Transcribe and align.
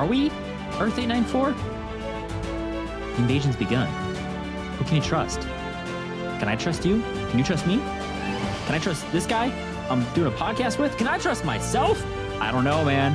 Are 0.00 0.06
we 0.06 0.30
Earth 0.80 0.98
894? 0.98 1.50
The 1.50 3.16
invasion's 3.18 3.54
begun. 3.54 3.86
Who 4.78 4.84
can 4.86 4.96
you 4.96 5.02
trust? 5.02 5.42
Can 6.38 6.48
I 6.48 6.56
trust 6.56 6.86
you? 6.86 7.02
Can 7.28 7.38
you 7.38 7.44
trust 7.44 7.66
me? 7.66 7.76
Can 8.64 8.74
I 8.74 8.78
trust 8.78 9.04
this 9.12 9.26
guy 9.26 9.52
I'm 9.90 10.02
doing 10.14 10.32
a 10.32 10.34
podcast 10.34 10.78
with? 10.78 10.96
Can 10.96 11.06
I 11.06 11.18
trust 11.18 11.44
myself? 11.44 12.02
I 12.40 12.50
don't 12.50 12.64
know, 12.64 12.82
man. 12.82 13.12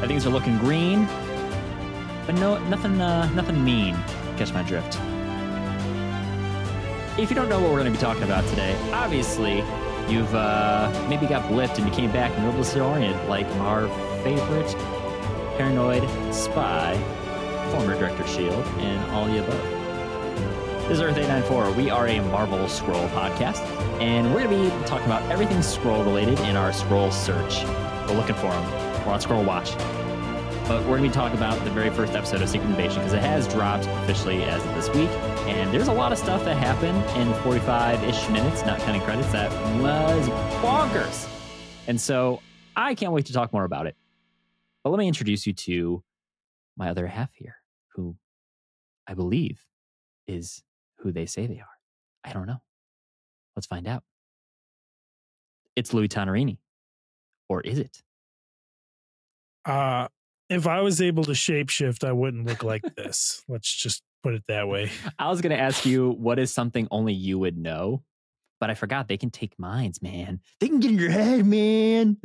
I 0.00 0.06
things 0.06 0.24
are 0.24 0.30
looking 0.30 0.58
green, 0.58 1.06
but 2.24 2.36
no, 2.36 2.56
nothing, 2.68 3.00
uh, 3.00 3.28
nothing 3.30 3.64
mean. 3.64 3.96
Catch 4.36 4.52
my 4.52 4.62
drift. 4.62 5.00
If 7.18 7.30
you 7.30 7.34
don't 7.34 7.48
know 7.48 7.58
what 7.58 7.72
we're 7.72 7.80
going 7.80 7.92
to 7.92 7.98
be 7.98 8.00
talking 8.00 8.22
about 8.22 8.46
today, 8.46 8.78
obviously 8.92 9.56
you've 10.08 10.32
uh, 10.36 10.88
maybe 11.08 11.26
got 11.26 11.50
blipped 11.50 11.78
and 11.78 11.88
you 11.88 11.92
came 11.92 12.12
back 12.12 12.30
and 12.36 12.44
you're 12.44 12.52
disoriented, 12.52 13.28
like 13.28 13.46
our 13.56 13.88
favorite 14.22 14.72
paranoid 15.56 16.02
spy, 16.34 16.96
former 17.70 17.98
director 17.98 18.26
Shield, 18.26 18.64
and 18.78 19.10
all 19.12 19.26
the 19.26 19.42
above. 19.42 19.82
This 20.88 20.92
is 20.92 21.00
Earth 21.00 21.16
894. 21.16 21.72
We 21.72 21.90
are 21.90 22.08
a 22.08 22.20
Marvel 22.20 22.58
Skrull 22.60 23.08
podcast, 23.10 23.60
and 24.00 24.32
we're 24.32 24.44
going 24.44 24.70
to 24.70 24.78
be 24.78 24.86
talking 24.86 25.06
about 25.06 25.22
everything 25.30 25.58
Skrull 25.58 26.04
related 26.04 26.40
in 26.40 26.56
our 26.56 26.70
Skrull 26.70 27.12
search. 27.12 27.64
We're 28.08 28.16
looking 28.16 28.34
for 28.34 28.50
them. 28.50 29.06
We're 29.06 29.12
on 29.12 29.20
Skrull 29.20 29.46
Watch. 29.46 29.76
But 30.68 30.80
we're 30.82 30.98
going 30.98 31.02
to 31.04 31.08
be 31.08 31.14
talking 31.14 31.36
about 31.36 31.62
the 31.64 31.70
very 31.70 31.90
first 31.90 32.14
episode 32.14 32.40
of 32.40 32.48
Secret 32.48 32.68
Invasion 32.68 32.98
because 32.98 33.12
it 33.12 33.20
has 33.20 33.46
dropped 33.48 33.86
officially 33.86 34.42
as 34.44 34.64
of 34.64 34.74
this 34.74 34.88
week. 34.90 35.10
And 35.48 35.72
there's 35.72 35.88
a 35.88 35.92
lot 35.92 36.12
of 36.12 36.18
stuff 36.18 36.44
that 36.44 36.56
happened 36.56 36.98
in 37.20 37.34
45 37.42 38.02
ish 38.04 38.28
minutes, 38.30 38.64
not 38.64 38.78
counting 38.80 39.02
credits, 39.02 39.30
that 39.32 39.50
was 39.80 40.28
bonkers. 40.62 41.28
And 41.86 42.00
so 42.00 42.40
I 42.76 42.94
can't 42.94 43.12
wait 43.12 43.26
to 43.26 43.32
talk 43.32 43.52
more 43.52 43.64
about 43.64 43.86
it. 43.86 43.96
But 44.82 44.90
let 44.90 44.98
me 44.98 45.08
introduce 45.08 45.46
you 45.46 45.52
to 45.52 46.02
my 46.76 46.90
other 46.90 47.06
half 47.06 47.30
here, 47.34 47.56
who 47.94 48.16
I 49.06 49.14
believe 49.14 49.64
is 50.26 50.62
who 50.98 51.12
they 51.12 51.26
say 51.26 51.46
they 51.46 51.60
are. 51.60 51.66
I 52.24 52.32
don't 52.32 52.46
know. 52.46 52.62
Let's 53.56 53.66
find 53.66 53.86
out. 53.86 54.02
It's 55.76 55.92
Louis 55.92 56.08
Tonarini. 56.08 56.58
Or 57.48 57.60
is 57.60 57.78
it? 57.78 58.02
Uh, 59.64 60.08
if 60.48 60.66
I 60.66 60.80
was 60.80 61.00
able 61.00 61.24
to 61.24 61.32
shapeshift, 61.32 62.04
I 62.04 62.12
wouldn't 62.12 62.46
look 62.46 62.62
like 62.62 62.82
this. 62.96 63.42
Let's 63.48 63.72
just 63.74 64.02
put 64.22 64.34
it 64.34 64.44
that 64.48 64.68
way. 64.68 64.90
I 65.18 65.28
was 65.28 65.40
going 65.40 65.56
to 65.56 65.62
ask 65.62 65.84
you 65.86 66.10
what 66.10 66.38
is 66.38 66.52
something 66.52 66.88
only 66.90 67.14
you 67.14 67.38
would 67.38 67.56
know, 67.56 68.02
but 68.60 68.70
I 68.70 68.74
forgot 68.74 69.08
they 69.08 69.16
can 69.16 69.30
take 69.30 69.58
minds, 69.58 70.02
man. 70.02 70.40
They 70.60 70.68
can 70.68 70.80
get 70.80 70.92
in 70.92 70.98
your 70.98 71.10
head, 71.10 71.46
man. 71.46 72.18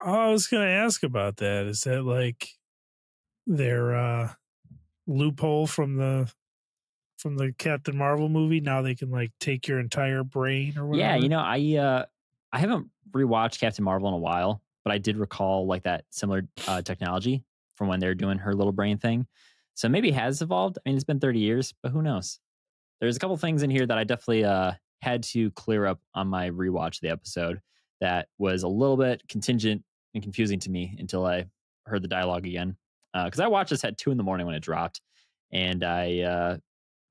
Oh, 0.00 0.12
I 0.12 0.30
was 0.30 0.46
going 0.46 0.66
to 0.66 0.72
ask 0.72 1.02
about 1.02 1.36
that. 1.38 1.66
Is 1.66 1.82
that 1.82 2.02
like 2.02 2.48
their 3.46 3.94
uh, 3.96 4.32
loophole 5.06 5.66
from 5.66 5.96
the 5.96 6.32
from 7.18 7.36
the 7.36 7.52
Captain 7.56 7.96
Marvel 7.96 8.28
movie? 8.28 8.60
Now 8.60 8.82
they 8.82 8.94
can 8.94 9.10
like 9.10 9.32
take 9.40 9.66
your 9.68 9.80
entire 9.80 10.22
brain 10.22 10.76
or 10.76 10.86
whatever. 10.86 11.08
Yeah, 11.08 11.16
you 11.16 11.28
know, 11.28 11.40
I 11.40 11.76
uh 11.76 12.04
I 12.52 12.58
haven't 12.58 12.90
rewatched 13.10 13.60
Captain 13.60 13.84
Marvel 13.84 14.08
in 14.08 14.14
a 14.14 14.18
while, 14.18 14.62
but 14.84 14.92
I 14.92 14.98
did 14.98 15.16
recall 15.16 15.66
like 15.66 15.84
that 15.84 16.04
similar 16.10 16.46
uh, 16.66 16.82
technology 16.82 17.44
from 17.74 17.88
when 17.88 18.00
they're 18.00 18.14
doing 18.14 18.38
her 18.38 18.54
little 18.54 18.72
brain 18.72 18.98
thing. 18.98 19.26
So 19.74 19.88
maybe 19.88 20.08
it 20.08 20.14
has 20.14 20.40
evolved. 20.40 20.78
I 20.78 20.88
mean, 20.88 20.96
it's 20.96 21.04
been 21.04 21.20
30 21.20 21.38
years, 21.38 21.74
but 21.82 21.92
who 21.92 22.00
knows? 22.00 22.40
There's 23.00 23.16
a 23.16 23.18
couple 23.18 23.36
things 23.36 23.62
in 23.62 23.68
here 23.68 23.86
that 23.86 23.98
I 23.98 24.04
definitely 24.04 24.44
uh, 24.44 24.72
had 25.02 25.22
to 25.24 25.50
clear 25.50 25.84
up 25.84 26.00
on 26.14 26.28
my 26.28 26.48
rewatch 26.50 26.96
of 26.96 27.00
the 27.02 27.10
episode 27.10 27.60
that 28.00 28.28
was 28.38 28.62
a 28.62 28.68
little 28.68 28.96
bit 28.96 29.22
contingent 29.28 29.82
and 30.14 30.22
confusing 30.22 30.58
to 30.60 30.70
me 30.70 30.96
until 30.98 31.26
I 31.26 31.46
heard 31.86 32.02
the 32.02 32.08
dialogue 32.08 32.46
again. 32.46 32.76
Because 33.14 33.40
uh, 33.40 33.44
I 33.44 33.48
watched 33.48 33.70
this 33.70 33.84
at 33.84 33.96
two 33.96 34.10
in 34.10 34.16
the 34.16 34.22
morning 34.22 34.46
when 34.46 34.54
it 34.54 34.62
dropped, 34.62 35.00
and 35.52 35.82
I 35.82 36.20
uh, 36.20 36.56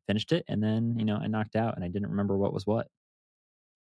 finished 0.08 0.32
it, 0.32 0.46
and 0.48 0.62
then 0.62 0.96
you 1.00 1.06
know 1.06 1.18
I 1.18 1.28
knocked 1.28 1.56
out, 1.56 1.76
and 1.76 1.84
I 1.84 1.88
didn't 1.88 2.10
remember 2.10 2.38
what 2.38 2.54
was 2.54 2.68
what. 2.68 2.88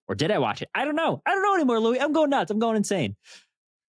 Or 0.08 0.14
did 0.14 0.30
I 0.30 0.38
watch 0.38 0.60
it? 0.60 0.68
I 0.74 0.84
don't 0.84 0.96
know. 0.96 1.22
I 1.24 1.30
don't 1.30 1.42
know 1.42 1.54
anymore, 1.54 1.80
Louis. 1.80 2.00
I'm 2.00 2.12
going 2.12 2.30
nuts. 2.30 2.50
I'm 2.50 2.58
going 2.58 2.76
insane. 2.76 3.16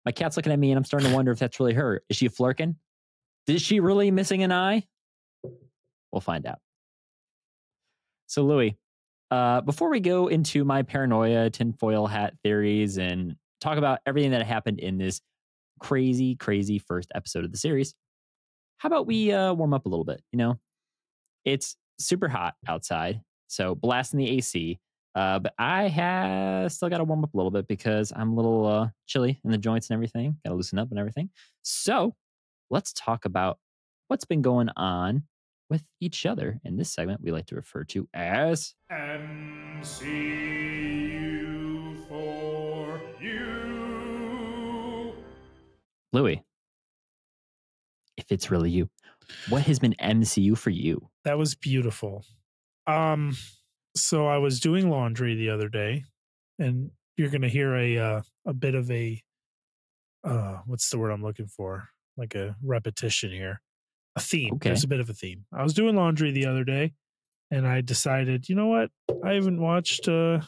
My 0.05 0.13
cat's 0.13 0.37
looking 0.37 0.53
at 0.53 0.59
me, 0.59 0.71
and 0.71 0.79
I'm 0.79 0.84
starting 0.84 1.09
to 1.09 1.15
wonder 1.15 1.33
if 1.33 1.39
that's 1.39 1.59
really 1.59 1.75
her. 1.75 2.03
Is 2.09 2.17
she 2.17 2.29
flirking? 2.29 2.77
Is 3.47 3.63
she 3.63 3.81
really 3.81 4.11
missing 4.11 4.43
an 4.43 4.53
eye? 4.53 4.87
We'll 6.13 6.21
find 6.21 6.47
out. 6.47 6.59
So, 8.27 8.45
Louis, 8.45 8.77
uh, 9.32 9.62
before 9.62 9.88
we 9.88 9.98
go 9.98 10.28
into 10.28 10.62
my 10.62 10.82
paranoia, 10.82 11.48
tinfoil 11.48 12.06
hat 12.06 12.34
theories, 12.43 12.98
and 12.98 13.34
talk 13.62 13.78
about 13.78 14.00
everything 14.04 14.32
that 14.32 14.44
happened 14.44 14.78
in 14.78 14.98
this 14.98 15.22
crazy, 15.81 16.37
crazy 16.37 16.78
first 16.78 17.10
episode 17.15 17.42
of 17.42 17.50
the 17.50 17.56
series, 17.56 17.94
how 18.76 18.88
about 18.88 19.06
we 19.06 19.32
uh, 19.32 19.54
warm 19.54 19.72
up 19.72 19.87
a 19.87 19.88
little 19.88 20.04
bit? 20.04 20.21
You 20.32 20.37
know, 20.37 20.59
it's 21.47 21.76
super 21.98 22.28
hot 22.28 22.56
outside, 22.69 23.22
so 23.48 23.75
blasting 23.75 24.19
the 24.19 24.28
AC. 24.28 24.78
Uh, 25.15 25.38
but 25.38 25.54
I 25.59 25.88
have 25.88 26.71
still 26.71 26.91
got 26.91 26.98
to 26.98 27.04
warm 27.04 27.25
up 27.25 27.32
a 27.32 27.37
little 27.38 27.50
bit 27.50 27.66
because 27.66 28.12
I'm 28.15 28.32
a 28.32 28.34
little 28.34 28.66
uh, 28.66 28.88
chilly 29.06 29.41
in 29.47 29.50
the 29.50 29.56
joints 29.56 29.88
and 29.88 29.94
everything. 29.94 30.37
Got 30.44 30.50
to 30.50 30.56
loosen 30.56 30.78
up 30.78 30.91
and 30.91 30.98
everything. 30.98 31.31
So 31.62 32.15
let's 32.69 32.92
talk 32.92 33.25
about 33.25 33.59
what's 34.09 34.26
been 34.26 34.42
going 34.42 34.69
on 34.76 35.22
with 35.72 35.83
each 36.00 36.27
other. 36.27 36.60
In 36.65 36.77
this 36.77 36.93
segment, 36.93 37.22
we 37.22 37.33
like 37.33 37.47
to 37.47 37.55
refer 37.55 37.83
to 37.84 38.06
as 38.12 38.75
MCU 38.93 39.88
for 42.09 43.00
you. 43.19 45.15
Louis, 46.12 46.44
if 48.19 48.31
it's 48.31 48.50
really 48.50 48.69
you, 48.71 48.91
what 49.49 49.62
has 49.62 49.78
been 49.78 49.94
MCU 49.99 50.59
for 50.59 50.69
you? 50.69 51.09
That 51.25 51.38
was 51.38 51.55
beautiful. 51.55 52.27
Um, 52.87 53.34
so 53.97 54.27
I 54.27 54.37
was 54.37 54.60
doing 54.60 54.91
laundry 54.91 55.34
the 55.37 55.49
other 55.49 55.71
day, 55.71 56.04
and 56.59 56.91
you're 57.16 57.31
going 57.31 57.41
to 57.41 57.49
hear 57.49 57.75
a 57.75 57.97
uh, 57.97 58.21
a 58.44 58.53
bit 58.53 58.75
of 58.75 58.91
a 58.91 59.22
uh, 60.22 60.59
what's 60.66 60.91
the 60.91 60.99
word 60.99 61.12
I'm 61.12 61.22
looking 61.22 61.47
for? 61.47 61.89
Like 62.19 62.34
a 62.34 62.56
repetition 62.62 63.31
here, 63.31 63.62
a 64.17 64.21
theme. 64.21 64.55
Okay. 64.55 64.71
There's 64.71 64.84
a 64.84 64.89
bit 64.89 65.00
of 65.00 65.11
a 65.11 65.15
theme. 65.15 65.45
I 65.53 65.62
was 65.62 65.75
doing 65.75 65.97
laundry 65.97 66.33
the 66.33 66.47
other 66.47 66.65
day, 66.65 66.93
and 67.50 67.67
I 67.67 67.81
decided, 67.81 68.49
you 68.49 68.55
know 68.55 68.69
what? 68.69 68.91
I 69.25 69.33
haven't 69.33 69.61
watched 69.61 70.09
uh, 70.09 70.41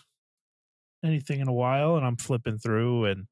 anything 1.04 1.40
in 1.40 1.48
a 1.48 1.52
while, 1.52 1.96
and 1.96 2.06
I'm 2.06 2.16
flipping 2.16 2.58
through, 2.58 3.06
and 3.06 3.26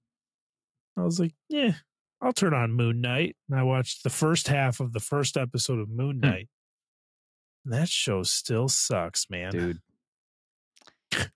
I 0.96 1.02
was 1.02 1.20
like, 1.20 1.34
yeah, 1.48 1.72
I'll 2.20 2.32
turn 2.32 2.54
on 2.54 2.72
Moon 2.72 3.00
Knight, 3.00 3.36
and 3.48 3.58
I 3.58 3.62
watched 3.62 4.04
the 4.04 4.10
first 4.10 4.48
half 4.48 4.80
of 4.80 4.92
the 4.92 5.00
first 5.00 5.36
episode 5.36 5.80
of 5.80 5.88
Moon 5.88 6.16
hmm. 6.16 6.28
Knight. 6.28 6.48
that 7.64 7.88
show 7.88 8.22
still 8.22 8.68
sucks, 8.68 9.28
man. 9.28 9.50
Dude, 9.50 9.80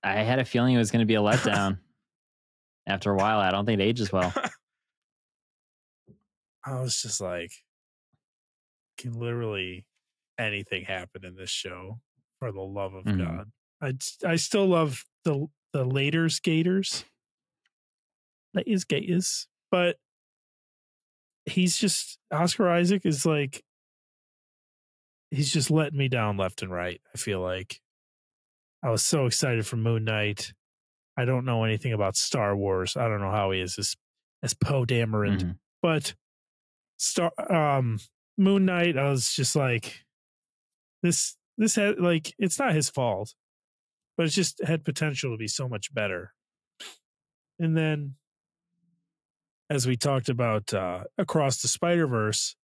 I 0.02 0.22
had 0.22 0.38
a 0.38 0.44
feeling 0.44 0.74
it 0.74 0.78
was 0.78 0.90
going 0.90 1.00
to 1.00 1.06
be 1.06 1.16
a 1.16 1.20
letdown. 1.20 1.78
After 2.88 3.10
a 3.10 3.16
while, 3.16 3.40
I 3.40 3.50
don't 3.50 3.66
think 3.66 3.80
it 3.80 3.84
ages 3.84 4.12
well. 4.12 4.32
I 6.64 6.80
was 6.80 7.02
just 7.02 7.20
like, 7.20 7.50
can 8.96 9.18
literally 9.18 9.84
anything 10.38 10.84
happen 10.84 11.24
in 11.24 11.36
this 11.36 11.50
show 11.50 12.00
for 12.38 12.52
the 12.52 12.60
love 12.60 12.94
of 12.94 13.04
mm-hmm. 13.04 13.24
God? 13.24 13.50
I 13.80 13.92
I 14.26 14.36
still 14.36 14.66
love 14.66 15.04
the 15.24 15.46
the 15.72 15.84
later 15.84 16.28
skaters, 16.28 17.04
is 18.66 18.84
gators, 18.84 19.48
but 19.70 19.96
he's 21.44 21.76
just 21.76 22.18
Oscar 22.32 22.68
Isaac 22.68 23.02
is 23.04 23.24
like 23.26 23.62
he's 25.30 25.52
just 25.52 25.70
letting 25.70 25.98
me 25.98 26.08
down 26.08 26.36
left 26.36 26.62
and 26.62 26.70
right. 26.70 27.00
I 27.14 27.18
feel 27.18 27.40
like 27.40 27.80
I 28.82 28.90
was 28.90 29.02
so 29.02 29.26
excited 29.26 29.66
for 29.66 29.76
Moon 29.76 30.04
Knight. 30.04 30.52
I 31.16 31.24
don't 31.24 31.44
know 31.44 31.64
anything 31.64 31.92
about 31.92 32.16
Star 32.16 32.56
Wars. 32.56 32.96
I 32.96 33.08
don't 33.08 33.20
know 33.20 33.30
how 33.30 33.50
he 33.50 33.60
is 33.60 33.78
as 33.78 33.96
as 34.42 34.54
Poe 34.54 34.84
Dameron, 34.84 35.38
mm-hmm. 35.38 35.50
but 35.82 36.14
Star 36.98 37.32
um 37.50 37.98
Moon 38.38 38.64
Knight. 38.64 38.98
I 38.98 39.08
was 39.08 39.32
just 39.32 39.56
like, 39.56 40.04
this 41.02 41.36
this 41.58 41.76
had 41.76 41.98
like 41.98 42.34
it's 42.38 42.58
not 42.58 42.74
his 42.74 42.90
fault, 42.90 43.34
but 44.16 44.26
it 44.26 44.30
just 44.30 44.62
had 44.64 44.84
potential 44.84 45.30
to 45.32 45.38
be 45.38 45.48
so 45.48 45.68
much 45.68 45.92
better. 45.94 46.32
And 47.58 47.76
then, 47.76 48.14
as 49.70 49.86
we 49.86 49.96
talked 49.96 50.28
about 50.28 50.74
uh, 50.74 51.04
across 51.16 51.62
the 51.62 51.68
Spider 51.68 52.06
Verse, 52.06 52.56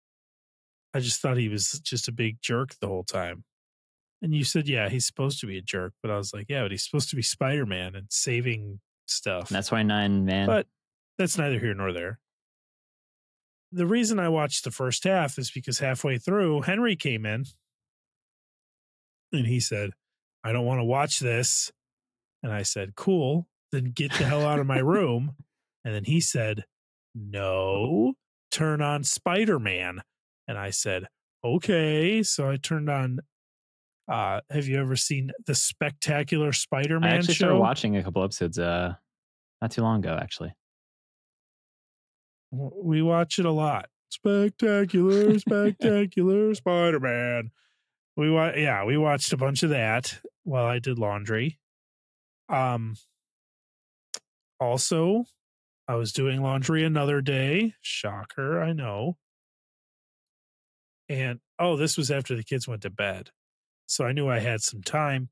I 0.94 1.00
just 1.00 1.21
thought 1.21 1.38
he 1.38 1.50
was 1.50 1.79
just 1.79 2.07
a 2.07 2.12
big 2.12 2.41
jerk 2.41 2.75
the 2.79 2.88
whole 2.88 3.03
time. 3.03 3.45
And 4.21 4.35
you 4.35 4.44
said, 4.44 4.67
yeah, 4.67 4.89
he's 4.89 5.06
supposed 5.06 5.39
to 5.39 5.47
be 5.47 5.57
a 5.57 5.62
jerk, 5.62 5.94
but 6.03 6.12
I 6.12 6.17
was 6.17 6.33
like, 6.33 6.45
yeah, 6.47 6.62
but 6.62 6.71
he's 6.71 6.83
supposed 6.83 7.09
to 7.09 7.15
be 7.15 7.24
Spider 7.24 7.65
Man 7.65 7.95
and 7.95 8.06
saving 8.09 8.79
stuff. 9.07 9.50
And 9.50 9.56
that's 9.56 9.71
why 9.71 9.81
Nine 9.83 10.25
Man. 10.25 10.45
But 10.47 10.67
that's 11.17 11.38
neither 11.38 11.59
here 11.59 11.74
nor 11.74 11.91
there. 11.91 12.19
The 13.71 13.85
reason 13.85 14.19
I 14.19 14.29
watched 14.29 14.63
the 14.63 14.71
first 14.71 15.03
half 15.06 15.38
is 15.38 15.51
because 15.51 15.79
halfway 15.79 16.18
through, 16.18 16.62
Henry 16.62 16.95
came 16.95 17.25
in 17.25 17.45
and 19.31 19.47
he 19.47 19.59
said, 19.59 19.91
I 20.44 20.51
don't 20.51 20.65
want 20.65 20.79
to 20.79 20.85
watch 20.85 21.19
this. 21.19 21.71
And 22.44 22.51
I 22.51 22.63
said, 22.63 22.95
cool, 22.95 23.47
then 23.71 23.91
get 23.95 24.12
the 24.13 24.25
hell 24.25 24.45
out 24.45 24.59
of 24.59 24.68
my 24.68 24.79
room. 24.95 25.35
And 25.85 25.95
then 25.95 26.03
he 26.03 26.19
said, 26.19 26.65
no, 27.15 28.13
turn 28.51 28.81
on 28.81 29.03
Spider 29.03 29.59
Man. 29.59 30.01
And 30.47 30.57
I 30.57 30.71
said, 30.71 31.07
okay. 31.44 32.24
So 32.24 32.50
I 32.50 32.57
turned 32.57 32.89
on. 32.89 33.19
Uh, 34.12 34.41
have 34.50 34.67
you 34.67 34.77
ever 34.81 34.95
seen 34.97 35.31
the 35.45 35.56
Spectacular 35.56 36.51
Spider 36.51 37.00
I 37.01 37.09
actually 37.09 37.35
show? 37.35 37.45
started 37.45 37.59
watching 37.59 37.95
a 37.95 38.03
couple 38.03 38.24
episodes 38.24 38.59
uh 38.59 38.95
not 39.62 39.71
too 39.71 39.83
long 39.83 40.00
ago, 40.00 40.17
actually. 40.19 40.53
We 42.51 43.01
watch 43.01 43.39
it 43.39 43.45
a 43.45 43.51
lot. 43.51 43.88
Spectacular, 44.09 45.39
spectacular 45.39 46.53
Spider 46.53 47.00
Man. 47.00 47.51
We 48.18 48.30
wa- 48.30 48.51
yeah, 48.56 48.83
we 48.83 48.98
watched 48.98 49.31
a 49.31 49.38
bunch 49.38 49.63
of 49.63 49.69
that 49.69 50.19
while 50.44 50.65
I 50.65 50.80
did 50.80 51.00
laundry. 51.00 51.59
Um 52.50 52.95
also 54.59 55.25
I 55.88 55.95
was 55.95 56.12
doing 56.12 56.42
laundry 56.42 56.83
another 56.83 57.21
day. 57.21 57.74
Shocker, 57.81 58.62
I 58.62 58.74
know. 58.74 59.18
And 61.09 61.39
oh, 61.57 61.77
this 61.77 61.98
was 61.98 62.12
after 62.12 62.36
the 62.36 62.44
kids 62.44 62.68
went 62.68 62.81
to 62.83 62.89
bed. 62.89 63.30
So 63.88 64.06
I 64.06 64.12
knew 64.12 64.30
I 64.30 64.39
had 64.39 64.62
some 64.62 64.81
time. 64.81 65.30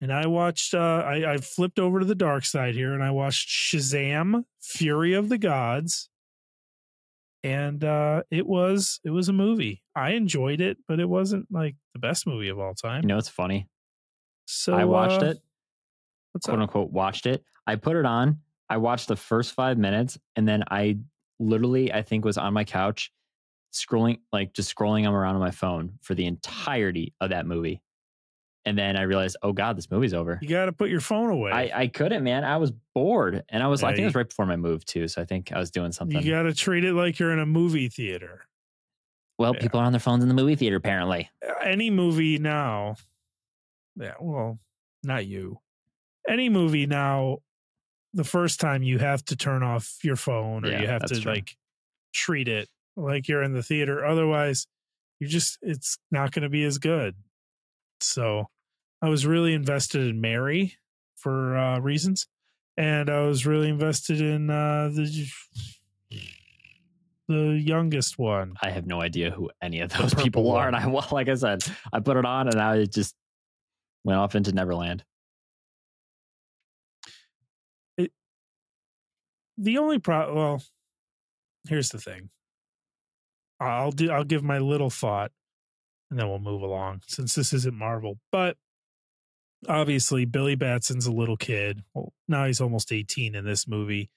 And 0.00 0.12
I 0.12 0.26
watched 0.26 0.74
uh 0.74 0.78
I, 1.04 1.32
I 1.32 1.36
flipped 1.38 1.78
over 1.78 2.00
to 2.00 2.06
the 2.06 2.14
dark 2.14 2.44
side 2.44 2.74
here 2.74 2.92
and 2.92 3.02
I 3.02 3.10
watched 3.10 3.48
Shazam 3.48 4.44
Fury 4.60 5.14
of 5.14 5.30
the 5.30 5.38
Gods. 5.38 6.10
And 7.44 7.84
uh 7.84 8.22
it 8.30 8.46
was 8.46 9.00
it 9.04 9.10
was 9.10 9.28
a 9.28 9.32
movie. 9.32 9.82
I 9.94 10.10
enjoyed 10.10 10.60
it, 10.60 10.78
but 10.88 11.00
it 11.00 11.08
wasn't 11.08 11.46
like 11.50 11.76
the 11.94 12.00
best 12.00 12.26
movie 12.26 12.48
of 12.48 12.58
all 12.58 12.74
time. 12.74 13.02
You 13.02 13.08
know 13.08 13.18
it's 13.18 13.28
funny? 13.28 13.68
So 14.46 14.74
I 14.74 14.84
watched 14.84 15.22
uh, 15.22 15.26
it, 15.26 15.38
What's 16.32 16.46
quote 16.46 16.58
up? 16.58 16.62
unquote 16.62 16.90
watched 16.90 17.26
it. 17.26 17.44
I 17.66 17.76
put 17.76 17.96
it 17.96 18.06
on. 18.06 18.40
I 18.68 18.78
watched 18.78 19.08
the 19.08 19.16
first 19.16 19.54
five 19.54 19.78
minutes 19.78 20.18
and 20.36 20.46
then 20.48 20.64
I 20.70 20.98
literally 21.38 21.92
I 21.92 22.02
think 22.02 22.24
was 22.24 22.38
on 22.38 22.52
my 22.52 22.64
couch 22.64 23.12
scrolling 23.72 24.18
like 24.32 24.52
just 24.54 24.74
scrolling 24.74 25.08
around 25.08 25.34
on 25.34 25.40
my 25.40 25.50
phone 25.50 25.92
for 26.02 26.14
the 26.14 26.26
entirety 26.26 27.14
of 27.20 27.30
that 27.30 27.46
movie. 27.46 27.80
And 28.68 28.76
then 28.78 28.96
I 28.96 29.02
realized, 29.02 29.36
oh 29.42 29.52
God, 29.52 29.76
this 29.78 29.90
movie's 29.90 30.12
over. 30.14 30.38
You 30.42 30.48
got 30.48 30.66
to 30.66 30.72
put 30.72 30.90
your 30.90 31.00
phone 31.00 31.30
away. 31.30 31.50
I, 31.52 31.70
I 31.82 31.86
couldn't, 31.86 32.22
man. 32.22 32.44
I 32.44 32.58
was 32.58 32.70
bored. 32.94 33.44
And 33.48 33.62
I 33.62 33.66
was, 33.68 33.82
I 33.82 33.88
Yeah, 33.90 33.94
think 33.96 34.02
it 34.02 34.06
was 34.08 34.14
right 34.14 34.28
before 34.28 34.46
my 34.46 34.56
move 34.56 34.84
too. 34.84 35.08
So 35.08 35.22
I 35.22 35.24
think 35.24 35.52
I 35.52 35.58
was 35.58 35.70
doing 35.70 35.90
something. 35.92 36.20
you 36.22 36.30
got 36.32 36.42
to 36.42 36.54
treat 36.54 36.84
it 36.84 36.92
like 36.92 37.18
you're 37.18 37.32
in 37.32 37.38
a 37.38 37.46
movie 37.46 37.88
theater. 37.88 38.46
well, 39.38 39.54
yeah. 39.54 39.60
people 39.60 39.80
are 39.80 39.84
on 39.84 39.92
their 39.92 40.00
phones 40.00 40.22
in 40.22 40.28
the 40.28 40.34
movie 40.34 40.54
theater, 40.56 40.76
apparently. 40.76 41.30
Uh, 41.46 41.52
any 41.64 41.90
movie 41.90 42.38
now 42.38 42.96
yeah 43.96 44.14
well 44.20 44.58
not 45.02 45.26
you 45.26 45.58
any 46.28 46.48
movie 46.48 46.86
now 46.86 47.38
the 48.14 48.22
first 48.24 48.60
time 48.60 48.82
you 48.82 48.98
have 48.98 49.24
to 49.24 49.34
turn 49.34 49.62
off 49.64 49.98
your 50.04 50.14
phone 50.16 50.64
or 50.64 50.70
Yeah, 50.70 50.80
you 50.82 50.86
have 50.86 51.04
to 51.06 51.20
true. 51.20 51.32
like 51.32 51.56
treat 52.14 52.46
it 52.48 52.68
like 52.96 53.26
you're 53.28 53.42
in 53.42 53.52
the 53.54 53.62
theater 53.62 54.04
otherwise 54.04 54.66
you 55.20 55.26
just 55.26 55.58
it's 55.62 55.98
not 56.12 56.30
going 56.32 56.44
to 56.44 56.48
be 56.48 56.62
as 56.64 56.78
good 56.78 57.16
so 58.00 58.48
i 59.02 59.08
was 59.08 59.26
really 59.26 59.54
invested 59.54 60.06
in 60.06 60.20
mary 60.20 60.76
for 61.16 61.56
uh 61.56 61.78
reasons 61.78 62.26
and 62.76 63.10
i 63.10 63.20
was 63.20 63.46
really 63.46 63.68
invested 63.68 64.20
in 64.20 64.50
uh 64.50 64.88
the 64.92 65.28
the 67.28 67.60
youngest 67.62 68.18
one 68.18 68.54
I 68.62 68.70
have 68.70 68.86
no 68.86 69.02
idea 69.02 69.30
who 69.30 69.50
any 69.60 69.80
of 69.80 69.92
those 69.92 70.14
people 70.14 70.44
purple 70.44 70.52
are. 70.52 70.66
And. 70.66 70.74
I, 70.74 70.86
well, 70.88 71.06
like 71.12 71.28
I 71.28 71.34
said, 71.34 71.62
I 71.92 72.00
put 72.00 72.16
it 72.16 72.24
on 72.24 72.48
and 72.48 72.58
I 72.58 72.86
just 72.86 73.14
went 74.02 74.18
off 74.18 74.34
into 74.34 74.50
Neverland. 74.50 75.04
the 79.58 79.76
only 79.76 79.98
pro 79.98 80.32
well 80.32 80.62
here's 81.68 81.90
the 81.90 81.98
thing 81.98 82.30
i'll 83.60 83.90
do 83.90 84.10
i'll 84.10 84.24
give 84.24 84.44
my 84.44 84.58
little 84.58 84.88
thought 84.88 85.32
and 86.10 86.18
then 86.18 86.28
we'll 86.28 86.38
move 86.38 86.62
along 86.62 87.02
since 87.06 87.34
this 87.34 87.52
isn't 87.52 87.76
marvel 87.76 88.18
but 88.30 88.56
obviously 89.66 90.24
billy 90.24 90.54
batson's 90.54 91.06
a 91.06 91.12
little 91.12 91.36
kid. 91.36 91.82
Well 91.94 92.12
now 92.28 92.44
he's 92.44 92.60
almost 92.60 92.92
18 92.92 93.34
in 93.34 93.44
this 93.44 93.66
movie. 93.66 94.10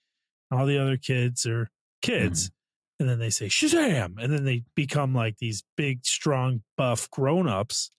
All 0.52 0.66
the 0.66 0.78
other 0.78 0.98
kids 0.98 1.46
are 1.46 1.70
kids. 2.02 2.48
Mm-hmm. 2.48 2.54
And 3.00 3.10
then 3.10 3.20
they 3.20 3.32
say 3.32 3.48
shazam! 3.48 4.22
And 4.22 4.32
then 4.32 4.44
they 4.46 4.64
become 4.76 5.16
like 5.16 5.38
these 5.38 5.64
big 5.76 6.06
strong 6.06 6.62
buff 6.78 7.10
grown-ups. 7.10 7.92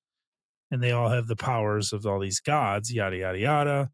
And 0.71 0.83
they 0.83 0.93
all 0.93 1.09
have 1.09 1.27
the 1.27 1.37
powers 1.37 1.93
of 1.93 2.07
all 2.07 2.21
these 2.21 2.41
gods 2.41 2.93
yada 2.93 3.17
yada 3.17 3.39
yada. 3.39 3.91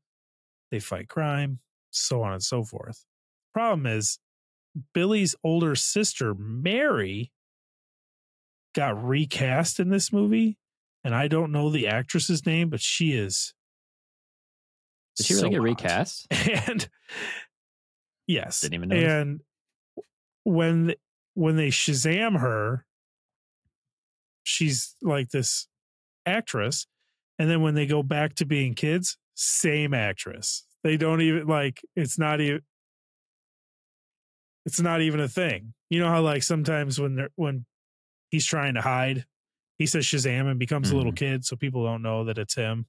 They 0.71 0.81
fight 0.81 1.09
crime 1.09 1.61
so 1.91 2.23
on 2.23 2.33
and 2.33 2.43
so 2.43 2.65
forth. 2.65 3.05
Problem 3.53 3.87
is 3.87 4.19
Billy's 4.95 5.35
older 5.43 5.75
sister 5.75 6.35
Mary 6.35 7.33
got 8.75 9.03
recast 9.03 9.81
in 9.81 9.89
this 9.91 10.12
movie, 10.12 10.59
and 11.09 11.15
I 11.15 11.27
don't 11.27 11.53
know 11.53 11.71
the 11.71 11.89
actress's 11.89 12.45
name, 12.45 12.69
but 12.69 12.83
she 12.83 13.13
is. 13.13 13.55
Did 15.17 15.25
she 15.25 15.35
really 15.37 15.49
get 15.49 15.57
hot. 15.57 15.65
recast? 15.65 16.27
And 16.69 16.87
yes, 18.27 18.61
Didn't 18.61 18.75
even 18.75 18.89
know. 18.91 18.97
and 18.97 19.41
when 20.45 20.95
when 21.33 21.57
they 21.57 21.69
Shazam 21.69 22.39
her, 22.41 22.85
she's 24.43 24.95
like 25.01 25.31
this 25.31 25.67
actress, 26.27 26.87
and 27.39 27.49
then 27.49 27.63
when 27.63 27.73
they 27.75 27.87
go 27.87 28.03
back 28.03 28.35
to 28.35 28.45
being 28.45 28.75
kids, 28.75 29.17
same 29.35 29.95
actress. 29.95 30.67
They 30.85 30.99
don't 30.99 31.23
even 31.23 31.47
like 31.47 31.81
it's 31.97 32.19
not 32.19 32.43
even 32.43 32.61
it's 34.67 34.79
not 34.83 35.01
even 35.01 35.21
a 35.21 35.29
thing. 35.29 35.73
You 35.89 36.01
know 36.01 36.09
how 36.11 36.21
like 36.21 36.43
sometimes 36.43 37.01
when 37.01 37.15
they're 37.15 37.31
when 37.37 37.65
he's 38.31 38.45
trying 38.45 38.75
to 38.75 38.83
hide, 38.83 39.25
he 39.79 39.87
says 39.87 40.05
Shazam 40.05 40.51
and 40.51 40.59
becomes 40.59 40.91
a 40.91 40.97
little 40.97 41.13
kid, 41.13 41.45
so 41.45 41.57
people 41.57 41.85
don't 41.85 42.03
know 42.03 42.25
that 42.25 42.37
it's 42.39 42.55
him. 42.55 42.87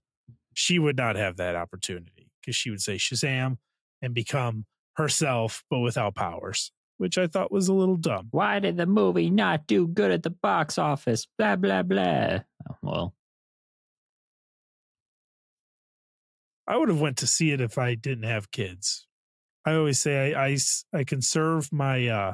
She 0.53 0.80
would 0.80 0.97
not 0.97 1.15
have 1.15 1.38
that 1.38 1.56
opportunity 1.56 2.30
because 2.41 2.56
she 2.56 2.69
would 2.71 2.81
say 2.81 2.95
Shazam 2.95 3.57
and 4.01 4.13
become 4.13 4.65
herself, 4.95 5.63
but 5.69 5.80
without 5.80 6.15
powers, 6.15 6.71
which 6.97 7.18
I 7.18 7.27
thought 7.27 7.51
was 7.51 7.68
a 7.68 7.74
little 7.74 7.95
dumb. 7.97 8.27
Why 8.31 8.59
did 8.59 8.77
the 8.77 8.86
movie 8.88 9.30
not 9.30 9.68
do 9.68 9.88
good 9.88 10.12
at 10.12 10.24
the 10.24 10.30
box 10.31 10.77
office? 10.77 11.27
Blah, 11.38 11.56
blah, 11.57 11.83
blah. 11.83 12.39
Oh, 12.69 12.75
well, 12.81 13.13
I 16.68 16.78
would 16.78 16.90
have 16.90 17.02
went 17.02 17.18
to 17.18 17.28
see 17.28 17.52
it 17.52 17.61
if 17.61 17.78
I 17.78 17.95
didn't 17.95 18.23
have 18.25 18.52
kids. 18.52 19.07
I 19.66 19.73
always 19.73 19.99
say 19.99 20.33
I 20.35 20.57
I 20.94 21.04
conserve 21.04 21.71
my 21.71 22.07
uh 22.07 22.33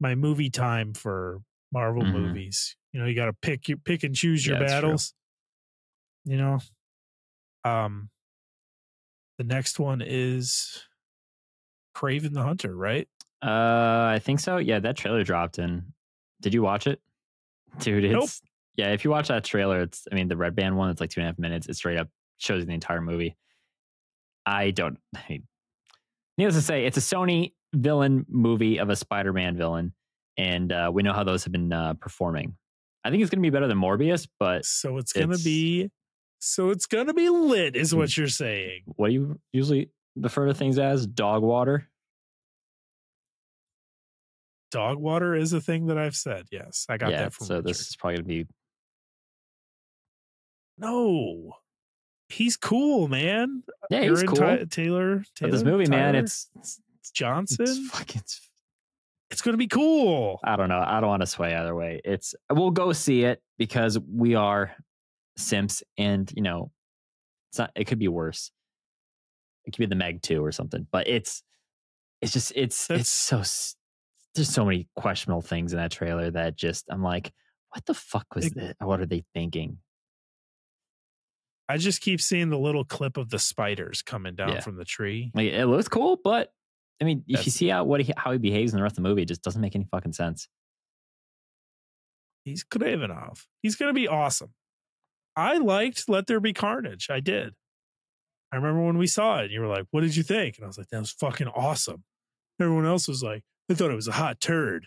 my 0.00 0.14
movie 0.14 0.50
time 0.50 0.92
for 0.94 1.40
Marvel 1.72 2.04
Mhm. 2.04 2.12
movies. 2.12 2.76
You 2.94 3.00
know, 3.00 3.06
you 3.06 3.16
got 3.16 3.26
to 3.26 3.32
pick 3.32 3.68
you 3.68 3.76
pick 3.76 4.04
and 4.04 4.14
choose 4.14 4.46
your 4.46 4.56
Yeah, 4.56 4.66
battles. 4.66 5.14
You 6.24 6.36
know, 6.36 6.60
um, 7.64 8.08
the 9.36 9.42
next 9.42 9.80
one 9.80 10.00
is 10.00 10.84
Kraven 11.96 12.32
the 12.32 12.42
Hunter, 12.42 12.74
right? 12.74 13.08
uh, 13.42 14.06
I 14.14 14.20
think 14.22 14.38
so. 14.38 14.58
Yeah, 14.58 14.78
that 14.78 14.96
trailer 14.96 15.24
dropped 15.24 15.58
in. 15.58 15.92
Did 16.40 16.54
you 16.54 16.62
watch 16.62 16.86
it? 16.86 17.00
Dude, 17.80 18.04
it's. 18.04 18.12
Nope. 18.14 18.30
Yeah, 18.76 18.92
if 18.92 19.04
you 19.04 19.10
watch 19.10 19.28
that 19.28 19.44
trailer, 19.44 19.82
it's, 19.82 20.06
I 20.10 20.14
mean, 20.14 20.26
the 20.26 20.36
red 20.36 20.56
band 20.56 20.76
one, 20.76 20.90
it's 20.90 21.00
like 21.00 21.10
two 21.10 21.20
and 21.20 21.26
a 21.26 21.30
half 21.30 21.38
minutes. 21.38 21.68
It 21.68 21.74
straight 21.74 21.96
up 21.96 22.08
shows 22.38 22.60
you 22.60 22.66
the 22.66 22.72
entire 22.72 23.00
movie. 23.00 23.36
I 24.46 24.70
don't, 24.70 24.98
I 25.16 25.20
mean, 25.28 25.48
needless 26.38 26.56
to 26.56 26.62
say, 26.62 26.84
it's 26.84 26.96
a 26.96 27.00
Sony 27.00 27.52
villain 27.72 28.24
movie 28.28 28.78
of 28.78 28.88
a 28.88 28.96
Spider 28.96 29.32
Man 29.32 29.56
villain. 29.56 29.94
And 30.36 30.72
uh, 30.72 30.90
we 30.92 31.02
know 31.02 31.12
how 31.12 31.24
those 31.24 31.44
have 31.44 31.52
been 31.52 31.72
uh, 31.72 31.94
performing. 31.94 32.56
I 33.04 33.10
think 33.10 33.22
it's 33.22 33.30
going 33.30 33.42
to 33.42 33.46
be 33.46 33.50
better 33.50 33.68
than 33.68 33.78
Morbius, 33.78 34.26
but 34.40 34.64
So 34.64 34.96
it's 34.98 35.12
gonna 35.12 35.36
Hmm. 35.36 35.44
be, 35.44 35.90
so 36.38 36.70
it's 36.70 36.86
gonna 36.86 37.12
be 37.14 37.28
lit, 37.28 37.76
is 37.76 37.94
what 37.94 38.16
you're 38.16 38.28
saying. 38.28 38.82
what 38.96 39.08
do 39.08 39.14
you 39.14 39.40
usually 39.52 39.90
refer 40.16 40.46
to 40.46 40.54
things 40.54 40.78
as? 40.78 41.06
Dog 41.06 41.42
water? 41.42 41.88
Dog 44.70 44.98
water 44.98 45.34
is 45.34 45.52
a 45.52 45.60
thing 45.60 45.86
that 45.86 45.98
I've 45.98 46.16
said. 46.16 46.46
Yes, 46.50 46.86
I 46.88 46.96
got 46.96 47.10
yeah, 47.12 47.22
that 47.24 47.32
from 47.34 47.46
so 47.46 47.54
Richard. 47.56 47.66
this 47.68 47.80
is 47.88 47.96
probably 47.96 48.16
going 48.16 48.24
to 48.24 48.44
be 48.44 48.46
No, 50.78 51.52
he's 52.28 52.56
cool, 52.56 53.06
man. 53.06 53.62
Yeah, 53.90 54.00
he's 54.00 54.10
Aaron 54.22 54.26
cool. 54.26 54.36
Ty- 54.36 54.64
Taylor, 54.64 54.68
Taylor. 54.70 55.24
but 55.42 55.50
this 55.52 55.62
movie, 55.62 55.86
man, 55.86 56.16
it's 56.16 56.48
it's, 56.56 56.80
Johnson. 57.12 57.64
it's 57.68 57.88
fucking. 57.90 58.20
It's, 58.22 58.40
It's 59.34 59.42
gonna 59.42 59.56
be 59.56 59.66
cool. 59.66 60.38
I 60.44 60.54
don't 60.54 60.68
know. 60.68 60.78
I 60.86 61.00
don't 61.00 61.08
want 61.10 61.22
to 61.22 61.26
sway 61.26 61.56
either 61.56 61.74
way. 61.74 62.00
It's 62.04 62.36
we'll 62.52 62.70
go 62.70 62.92
see 62.92 63.24
it 63.24 63.42
because 63.58 63.98
we 63.98 64.36
are 64.36 64.72
simps, 65.36 65.82
and 65.98 66.32
you 66.36 66.42
know, 66.42 66.70
it's 67.50 67.58
not. 67.58 67.72
It 67.74 67.86
could 67.88 67.98
be 67.98 68.06
worse. 68.06 68.52
It 69.64 69.72
could 69.72 69.80
be 69.80 69.86
the 69.86 69.96
Meg 69.96 70.22
two 70.22 70.44
or 70.44 70.52
something, 70.52 70.86
but 70.92 71.08
it's 71.08 71.42
it's 72.22 72.32
just 72.32 72.52
it's 72.54 72.86
That's- 72.86 73.00
it's 73.00 73.10
so 73.10 73.38
there's 74.36 74.48
so 74.48 74.64
many 74.64 74.86
questionable 74.94 75.42
things 75.42 75.72
in 75.72 75.78
that 75.80 75.90
trailer 75.90 76.30
that 76.30 76.54
just 76.54 76.84
I'm 76.88 77.02
like, 77.02 77.32
what 77.70 77.84
the 77.86 77.94
fuck 77.94 78.26
was 78.36 78.46
It- 78.46 78.54
that? 78.54 78.76
What 78.86 79.00
are 79.00 79.06
they 79.06 79.24
thinking? 79.34 79.78
I 81.68 81.76
just 81.78 82.02
keep 82.02 82.20
seeing 82.20 82.50
the 82.50 82.58
little 82.58 82.84
clip 82.84 83.16
of 83.16 83.30
the 83.30 83.40
spiders 83.40 84.00
coming 84.00 84.36
down 84.36 84.50
Yeah. 84.50 84.60
from 84.60 84.76
the 84.76 84.84
tree. 84.84 85.32
Like, 85.34 85.48
it 85.50 85.66
looks 85.66 85.88
cool, 85.88 86.20
but 86.22 86.52
I 87.00 87.04
mean, 87.04 87.24
if 87.26 87.44
you 87.44 87.52
see 87.52 87.68
how 87.68 87.84
what 87.84 88.00
he, 88.00 88.12
how 88.16 88.32
he 88.32 88.38
behaves 88.38 88.72
in 88.72 88.76
the 88.76 88.82
rest 88.82 88.92
of 88.92 89.02
the 89.02 89.08
movie, 89.08 89.22
it 89.22 89.28
just 89.28 89.42
doesn't 89.42 89.60
make 89.60 89.74
any 89.74 89.86
fucking 89.90 90.12
sense. 90.12 90.48
He's 92.44 92.64
Kravenov. 92.64 93.42
He's 93.62 93.74
going 93.74 93.88
to 93.88 93.98
be 93.98 94.06
awesome. 94.06 94.50
I 95.36 95.58
liked 95.58 96.08
Let 96.08 96.26
There 96.26 96.40
Be 96.40 96.52
Carnage. 96.52 97.08
I 97.10 97.20
did. 97.20 97.54
I 98.52 98.56
remember 98.56 98.84
when 98.84 98.98
we 98.98 99.06
saw 99.06 99.40
it, 99.40 99.50
you 99.50 99.60
were 99.60 99.66
like, 99.66 99.86
What 99.90 100.02
did 100.02 100.14
you 100.14 100.22
think? 100.22 100.56
And 100.56 100.64
I 100.64 100.68
was 100.68 100.78
like, 100.78 100.88
That 100.90 101.00
was 101.00 101.10
fucking 101.10 101.48
awesome. 101.48 102.04
Everyone 102.60 102.86
else 102.86 103.08
was 103.08 103.22
like, 103.22 103.42
I 103.70 103.74
thought 103.74 103.90
it 103.90 103.96
was 103.96 104.08
a 104.08 104.12
hot 104.12 104.40
turd. 104.40 104.86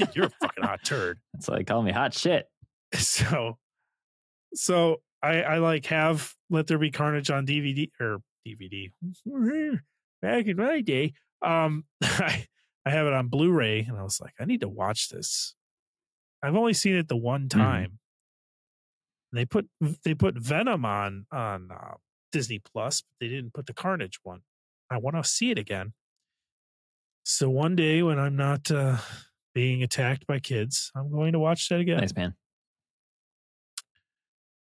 Like, 0.00 0.14
You're 0.14 0.26
a 0.26 0.30
fucking 0.40 0.64
hot 0.64 0.80
turd. 0.84 1.18
It's 1.34 1.48
like 1.48 1.66
calling 1.66 1.86
me 1.86 1.92
hot 1.92 2.14
shit. 2.14 2.46
So, 2.94 3.58
so 4.54 5.02
I, 5.22 5.42
I 5.42 5.58
like 5.58 5.84
have 5.86 6.32
Let 6.48 6.66
There 6.66 6.78
Be 6.78 6.90
Carnage 6.90 7.30
on 7.30 7.46
DVD 7.46 7.90
or 8.00 8.18
DVD 8.46 8.90
back 10.22 10.46
in 10.46 10.56
my 10.56 10.80
day. 10.80 11.14
Um, 11.42 11.84
I, 12.02 12.46
I 12.84 12.90
have 12.90 13.06
it 13.06 13.12
on 13.12 13.28
Blu-ray, 13.28 13.80
and 13.80 13.98
I 13.98 14.02
was 14.02 14.20
like, 14.20 14.34
I 14.40 14.44
need 14.44 14.60
to 14.60 14.68
watch 14.68 15.08
this. 15.08 15.54
I've 16.42 16.56
only 16.56 16.72
seen 16.72 16.94
it 16.94 17.08
the 17.08 17.16
one 17.16 17.48
time. 17.48 17.98
They 19.32 19.44
put 19.44 19.68
they 20.04 20.14
put 20.14 20.38
Venom 20.38 20.84
on 20.84 21.26
on 21.30 21.70
uh, 21.70 21.94
Disney 22.32 22.60
Plus, 22.60 23.02
but 23.02 23.16
they 23.20 23.28
didn't 23.28 23.52
put 23.52 23.66
the 23.66 23.74
Carnage 23.74 24.20
one. 24.22 24.40
I 24.90 24.98
want 24.98 25.16
to 25.16 25.24
see 25.24 25.50
it 25.50 25.58
again. 25.58 25.92
So 27.24 27.50
one 27.50 27.76
day 27.76 28.02
when 28.02 28.18
I'm 28.18 28.36
not 28.36 28.70
uh, 28.70 28.96
being 29.54 29.82
attacked 29.82 30.26
by 30.26 30.38
kids, 30.38 30.90
I'm 30.96 31.10
going 31.10 31.32
to 31.32 31.38
watch 31.38 31.68
that 31.68 31.80
again. 31.80 31.98
Nice 31.98 32.14
man. 32.14 32.34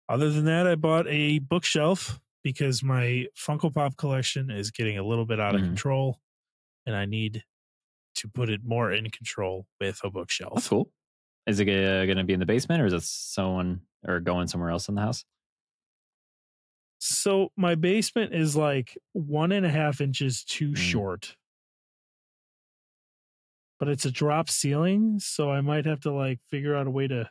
Other 0.09 0.31
than 0.31 0.47
that, 0.47 0.67
I 0.67 0.75
bought 0.75 1.07
a 1.09 1.41
bookshelf 1.41 2.19
because 2.43 2.83
my 2.83 3.27
Funko 3.37 3.73
Pop 3.73 3.97
collection 3.97 4.51
is 4.51 4.71
getting 4.71 4.99
a 4.99 5.03
little 5.03 5.27
bit 5.27 5.41
out 5.41 5.55
of 5.55 5.61
Mhm. 5.61 5.67
control, 5.69 6.21
and 6.87 6.95
I 6.97 7.05
need 7.05 7.45
to 8.17 8.29
put 8.29 8.49
it 8.51 8.65
more 8.65 8.93
in 8.93 9.11
control 9.11 9.67
with 9.81 10.01
a 10.05 10.11
bookshelf. 10.11 10.55
That's 10.55 10.69
cool. 10.69 10.93
Is 11.47 11.61
it 11.61 11.65
going 11.67 12.17
to 12.17 12.25
be 12.25 12.33
in 12.35 12.41
the 12.41 12.47
basement, 12.47 12.83
or 12.83 12.87
is 12.87 12.93
it 12.93 13.03
someone 13.03 13.87
or 14.07 14.21
going 14.21 14.49
somewhere 14.49 14.71
else 14.71 14.89
in 14.89 14.95
the 14.97 15.01
house? 15.01 15.25
So 17.01 17.53
my 17.57 17.75
basement 17.77 18.35
is 18.35 18.57
like 18.57 18.99
one 19.13 19.53
and 19.53 19.65
a 19.65 19.71
half 19.71 20.01
inches 20.01 20.43
too 20.45 20.71
Mm. 20.73 20.77
short. 20.77 21.37
But 23.79 23.89
it's 23.89 24.05
a 24.05 24.11
drop 24.11 24.49
ceiling, 24.51 25.21
so 25.21 25.51
I 25.51 25.61
might 25.61 25.87
have 25.87 26.01
to 26.01 26.13
like 26.13 26.41
figure 26.51 26.75
out 26.75 26.89
a 26.89 26.91
way 26.91 27.07
to 27.07 27.31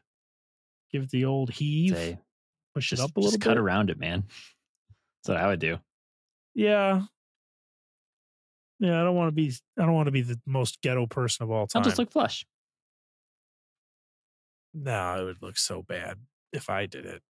give 0.92 1.04
it 1.04 1.10
the 1.10 1.26
old 1.26 1.52
heave, 1.52 1.92
Say, 1.96 2.20
push 2.74 2.94
it 2.94 3.00
up 3.02 3.16
a 3.18 3.20
little 3.20 3.32
just 3.32 3.40
bit. 3.42 3.46
cut 3.46 3.58
around 3.58 3.90
it, 3.90 4.00
man. 4.00 4.24
What 5.28 5.38
I 5.38 5.48
would 5.48 5.60
do. 5.60 5.78
Yeah. 6.56 7.04
Yeah, 8.80 9.02
I 9.02 9.04
don't 9.04 9.16
want 9.16 9.30
to 9.30 9.32
be 9.32 9.54
I 9.78 9.86
don't 9.86 9.94
want 9.94 10.08
to 10.08 10.12
be 10.12 10.22
the 10.22 10.40
most 10.46 10.82
ghetto 10.82 11.08
person 11.08 11.44
of 11.44 11.52
all 11.52 11.68
time. 11.68 11.82
I'll 11.82 11.84
just 11.84 11.98
look 11.98 12.12
flush. 12.12 12.46
no, 14.74 15.20
it 15.20 15.24
would 15.24 15.42
look 15.42 15.58
so 15.58 15.82
bad 15.82 16.20
if 16.54 16.70
I 16.70 16.86
did 16.86 17.06
it. 17.06 17.22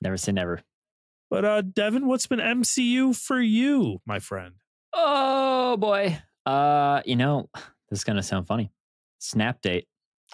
Never 0.00 0.16
say 0.16 0.32
never. 0.32 0.60
but 1.30 1.44
uh 1.44 1.60
Devin, 1.62 2.06
what's 2.06 2.26
been 2.26 2.40
MCU 2.40 3.16
for 3.16 3.40
you, 3.40 4.00
my 4.04 4.18
friend? 4.18 4.54
Oh 4.92 5.76
boy. 5.76 6.18
Uh, 6.44 7.02
you 7.04 7.16
know, 7.16 7.48
this 7.90 8.00
is 8.00 8.04
gonna 8.04 8.22
sound 8.22 8.46
funny. 8.46 8.72
Snap 9.18 9.60
date. 9.62 9.86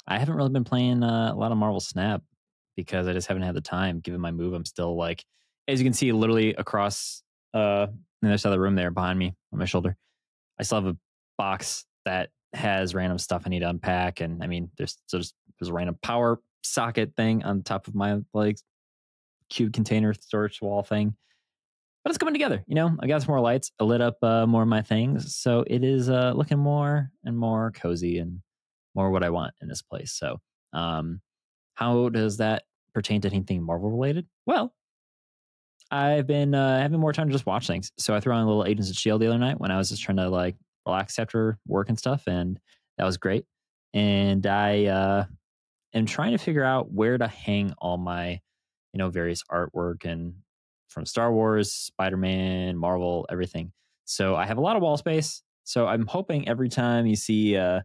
I 0.07 0.19
haven't 0.19 0.37
really 0.37 0.50
been 0.50 0.64
playing 0.64 1.02
uh, 1.02 1.33
a 1.33 1.37
lot 1.37 1.52
of 1.52 1.59
Marvel 1.59 1.81
Snap 1.81 2.23
because 2.76 3.09
I 3.09 3.12
just 3.12 3.26
haven't 3.26 3.43
had 3.43 3.55
the 3.55 3.61
time. 3.61 4.00
Given 4.00 4.21
my 4.21 4.31
move, 4.31 4.55
I'm 4.55 4.64
still 4.64 4.97
like, 4.97 5.25
as 5.68 5.80
you 5.80 5.84
can 5.84 5.92
see, 5.92 6.12
literally 6.12 6.54
across 6.54 7.22
uh 7.54 7.87
the 8.20 8.28
other 8.28 8.38
side 8.38 8.50
of 8.50 8.54
the 8.54 8.60
room 8.60 8.75
there 8.75 8.90
behind 8.90 9.18
me 9.18 9.34
on 9.52 9.58
my 9.58 9.64
shoulder. 9.64 9.96
I 10.58 10.64
still 10.64 10.82
have 10.82 10.94
a 10.94 10.96
box 11.37 11.84
that 12.04 12.30
has 12.52 12.94
random 12.94 13.18
stuff 13.18 13.42
I 13.46 13.50
need 13.50 13.60
to 13.60 13.68
unpack, 13.68 14.20
and 14.20 14.42
I 14.42 14.48
mean, 14.48 14.70
there's 14.76 14.96
there's 15.12 15.32
there's 15.60 15.68
a 15.68 15.72
random 15.72 15.98
power 16.02 16.40
socket 16.62 17.14
thing 17.16 17.44
on 17.44 17.62
top 17.62 17.87
of 17.87 17.94
my 17.94 18.18
like 18.34 18.58
cube 19.48 19.72
container 19.72 20.12
storage 20.12 20.60
wall 20.60 20.82
thing 20.82 21.14
but 22.08 22.10
it's 22.10 22.18
coming 22.18 22.32
together. 22.32 22.64
You 22.66 22.75
know, 22.75 22.96
I 23.00 23.06
got 23.06 23.20
some 23.20 23.32
more 23.32 23.40
lights. 23.40 23.70
I 23.78 23.84
lit 23.84 24.00
up 24.00 24.16
uh, 24.22 24.46
more 24.46 24.62
of 24.62 24.68
my 24.68 24.80
things, 24.80 25.37
so 25.37 25.64
it 25.66 25.84
is 25.84 26.08
uh, 26.08 26.32
looking 26.34 26.58
more 26.58 27.10
and 27.25 27.37
more 27.37 27.70
cozy 27.72 28.18
and 28.18 28.40
more 28.94 29.10
what 29.10 29.22
I 29.22 29.28
want 29.28 29.52
in 29.60 29.68
this 29.68 29.82
place. 29.82 30.12
So, 30.12 30.40
um, 30.72 31.20
how 31.75 32.08
does 32.08 32.38
that 32.38 32.62
pertain 32.94 33.20
to 33.20 33.28
anything 33.28 33.62
Marvel 33.62 33.90
related? 33.90 34.26
Well, 34.46 34.72
I've 35.90 36.26
been 36.26 36.54
uh, 36.54 36.80
having 36.80 37.00
more 37.00 37.12
time 37.12 37.28
to 37.28 37.33
just 37.33 37.47
watch 37.47 37.66
things. 37.66 37.92
So 37.99 38.14
I 38.14 38.21
threw 38.21 38.35
on 38.35 38.42
a 38.42 38.47
little 38.47 38.64
Agents 38.64 38.90
of 38.90 38.97
Shield 38.97 39.23
the 39.23 39.28
other 39.28 39.38
night 39.38 39.59
when 39.59 39.71
I 39.71 39.78
was 39.78 39.88
just 39.88 40.02
trying 40.02 40.18
to 40.18 40.28
like 40.28 40.57
relax 40.87 41.18
after 41.18 41.59
work 41.66 41.88
and 41.88 41.99
stuff, 41.99 42.25
and 42.26 42.59
that 42.99 43.04
was 43.04 43.16
great. 43.16 43.45
And 43.95 44.47
I 44.47 44.87
uh, 44.87 45.25
am 45.95 46.07
trying 46.07 46.33
to 46.33 46.38
figure 46.38 46.64
out 46.64 46.92
where 46.92 47.16
to 47.16 47.26
hang 47.26 47.73
all 47.78 47.97
my, 47.97 48.40
you 48.92 48.99
know, 48.99 49.09
various 49.09 49.42
artwork 49.50 50.04
and 50.04 50.35
from 50.88 51.07
Star 51.07 51.33
Wars, 51.33 51.73
Spider 51.73 52.16
Man, 52.16 52.76
Marvel, 52.76 53.26
everything. 53.30 53.73
So 54.04 54.37
I 54.37 54.47
have 54.47 54.59
a 54.59 54.62
lot 54.62 54.76
of 54.76 54.83
wall 54.83 54.97
space. 54.97 55.42
So 55.64 55.87
I'm 55.87 56.07
hoping 56.07 56.49
every 56.49 56.68
time 56.71 57.07
you 57.07 57.16
see 57.16 57.57
uh, 57.57 57.80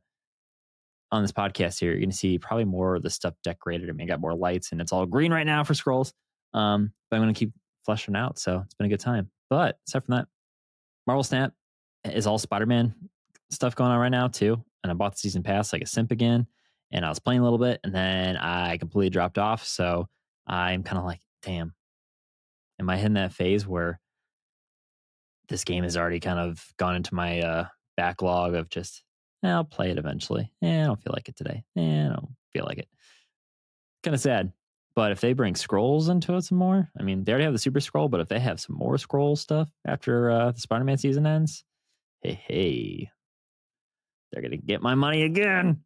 on 1.11 1.21
this 1.21 1.33
podcast 1.33 1.79
here, 1.79 1.91
you're 1.91 1.99
going 1.99 2.11
to 2.11 2.15
see 2.15 2.39
probably 2.39 2.65
more 2.65 2.95
of 2.95 3.03
the 3.03 3.09
stuff 3.09 3.33
decorated. 3.43 3.89
I 3.89 3.93
mean, 3.93 4.09
I 4.09 4.13
got 4.13 4.21
more 4.21 4.35
lights 4.35 4.71
and 4.71 4.79
it's 4.79 4.93
all 4.93 5.05
green 5.05 5.33
right 5.33 5.45
now 5.45 5.63
for 5.63 5.73
Skrulls. 5.73 6.13
Um, 6.53 6.93
but 7.09 7.17
I'm 7.17 7.23
going 7.23 7.33
to 7.33 7.37
keep 7.37 7.51
fleshing 7.85 8.15
out. 8.15 8.39
So 8.39 8.61
it's 8.65 8.73
been 8.73 8.85
a 8.85 8.89
good 8.89 8.99
time. 8.99 9.29
But 9.49 9.77
aside 9.87 10.05
from 10.05 10.15
that, 10.15 10.27
Marvel 11.05 11.23
Snap 11.23 11.53
is 12.05 12.27
all 12.27 12.37
Spider 12.37 12.65
Man 12.65 12.93
stuff 13.49 13.75
going 13.75 13.91
on 13.91 13.99
right 13.99 14.09
now 14.09 14.27
too. 14.27 14.63
And 14.83 14.91
I 14.91 14.93
bought 14.93 15.13
the 15.13 15.19
season 15.19 15.43
pass 15.43 15.71
like 15.71 15.81
a 15.81 15.87
simp 15.87 16.11
again. 16.11 16.47
And 16.91 17.05
I 17.05 17.09
was 17.09 17.19
playing 17.19 17.41
a 17.41 17.43
little 17.43 17.59
bit 17.59 17.79
and 17.83 17.93
then 17.93 18.37
I 18.37 18.77
completely 18.77 19.09
dropped 19.09 19.37
off. 19.37 19.65
So 19.65 20.07
I'm 20.45 20.83
kind 20.83 20.97
of 20.97 21.05
like, 21.05 21.21
damn, 21.41 21.73
am 22.79 22.89
I 22.89 22.97
in 22.97 23.13
that 23.13 23.33
phase 23.33 23.65
where 23.65 23.99
this 25.49 25.63
game 25.63 25.83
has 25.83 25.97
already 25.97 26.19
kind 26.19 26.39
of 26.39 26.63
gone 26.77 26.95
into 26.95 27.15
my 27.15 27.41
uh, 27.41 27.65
backlog 27.97 28.53
of 28.53 28.69
just, 28.69 29.03
eh, 29.43 29.49
I'll 29.49 29.63
play 29.63 29.91
it 29.91 29.97
eventually. 29.97 30.51
Eh, 30.61 30.81
I 30.81 30.85
don't 30.85 31.01
feel 31.01 31.13
like 31.13 31.29
it 31.29 31.35
today. 31.35 31.63
Eh, 31.77 32.05
I 32.05 32.09
don't 32.09 32.29
feel 32.53 32.65
like 32.65 32.77
it. 32.77 32.87
Kind 34.03 34.15
of 34.15 34.21
sad. 34.21 34.51
But 34.95 35.11
if 35.11 35.21
they 35.21 35.33
bring 35.33 35.55
Skrulls 35.55 36.09
into 36.09 36.35
it 36.35 36.43
some 36.43 36.59
more, 36.59 36.89
I 36.99 37.03
mean, 37.03 37.23
they 37.23 37.31
already 37.31 37.45
have 37.45 37.53
the 37.53 37.59
super 37.59 37.79
Skrull, 37.79 38.11
but 38.11 38.19
if 38.19 38.27
they 38.27 38.39
have 38.39 38.59
some 38.59 38.75
more 38.75 38.95
Skrull 38.95 39.35
stuff 39.37 39.69
after 39.87 40.29
uh, 40.29 40.51
the 40.51 40.59
Spider 40.59 40.83
Man 40.83 40.97
season 40.97 41.25
ends, 41.25 41.63
hey, 42.21 42.39
hey, 42.47 43.09
they're 44.31 44.41
going 44.43 44.51
to 44.51 44.57
get 44.57 44.81
my 44.83 44.93
money 44.95 45.23
again. 45.23 45.81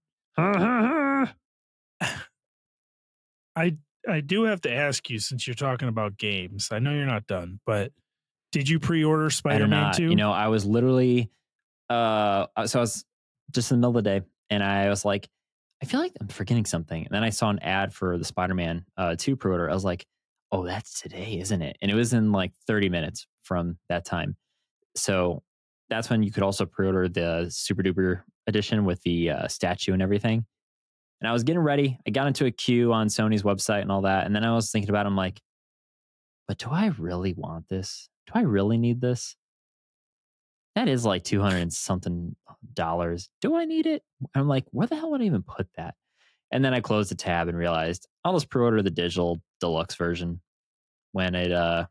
I 3.55 3.77
I 4.07 4.21
do 4.21 4.43
have 4.43 4.61
to 4.61 4.71
ask 4.73 5.09
you 5.09 5.19
since 5.19 5.47
you're 5.47 5.55
talking 5.55 5.87
about 5.87 6.17
games. 6.17 6.69
I 6.71 6.79
know 6.79 6.91
you're 6.91 7.05
not 7.05 7.27
done, 7.27 7.59
but 7.65 7.91
did 8.51 8.69
you 8.69 8.79
pre-order 8.79 9.29
Spider-Man 9.29 9.93
2? 9.93 10.03
You 10.03 10.15
know, 10.15 10.31
I 10.31 10.47
was 10.47 10.65
literally, 10.65 11.29
uh, 11.89 12.45
so 12.65 12.79
I 12.79 12.81
was 12.81 13.03
just 13.51 13.71
in 13.71 13.77
the 13.77 13.87
middle 13.87 13.97
of 13.97 14.03
the 14.03 14.09
day, 14.19 14.25
and 14.49 14.63
I 14.63 14.89
was 14.89 15.03
like, 15.03 15.27
I 15.81 15.85
feel 15.85 15.99
like 15.99 16.13
I'm 16.19 16.27
forgetting 16.27 16.65
something. 16.65 17.05
And 17.05 17.13
then 17.13 17.23
I 17.23 17.29
saw 17.29 17.49
an 17.49 17.59
ad 17.59 17.93
for 17.93 18.17
the 18.17 18.25
Spider-Man 18.25 18.85
uh, 18.97 19.15
2 19.17 19.35
pre-order. 19.35 19.69
I 19.69 19.73
was 19.73 19.85
like, 19.85 20.05
oh, 20.51 20.65
that's 20.65 21.01
today, 21.01 21.39
isn't 21.39 21.61
it? 21.61 21.77
And 21.81 21.91
it 21.91 21.95
was 21.95 22.13
in 22.13 22.31
like 22.31 22.51
30 22.65 22.89
minutes 22.89 23.27
from 23.43 23.77
that 23.89 24.05
time. 24.05 24.35
So 24.95 25.43
that's 25.89 26.09
when 26.09 26.23
you 26.23 26.31
could 26.31 26.43
also 26.43 26.65
pre-order 26.65 27.07
the 27.07 27.47
Super 27.49 27.83
Duper 27.83 28.21
edition 28.47 28.85
with 28.85 29.01
the 29.03 29.31
uh, 29.31 29.47
statue 29.47 29.93
and 29.93 30.01
everything. 30.01 30.45
And 31.21 31.27
I 31.27 31.33
was 31.33 31.43
getting 31.43 31.61
ready. 31.61 31.99
I 32.07 32.11
got 32.11 32.27
into 32.27 32.45
a 32.45 32.51
queue 32.51 32.93
on 32.93 33.07
Sony's 33.07 33.43
website 33.43 33.81
and 33.81 33.91
all 33.91 34.01
that. 34.01 34.25
And 34.25 34.35
then 34.35 34.43
I 34.43 34.53
was 34.53 34.71
thinking 34.71 34.89
about, 34.89 35.05
it, 35.05 35.09
I'm 35.09 35.15
like, 35.15 35.41
but 36.47 36.57
do 36.57 36.69
I 36.69 36.87
really 36.97 37.33
want 37.33 37.67
this? 37.69 38.09
Do 38.27 38.33
I 38.35 38.41
really 38.41 38.77
need 38.77 39.01
this? 39.01 39.35
That 40.77 40.89
is 40.89 41.03
like 41.03 41.23
200 41.23 41.57
and 41.57 41.73
something 41.73 42.35
dollars. 42.75 43.29
Do 43.41 43.55
I 43.55 43.65
need 43.65 43.87
it? 43.87 44.03
I'm 44.35 44.47
like, 44.47 44.63
where 44.69 44.85
the 44.85 44.95
hell 44.95 45.09
would 45.09 45.21
I 45.21 45.23
even 45.23 45.41
put 45.41 45.67
that? 45.75 45.95
And 46.51 46.63
then 46.63 46.75
I 46.75 46.81
closed 46.81 47.09
the 47.09 47.15
tab 47.15 47.47
and 47.47 47.57
realized 47.57 48.07
I'll 48.23 48.33
just 48.33 48.51
pre-order 48.51 48.83
the 48.83 48.91
digital 48.91 49.41
deluxe 49.59 49.95
version 49.95 50.39
when 51.13 51.33
it 51.33 51.51
uh, 51.51 51.87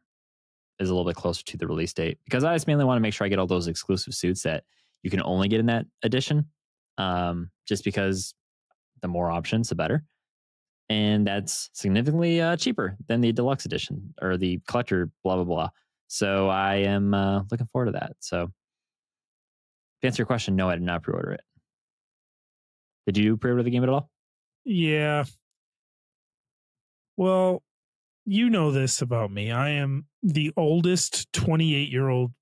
is 0.79 0.89
a 0.89 0.95
little 0.95 1.05
bit 1.05 1.17
closer 1.17 1.43
to 1.47 1.57
the 1.57 1.67
release 1.67 1.95
date 1.95 2.19
because 2.27 2.45
I 2.45 2.55
just 2.55 2.69
mainly 2.69 2.85
want 2.85 2.97
to 2.97 3.01
make 3.01 3.13
sure 3.13 3.25
I 3.25 3.29
get 3.29 3.41
all 3.41 3.49
those 3.49 3.67
exclusive 3.67 4.15
suits 4.15 4.43
that 4.43 4.63
you 5.03 5.11
can 5.11 5.21
only 5.25 5.49
get 5.49 5.59
in 5.59 5.67
that 5.67 5.87
edition. 6.05 6.47
Um, 6.97 7.51
just 7.67 7.83
because 7.83 8.37
the 9.03 9.09
more 9.09 9.33
options, 9.33 9.69
the 9.69 9.75
better. 9.75 10.05
And 10.89 11.27
that's 11.27 11.71
significantly 11.73 12.41
uh, 12.41 12.57
cheaper 12.57 12.97
than 13.09 13.21
the 13.21 13.33
deluxe 13.33 13.65
edition 13.65 14.15
or 14.23 14.37
the 14.37 14.61
collector, 14.69 15.11
blah, 15.25 15.35
blah, 15.35 15.45
blah. 15.45 15.71
So 16.07 16.49
I 16.49 16.77
am 16.77 17.15
uh, 17.15 17.43
looking 17.51 17.67
forward 17.73 17.87
to 17.87 17.93
that. 17.99 18.13
So 18.21 18.53
to 20.01 20.07
answer 20.07 20.21
your 20.23 20.27
question, 20.27 20.57
no, 20.57 20.69
I 20.69 20.75
did 20.75 20.83
not 20.83 21.03
pre 21.03 21.15
order 21.15 21.33
it. 21.33 21.41
Did 23.07 23.17
you 23.19 23.37
pre 23.37 23.51
order 23.51 23.63
the 23.63 23.71
game 23.71 23.83
at 23.83 23.89
all? 23.89 24.11
Yeah. 24.65 25.25
Well, 27.17 27.63
you 28.25 28.51
know 28.51 28.73
this 28.73 29.01
about 29.01 29.31
me. 29.31 29.51
I 29.53 29.71
am 29.71 30.07
the 30.23 30.53
oldest 30.57 31.33
28 31.33 31.91
year 31.91 32.09
old 32.09 32.33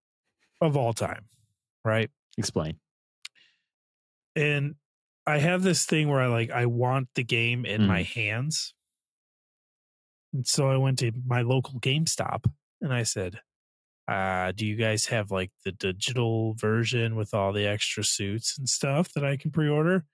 of 0.60 0.76
all 0.76 0.92
time, 0.94 1.26
right? 1.84 2.10
Explain. 2.38 2.76
And 4.34 4.74
I 5.26 5.38
have 5.38 5.62
this 5.62 5.84
thing 5.86 6.08
where 6.08 6.20
I 6.20 6.26
like 6.26 6.50
I 6.50 6.66
want 6.66 7.08
the 7.14 7.24
game 7.24 7.64
in 7.64 7.82
Mm. 7.82 7.86
my 7.86 8.02
hands. 8.02 8.74
And 10.32 10.46
so 10.46 10.68
I 10.68 10.76
went 10.76 10.98
to 11.00 11.12
my 11.24 11.42
local 11.42 11.78
GameStop 11.78 12.50
and 12.80 12.92
I 12.92 13.04
said, 13.04 13.40
uh, 14.06 14.52
do 14.52 14.66
you 14.66 14.76
guys 14.76 15.06
have 15.06 15.30
like 15.30 15.50
the 15.64 15.72
digital 15.72 16.54
version 16.54 17.16
with 17.16 17.32
all 17.32 17.52
the 17.52 17.66
extra 17.66 18.04
suits 18.04 18.58
and 18.58 18.68
stuff 18.68 19.12
that 19.14 19.24
I 19.24 19.36
can 19.36 19.50
pre-order? 19.50 20.04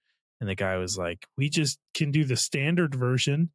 And 0.40 0.49
the 0.49 0.54
guy 0.54 0.76
was 0.76 0.97
like, 0.97 1.26
We 1.37 1.49
just 1.49 1.78
can 1.92 2.11
do 2.11 2.25
the 2.25 2.37
standard 2.37 2.94
version, 2.94 3.50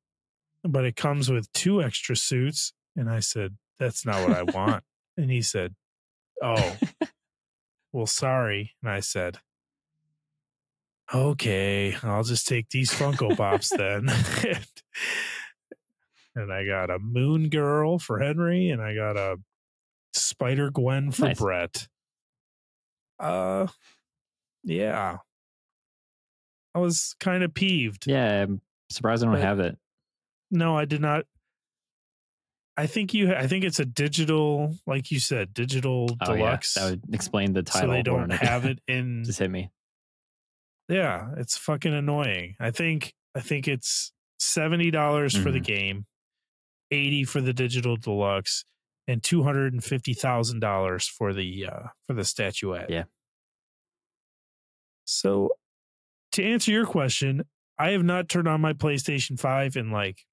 but 0.63 0.85
it 0.85 0.95
comes 0.95 1.31
with 1.31 1.51
two 1.53 1.81
extra 1.81 2.15
suits. 2.15 2.73
And 2.95 3.09
I 3.09 3.21
said, 3.21 3.55
That's 3.79 4.05
not 4.05 4.27
what 4.27 4.37
I 4.37 4.43
want. 4.43 4.83
and 5.17 5.31
he 5.31 5.41
said, 5.41 5.73
Oh, 6.43 6.75
well, 7.93 8.05
sorry. 8.05 8.73
And 8.83 8.91
I 8.91 8.99
said, 8.99 9.37
Okay, 11.13 11.95
I'll 12.03 12.23
just 12.23 12.47
take 12.47 12.69
these 12.69 12.91
Funko 12.91 13.37
Pops 13.37 13.69
then. 13.69 14.09
and 16.35 16.51
I 16.51 16.65
got 16.65 16.89
a 16.89 16.99
Moon 16.99 17.49
Girl 17.49 17.99
for 17.99 18.19
Henry, 18.19 18.69
and 18.69 18.81
I 18.81 18.95
got 18.95 19.15
a 19.15 19.37
Spider 20.15 20.69
Gwen 20.71 21.11
for 21.11 21.25
Nice. 21.25 21.39
Brett. 21.39 21.87
Uh, 23.19 23.67
yeah. 24.63 25.17
I 26.73 26.79
was 26.79 27.15
kind 27.19 27.43
of 27.43 27.53
peeved. 27.53 28.05
Yeah, 28.07 28.43
I'm 28.43 28.61
surprised 28.89 29.23
I 29.23 29.27
don't 29.27 29.35
But- 29.35 29.41
have 29.43 29.59
it. 29.59 29.77
No, 30.51 30.77
I 30.77 30.85
did 30.85 31.01
not. 31.01 31.25
I 32.77 32.87
think 32.87 33.13
you. 33.13 33.33
I 33.33 33.47
think 33.47 33.63
it's 33.63 33.79
a 33.79 33.85
digital, 33.85 34.75
like 34.85 35.09
you 35.09 35.19
said, 35.19 35.53
digital 35.53 36.07
Oh 36.21 36.35
deluxe. 36.35 36.75
yeah, 36.75 36.83
that 36.83 36.89
would 36.91 37.13
explain 37.15 37.53
the 37.53 37.63
title. 37.63 37.89
so 37.89 37.93
they 37.93 38.03
don't 38.03 38.27
than 38.27 38.37
have 38.37 38.65
it 38.65 38.79
in. 38.87 39.23
Just 39.23 39.39
hit 39.39 39.49
me. 39.49 39.71
Yeah, 40.89 41.29
it's 41.37 41.57
fucking 41.57 41.93
annoying. 41.93 42.55
I 42.59 42.71
think. 42.71 43.13
I 43.33 43.39
think 43.39 43.67
it's 43.69 44.11
seventy 44.39 44.91
dollars 44.91 45.35
for 45.35 45.51
the 45.51 45.59
Mhm. 45.61 45.65
game, 45.65 46.05
eighty 46.91 47.23
for 47.23 47.39
the 47.41 47.53
digital 47.53 47.95
deluxe, 47.95 48.65
and 49.07 49.21
two 49.23 49.43
hundred 49.43 49.73
and 49.73 49.83
fifty 49.83 50.13
thousand 50.13 50.59
dollars 50.59 51.07
for 51.07 51.33
the 51.33 51.67
uh 51.67 51.87
for 52.07 52.13
the 52.13 52.23
statuette. 52.23 52.89
Yeah. 52.89 53.03
So, 55.05 55.51
to 56.33 56.43
answer 56.43 56.71
your 56.71 56.85
question, 56.85 57.43
I 57.77 57.91
have 57.91 58.03
not 58.03 58.29
turned 58.29 58.47
on 58.47 58.61
my 58.61 58.73
PlayStation 58.73 59.39
Five 59.39 59.75
in 59.75 59.91
like 59.91 60.25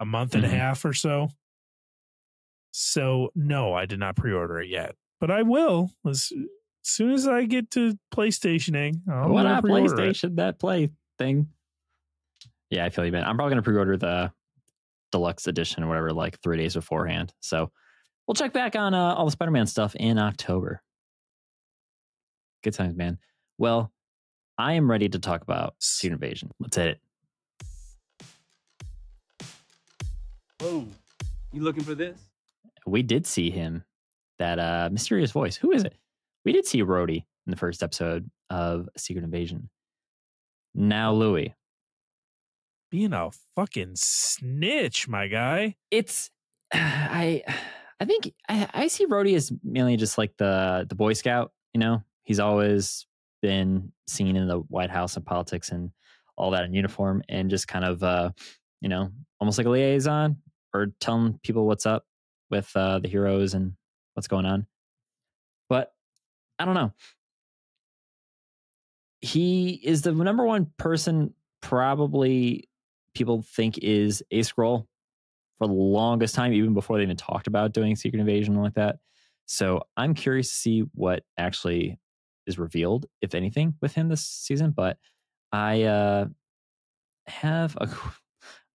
a 0.00 0.04
month 0.06 0.34
and 0.34 0.44
Mhm. 0.44 0.48
a 0.48 0.50
half 0.50 0.84
or 0.84 0.92
so. 0.92 1.28
So 2.72 3.30
no, 3.34 3.74
I 3.74 3.84
did 3.84 3.98
not 3.98 4.16
pre-order 4.16 4.60
it 4.60 4.68
yet, 4.70 4.96
but 5.20 5.30
I 5.30 5.42
will 5.42 5.90
as 6.08 6.32
soon 6.82 7.12
as 7.12 7.28
I 7.28 7.44
get 7.44 7.70
to 7.72 7.98
PlayStationing. 8.14 9.06
I'm 9.06 9.30
what 9.30 9.44
it. 9.46 9.62
PlayStation 9.62 10.36
that 10.36 10.58
play 10.58 10.90
thing? 11.18 11.48
Yeah, 12.70 12.86
I 12.86 12.88
feel 12.90 13.04
you, 13.04 13.12
man. 13.12 13.24
I'm 13.24 13.36
probably 13.36 13.50
gonna 13.50 13.62
pre-order 13.62 13.98
the 13.98 14.32
deluxe 15.12 15.46
edition 15.46 15.84
or 15.84 15.88
whatever, 15.88 16.12
like 16.12 16.40
three 16.40 16.56
days 16.56 16.74
beforehand. 16.74 17.32
So 17.40 17.70
we'll 18.26 18.34
check 18.34 18.52
back 18.52 18.74
on 18.74 18.94
uh, 18.94 19.14
all 19.14 19.26
the 19.26 19.30
Spider-Man 19.30 19.66
stuff 19.66 19.94
in 19.94 20.18
October. 20.18 20.82
Good 22.64 22.74
times, 22.74 22.96
man. 22.96 23.18
Well, 23.58 23.92
I 24.58 24.72
am 24.72 24.90
ready 24.90 25.08
to 25.08 25.18
talk 25.18 25.42
about 25.42 25.74
Secret 25.78 26.14
Invasion. 26.14 26.50
Let's 26.58 26.76
hit 26.76 26.88
it. 26.88 27.00
Whoa, 30.60 30.86
you 31.52 31.62
looking 31.62 31.84
for 31.84 31.94
this? 31.94 32.18
we 32.86 33.02
did 33.02 33.26
see 33.26 33.50
him 33.50 33.84
that 34.38 34.58
uh 34.58 34.88
mysterious 34.90 35.30
voice 35.30 35.56
who 35.56 35.72
is 35.72 35.84
it 35.84 35.94
we 36.44 36.52
did 36.52 36.66
see 36.66 36.82
Rhodey 36.82 37.24
in 37.46 37.50
the 37.50 37.56
first 37.56 37.82
episode 37.82 38.28
of 38.50 38.88
secret 38.96 39.24
invasion 39.24 39.68
now 40.74 41.12
louis 41.12 41.54
Being 42.92 43.12
a 43.12 43.30
fucking 43.56 43.96
snitch, 43.96 45.08
my 45.08 45.26
guy. 45.26 45.74
it's 45.90 46.30
i 46.72 47.42
i 47.98 48.04
think 48.04 48.32
i, 48.48 48.68
I 48.72 48.86
see 48.86 49.06
Rhodey 49.06 49.34
as 49.34 49.50
mainly 49.64 49.96
just 49.96 50.18
like 50.18 50.36
the 50.36 50.86
the 50.88 50.94
boy 50.94 51.14
scout 51.14 51.52
you 51.72 51.80
know? 51.80 52.02
He's 52.24 52.40
always 52.40 53.06
been 53.40 53.92
seen 54.06 54.36
in 54.36 54.46
the 54.46 54.58
white 54.58 54.90
house 54.90 55.16
and 55.16 55.26
politics 55.26 55.70
and 55.70 55.90
all 56.36 56.52
that 56.52 56.64
in 56.64 56.74
uniform 56.74 57.22
and 57.28 57.50
just 57.50 57.66
kind 57.66 57.84
of 57.84 58.02
uh 58.02 58.30
you 58.80 58.88
know 58.88 59.10
almost 59.40 59.58
like 59.58 59.66
a 59.66 59.70
liaison 59.70 60.36
or 60.72 60.88
telling 61.00 61.38
people 61.42 61.66
what's 61.66 61.86
up 61.86 62.04
with 62.50 62.70
uh 62.76 62.98
the 63.00 63.08
heroes 63.08 63.54
and 63.54 63.72
what's 64.14 64.28
going 64.28 64.46
on. 64.46 64.66
But 65.68 65.92
i 66.58 66.64
don't 66.64 66.74
know. 66.74 66.92
He 69.20 69.80
is 69.82 70.02
the 70.02 70.12
number 70.12 70.44
one 70.44 70.72
person 70.76 71.34
probably 71.60 72.68
people 73.14 73.42
think 73.42 73.78
is 73.78 74.22
a 74.30 74.40
Skrull 74.40 74.86
for 75.58 75.66
the 75.66 75.72
longest 75.72 76.34
time 76.34 76.52
even 76.52 76.74
before 76.74 76.96
they 76.96 77.04
even 77.04 77.16
talked 77.16 77.46
about 77.46 77.72
doing 77.72 77.94
secret 77.94 78.20
invasion 78.20 78.54
like 78.56 78.74
that. 78.74 78.96
So 79.46 79.82
i'm 79.96 80.14
curious 80.14 80.48
to 80.48 80.54
see 80.54 80.80
what 80.94 81.22
actually 81.36 81.98
is 82.46 82.58
revealed 82.58 83.06
if 83.20 83.34
anything 83.34 83.74
with 83.80 83.94
him 83.94 84.08
this 84.08 84.24
season 84.24 84.70
but 84.70 84.96
i 85.52 85.82
uh 85.82 86.26
have 87.26 87.76
a 87.76 87.88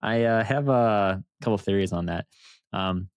i 0.01 0.23
uh, 0.23 0.43
have 0.43 0.69
a 0.69 1.23
couple 1.41 1.57
theories 1.57 1.91
on 1.91 2.05
that. 2.05 2.25
Um 2.73 3.09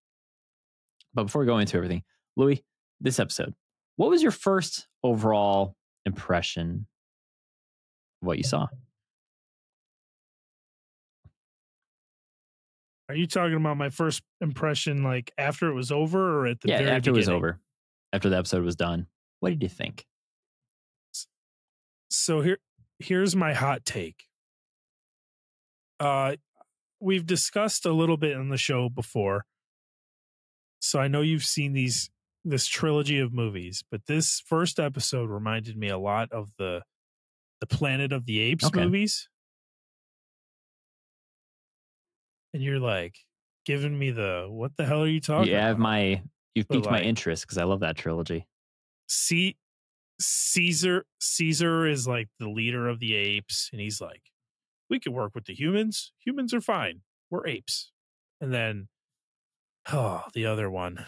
but 1.13 1.25
before 1.25 1.41
we 1.41 1.47
go 1.47 1.59
into 1.59 1.77
everything 1.77 2.03
louis 2.37 2.65
this 3.01 3.19
episode 3.19 3.55
what 3.97 4.11
was 4.11 4.23
your 4.23 4.33
first 4.33 4.87
overall 5.03 5.77
impression 6.05 6.87
of 8.23 8.27
what 8.27 8.39
you 8.39 8.45
saw 8.45 8.67
Are 13.11 13.17
you 13.17 13.27
talking 13.27 13.57
about 13.57 13.77
my 13.77 13.91
first 13.91 14.23
impression, 14.41 15.03
like 15.03 15.33
after 15.37 15.69
it 15.69 15.75
was 15.75 15.91
over, 15.91 16.39
or 16.39 16.47
at 16.47 16.61
the 16.61 16.69
yeah 16.69 16.79
very 16.79 16.91
after 16.91 17.11
it 17.11 17.15
was 17.15 17.29
over 17.29 17.59
after 18.13 18.29
the 18.29 18.37
episode 18.37 18.63
was 18.63 18.77
done 18.77 19.09
what 19.41 19.51
did 19.51 19.63
you 19.63 19.69
think 19.69 20.07
So 22.13 22.41
here, 22.41 22.59
here's 22.99 23.35
my 23.35 23.53
hot 23.53 23.85
take. 23.85 24.27
Uh, 25.99 26.37
we've 27.01 27.27
discussed 27.27 27.87
a 27.87 27.93
little 27.93 28.17
bit 28.17 28.37
in 28.37 28.49
the 28.49 28.57
show 28.57 28.89
before, 28.89 29.45
so 30.81 30.99
I 31.01 31.09
know 31.09 31.23
you've 31.23 31.45
seen 31.45 31.73
these 31.73 32.11
this 32.45 32.67
trilogy 32.67 33.19
of 33.19 33.33
movies, 33.33 33.83
but 33.91 34.07
this 34.07 34.41
first 34.47 34.79
episode 34.79 35.31
reminded 35.31 35.77
me 35.77 35.89
a 35.89 35.99
lot 35.99 36.31
of 36.33 36.51
the 36.59 36.83
the 37.61 37.67
Planet 37.67 38.13
of 38.13 38.27
the 38.27 38.41
Apes 38.41 38.67
Okay. 38.67 38.85
movies. 38.85 39.30
And 42.55 42.63
you're 42.63 42.81
like 42.81 43.17
giving 43.65 43.99
me 43.99 44.11
the 44.11 44.47
what 44.49 44.77
the 44.77 44.85
hell 44.85 45.03
are 45.03 45.07
you 45.09 45.21
talking 45.21 45.53
about? 45.55 45.79
my 45.79 46.23
you've 46.55 46.67
But, 46.69 46.75
piqued 46.77 46.91
my 46.91 47.01
interest 47.03 47.45
because 47.45 47.59
i 47.59 47.65
love 47.65 47.81
that 47.81 47.97
trilogy 47.97 48.47
See, 49.13 49.57
Caesar 50.21 51.05
Caesar 51.21 51.85
is 51.87 52.07
like 52.07 52.29
the 52.39 52.49
leader 52.49 52.89
of 52.89 53.01
the 53.01 53.15
apes, 53.15 53.69
and 53.73 53.81
he's 53.81 54.01
like, 54.01 54.23
"We 54.89 55.01
can 55.01 55.13
work 55.13 55.35
with 55.35 55.47
the 55.47 55.55
humans. 55.55 56.13
Humans 56.25 56.55
are 56.55 56.61
fine. 56.61 57.01
We're 57.29 57.45
apes." 57.47 57.91
And 58.41 58.55
then, 58.55 58.89
oh, 59.93 60.23
the 60.33 60.47
other 60.47 60.71
one, 60.71 61.07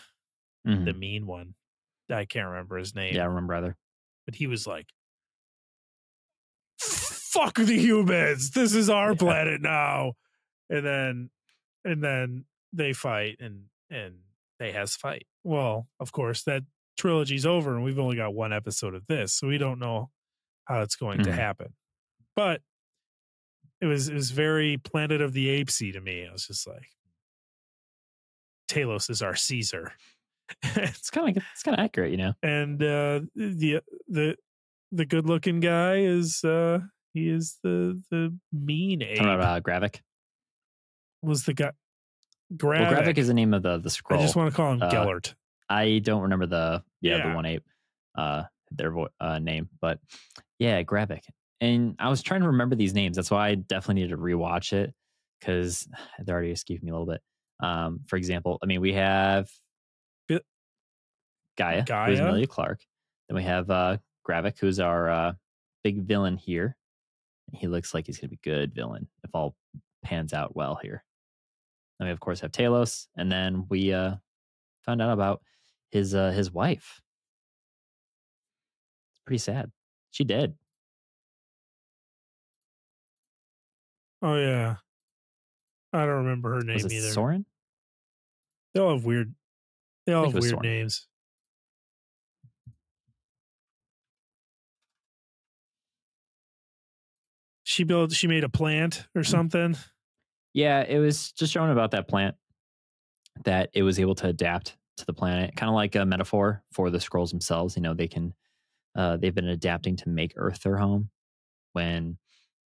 Mhm. 0.67 0.85
the 0.85 0.95
mean 0.95 1.27
one, 1.29 1.55
I 2.11 2.25
can't 2.25 2.49
remember 2.49 2.77
his 2.77 2.93
name. 2.95 3.15
yeah 3.15 3.23
i 3.23 3.27
remember 3.27 3.55
either 3.55 3.77
but 4.27 4.35
he 4.37 4.49
was 4.49 4.67
like, 4.67 4.89
"Fuck 6.81 7.55
the 7.55 7.79
humans. 7.79 8.51
This 8.51 8.75
is 8.75 8.91
our 8.91 9.13
Yeah. 9.13 9.19
planet 9.19 9.61
now." 9.61 10.15
And 10.73 10.85
then, 10.87 11.31
and 11.85 12.03
then 12.03 12.45
they 12.73 12.93
fight, 12.93 13.37
and 13.41 13.65
and 13.91 14.15
they 14.59 14.73
has 14.73 14.97
fight. 14.97 15.27
Well, 15.45 15.89
of 16.01 16.13
course 16.13 16.43
that 16.45 16.63
trilogy's 16.99 17.45
over, 17.47 17.75
and 17.75 17.85
we've 17.85 17.99
only 17.99 18.17
got 18.17 18.35
one 18.35 18.53
episode 18.53 18.95
of 18.95 19.07
this, 19.07 19.33
so 19.35 19.47
we 19.49 19.59
don't 19.59 19.79
know 19.79 20.11
how 20.65 20.81
it's 20.83 20.97
going 20.97 21.23
to 21.25 21.31
Mhm. 21.31 21.35
happen. 21.35 21.75
But 22.35 22.63
it 23.81 23.87
was 23.87 24.09
it 24.09 24.15
was 24.15 24.31
very 24.31 24.79
Planet 24.79 25.21
of 25.21 25.33
the 25.33 25.49
Apesy 25.49 25.93
to 25.93 26.01
me. 26.01 26.27
I 26.27 26.33
was 26.33 26.47
just 26.47 26.67
like, 26.67 26.89
Talos 28.71 29.11
is 29.11 29.23
our 29.23 29.35
Caesar. 29.35 29.93
it's 30.63 31.11
kind 31.11 31.37
of 31.37 31.43
it's 31.53 31.63
kind 31.63 31.79
of 31.79 31.83
accurate 31.83 32.11
you 32.11 32.17
know 32.19 32.35
and 32.43 32.83
uh 32.83 33.21
the 33.35 33.81
the 34.09 34.37
the 34.91 35.07
good 35.07 35.25
looking 35.25 35.61
guy 35.61 35.97
is 35.99 36.45
uh 36.45 36.79
he 37.15 37.29
is 37.29 37.59
the 37.63 38.03
the 38.11 38.37
mean 38.53 39.01
ape 39.03 39.17
Talking 39.19 39.33
about 39.35 39.59
uh, 39.59 39.61
Gravik. 39.63 40.01
Was 41.23 41.45
the 41.45 41.55
guy 41.55 41.71
Well, 42.51 42.59
Gravik. 42.59 43.05
Gravik 43.05 43.19
is 43.19 43.29
the 43.29 43.35
name 43.35 43.55
of 43.55 43.63
the 43.63 43.79
the 43.79 43.89
Skrull. 43.89 44.19
I 44.19 44.23
just 44.23 44.37
want 44.37 44.51
to 44.51 44.57
call 44.57 44.73
him 44.73 44.83
Uh, 44.83 44.91
Gellert. 44.91 45.35
I 45.69 46.01
don't 46.01 46.23
remember 46.23 46.47
the 46.47 46.83
yeah, 47.01 47.19
Yeah. 47.19 47.29
the 47.29 47.35
one 47.35 47.47
ape 47.47 47.65
uh 48.17 48.45
their 48.71 48.91
vo- 48.91 49.09
uh, 49.21 49.39
name, 49.39 49.69
but 49.81 49.99
yeah, 50.59 50.83
Gravik. 50.83 51.23
And 51.61 51.95
I 51.99 52.09
was 52.09 52.23
trying 52.23 52.41
to 52.41 52.47
remember 52.49 52.75
these 52.75 52.95
names. 52.95 53.17
That's 53.17 53.31
why 53.31 53.49
I 53.49 53.55
definitely 53.55 54.03
need 54.03 54.11
to 54.11 54.17
rewatch 54.17 54.73
it 54.73 54.95
because 55.41 55.87
they're 56.19 56.35
already 56.35 56.51
escaping 56.51 56.87
me 56.87 56.91
a 56.91 56.95
little 56.95 57.07
bit. 57.13 57.21
Um, 57.61 58.01
for 58.09 58.17
example, 58.17 58.59
I 58.63 58.67
mean, 58.67 58.81
we 58.81 58.95
have 58.95 59.49
Bi- 60.29 60.41
Gaia, 61.57 61.77
who's 61.81 61.85
Gaia. 61.85 62.15
Emilia 62.23 62.47
Clarke. 62.47 62.81
Then 63.29 63.37
we 63.37 63.45
have 63.45 63.71
uh, 63.71 63.99
Gravik, 64.29 64.59
who's 64.59 64.81
our 64.81 65.09
uh, 65.11 65.33
big 65.85 66.03
villain 66.03 66.37
here. 66.37 66.77
He 67.53 67.69
looks 67.69 67.93
like 67.95 68.07
he's 68.07 68.19
going 68.19 68.31
to 68.31 68.37
be 68.37 68.41
good 68.43 68.75
villain 68.75 69.07
if 69.23 69.31
all 69.35 69.55
pans 70.03 70.33
out 70.33 70.57
well 70.57 70.79
here. 70.83 71.05
Then 72.03 72.09
we 72.09 72.13
of 72.15 72.19
course 72.19 72.41
have 72.41 72.51
Talos, 72.51 73.07
and 73.17 73.31
then 73.31 73.67
we 73.69 73.93
uh, 73.93 74.17
found 74.85 75.01
out 75.01 75.13
about 75.13 75.41
his 75.93 76.17
uh, 76.17 76.33
his 76.33 76.51
wife. 76.51 77.01
It's 79.13 79.23
pretty 79.25 79.39
sad. 79.39 79.71
She 80.11 80.25
did. 80.25 80.57
Oh 84.21 84.35
yeah. 84.35 84.79
I 85.93 86.05
don't 86.05 86.25
remember 86.25 86.57
her 86.57 86.63
name 86.63 86.81
either. 86.81 87.11
Soren? 87.11 87.47
They 88.75 88.81
all 88.81 88.97
have 88.97 89.05
weird. 89.05 89.33
They 90.05 90.13
all 90.13 90.25
have 90.25 90.35
weird 90.35 90.51
Soren. 90.51 90.63
names. 90.63 91.07
She 97.63 97.85
built. 97.85 98.11
She 98.11 98.27
made 98.27 98.43
a 98.43 98.49
plant 98.49 99.07
or 99.15 99.23
something. 99.23 99.77
Yeah, 100.55 100.85
it 100.87 100.99
was 100.99 101.33
just 101.33 101.53
showing 101.53 101.71
about 101.71 101.93
that 101.93 102.09
plant 102.09 102.37
that 103.45 103.71
it 103.73 103.83
was 103.83 103.99
able 103.99 104.15
to 104.17 104.29
adapt 104.29 104.77
to 104.99 105.07
the 105.07 105.13
planet, 105.13 105.57
kind 105.57 105.69
of 105.69 105.75
like 105.75 105.95
a 105.95 106.05
metaphor 106.05 106.63
for 106.73 106.91
the 106.91 106.99
Skrulls 106.99 107.31
themselves. 107.31 107.77
You 107.77 107.83
know, 107.83 107.95
they 107.95 108.09
can 108.09 108.35
uh, 108.95 109.17
they've 109.17 109.35
been 109.35 109.49
adapting 109.49 109.97
to 109.97 110.09
make 110.09 110.35
Earth 110.37 110.63
their 110.63 110.77
home. 110.77 111.11
When 111.73 112.19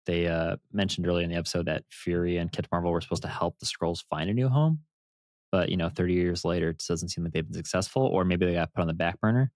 they 0.07 0.27
uh, 0.27 0.57
mentioned 0.73 1.07
earlier 1.07 1.25
in 1.25 1.31
the 1.31 1.37
episode 1.37 1.67
that 1.67 1.85
Fury 1.91 2.39
and 2.39 2.51
Captain 2.51 2.69
Marvel 2.73 2.91
were 2.91 3.01
supposed 3.01 3.23
to 3.23 3.29
help 3.29 3.59
the 3.59 3.67
Skrulls 3.67 4.05
find 4.11 4.29
a 4.29 4.35
new 4.35 4.49
home, 4.49 4.81
but 5.53 5.69
you 5.69 5.77
know, 5.77 5.89
30 5.89 6.15
years 6.15 6.45
later, 6.45 6.71
it 6.71 6.83
doesn't 6.87 7.11
seem 7.11 7.25
like 7.25 7.33
they've 7.33 7.47
been 7.47 7.55
successful, 7.55 8.03
or 8.03 8.25
maybe 8.25 8.47
they 8.47 8.55
got 8.55 8.73
put 8.75 8.81
on 8.81 8.89
the 8.89 8.95
back 8.95 9.21
burner, 9.21 9.53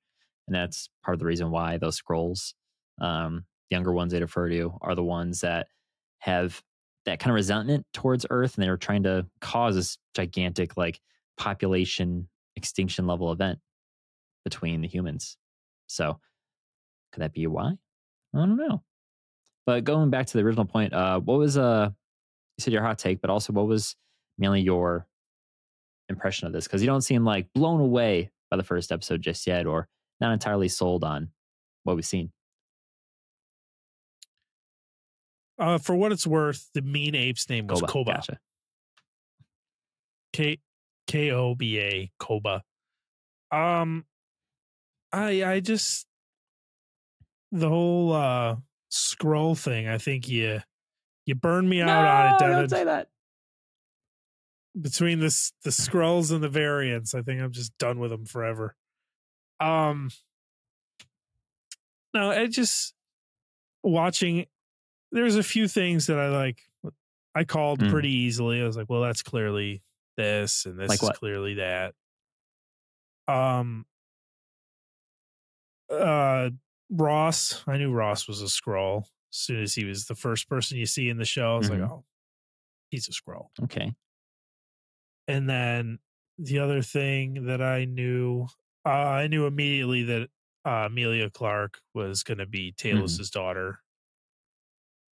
and 0.47 0.55
that's 0.55 0.89
part 1.05 1.15
of 1.15 1.19
the 1.19 1.27
reason 1.27 1.51
why 1.51 1.79
those 1.79 2.01
Skrulls, 2.01 2.55
um, 3.01 3.45
younger 3.71 3.93
ones 3.93 4.13
they 4.13 4.21
refer 4.21 4.49
to, 4.49 4.79
are 4.83 4.95
the 4.95 5.03
ones 5.03 5.41
that 5.41 5.67
have 6.19 6.63
that 7.07 7.19
kind 7.19 7.31
of 7.31 7.35
resentment 7.35 7.87
towards 7.93 8.27
Earth, 8.31 8.55
and 8.55 8.65
they 8.65 8.71
were 8.71 8.77
trying 8.77 9.05
to 9.05 9.27
cause 9.41 9.75
this 9.75 9.99
gigantic 10.15 10.77
like 10.77 11.01
population 11.37 12.29
extinction 12.57 13.07
level 13.07 13.33
event 13.33 13.59
between 14.45 14.81
the 14.81 14.89
humans. 14.89 15.37
So, 15.87 16.19
could 17.13 17.23
that 17.23 17.33
be 17.33 17.47
why? 17.47 17.73
I 18.35 18.39
don't 18.39 18.57
know. 18.57 18.83
But 19.67 19.85
going 19.85 20.11
back 20.11 20.27
to 20.27 20.33
the 20.37 20.45
original 20.45 20.65
point, 20.65 20.93
uh, 20.93 21.21
what 21.21 21.39
was 21.39 21.57
uh, 21.57 21.91
you 22.57 22.63
said 22.63 22.73
your 22.73 22.83
hot 22.83 22.99
take, 22.99 23.21
but 23.21 23.31
also 23.31 23.53
what 23.53 23.67
was 23.67 23.97
mainly 24.39 24.61
your 24.61 25.07
impression 26.09 26.47
of 26.47 26.53
this? 26.53 26.67
Because 26.67 26.83
you 26.83 26.87
don't 26.87 27.03
seem 27.03 27.25
like 27.25 27.49
blown 27.55 27.81
away 27.81 28.31
by 28.51 28.57
the 28.57 28.63
first 28.63 28.93
episode 28.93 29.23
just 29.23 29.47
yet, 29.47 29.67
or 29.67 29.89
not 30.21 30.33
entirely 30.33 30.69
sold 30.69 31.05
on 31.05 31.31
what 31.85 31.97
we've 31.97 32.05
seen. 32.05 32.31
Uh, 35.61 35.77
for 35.77 35.95
what 35.95 36.11
it's 36.11 36.27
worth, 36.27 36.71
the 36.73 36.81
mean 36.81 37.15
ape's 37.15 37.49
name 37.51 37.67
was 37.67 37.81
Koba, 37.81 37.93
Koba. 37.93 38.13
Gotcha. 38.15 38.39
K 40.33 40.59
K 41.07 41.31
O 41.33 41.55
B 41.55 41.79
A 41.79 42.11
Koba. 42.19 42.63
Um 43.53 44.05
I 45.13 45.45
I 45.45 45.61
just 45.61 46.07
the 47.53 47.69
whole 47.69 48.13
uh 48.13 48.57
Skrull 48.91 49.59
thing, 49.59 49.87
I 49.87 49.99
think 49.99 50.29
you 50.29 50.61
you 51.27 51.35
burned 51.35 51.69
me 51.69 51.83
out 51.83 51.91
on 51.91 52.35
it, 52.35 52.39
Devin. 52.39 52.57
don't 52.57 52.69
say 52.71 52.85
that. 52.85 53.09
Between 54.81 55.21
this 55.21 55.53
the 55.65 55.71
Skrulls 55.71 56.33
and 56.33 56.43
the 56.43 56.49
variants, 56.49 57.15
I 57.15 57.23
think 57.23 57.43
I'm 57.43 57.53
just 57.53 57.77
done 57.77 57.99
with 57.99 58.11
them 58.11 58.25
forever. 58.25 58.77
Um 59.59 60.11
no, 62.15 62.31
I 62.31 62.47
just 62.47 62.95
watching 63.83 64.47
there's 65.13 65.37
a 65.37 65.43
few 65.43 65.69
things 65.69 66.07
that 66.07 66.19
I 66.19 66.29
like 66.29 66.63
I 67.35 67.45
called 67.45 67.81
Mm. 67.81 67.91
pretty 67.91 68.11
easily. 68.13 68.61
I 68.61 68.67
was 68.67 68.77
like, 68.77 68.91
well, 68.91 69.03
that's 69.03 69.23
clearly 69.23 69.83
this 70.17 70.67
and 70.67 70.79
this 70.79 70.89
Like 70.89 71.03
is 71.03 71.03
what? 71.03 71.17
clearly 71.17 71.55
that. 71.55 71.95
Um 73.29 73.87
uh 75.89 76.51
Ross, 76.91 77.63
I 77.69 77.77
knew 77.77 77.93
Ross 77.93 78.27
was 78.27 78.43
a 78.43 78.47
Skrull 78.47 79.03
as 79.33 79.37
soon 79.39 79.63
as 79.63 79.75
he 79.75 79.85
was 79.85 80.07
the 80.07 80.17
first 80.17 80.49
person 80.49 80.77
you 80.77 80.87
see 80.87 81.09
in 81.09 81.19
the 81.19 81.25
show. 81.25 81.55
I 81.55 81.59
was 81.59 81.69
Mhm. 81.69 81.81
like, 81.81 81.91
oh, 81.91 82.05
he's 82.91 83.09
a 83.09 83.13
Skrull. 83.13 83.51
Okay. 83.63 83.95
And 85.29 85.49
then 85.49 85.99
the 86.39 86.59
other 86.59 86.83
thing 86.83 87.47
that 87.47 87.63
I 87.63 87.85
knew, 87.85 88.47
uh, 88.85 88.89
I 88.89 89.27
knew 89.29 89.47
immediately 89.47 90.03
that 90.05 90.31
uh, 90.65 90.87
Emilia 90.91 91.31
Clarke 91.31 91.81
was 91.95 92.23
going 92.23 92.39
to 92.39 92.47
be 92.47 92.73
Talos's 92.73 93.31
daughter. 93.31 93.81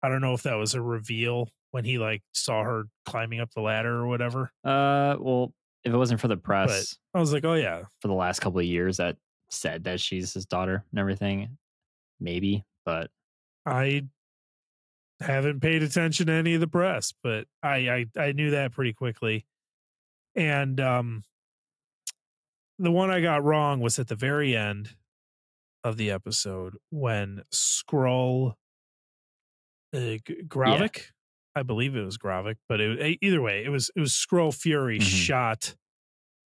I 0.03 0.09
don't 0.09 0.21
know 0.21 0.33
if 0.33 0.43
that 0.43 0.55
was 0.55 0.73
a 0.73 0.81
reveal 0.81 1.49
when 1.71 1.85
he 1.85 1.97
like 1.97 2.21
saw 2.33 2.63
her 2.63 2.85
climbing 3.05 3.39
up 3.39 3.51
the 3.53 3.61
ladder 3.61 3.95
or 3.95 4.07
whatever. 4.07 4.51
Uh, 4.63 5.15
well, 5.19 5.53
if 5.83 5.93
it 5.93 5.97
wasn't 5.97 6.19
for 6.19 6.27
the 6.27 6.37
press 6.37 6.97
I 7.13 7.19
was 7.19 7.33
like, 7.33 7.45
oh 7.45 7.53
yeah, 7.55 7.83
for 8.01 8.07
the 8.07 8.13
last 8.13 8.39
couple 8.39 8.59
of 8.59 8.65
years 8.65 8.97
that 8.97 9.17
said 9.49 9.85
that 9.85 9.99
she's 9.99 10.33
his 10.33 10.45
daughter 10.45 10.83
and 10.91 10.99
everything, 10.99 11.57
maybe. 12.19 12.65
But 12.85 13.09
I 13.65 14.03
haven't 15.19 15.61
paid 15.61 15.83
attention 15.83 16.27
to 16.27 16.33
any 16.33 16.53
of 16.53 16.61
the 16.61 16.67
press, 16.67 17.13
but 17.23 17.47
I 17.63 18.05
I, 18.15 18.19
I 18.19 18.31
knew 18.33 18.51
that 18.51 18.71
pretty 18.71 18.93
quickly. 18.93 19.45
And 20.35 20.79
um 20.79 21.23
the 22.79 22.91
one 22.91 23.09
I 23.09 23.21
got 23.21 23.43
wrong 23.43 23.79
was 23.79 23.97
at 23.97 24.07
the 24.07 24.15
very 24.15 24.55
end 24.55 24.95
of 25.83 25.97
the 25.97 26.11
episode 26.11 26.77
when 26.89 27.41
Skrull 27.51 28.55
uh, 29.93 30.17
Gravik, 30.47 31.11
I 31.55 31.63
believe 31.63 31.95
it 31.95 32.03
was 32.03 32.17
Gravik, 32.17 32.57
but 32.69 32.79
it, 32.81 33.17
either 33.21 33.41
way, 33.41 33.63
it 33.63 33.69
was 33.69 33.89
it 33.95 33.99
was 33.99 34.11
Skrull 34.13 34.53
Fury 34.53 34.99
Mhm. 34.99 35.03
shot 35.03 35.75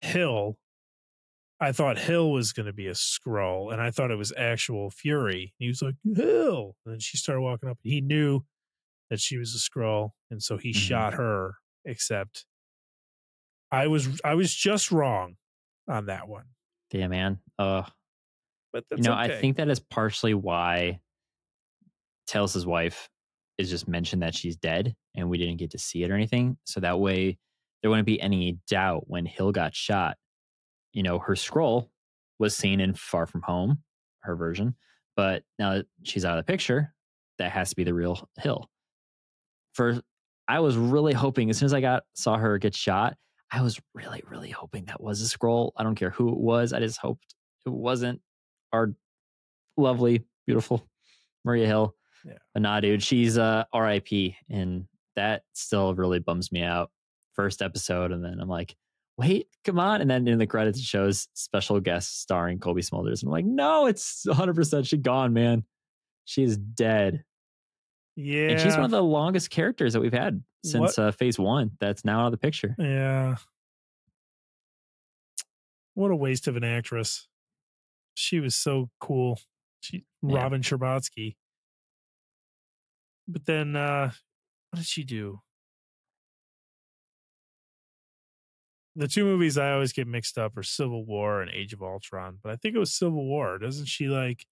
Hill. 0.02 0.58
I 1.62 1.72
thought 1.74 1.98
Hill 1.98 2.32
was 2.32 2.54
going 2.54 2.68
to 2.68 2.74
be 2.74 2.88
a 2.88 2.94
Skrull, 2.94 3.72
and 3.72 3.82
I 3.82 3.92
thought 3.92 4.12
it 4.12 4.18
was 4.18 4.32
actual 4.38 4.90
Fury. 4.90 5.54
He 5.60 5.68
was 5.68 5.82
like 5.82 5.96
Hill, 6.16 6.76
and 6.86 6.94
then 6.94 7.00
she 7.02 7.18
started 7.18 7.42
walking 7.42 7.68
up. 7.70 7.78
and 7.84 7.92
He 7.92 8.00
knew 8.02 8.42
that 9.10 9.20
she 9.20 9.38
was 9.38 9.54
a 9.54 9.58
Skrull, 9.58 10.12
and 10.32 10.42
so 10.42 10.58
he 10.58 10.72
Mhm. 10.72 10.76
shot 10.76 11.14
her. 11.16 11.56
Except, 11.86 12.46
I 13.72 13.88
was 13.88 14.20
I 14.24 14.36
was 14.36 14.54
just 14.54 14.92
wrong 14.92 15.38
on 15.88 16.06
that 16.08 16.28
one. 16.28 16.46
yeah, 16.92 17.08
man. 17.08 17.40
Uh, 17.58 17.84
But 18.72 18.86
you 18.92 18.98
know, 19.04 19.14
okay. 19.14 19.38
I 19.38 19.42
think 19.42 19.58
that 19.58 19.68
is 19.70 19.80
partially 19.80 20.34
why 20.34 21.02
Talos' 22.28 22.66
wife 22.66 23.10
is 23.60 23.70
just 23.70 23.88
mentioned 23.88 24.24
that 24.24 24.34
she's 24.34 24.56
dead 24.56 24.96
and 25.16 25.30
we 25.30 25.38
didn't 25.38 25.58
get 25.58 25.70
to 25.72 25.78
see 25.78 26.04
it 26.04 26.10
or 26.10 26.16
anything. 26.16 26.58
So 26.64 26.80
that 26.80 27.00
way 27.00 27.38
there 27.82 27.92
wouldn't 27.92 28.06
be 28.06 28.20
any 28.22 28.58
doubt 28.70 29.04
when 29.08 29.26
Hill 29.26 29.52
got 29.52 29.76
shot. 29.76 30.18
You 30.94 31.04
know, 31.04 31.20
her 31.20 31.36
Skrull 31.36 31.90
was 32.40 32.56
seen 32.56 32.80
in 32.80 32.94
Far 32.94 33.28
From 33.28 33.42
Home, 33.42 33.80
her 34.22 34.36
version, 34.36 34.76
but 35.16 35.44
now 35.60 35.74
that 35.74 35.86
she's 36.04 36.24
out 36.24 36.38
of 36.38 36.46
the 36.46 36.52
picture, 36.52 36.94
that 37.38 37.52
has 37.52 37.70
to 37.70 37.76
be 37.76 37.84
the 37.84 37.94
real 37.94 38.28
Hill. 38.40 38.70
For 39.74 40.02
I 40.48 40.62
was 40.62 40.78
really 40.78 41.14
hoping 41.14 41.50
as 41.50 41.58
soon 41.58 41.68
as 41.68 41.74
I 41.74 41.82
got 41.82 42.04
saw 42.14 42.38
her 42.38 42.58
get 42.58 42.74
shot, 42.74 43.16
I 43.52 43.62
was 43.62 43.80
really, 43.94 44.24
really 44.30 44.52
hoping 44.52 44.86
that 44.86 45.02
was 45.02 45.22
a 45.22 45.38
Skrull. 45.38 45.72
I 45.76 45.84
don't 45.84 45.96
care 45.96 46.12
who 46.12 46.30
it 46.30 46.38
was. 46.38 46.72
I 46.72 46.80
just 46.80 47.00
hoped 47.00 47.36
it 47.66 47.72
wasn't 47.72 48.22
our 48.72 48.94
lovely, 49.76 50.24
beautiful 50.48 50.88
Maria 51.44 51.68
Hill. 51.68 51.96
Yeah. 52.26 52.34
But 52.54 52.62
nah, 52.64 52.80
dude, 52.80 53.04
she's 53.04 53.38
uh 53.38 53.64
RIP. 53.74 54.34
And 54.50 54.86
that 55.16 55.44
still 55.54 55.94
really 55.96 56.20
bums 56.20 56.52
me 56.52 56.62
out. 56.62 56.92
First 57.34 57.62
episode, 57.62 58.12
and 58.12 58.24
then 58.24 58.40
I'm 58.42 58.50
like, 58.50 58.76
wait, 59.18 59.48
come 59.64 59.80
on. 59.80 60.02
And 60.02 60.10
then 60.10 60.28
in 60.28 60.38
the 60.40 60.48
credits 60.48 60.80
it 60.80 60.84
shows 60.86 61.28
special 61.34 61.80
guest 61.80 62.22
starring 62.22 62.60
Cobie 62.60 62.82
Smulders. 62.82 63.22
And 63.22 63.30
I'm 63.30 63.32
like, 63.32 63.46
no, 63.46 63.86
it's 63.88 64.24
100 64.26 64.56
percent 64.56 64.88
she 64.88 64.98
gone, 64.98 65.34
man. 65.34 65.64
She 66.26 66.44
is 66.44 66.58
dead. 66.58 67.24
yeah, 68.16 68.50
And 68.50 68.60
she's 68.62 68.76
one 68.76 68.86
of 68.86 68.92
the 68.92 69.02
longest 69.02 69.50
characters 69.50 69.94
that 69.94 70.02
we've 70.02 70.14
had 70.14 70.44
since 70.64 71.00
uh, 71.00 71.12
phase 71.12 71.40
one 71.40 71.72
that's 71.80 72.04
now 72.06 72.22
out 72.22 72.26
of 72.28 72.32
the 72.32 72.38
picture. 72.38 72.76
Yeah. 72.78 73.38
What 75.94 76.12
a 76.12 76.16
waste 76.16 76.48
of 76.48 76.56
an 76.56 76.64
actress. 76.64 77.28
She 78.14 78.40
was 78.40 78.56
so 78.56 78.90
cool. 79.00 79.40
She 79.82 80.04
Yeah. 80.22 80.36
Robin 80.36 80.62
Scherbatsky. 80.62 81.36
But 83.30 83.46
then 83.46 83.76
uh 83.76 84.12
what 84.72 84.78
did 84.78 84.86
she 84.86 85.04
do? 85.04 85.42
The 88.96 89.08
two 89.08 89.24
movies 89.24 89.58
I 89.58 89.72
always 89.72 89.94
get 89.94 90.08
mixed 90.08 90.38
up 90.38 90.58
are 90.58 90.64
Civil 90.64 91.06
War 91.06 91.42
and 91.42 91.50
Age 91.52 91.72
of 91.74 91.82
Ultron, 91.82 92.40
but 92.44 92.52
I 92.52 92.56
think 92.58 92.76
it 92.76 92.80
was 92.80 92.92
Civil 92.92 93.26
War. 93.26 93.58
Doesn't 93.58 93.86
she 93.86 94.08
like 94.08 94.46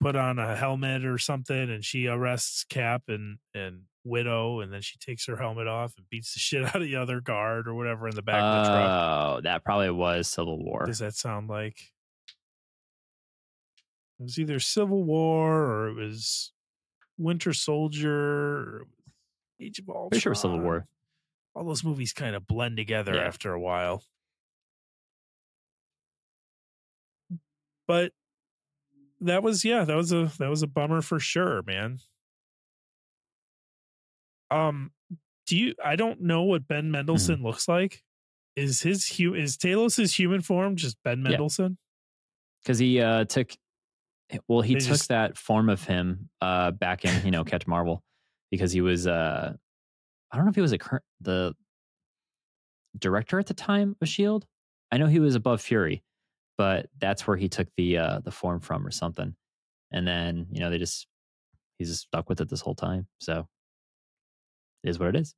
put 0.00 0.16
on 0.16 0.38
a 0.38 0.56
helmet 0.56 1.04
or 1.04 1.18
something 1.18 1.70
and 1.70 1.84
she 1.84 2.06
arrests 2.06 2.64
Cap 2.64 3.02
and 3.08 3.38
and 3.54 3.82
Widow 4.04 4.60
and 4.60 4.72
then 4.72 4.80
she 4.80 4.98
takes 4.98 5.26
her 5.26 5.36
helmet 5.36 5.68
off 5.68 5.94
and 5.96 6.08
beats 6.08 6.34
the 6.34 6.40
shit 6.40 6.64
out 6.64 6.76
of 6.76 6.82
the 6.82 6.96
other 6.96 7.20
guard 7.20 7.68
or 7.68 7.74
whatever 7.74 8.08
in 8.08 8.14
the 8.14 8.22
back 8.22 8.42
of 8.42 8.64
the 8.64 8.70
truck. 8.70 8.90
Oh, 8.90 9.40
that 9.42 9.64
probably 9.64 9.90
was 9.90 10.28
Civil 10.28 10.62
War. 10.62 10.86
Does 10.86 11.00
that 11.00 11.14
sound 11.14 11.48
like? 11.48 11.80
It 14.18 14.24
was 14.24 14.38
either 14.38 14.60
Civil 14.60 15.02
War 15.02 15.62
or 15.64 15.88
it 15.88 15.94
was 15.94 16.52
Winter 17.22 17.52
Soldier 17.52 18.12
or 18.14 18.76
it 18.82 18.86
was 18.88 19.68
Age 19.68 19.78
of 19.78 19.88
Ultron. 19.88 20.10
Pretty 20.10 20.20
sure 20.20 20.34
Civil 20.34 20.60
War. 20.60 20.86
All 21.54 21.64
those 21.64 21.84
movies 21.84 22.12
kind 22.12 22.34
of 22.34 22.46
blend 22.46 22.76
together 22.76 23.14
Yeah. 23.14 23.22
after 23.22 23.52
a 23.52 23.60
while. 23.60 24.02
But 27.86 28.12
that 29.20 29.42
was 29.42 29.64
yeah, 29.64 29.84
that 29.84 29.94
was 29.96 30.12
a 30.12 30.30
that 30.38 30.48
was 30.50 30.62
a 30.62 30.66
bummer 30.66 31.02
for 31.02 31.20
sure, 31.20 31.62
man. 31.62 31.98
Um 34.50 34.92
do 35.46 35.56
you 35.56 35.74
I 35.84 35.96
don't 35.96 36.20
know 36.22 36.42
what 36.42 36.66
Ben 36.68 36.90
Mendelsohn 36.90 37.36
Mm-hmm. 37.36 37.46
looks 37.46 37.68
like. 37.68 38.02
Is 38.56 38.82
his 38.82 39.08
hu 39.16 39.34
is 39.34 39.56
Talos's 39.56 40.14
human 40.14 40.40
form 40.42 40.76
just 40.76 40.96
Ben. 41.02 41.22
Mendelsohn? 41.22 41.78
because 42.62 42.78
he 42.78 43.00
uh 43.00 43.24
took 43.24 43.52
well 44.48 44.60
he 44.60 44.74
They 44.74 44.80
took 44.80 44.88
just- 44.90 45.08
that 45.08 45.36
form 45.36 45.68
of 45.68 45.84
him 45.84 46.28
uh 46.40 46.70
back 46.72 47.04
in 47.04 47.24
you 47.24 47.30
know 47.30 47.44
Captain 47.44 47.70
Marvel 47.70 48.02
because 48.50 48.72
he 48.72 48.80
was 48.80 49.06
uh 49.06 49.54
I 50.30 50.36
don't 50.36 50.44
know 50.46 50.50
if 50.50 50.54
he 50.54 50.60
was 50.62 50.72
a 50.72 50.78
current 50.78 51.04
the 51.20 51.54
director 52.98 53.38
at 53.38 53.46
the 53.46 53.54
time 53.54 53.96
of 54.00 54.08
Shield. 54.08 54.46
I 54.90 54.98
know 54.98 55.06
he 55.06 55.20
was 55.20 55.34
above 55.34 55.60
Fury, 55.62 56.02
but 56.58 56.88
that's 56.98 57.26
where 57.26 57.36
he 57.36 57.48
took 57.48 57.68
the 57.76 57.98
uh 57.98 58.18
the 58.20 58.30
form 58.30 58.60
from 58.60 58.86
or 58.86 58.90
something. 58.90 59.34
And 59.90 60.06
then 60.06 60.46
you 60.50 60.60
know 60.60 60.70
they 60.70 60.78
just 60.78 61.06
he's 61.78 61.88
just 61.88 62.02
stuck 62.02 62.28
with 62.28 62.40
it 62.40 62.48
this 62.48 62.60
whole 62.60 62.74
time. 62.74 63.06
So 63.18 63.46
it 64.84 64.90
is 64.90 64.98
what 64.98 65.08
it 65.08 65.16
is. 65.16 65.34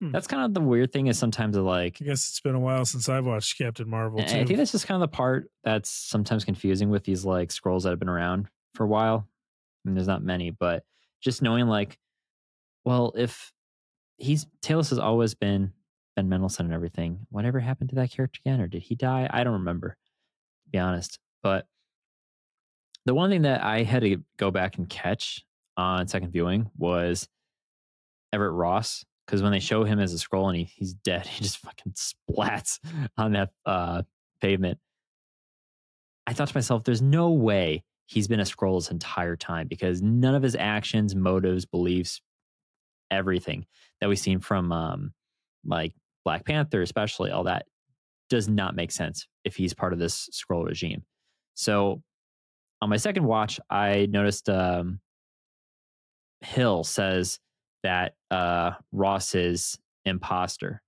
Hmm. 0.00 0.12
That's 0.12 0.28
kind 0.28 0.44
of 0.44 0.54
the 0.54 0.60
weird 0.60 0.92
thing 0.92 1.08
is 1.08 1.18
sometimes 1.18 1.56
like 1.56 1.98
I 2.00 2.04
guess 2.04 2.28
it's 2.28 2.40
been 2.40 2.54
a 2.54 2.60
while 2.60 2.84
since 2.84 3.08
I've 3.08 3.26
watched 3.26 3.58
Captain 3.58 3.88
Marvel 3.88 4.20
too. 4.20 4.38
I 4.38 4.44
think 4.44 4.58
that's 4.58 4.72
just 4.72 4.86
kind 4.86 5.02
of 5.02 5.10
the 5.10 5.14
part 5.14 5.50
that's 5.64 5.90
sometimes 5.90 6.44
confusing 6.44 6.88
with 6.88 7.04
these 7.04 7.24
like 7.24 7.48
Skrulls 7.48 7.82
that 7.82 7.90
have 7.90 7.98
been 7.98 8.08
around 8.08 8.46
for 8.74 8.84
a 8.84 8.88
while. 8.88 9.26
I 9.26 9.88
mean, 9.88 9.94
there's 9.96 10.06
not 10.06 10.22
many, 10.22 10.50
but 10.50 10.84
just 11.20 11.42
knowing 11.42 11.66
like, 11.66 11.98
well, 12.84 13.12
if 13.16 13.52
he's 14.18 14.46
Talos 14.62 14.90
has 14.90 15.00
always 15.00 15.34
been 15.34 15.72
Ben 16.14 16.28
Mendelsohn 16.28 16.66
and 16.66 16.74
everything, 16.74 17.26
whatever 17.30 17.58
happened 17.58 17.90
to 17.90 17.96
that 17.96 18.12
character 18.12 18.40
again, 18.44 18.60
or 18.60 18.68
did 18.68 18.82
he 18.82 18.94
die? 18.94 19.28
I 19.28 19.42
don't 19.42 19.54
remember, 19.54 19.96
to 20.64 20.70
be 20.70 20.78
honest. 20.78 21.18
But 21.42 21.66
the 23.04 23.14
one 23.14 23.30
thing 23.30 23.42
that 23.42 23.64
I 23.64 23.82
had 23.82 24.02
to 24.02 24.22
go 24.36 24.52
back 24.52 24.78
and 24.78 24.88
catch 24.88 25.44
on 25.76 26.06
second 26.06 26.30
viewing 26.30 26.70
was 26.76 27.28
Everett 28.32 28.52
Ross 28.52 29.04
because 29.28 29.42
when 29.42 29.52
they 29.52 29.60
show 29.60 29.84
him 29.84 30.00
as 30.00 30.14
a 30.14 30.16
Skrull 30.16 30.48
and 30.48 30.56
he, 30.56 30.64
he's 30.64 30.94
dead, 30.94 31.26
he 31.26 31.42
just 31.42 31.58
fucking 31.58 31.92
splats 31.92 32.78
on 33.18 33.32
that 33.32 33.50
uh, 33.66 34.02
pavement. 34.40 34.78
I 36.26 36.32
thought 36.32 36.48
to 36.48 36.56
myself, 36.56 36.84
there's 36.84 37.02
no 37.02 37.30
way 37.30 37.84
he's 38.06 38.26
been 38.26 38.40
a 38.40 38.44
Skrull 38.44 38.78
this 38.78 38.90
entire 38.90 39.36
time 39.36 39.68
because 39.68 40.00
none 40.00 40.34
of 40.34 40.42
his 40.42 40.56
actions, 40.56 41.14
motives, 41.14 41.66
beliefs, 41.66 42.22
everything 43.10 43.66
that 44.00 44.08
we've 44.08 44.18
seen 44.18 44.40
from 44.40 44.72
um, 44.72 45.12
like 45.64 45.92
Black 46.24 46.46
Panther, 46.46 46.80
especially 46.80 47.30
all 47.30 47.44
that, 47.44 47.66
does 48.30 48.48
not 48.48 48.74
make 48.74 48.92
sense 48.92 49.26
if 49.44 49.56
he's 49.56 49.74
part 49.74 49.92
of 49.92 49.98
this 49.98 50.28
Skrull 50.32 50.66
regime. 50.66 51.02
So 51.54 52.02
on 52.80 52.88
my 52.88 52.96
second 52.96 53.24
watch, 53.24 53.60
I 53.68 54.06
noticed 54.10 54.48
um, 54.48 55.00
Hill 56.40 56.84
says 56.84 57.40
that 57.82 58.14
uh, 58.30 58.72
Ross 58.92 59.34
is 59.34 59.78
imposter 60.04 60.82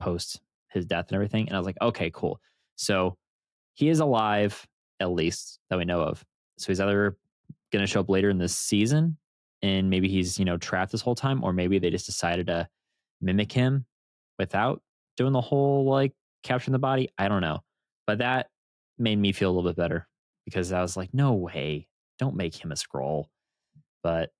post 0.00 0.40
his 0.70 0.86
death 0.86 1.06
and 1.08 1.14
everything. 1.14 1.46
And 1.48 1.56
I 1.56 1.58
was 1.58 1.66
like, 1.66 1.80
okay, 1.80 2.10
cool. 2.12 2.40
So 2.76 3.16
he 3.74 3.88
is 3.88 4.00
alive, 4.00 4.66
at 5.00 5.10
least 5.10 5.58
that 5.70 5.78
we 5.78 5.84
know 5.84 6.00
of. 6.02 6.24
So 6.58 6.68
he's 6.68 6.80
either 6.80 7.16
going 7.72 7.84
to 7.84 7.86
show 7.86 8.00
up 8.00 8.10
later 8.10 8.30
in 8.30 8.38
this 8.38 8.56
season 8.56 9.16
and 9.62 9.90
maybe 9.90 10.08
he's, 10.08 10.38
you 10.38 10.44
know, 10.44 10.56
trapped 10.56 10.92
this 10.92 11.00
whole 11.00 11.14
time, 11.14 11.42
or 11.42 11.52
maybe 11.52 11.78
they 11.78 11.90
just 11.90 12.06
decided 12.06 12.46
to 12.48 12.68
mimic 13.20 13.50
him 13.50 13.86
without 14.38 14.82
doing 15.16 15.32
the 15.32 15.40
whole 15.40 15.84
like 15.84 16.12
capturing 16.42 16.72
the 16.72 16.78
body. 16.78 17.08
I 17.18 17.28
don't 17.28 17.40
know. 17.40 17.60
But 18.06 18.18
that 18.18 18.48
made 18.98 19.18
me 19.18 19.32
feel 19.32 19.50
a 19.50 19.52
little 19.52 19.68
bit 19.68 19.76
better 19.76 20.06
because 20.44 20.72
I 20.72 20.82
was 20.82 20.96
like, 20.96 21.12
no 21.12 21.32
way. 21.32 21.88
Don't 22.18 22.36
make 22.36 22.54
him 22.54 22.70
a 22.70 22.74
Skrull. 22.74 23.24
But 24.02 24.30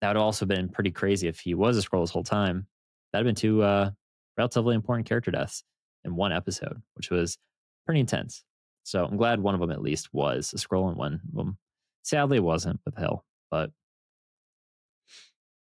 that 0.00 0.08
would 0.08 0.16
also 0.16 0.46
been 0.46 0.68
pretty 0.68 0.90
crazy 0.90 1.28
if 1.28 1.40
he 1.40 1.54
was 1.54 1.76
a 1.76 1.80
Skrull 1.80 2.02
this 2.02 2.10
whole 2.10 2.22
time. 2.22 2.66
That'd 3.12 3.26
been 3.26 3.34
two 3.34 3.62
uh, 3.62 3.90
relatively 4.36 4.74
important 4.74 5.08
character 5.08 5.30
deaths 5.30 5.64
in 6.04 6.14
one 6.14 6.32
episode, 6.32 6.80
which 6.94 7.10
was 7.10 7.38
pretty 7.84 8.00
intense. 8.00 8.44
So 8.84 9.04
I'm 9.04 9.16
glad 9.16 9.40
one 9.40 9.54
of 9.54 9.60
them 9.60 9.70
at 9.70 9.82
least 9.82 10.08
was 10.12 10.52
a 10.54 10.56
Skrull, 10.56 10.88
and 10.88 10.96
one 10.96 11.14
of 11.14 11.34
them 11.34 11.58
sadly 12.02 12.40
wasn't 12.40 12.80
with 12.84 12.96
Hill, 12.96 13.24
but 13.50 13.70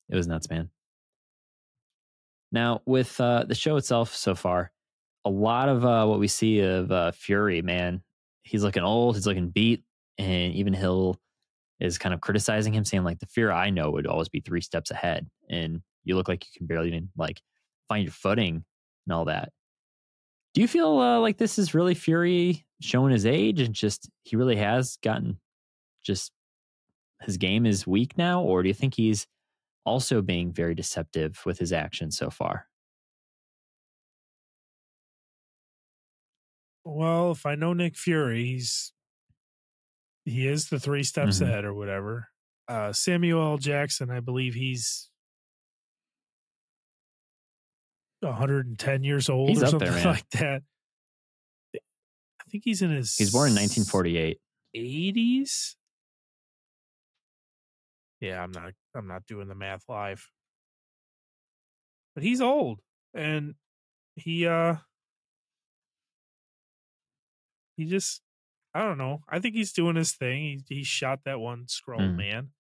it 0.09 0.17
was 0.17 0.27
nuts, 0.27 0.51
man. 0.51 0.71
Now 2.51 2.83
with 2.85 3.21
uh, 3.21 3.45
the 3.45 3.55
show 3.55 3.77
itself 3.77 4.15
so 4.15 4.35
far, 4.35 4.73
a 5.25 5.31
lot 5.31 5.69
of 5.69 5.85
uh, 5.85 6.07
what 6.07 6.19
we 6.19 6.29
see 6.29 6.61
of 6.61 6.91
uh, 6.91 7.13
Fury, 7.13 7.63
man, 7.63 8.03
he's 8.43 8.63
looking 8.63 8.83
old, 8.83 9.15
he's 9.15 9.27
looking 9.27 9.51
beat, 9.51 9.85
and 10.19 10.53
even 10.55 10.73
Hill 10.73 11.19
is 11.83 11.99
kind 11.99 12.15
of 12.15 12.21
criticizing 12.21 12.73
him, 12.73 12.85
saying 12.85 13.05
like 13.05 13.19
the 13.19 13.27
fear 13.27 13.51
I 13.51 13.71
know 13.71 13.91
would 13.91 14.07
always 14.07 14.29
be 14.29 14.41
three 14.41 14.61
steps 14.61 14.91
ahead, 14.91 15.29
and 15.51 15.83
you 16.05 16.17
look 16.17 16.29
like 16.29 16.45
you 16.45 16.59
can 16.59 16.67
barely 16.67 16.89
even 16.89 17.11
like 17.17 17.41
find 17.89 18.05
your 18.05 18.13
footing 18.13 18.65
and 19.07 19.13
all 19.13 19.25
that. 19.27 19.51
Do 20.55 20.61
you 20.61 20.69
feel 20.69 20.99
uh, 20.99 21.19
like 21.19 21.39
this 21.39 21.59
is 21.59 21.75
really 21.75 21.95
Fury 21.95 22.65
showing 22.81 23.13
his 23.13 23.27
age 23.27 23.61
and 23.61 23.75
just 23.75 24.09
he 24.23 24.37
really 24.37 24.57
has 24.57 24.99
gotten 25.03 25.39
just 26.03 26.33
his 27.23 27.37
game 27.37 27.67
is 27.67 27.87
weak 27.87 28.17
now, 28.19 28.43
or 28.43 28.63
do 28.63 28.69
you 28.69 28.75
think 28.75 28.95
he's 28.95 29.27
also 29.85 30.23
being 30.23 30.53
very 30.53 30.75
deceptive 30.75 31.41
with 31.45 31.59
his 31.59 31.73
actions 31.73 32.17
so 32.17 32.31
far? 32.31 32.67
Well, 36.85 37.31
if 37.31 37.47
I 37.47 37.55
know 37.55 37.73
Nick 37.73 37.97
Fury, 37.97 38.45
he's 38.45 38.93
he 40.25 40.47
is 40.47 40.69
the 40.69 40.79
three 40.81 41.03
steps 41.03 41.39
Mhm. 41.39 41.43
ahead 41.49 41.65
or 41.65 41.75
whatever. 41.75 42.29
Uh 42.69 42.93
Samuel 42.93 43.43
L. 43.53 43.59
Jackson, 43.59 44.11
I 44.11 44.21
believe 44.21 44.55
he's 44.55 45.11
110 48.21 49.03
years 49.05 49.29
old 49.29 49.49
He's 49.51 49.63
or 49.63 49.67
something 49.67 49.91
there, 49.91 50.05
like 50.13 50.29
that. 50.31 50.63
I 51.75 52.45
think 52.51 52.65
he's 52.65 52.83
in 52.83 52.91
his 52.91 53.17
He's 53.17 53.33
born 53.33 53.49
in 53.51 53.55
1948. 53.57 54.39
80s. 54.77 55.75
Yeah, 58.21 58.43
I'm 58.43 58.53
not 58.53 58.73
I'm 58.95 59.07
not 59.09 59.27
doing 59.27 59.49
the 59.49 59.55
math 59.55 59.85
live. 59.89 60.29
But 62.15 62.23
he's 62.23 62.41
old 62.41 62.79
and 63.15 63.55
he 64.17 64.47
uh 64.47 64.77
he 67.77 67.87
just 67.87 68.21
I 68.75 68.83
don't 68.83 68.99
know. 68.99 69.23
I 69.29 69.39
think 69.39 69.55
he's 69.55 69.73
doing 69.73 69.97
his 69.97 70.13
thing. 70.13 70.63
He 70.69 70.77
he 70.77 70.85
shot 70.85 71.21
that 71.25 71.41
one 71.41 71.67
Skrull 71.67 72.09
Mm. 72.09 72.17
man 72.17 72.53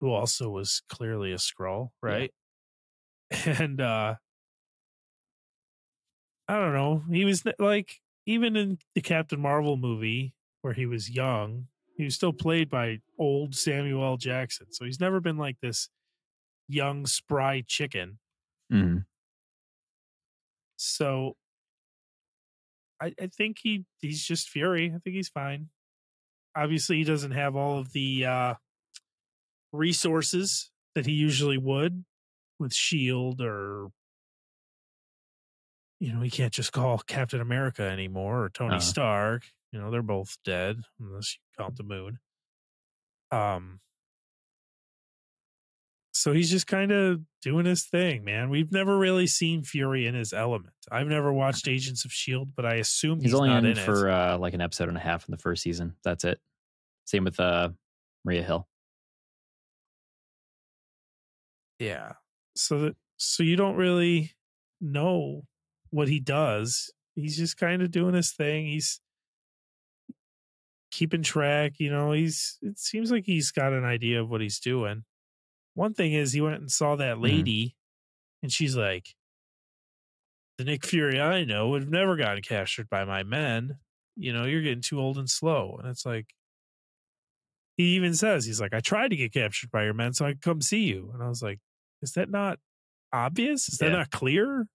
who 0.00 0.10
also 0.10 0.50
was 0.50 0.82
clearly 0.88 1.32
a 1.32 1.36
Skrull, 1.36 1.90
Yeah. 2.06 2.16
right? 2.16 2.34
And 3.46 3.80
uh 3.80 4.16
I 6.48 6.58
don't 6.58 6.72
know. 6.74 7.02
He 7.10 7.24
was 7.24 7.42
like 7.58 8.00
even 8.26 8.56
in 8.56 8.78
the 8.94 9.00
Captain 9.00 9.40
Marvel 9.40 9.76
movie 9.76 10.34
where 10.62 10.74
he 10.74 10.86
was 10.86 11.10
young, 11.10 11.68
he 11.96 12.04
was 12.04 12.14
still 12.14 12.32
played 12.32 12.68
by 12.70 13.00
old 13.18 13.54
Samuel 13.54 14.04
L. 14.04 14.16
Jackson. 14.16 14.72
So 14.72 14.84
he's 14.84 15.00
never 15.00 15.20
been 15.20 15.38
like 15.38 15.58
this 15.60 15.88
young 16.68 17.06
spry 17.06 17.62
chicken. 17.66 18.18
Mhm. 18.72 19.06
So 20.76 21.36
I, 23.00 23.12
I 23.20 23.26
think 23.26 23.58
he 23.62 23.84
he's 24.00 24.24
just 24.24 24.48
Fury. 24.48 24.86
I 24.94 24.98
think 24.98 25.16
he's 25.16 25.28
fine. 25.28 25.68
Obviously, 26.56 26.96
he 26.98 27.04
doesn't 27.04 27.32
have 27.32 27.56
all 27.56 27.78
of 27.78 27.92
the 27.92 28.24
uh, 28.26 28.54
resources 29.72 30.70
that 30.94 31.06
he 31.06 31.12
usually 31.12 31.58
would 31.58 32.04
with 32.60 32.72
Shield, 32.72 33.40
or 33.40 33.88
you 36.00 36.12
know, 36.12 36.20
he 36.20 36.30
can't 36.30 36.52
just 36.52 36.72
call 36.72 36.98
Captain 36.98 37.40
America 37.40 37.82
anymore 37.82 38.44
or 38.44 38.48
Tony 38.50 38.72
Uh-huh. 38.76 38.80
Stark. 38.80 39.42
You 39.72 39.80
know, 39.80 39.90
they're 39.90 40.02
both 40.02 40.36
dead 40.44 40.82
unless 41.00 41.34
you 41.36 41.40
count 41.62 41.76
the 41.76 41.82
moon. 41.82 42.18
Um. 43.32 43.80
So 46.24 46.32
he's 46.32 46.48
just 46.48 46.66
kind 46.66 46.90
of 46.90 47.20
doing 47.42 47.66
his 47.66 47.84
thing, 47.84 48.24
man. 48.24 48.48
We've 48.48 48.72
never 48.72 48.96
really 48.96 49.26
seen 49.26 49.62
Fury 49.62 50.06
in 50.06 50.14
his 50.14 50.32
element. 50.32 50.72
I've 50.90 51.06
never 51.06 51.30
watched 51.30 51.68
Agents 51.68 52.06
of 52.06 52.14
Shield, 52.14 52.48
but 52.56 52.64
I 52.64 52.76
assume 52.76 53.16
he's, 53.16 53.24
He's, 53.24 53.34
only 53.34 53.50
in, 53.50 53.66
in, 53.66 53.76
for 53.76 54.08
uh, 54.08 54.38
like 54.38 54.54
an 54.54 54.62
episode 54.62 54.88
and 54.88 54.96
a 54.96 55.00
half 55.00 55.28
in 55.28 55.32
the 55.32 55.36
first 55.36 55.62
season. 55.62 55.96
That's 56.02 56.24
it. 56.24 56.40
Same 57.04 57.24
with 57.24 57.38
uh, 57.38 57.68
Maria 58.24 58.42
Hill. 58.42 58.66
Yeah. 61.78 62.12
So 62.56 62.78
that 62.78 62.96
so 63.18 63.42
you 63.42 63.56
don't 63.56 63.76
really 63.76 64.32
know 64.80 65.42
what 65.90 66.08
he 66.08 66.20
does. 66.20 66.90
He's 67.14 67.36
just 67.36 67.58
kind 67.58 67.82
of 67.82 67.90
doing 67.90 68.14
his 68.14 68.32
thing. 68.32 68.64
He's 68.64 68.98
keeping 70.90 71.22
track. 71.22 71.74
You 71.76 71.90
know, 71.90 72.12
he's 72.12 72.56
it 72.62 72.78
seems 72.78 73.10
like 73.10 73.26
he's 73.26 73.50
got 73.50 73.74
an 73.74 73.84
idea 73.84 74.22
of 74.22 74.30
what 74.30 74.40
he's 74.40 74.58
doing. 74.58 75.04
One 75.74 75.92
thing 75.94 76.12
is 76.12 76.32
he 76.32 76.40
went 76.40 76.60
and 76.60 76.70
saw 76.70 76.96
that 76.96 77.20
lady, 77.20 77.76
and 78.42 78.52
she's 78.52 78.76
like, 78.76 79.14
"The 80.58 80.64
Nick 80.64 80.84
Fury 80.86 81.20
I 81.20 81.44
know 81.44 81.68
would 81.70 81.82
have 81.82 81.90
never 81.90 82.16
gotten 82.16 82.42
captured 82.42 82.88
by 82.88 83.04
my 83.04 83.22
men. 83.24 83.78
You 84.16 84.32
know, 84.32 84.44
you're 84.44 84.62
getting 84.62 84.82
too 84.82 85.00
old 85.00 85.18
and 85.18 85.28
slow." 85.28 85.76
And 85.78 85.88
it's 85.88 86.06
like, 86.06 86.32
he 87.76 87.96
even 87.96 88.14
says 88.14 88.44
he's 88.44 88.60
like, 88.60 88.72
"I 88.72 88.80
tried 88.80 89.08
to 89.08 89.16
get 89.16 89.32
captured 89.32 89.70
by 89.72 89.84
your 89.84 89.94
men 89.94 90.12
so 90.14 90.24
I 90.26 90.30
could 90.32 90.42
come 90.42 90.60
see 90.60 90.84
you." 90.84 91.10
And 91.12 91.22
I 91.22 91.28
was 91.28 91.42
like, 91.42 91.58
"Is 92.02 92.12
that 92.12 92.30
not 92.30 92.58
obvious? 93.12 93.68
Is 93.68 93.78
that 93.78 93.90
not 93.90 94.10
clear?" 94.10 94.66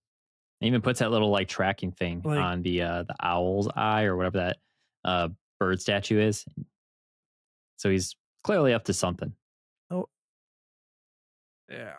It 0.61 0.67
even 0.67 0.81
puts 0.81 0.99
that 0.99 1.11
little 1.11 1.29
like 1.29 1.47
tracking 1.47 1.93
thing 1.93 2.21
Like- 2.23 2.39
on 2.39 2.61
the 2.61 2.81
uh 2.81 3.03
the 3.03 3.15
owl's 3.21 3.69
eye 3.73 4.03
or 4.03 4.17
whatever 4.17 4.39
that 4.39 4.57
uh 5.05 5.29
bird 5.61 5.81
statue 5.81 6.19
is. 6.19 6.43
So 7.77 7.89
he's 7.89 8.17
clearly 8.43 8.73
up 8.73 8.83
to 8.85 8.93
something. 8.93 9.33
Yeah. 11.69 11.95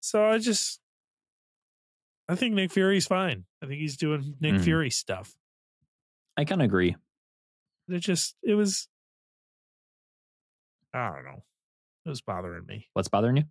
So 0.00 0.24
I 0.24 0.38
just, 0.38 0.80
I 2.28 2.34
think 2.34 2.54
Nick 2.54 2.70
Fury's 2.72 3.06
fine. 3.06 3.44
I 3.62 3.66
think 3.66 3.80
he's 3.80 3.96
doing 3.96 4.34
Nick 4.40 4.54
Mhm. 4.54 4.64
Fury 4.64 4.90
stuff. 4.90 5.34
I 6.36 6.44
kind 6.44 6.60
of 6.60 6.66
agree. 6.66 6.96
It 7.88 7.98
just, 8.00 8.34
it 8.42 8.54
was, 8.54 8.88
I 10.92 11.10
don't 11.14 11.24
know. 11.24 11.42
It 12.06 12.08
was 12.10 12.20
bothering 12.20 12.66
me. 12.66 12.88
What's 12.92 13.08
bothering 13.08 13.36
you? 13.38 13.44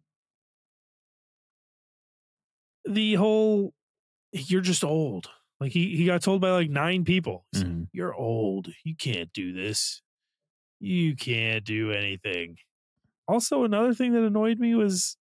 The 2.86 3.16
whole, 3.16 3.74
you're 4.32 4.62
just 4.62 4.84
old. 4.84 5.30
Like 5.60 5.72
he, 5.72 5.96
he 5.96 6.06
got 6.06 6.22
told 6.22 6.42
by 6.42 6.52
like 6.52 6.70
nine 6.70 7.06
people, 7.06 7.46
He's 7.52 7.64
like, 7.64 7.72
Mhm. 7.72 7.88
you're 7.94 8.14
old. 8.14 8.68
You 8.84 8.96
can't 8.96 9.32
do 9.34 9.54
this. 9.54 10.02
You 10.80 11.16
can't 11.16 11.64
do 11.64 11.92
anything. 11.92 12.58
Also, 13.28 13.64
another 13.64 13.94
thing 13.94 14.12
that 14.14 14.24
annoyed 14.24 14.60
me 14.60 14.76
was 14.76 15.16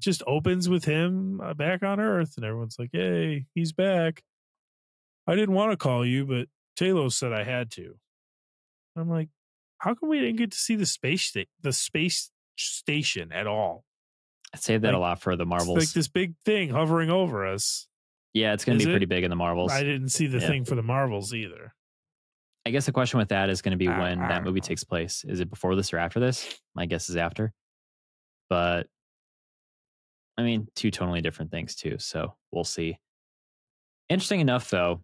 just 0.00 0.22
opens 0.26 0.68
with 0.68 0.84
him 0.84 1.40
uh, 1.40 1.54
back 1.54 1.82
on 1.82 2.00
Earth, 2.00 2.34
and 2.36 2.44
everyone's 2.44 2.76
like, 2.78 2.90
"Hey, 2.92 3.46
he's 3.54 3.72
back." 3.72 4.22
I 5.26 5.36
didn't 5.36 5.54
want 5.54 5.70
to 5.72 5.76
call 5.76 6.04
you, 6.04 6.24
but 6.26 6.48
Talos 6.78 7.12
said 7.12 7.32
I 7.32 7.44
had 7.44 7.70
to. 7.72 7.94
I'm 8.96 9.08
like, 9.08 9.28
how 9.78 9.94
come 9.94 10.08
we 10.08 10.18
didn't 10.18 10.36
get 10.36 10.50
to 10.52 10.58
see 10.58 10.74
the 10.74 10.86
space 10.86 11.22
sta- 11.22 11.48
the 11.60 11.72
space 11.72 12.30
station 12.56 13.30
at 13.32 13.46
all? 13.46 13.84
I'd 14.52 14.62
say 14.62 14.76
that 14.76 14.94
a 14.94 14.98
lot 14.98 15.20
for 15.20 15.36
the 15.36 15.44
It's 15.44 15.48
Marvels. 15.48 15.78
like 15.78 15.90
this 15.92 16.08
big 16.08 16.34
thing 16.44 16.70
hovering 16.70 17.08
over 17.10 17.46
us. 17.46 17.86
yeah, 18.34 18.52
it's 18.52 18.64
going 18.64 18.78
to 18.78 18.84
be 18.84 18.90
it? 18.90 18.92
pretty 18.94 19.06
big 19.06 19.22
in 19.24 19.30
the 19.30 19.36
Marvels. 19.36 19.70
I 19.70 19.82
didn't 19.84 20.08
see 20.08 20.26
the 20.26 20.38
Yeah. 20.38 20.48
thing 20.48 20.64
for 20.64 20.74
the 20.74 20.82
Marvels 20.82 21.32
either. 21.34 21.72
I 22.66 22.70
guess 22.70 22.84
the 22.86 22.92
question 22.92 23.18
with 23.18 23.28
that 23.28 23.48
is 23.48 23.62
going 23.62 23.72
to 23.72 23.78
be 23.78 23.88
I- 23.88 23.98
when 23.98 24.18
I 24.20 24.28
that 24.28 24.42
movie 24.44 24.60
know. 24.60 24.66
takes 24.66 24.82
place. 24.84 25.24
Is 25.28 25.38
it 25.40 25.48
before 25.50 25.76
this 25.76 25.92
or 25.92 25.98
after 25.98 26.18
this? 26.20 26.60
My 26.74 26.86
guess 26.86 27.08
is 27.08 27.16
after. 27.16 27.52
But 28.48 28.88
I 30.36 30.42
mean, 30.42 30.68
two 30.74 30.90
totally 30.90 31.20
different 31.20 31.50
things 31.50 31.74
too. 31.74 31.96
So 31.98 32.34
we'll 32.50 32.64
see. 32.64 32.98
Interesting 34.08 34.40
enough, 34.40 34.70
though. 34.70 35.02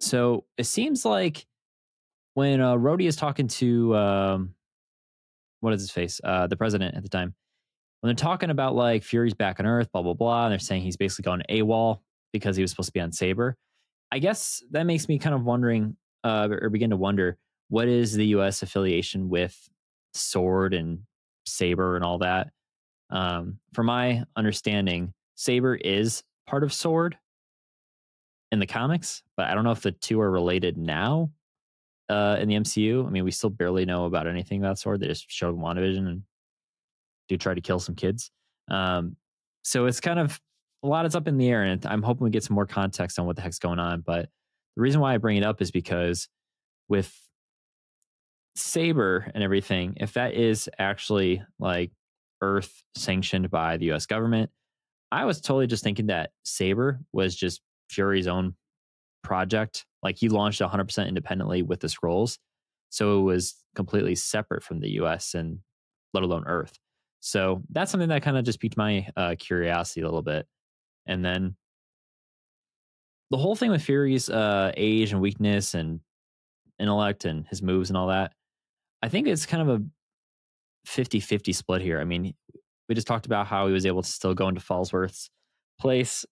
So 0.00 0.44
it 0.58 0.64
seems 0.64 1.04
like 1.04 1.46
when 2.34 2.60
uh, 2.60 2.74
Rhodey 2.74 3.06
is 3.06 3.16
talking 3.16 3.48
to 3.48 3.96
um, 3.96 4.54
what 5.60 5.72
is 5.72 5.80
his 5.80 5.90
face, 5.90 6.20
uh, 6.22 6.46
the 6.46 6.56
president 6.56 6.96
at 6.96 7.02
the 7.02 7.08
time, 7.08 7.34
when 8.00 8.08
they're 8.08 8.14
talking 8.14 8.50
about 8.50 8.74
like 8.74 9.04
Fury's 9.04 9.34
back 9.34 9.60
on 9.60 9.66
Earth, 9.66 9.90
blah 9.92 10.02
blah 10.02 10.14
blah, 10.14 10.44
and 10.44 10.52
they're 10.52 10.58
saying 10.58 10.82
he's 10.82 10.96
basically 10.96 11.22
gone 11.22 11.42
AWOL 11.48 12.00
because 12.32 12.56
he 12.56 12.62
was 12.62 12.70
supposed 12.70 12.88
to 12.88 12.92
be 12.92 13.00
on 13.00 13.12
Saber. 13.12 13.56
I 14.10 14.18
guess 14.18 14.62
that 14.72 14.84
makes 14.84 15.08
me 15.08 15.18
kind 15.18 15.34
of 15.34 15.44
wondering, 15.44 15.96
uh, 16.24 16.48
or 16.50 16.68
begin 16.68 16.90
to 16.90 16.96
wonder, 16.96 17.38
what 17.68 17.88
is 17.88 18.12
the 18.12 18.26
U.S. 18.26 18.62
affiliation 18.62 19.28
with 19.28 19.56
Sword 20.14 20.74
and 20.74 21.00
Saber 21.46 21.96
and 21.96 22.04
all 22.04 22.18
that? 22.18 22.50
Um, 23.12 23.58
from 23.74 23.86
my 23.86 24.24
understanding, 24.34 25.12
Saber 25.36 25.76
is 25.76 26.24
part 26.46 26.64
of 26.64 26.72
Sword 26.72 27.16
in 28.50 28.58
the 28.58 28.66
comics, 28.66 29.22
but 29.36 29.46
I 29.46 29.54
don't 29.54 29.64
know 29.64 29.70
if 29.70 29.82
the 29.82 29.92
two 29.92 30.20
are 30.20 30.30
related 30.30 30.76
now 30.76 31.30
uh, 32.08 32.38
in 32.40 32.48
the 32.48 32.56
MCU. 32.56 33.06
I 33.06 33.10
mean, 33.10 33.24
we 33.24 33.30
still 33.30 33.50
barely 33.50 33.84
know 33.84 34.06
about 34.06 34.26
anything 34.26 34.60
about 34.60 34.78
Sword. 34.78 35.00
They 35.00 35.08
just 35.08 35.30
showed 35.30 35.56
WandaVision 35.58 36.08
and 36.08 36.22
do 37.28 37.36
try 37.36 37.54
to 37.54 37.60
kill 37.60 37.78
some 37.78 37.94
kids. 37.94 38.30
Um, 38.68 39.16
so 39.62 39.86
it's 39.86 40.00
kind 40.00 40.18
of 40.18 40.40
a 40.82 40.88
lot 40.88 41.06
is 41.06 41.14
up 41.14 41.28
in 41.28 41.36
the 41.36 41.48
air, 41.48 41.62
and 41.62 41.84
I'm 41.86 42.02
hoping 42.02 42.24
we 42.24 42.30
get 42.30 42.44
some 42.44 42.54
more 42.54 42.66
context 42.66 43.18
on 43.18 43.26
what 43.26 43.36
the 43.36 43.42
heck's 43.42 43.58
going 43.58 43.78
on. 43.78 44.00
But 44.00 44.28
the 44.74 44.82
reason 44.82 45.00
why 45.00 45.14
I 45.14 45.18
bring 45.18 45.36
it 45.36 45.44
up 45.44 45.62
is 45.62 45.70
because 45.70 46.28
with 46.88 47.14
Saber 48.56 49.30
and 49.34 49.44
everything, 49.44 49.96
if 49.98 50.14
that 50.14 50.34
is 50.34 50.68
actually 50.78 51.42
like 51.58 51.92
Earth 52.42 52.82
sanctioned 52.94 53.50
by 53.50 53.78
the 53.78 53.92
US 53.92 54.04
government, 54.04 54.50
I 55.10 55.24
was 55.24 55.40
totally 55.40 55.66
just 55.66 55.82
thinking 55.82 56.06
that 56.06 56.32
Saber 56.44 57.00
was 57.12 57.34
just 57.34 57.62
Fury's 57.88 58.26
own 58.26 58.54
project. 59.22 59.86
Like 60.02 60.16
he 60.18 60.28
launched 60.28 60.60
100% 60.60 61.08
independently 61.08 61.62
with 61.62 61.80
the 61.80 61.88
Skrulls. 61.88 62.38
So 62.90 63.20
it 63.20 63.22
was 63.22 63.54
completely 63.74 64.14
separate 64.14 64.62
from 64.62 64.80
the 64.80 64.90
US 65.00 65.34
and 65.34 65.60
let 66.12 66.24
alone 66.24 66.44
Earth. 66.46 66.78
So 67.20 67.62
that's 67.70 67.90
something 67.90 68.08
that 68.08 68.22
kind 68.22 68.36
of 68.36 68.44
just 68.44 68.60
piqued 68.60 68.76
my 68.76 69.06
uh, 69.16 69.36
curiosity 69.38 70.00
a 70.00 70.04
little 70.04 70.22
bit. 70.22 70.46
And 71.06 71.24
then 71.24 71.56
the 73.30 73.38
whole 73.38 73.54
thing 73.56 73.70
with 73.70 73.82
Fury's 73.82 74.28
uh, 74.28 74.72
age 74.76 75.12
and 75.12 75.20
weakness 75.20 75.74
and 75.74 76.00
intellect 76.78 77.24
and 77.24 77.46
his 77.46 77.62
moves 77.62 77.90
and 77.90 77.96
all 77.96 78.08
that, 78.08 78.32
I 79.02 79.08
think 79.08 79.28
it's 79.28 79.46
kind 79.46 79.68
of 79.68 79.80
a 79.80 79.84
50 80.84 81.20
50 81.20 81.52
split 81.52 81.82
here. 81.82 82.00
I 82.00 82.04
mean, 82.04 82.34
we 82.88 82.94
just 82.94 83.06
talked 83.06 83.26
about 83.26 83.46
how 83.46 83.66
he 83.66 83.72
was 83.72 83.86
able 83.86 84.02
to 84.02 84.08
still 84.08 84.34
go 84.34 84.48
into 84.48 84.60
Falsworth's 84.60 85.30
place, 85.80 86.24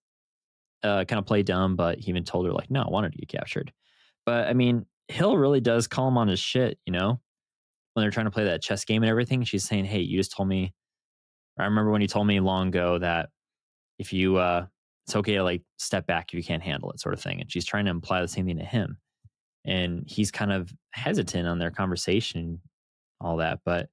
uh, 0.83 1.05
kind 1.05 1.19
of 1.19 1.25
play 1.25 1.43
dumb, 1.43 1.75
but 1.75 1.99
he 1.99 2.09
even 2.09 2.23
told 2.23 2.45
her, 2.45 2.51
like, 2.51 2.69
no, 2.69 2.81
I 2.81 2.89
wanted 2.89 3.13
to 3.13 3.17
get 3.17 3.29
captured. 3.29 3.71
But 4.25 4.47
I 4.47 4.53
mean, 4.53 4.85
Hill 5.07 5.37
really 5.37 5.61
does 5.61 5.87
call 5.87 6.07
him 6.07 6.17
on 6.17 6.27
his 6.27 6.39
shit, 6.39 6.77
you 6.85 6.93
know? 6.93 7.19
When 7.93 8.03
they're 8.03 8.11
trying 8.11 8.27
to 8.27 8.31
play 8.31 8.45
that 8.45 8.61
chess 8.61 8.85
game 8.85 9.03
and 9.03 9.09
everything, 9.09 9.43
she's 9.43 9.65
saying, 9.65 9.85
hey, 9.85 9.99
you 9.99 10.17
just 10.17 10.31
told 10.31 10.47
me. 10.47 10.73
I 11.59 11.65
remember 11.65 11.91
when 11.91 12.01
you 12.01 12.07
told 12.07 12.27
me 12.27 12.39
long 12.39 12.69
ago 12.69 12.97
that 12.99 13.29
if 13.99 14.13
you, 14.13 14.37
uh, 14.37 14.65
it's 15.05 15.15
okay 15.15 15.35
to 15.35 15.43
like 15.43 15.63
step 15.77 16.07
back 16.07 16.29
if 16.29 16.35
you 16.35 16.43
can't 16.43 16.63
handle 16.63 16.91
it, 16.91 16.99
sort 17.01 17.13
of 17.13 17.21
thing. 17.21 17.41
And 17.41 17.51
she's 17.51 17.65
trying 17.65 17.85
to 17.85 17.91
imply 17.91 18.21
the 18.21 18.27
same 18.27 18.45
thing 18.45 18.59
to 18.59 18.63
him. 18.65 18.97
And 19.65 20.05
he's 20.07 20.31
kind 20.31 20.51
of 20.51 20.73
hesitant 20.91 21.47
on 21.47 21.59
their 21.59 21.71
conversation, 21.71 22.61
all 23.19 23.37
that. 23.37 23.59
But 23.65 23.89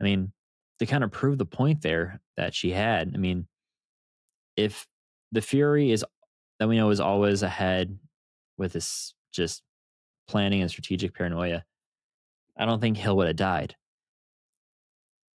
I 0.00 0.04
mean, 0.04 0.32
to 0.78 0.86
kind 0.86 1.04
of 1.04 1.10
prove 1.10 1.38
the 1.38 1.46
point 1.46 1.82
there 1.82 2.20
that 2.36 2.54
she 2.54 2.70
had, 2.70 3.12
I 3.14 3.18
mean, 3.18 3.46
if 4.56 4.86
the 5.32 5.40
Fury 5.40 5.90
is 5.90 6.04
that 6.58 6.68
we 6.68 6.76
know 6.76 6.90
is 6.90 7.00
always 7.00 7.42
ahead 7.42 7.98
with 8.56 8.72
this 8.72 9.14
just 9.32 9.62
planning 10.28 10.62
and 10.62 10.70
strategic 10.70 11.14
paranoia, 11.14 11.64
I 12.56 12.64
don't 12.64 12.80
think 12.80 12.96
Hill 12.96 13.16
would 13.16 13.26
have 13.26 13.36
died. 13.36 13.76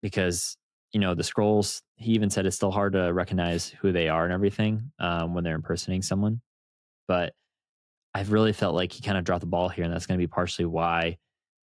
Because, 0.01 0.57
you 0.91 0.99
know, 0.99 1.13
the 1.13 1.23
Skrulls, 1.23 1.81
he 1.95 2.13
even 2.13 2.31
said 2.31 2.45
it's 2.45 2.55
still 2.55 2.71
hard 2.71 2.93
to 2.93 3.13
recognize 3.13 3.69
who 3.69 3.91
they 3.91 4.09
are 4.09 4.23
and 4.23 4.33
everything 4.33 4.91
um, 4.99 5.35
when 5.35 5.43
they're 5.43 5.55
impersonating 5.55 6.01
someone. 6.01 6.41
But 7.07 7.33
I've 8.13 8.31
really 8.31 8.53
felt 8.53 8.75
like 8.75 8.91
he 8.91 9.03
kind 9.03 9.17
of 9.17 9.23
dropped 9.23 9.41
the 9.41 9.47
ball 9.47 9.69
here, 9.69 9.83
and 9.83 9.93
that's 9.93 10.07
going 10.07 10.17
to 10.19 10.23
be 10.23 10.27
partially 10.27 10.65
why 10.65 11.17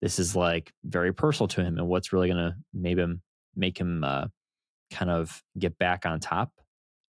this 0.02 0.20
is 0.20 0.36
like 0.36 0.72
very 0.84 1.14
personal 1.14 1.48
to 1.50 1.62
him 1.62 1.78
and 1.78 1.88
what's 1.88 2.14
really 2.14 2.28
going 2.28 2.38
to 2.38 2.56
maybe 2.74 3.06
make 3.56 3.78
him 3.78 4.04
uh, 4.04 4.26
kind 4.92 5.12
of 5.12 5.44
get 5.58 5.78
back 5.78 6.06
on 6.06 6.20
top 6.20 6.52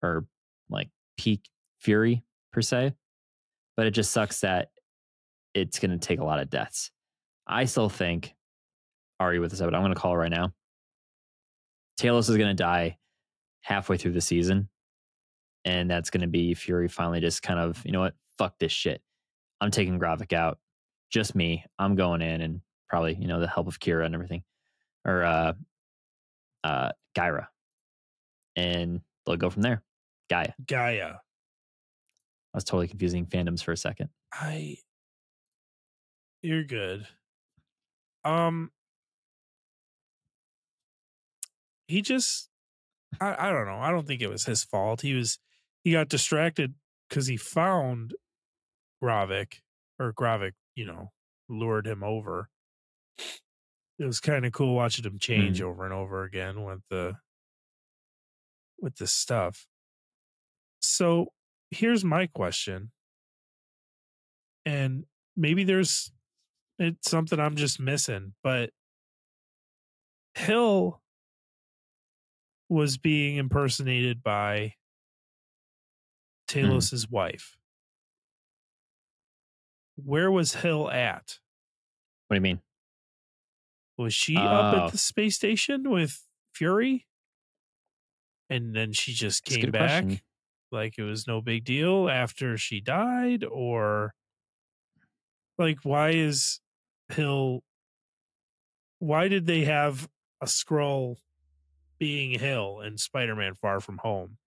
or 0.02 0.26
like 0.70 0.88
peak 1.18 1.48
fury 1.78 2.24
per 2.52 2.62
se. 2.62 2.94
But 3.76 3.86
it 3.86 3.92
just 3.92 4.12
sucks 4.12 4.40
that 4.40 4.68
it's 5.54 5.78
going 5.78 5.90
to 5.90 5.98
take 5.98 6.20
a 6.20 6.24
lot 6.24 6.40
of 6.40 6.50
deaths. 6.50 6.90
I 7.46 7.64
still 7.64 7.88
think 7.88 8.34
Ari 9.18 9.38
with 9.38 9.50
this, 9.50 9.60
but 9.60 9.74
I'm 9.74 9.82
going 9.82 9.94
to 9.94 10.00
call 10.00 10.16
right 10.16 10.30
now. 10.30 10.52
Talos 12.00 12.30
is 12.30 12.36
going 12.36 12.48
to 12.48 12.54
die 12.54 12.98
halfway 13.62 13.98
through 13.98 14.12
the 14.12 14.20
season, 14.20 14.70
and 15.64 15.90
that's 15.90 16.10
going 16.10 16.22
to 16.22 16.28
be 16.28 16.54
Fury 16.54 16.88
finally 16.88 17.20
just 17.20 17.42
kind 17.42 17.60
of, 17.60 17.82
you 17.84 17.92
know 17.92 18.00
what, 18.00 18.14
fuck 18.38 18.58
this 18.58 18.72
shit. 18.72 19.02
I'm 19.60 19.70
taking 19.70 19.98
Gravik 19.98 20.32
out. 20.32 20.58
Just 21.10 21.34
me. 21.34 21.64
I'm 21.78 21.96
going 21.96 22.22
in 22.22 22.40
and 22.40 22.60
probably, 22.90 23.14
you 23.14 23.28
know, 23.28 23.40
the 23.40 23.48
help 23.48 23.68
of 23.68 23.78
Kira 23.78 24.04
and 24.04 24.14
everything. 24.14 24.42
Or 25.06 25.22
uh 25.22 25.52
uh 26.64 26.90
Gyra. 27.16 27.46
And 28.56 29.00
they'll 29.24 29.36
go 29.36 29.48
from 29.48 29.62
there. 29.62 29.82
Gaia. 30.28 30.52
Gaia. 30.66 31.14
I 32.52 32.56
was 32.56 32.64
totally 32.64 32.88
confusing 32.88 33.26
fandoms 33.26 33.62
for 33.62 33.72
a 33.72 33.76
second. 33.76 34.10
I 34.32 34.76
you're 36.42 36.64
good. 36.64 37.06
Um 38.24 38.70
he 41.86 42.02
just 42.02 42.48
I, 43.20 43.48
I 43.48 43.52
don't 43.52 43.66
know. 43.66 43.78
I 43.80 43.90
don't 43.90 44.06
think 44.06 44.20
it 44.20 44.30
was 44.30 44.44
his 44.44 44.64
fault. 44.64 45.00
He 45.00 45.14
was 45.14 45.38
he 45.84 45.92
got 45.92 46.08
distracted 46.08 46.74
because 47.08 47.28
he 47.28 47.36
found 47.36 48.14
Gravik 49.02 49.60
or 49.98 50.12
Gravik, 50.12 50.52
you 50.74 50.86
know, 50.86 51.12
lured 51.48 51.86
him 51.86 52.02
over. 52.02 52.48
It 53.98 54.04
was 54.04 54.20
kind 54.20 54.44
of 54.46 54.52
cool 54.52 54.74
watching 54.74 55.04
him 55.04 55.18
change 55.18 55.60
Mm. 55.60 55.64
over 55.64 55.84
and 55.84 55.92
over 55.94 56.24
again 56.24 56.62
with 56.64 56.80
the 56.90 57.16
with 58.78 58.96
the 58.96 59.06
stuff. 59.06 59.66
So 60.80 61.32
here's 61.70 62.04
my 62.04 62.26
question. 62.26 62.92
And 64.64 65.04
maybe 65.36 65.64
there's 65.64 66.12
it's 66.78 67.10
something 67.10 67.38
I'm 67.38 67.56
just 67.56 67.78
missing, 67.78 68.34
but 68.42 68.70
Hill 70.34 71.02
was 72.70 72.96
being 72.96 73.36
impersonated 73.36 74.22
by 74.22 74.74
Talos's 76.48 77.08
wife. 77.10 77.56
Where 79.96 80.30
was 80.30 80.54
Hill 80.54 80.90
at? 80.90 81.38
What 82.28 82.34
do 82.34 82.38
you 82.38 82.40
mean? 82.40 82.60
Was 84.00 84.14
she 84.14 84.34
up 84.34 84.74
at 84.74 84.80
uh 84.80 84.88
the 84.88 84.96
space 84.96 85.36
station 85.36 85.90
with 85.90 86.24
Fury? 86.54 87.06
And 88.48 88.74
then 88.74 88.94
she 88.94 89.12
just 89.12 89.44
That's 89.44 89.56
came 89.58 89.70
back 89.70 90.04
question. 90.04 90.20
like 90.72 90.94
it 90.96 91.02
was 91.02 91.26
no 91.26 91.42
big 91.42 91.64
deal 91.64 92.08
after 92.08 92.56
she 92.56 92.80
died 92.80 93.44
or 93.44 94.14
like 95.58 95.80
why 95.82 96.12
is 96.12 96.60
Hill 97.10 97.62
why 99.00 99.28
did 99.28 99.44
they 99.44 99.64
have 99.64 100.08
a 100.40 100.46
Skrull 100.46 101.16
being 101.98 102.38
Hill 102.38 102.80
in 102.80 102.96
Spider-Man 102.96 103.54
Far 103.54 103.80
From 103.80 103.98
Home 103.98 104.38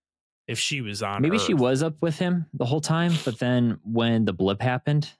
if 0.47 0.58
she 0.58 0.82
was 0.82 1.04
on 1.04 1.22
Maybe 1.22 1.38
she 1.38 1.54
was 1.54 1.84
up 1.84 2.01
with 2.01 2.18
him 2.18 2.47
the 2.56 2.66
whole 2.66 2.82
time, 2.82 3.14
but 3.24 3.38
then 3.38 3.80
when 3.84 4.26
the 4.26 4.34
blip 4.34 4.64
happened, 4.64 5.12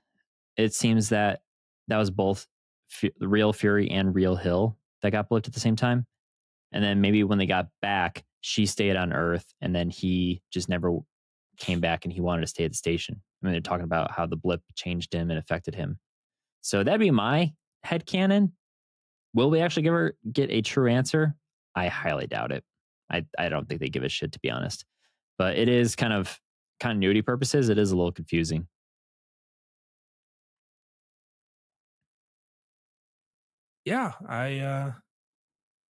it 0.58 0.74
seems 0.74 1.10
that 1.10 1.44
that 1.88 1.98
was 1.98 2.10
both 2.10 2.48
Fu- 2.94 3.10
real 3.20 3.52
Fury 3.52 3.90
and 3.90 4.14
real 4.14 4.36
Hill 4.36 4.78
that 5.02 5.12
got 5.12 5.30
blipped 5.30 5.48
at 5.48 5.54
the 5.54 5.60
same 5.60 5.76
time. 5.76 6.06
And 6.72 6.84
then 6.84 7.02
maybe 7.02 7.24
when 7.24 7.40
they 7.40 7.46
got 7.46 7.68
back, 7.82 8.24
she 8.42 8.66
stayed 8.66 8.96
on 8.96 9.14
Earth, 9.14 9.46
and 9.62 9.76
then 9.76 9.90
he 9.90 10.42
just 10.52 10.70
never 10.70 11.00
came 11.58 11.80
back, 11.80 12.06
and 12.06 12.14
he 12.14 12.22
wanted 12.22 12.42
to 12.42 12.48
stay 12.48 12.66
at 12.66 12.72
the 12.72 12.78
station. 12.78 13.22
I 13.42 13.46
mean, 13.46 13.54
they're 13.54 13.62
talking 13.62 13.84
about 13.84 14.12
how 14.12 14.26
the 14.26 14.36
blip 14.36 14.62
changed 14.76 15.14
him 15.14 15.30
and 15.30 15.40
affected 15.40 15.76
him. 15.76 15.98
So 16.62 16.84
that'd 16.84 17.00
be 17.00 17.12
my 17.12 17.54
head 17.84 18.06
canon. 18.06 18.54
Will 19.34 19.50
we 19.50 19.60
actually 19.60 19.84
give 19.84 19.94
her 19.94 20.16
get 20.32 20.52
a 20.52 20.62
true 20.62 20.90
answer? 20.90 21.36
I 21.76 21.88
highly 21.88 22.28
doubt 22.28 22.52
it. 22.52 22.64
I, 23.12 23.26
I 23.38 23.50
don't 23.50 23.68
think 23.68 23.82
they 23.82 23.90
give 23.90 24.04
a 24.04 24.10
shit 24.10 24.32
to 24.34 24.40
be 24.40 24.50
honest. 24.50 24.86
But 25.38 25.58
it 25.58 25.68
is 25.68 25.96
kind 25.96 26.14
of 26.14 26.40
continuity 26.80 27.22
purposes, 27.22 27.70
it 27.70 27.78
is 27.78 27.92
a 27.92 27.96
little 27.96 28.12
confusing. 28.12 28.68
Yeah 33.86 34.14
i 34.28 34.60
uh 34.60 34.92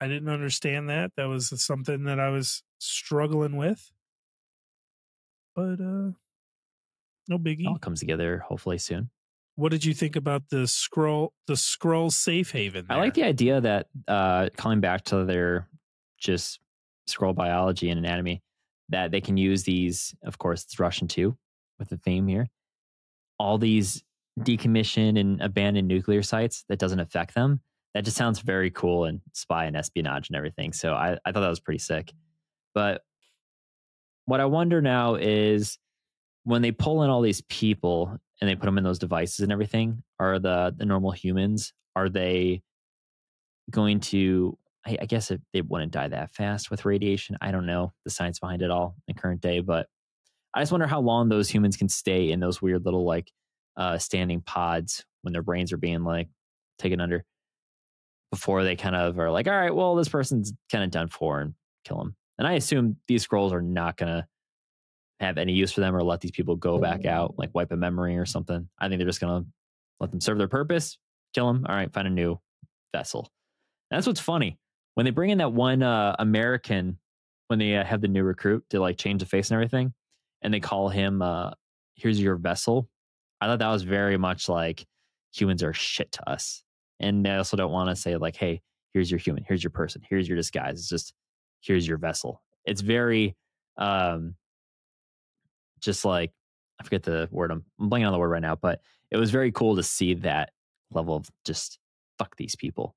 i 0.02 0.08
didn't 0.08 0.30
understand 0.30 0.90
that 0.90 1.12
that 1.16 1.26
was 1.26 1.50
something 1.64 2.06
that 2.06 2.20
i 2.20 2.30
was 2.30 2.64
struggling 2.80 3.56
with 3.56 3.92
but 5.56 5.80
uh 5.80 6.12
no 7.30 7.38
biggie 7.38 7.62
It 7.62 7.68
all 7.68 7.78
comes 7.78 8.00
together 8.00 8.40
hopefully 8.40 8.78
soon. 8.78 9.10
what 9.56 9.72
did 9.72 9.86
you 9.86 9.94
think 9.94 10.16
about 10.16 10.44
the 10.50 10.66
Skrull 10.66 11.30
the 11.48 11.54
Skrull 11.54 12.12
safe 12.12 12.52
haven 12.52 12.86
I 12.90 12.98
like 12.98 13.14
the 13.14 13.24
idea 13.24 13.62
that 13.62 13.88
uh 14.08 14.50
calling 14.58 14.82
back 14.82 15.04
to 15.06 15.24
their 15.26 15.68
just 16.20 16.60
Skrull 17.08 17.36
biology 17.36 17.90
and 17.90 18.00
anatomy, 18.00 18.42
that 18.88 19.12
they 19.12 19.20
can 19.20 19.36
use 19.36 19.64
these, 19.64 20.16
of 20.24 20.38
course, 20.38 20.64
it's 20.64 20.80
Russian 20.80 21.10
too, 21.10 21.38
with 21.78 21.90
the 21.90 21.98
theme 21.98 22.28
here. 22.28 22.48
All 23.38 23.58
these 23.58 24.02
decommissioned 24.40 25.20
and 25.20 25.42
abandoned 25.42 25.90
nuclear 25.90 26.24
sites 26.24 26.64
that 26.70 26.80
doesn't 26.80 27.02
affect 27.02 27.36
them. 27.36 27.60
That 27.94 28.06
just 28.06 28.18
sounds 28.18 28.40
very 28.40 28.72
cool 28.72 29.06
and 29.06 29.22
spy 29.34 29.66
and 29.66 29.76
espionage 29.76 30.30
and 30.30 30.36
everything. 30.36 30.74
So 30.74 30.94
I, 30.94 31.18
I 31.26 31.32
thought 31.32 31.42
that 31.42 31.50
was 31.50 31.60
pretty 31.60 31.80
sick. 31.80 32.12
But 32.74 33.02
what 34.26 34.40
I 34.40 34.46
wonder 34.46 34.82
now 34.82 35.16
is 35.16 35.78
when 36.44 36.62
they 36.62 36.72
pull 36.72 37.04
in 37.04 37.10
all 37.10 37.22
these 37.22 37.42
people 37.42 38.18
and 38.42 38.50
they 38.50 38.56
put 38.56 38.66
them 38.66 38.78
in 38.78 38.84
those 38.84 39.00
devices 39.00 39.40
and 39.42 39.52
everything, 39.52 40.04
are 40.20 40.40
the 40.40 40.74
the 40.76 40.86
normal 40.86 41.12
humans 41.12 41.74
are 41.96 42.10
they 42.10 42.62
going 43.70 44.00
to? 44.00 44.58
I, 44.86 44.98
I 45.02 45.06
guess 45.06 45.32
if 45.32 45.40
they 45.54 45.62
wouldn't 45.62 45.94
die 45.94 46.10
that 46.10 46.32
fast 46.32 46.70
with 46.70 46.86
radiation. 46.86 47.38
I 47.42 47.52
don't 47.52 47.66
know 47.66 47.94
the 48.04 48.12
science 48.12 48.40
behind 48.40 48.62
it 48.62 48.72
all 48.72 48.96
in 49.08 49.16
current 49.16 49.40
day, 49.40 49.60
but 49.62 49.88
I 50.54 50.62
just 50.62 50.72
wonder 50.72 50.88
how 50.88 51.00
long 51.00 51.30
those 51.30 51.50
humans 51.50 51.78
can 51.78 51.90
stay 51.90 52.32
in 52.32 52.40
those 52.40 52.62
weird 52.62 52.86
little 52.86 53.06
like 53.06 53.32
uh, 53.78 53.98
standing 53.98 54.42
pods 54.42 55.06
when 55.22 55.34
their 55.34 55.42
brains 55.42 55.72
are 55.72 55.78
being 55.78 56.04
like 56.04 56.28
taken 56.78 57.02
under 57.02 57.24
before 58.34 58.64
they 58.64 58.76
kind 58.76 58.96
of 58.96 59.20
are 59.20 59.30
like, 59.30 59.48
all 59.48 59.54
right, 59.54 59.74
well, 59.74 59.94
this 59.94 60.10
person's 60.10 60.54
kind 60.72 60.84
of 60.84 60.90
done 60.90 61.08
for 61.08 61.40
and 61.40 61.54
kill 61.86 61.98
them. 61.98 62.16
And 62.40 62.48
I 62.48 62.54
assume 62.54 62.98
these 63.08 63.28
Skrulls 63.28 63.52
are 63.52 63.62
not 63.62 63.96
gonna 63.96 64.28
have 65.20 65.38
any 65.38 65.54
use 65.54 65.72
for 65.72 65.82
them 65.82 65.96
or 65.96 66.02
let 66.02 66.20
these 66.20 66.32
people 66.32 66.56
go 66.56 66.80
back 66.80 67.06
out, 67.06 67.36
like 67.38 67.54
wipe 67.54 67.72
a 67.72 67.78
memory 67.78 68.18
or 68.18 68.26
something. 68.26 68.68
I 68.80 68.90
think 68.90 68.98
they're 68.98 69.08
just 69.08 69.22
gonna 69.22 69.46
let 70.00 70.10
them 70.10 70.20
serve 70.20 70.40
their 70.40 70.48
purpose, 70.48 70.98
kill 71.36 71.46
them. 71.46 71.64
All 71.70 71.76
right, 71.76 71.94
find 71.94 72.08
a 72.08 72.12
new 72.12 72.40
vessel. 72.92 73.30
And 73.92 73.98
that's 73.98 74.08
what's 74.08 74.20
funny 74.20 74.58
when 74.96 75.06
they 75.06 75.12
bring 75.12 75.30
in 75.30 75.38
that 75.38 75.54
one 75.54 75.84
uh, 75.84 76.16
American 76.18 76.98
when 77.50 77.60
they 77.60 77.76
uh, 77.76 77.84
have 77.84 78.02
the 78.02 78.08
new 78.08 78.24
recruit 78.24 78.64
to 78.72 78.80
like 78.80 78.98
change 78.98 79.22
the 79.22 79.28
face 79.28 79.52
and 79.52 79.56
everything, 79.56 79.94
and 80.42 80.52
they 80.52 80.60
call 80.60 80.90
him 80.90 81.22
uh, 81.22 81.52
"Here's 81.94 82.20
your 82.20 82.36
vessel." 82.36 82.90
I 83.40 83.46
thought 83.46 83.60
that 83.60 83.70
was 83.70 83.84
very 83.84 84.18
much 84.18 84.50
like 84.50 84.88
humans 85.32 85.62
are 85.62 85.74
shit 85.74 86.12
to 86.14 86.28
us, 86.28 86.64
and 87.04 87.26
they 87.26 87.36
also 87.36 87.58
don't 87.58 87.72
want 87.72 87.90
to 87.90 87.96
say 87.96 88.18
like, 88.18 88.36
"Hey, 88.36 88.62
here's 88.94 89.12
your 89.12 89.20
human, 89.20 89.44
here's 89.48 89.64
your 89.64 89.72
person, 89.72 90.02
here's 90.10 90.28
your 90.28 90.38
disguise." 90.38 90.80
It's 90.80 90.90
just 90.90 91.14
here's 91.62 91.88
your 91.88 91.98
vessel. 91.98 92.42
It's 92.66 92.82
very 92.82 93.36
um, 93.78 94.36
just 95.80 96.06
like 96.06 96.32
I 96.80 96.84
forget 96.84 97.04
the 97.04 97.28
word. 97.32 97.52
I'm, 97.52 97.64
I'm 97.80 97.90
blanking 97.90 98.08
on 98.08 98.14
the 98.14 98.20
word 98.20 98.30
right 98.30 98.42
now, 98.42 98.56
but 98.56 98.82
it 99.12 99.18
was 99.18 99.32
very 99.32 99.52
cool 99.52 99.76
to 99.76 99.84
see 99.84 100.16
that 100.16 100.52
level 100.92 101.16
of 101.16 101.30
just 101.46 101.80
fuck 102.18 102.36
these 102.38 102.56
people. 102.56 102.96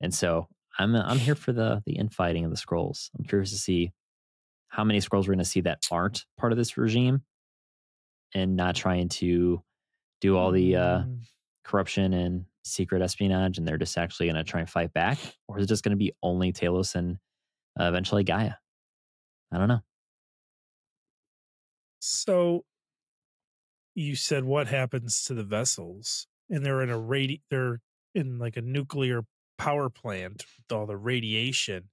And 0.00 0.14
so 0.14 0.48
I'm 0.78 0.94
I'm 0.94 1.18
here 1.18 1.34
for 1.34 1.52
the 1.52 1.82
the 1.86 1.94
infighting 1.94 2.44
of 2.44 2.50
the 2.50 2.56
Skrulls. 2.56 3.10
I'm 3.18 3.24
curious 3.24 3.50
to 3.50 3.58
see 3.58 3.92
how 4.68 4.84
many 4.84 5.00
Skrulls 5.00 5.22
we're 5.22 5.34
going 5.34 5.38
to 5.38 5.44
see 5.44 5.62
that 5.62 5.82
aren't 5.90 6.24
part 6.38 6.52
of 6.52 6.58
this 6.58 6.76
regime 6.76 7.22
and 8.34 8.56
not 8.56 8.76
trying 8.76 9.08
to 9.08 9.62
do 10.20 10.36
all 10.36 10.52
the 10.52 10.76
uh, 10.76 10.98
Mm, 11.00 11.20
corruption 11.64 12.12
and 12.12 12.44
secret 12.70 13.02
espionage, 13.02 13.58
and 13.58 13.66
they're 13.66 13.78
just 13.78 13.98
actually 13.98 14.26
going 14.26 14.36
to 14.36 14.44
try 14.44 14.60
and 14.60 14.70
fight 14.70 14.92
back, 14.92 15.18
or 15.48 15.58
is 15.58 15.64
it 15.64 15.68
just 15.68 15.82
going 15.84 15.90
to 15.90 15.96
be 15.96 16.12
only 16.22 16.52
Talos 16.52 16.94
and 16.94 17.18
uh, 17.78 17.84
eventually 17.84 18.24
Gaia? 18.24 18.52
I 19.52 19.58
don't 19.58 19.68
know. 19.68 19.80
So 22.00 22.64
you 23.94 24.16
said 24.16 24.44
what 24.44 24.68
happens 24.68 25.24
to 25.24 25.34
the 25.34 25.44
vessels? 25.44 26.26
And 26.48 26.64
they're 26.64 26.82
in 26.82 26.90
a 26.90 26.98
radi 26.98 27.42
they're 27.50 27.80
in 28.14 28.38
like 28.38 28.56
a 28.56 28.62
nuclear 28.62 29.22
power 29.58 29.90
plant 29.90 30.44
with 30.56 30.76
all 30.76 30.86
the 30.86 30.96
radiation. 30.96 31.90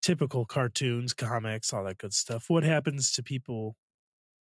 Typical 0.00 0.44
cartoons, 0.44 1.12
comics, 1.12 1.72
all 1.72 1.84
that 1.84 1.98
good 1.98 2.14
stuff. 2.14 2.44
What 2.48 2.62
happens 2.62 3.10
to 3.12 3.22
people 3.22 3.74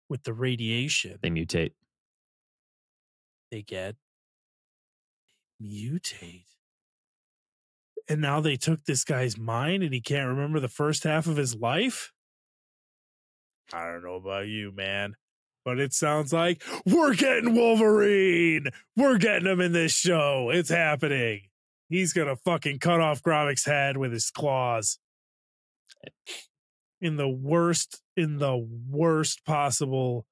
with 0.08 0.22
the 0.22 0.32
radiation 0.32 1.18
They 1.22 1.30
mutate. 1.30 1.72
they 3.50 3.62
get? 3.62 3.96
Mutate. 5.62 6.44
And 8.08 8.20
now 8.20 8.40
they 8.40 8.56
took 8.56 8.84
this 8.84 9.04
guy's 9.04 9.36
mind 9.36 9.82
and 9.82 9.92
he 9.92 10.00
can't 10.00 10.28
remember 10.28 10.60
the 10.60 10.68
first 10.68 11.04
half 11.04 11.26
of 11.26 11.36
his 11.36 11.56
life? 11.56 12.12
I 13.72 13.86
don't 13.86 14.04
know 14.04 14.14
about 14.14 14.46
you, 14.46 14.70
man, 14.70 15.16
but 15.64 15.80
it 15.80 15.92
sounds 15.92 16.32
like 16.32 16.62
we're 16.84 17.14
getting 17.14 17.54
Wolverine. 17.54 18.66
We're 18.96 19.18
getting 19.18 19.48
him 19.48 19.60
in 19.60 19.72
this 19.72 19.92
show. 19.92 20.50
It's 20.50 20.70
happening. 20.70 21.42
He's 21.88 22.12
gonna 22.12 22.36
fucking 22.36 22.78
cut 22.78 23.00
off 23.00 23.22
Gravik's 23.22 23.64
head 23.64 23.96
with 23.96 24.12
his 24.12 24.30
claws. 24.30 24.98
In 27.00 27.16
the 27.16 27.28
worst, 27.28 28.02
in 28.16 28.38
the 28.38 28.56
worst 28.88 29.44
possible 29.44 30.26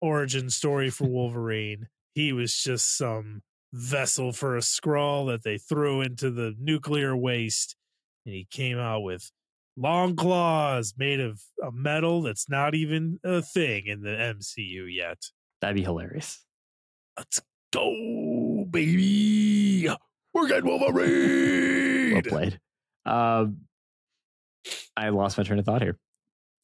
origin 0.00 0.50
story 0.50 0.90
for 0.90 1.04
Wolverine, 1.08 1.88
he 2.14 2.32
was 2.32 2.54
just 2.54 2.96
some 2.96 3.42
vessel 3.76 4.32
for 4.32 4.56
a 4.56 4.60
Skrull 4.60 5.26
that 5.28 5.44
they 5.44 5.58
threw 5.58 6.00
into 6.00 6.30
the 6.30 6.54
nuclear 6.58 7.16
waste, 7.16 7.76
and 8.24 8.34
he 8.34 8.46
came 8.50 8.78
out 8.78 9.00
with 9.00 9.30
long 9.76 10.16
claws 10.16 10.94
made 10.96 11.20
of 11.20 11.40
a 11.62 11.70
metal 11.70 12.22
that's 12.22 12.48
not 12.48 12.74
even 12.74 13.20
a 13.22 13.42
thing 13.42 13.86
in 13.86 14.00
the 14.02 14.10
MCU 14.10 14.86
yet. 14.88 15.18
That'd 15.60 15.76
be 15.76 15.82
hilarious. 15.82 16.44
Let's 17.16 17.40
go, 17.72 18.66
baby. 18.70 19.88
We're 20.32 20.48
getting 20.48 20.66
Wolverine. 20.66 22.14
Well 22.14 22.22
played. 22.22 22.60
Um, 23.04 23.58
I 24.96 25.10
lost 25.10 25.38
my 25.38 25.44
train 25.44 25.58
of 25.58 25.64
thought 25.64 25.82
here 25.82 25.98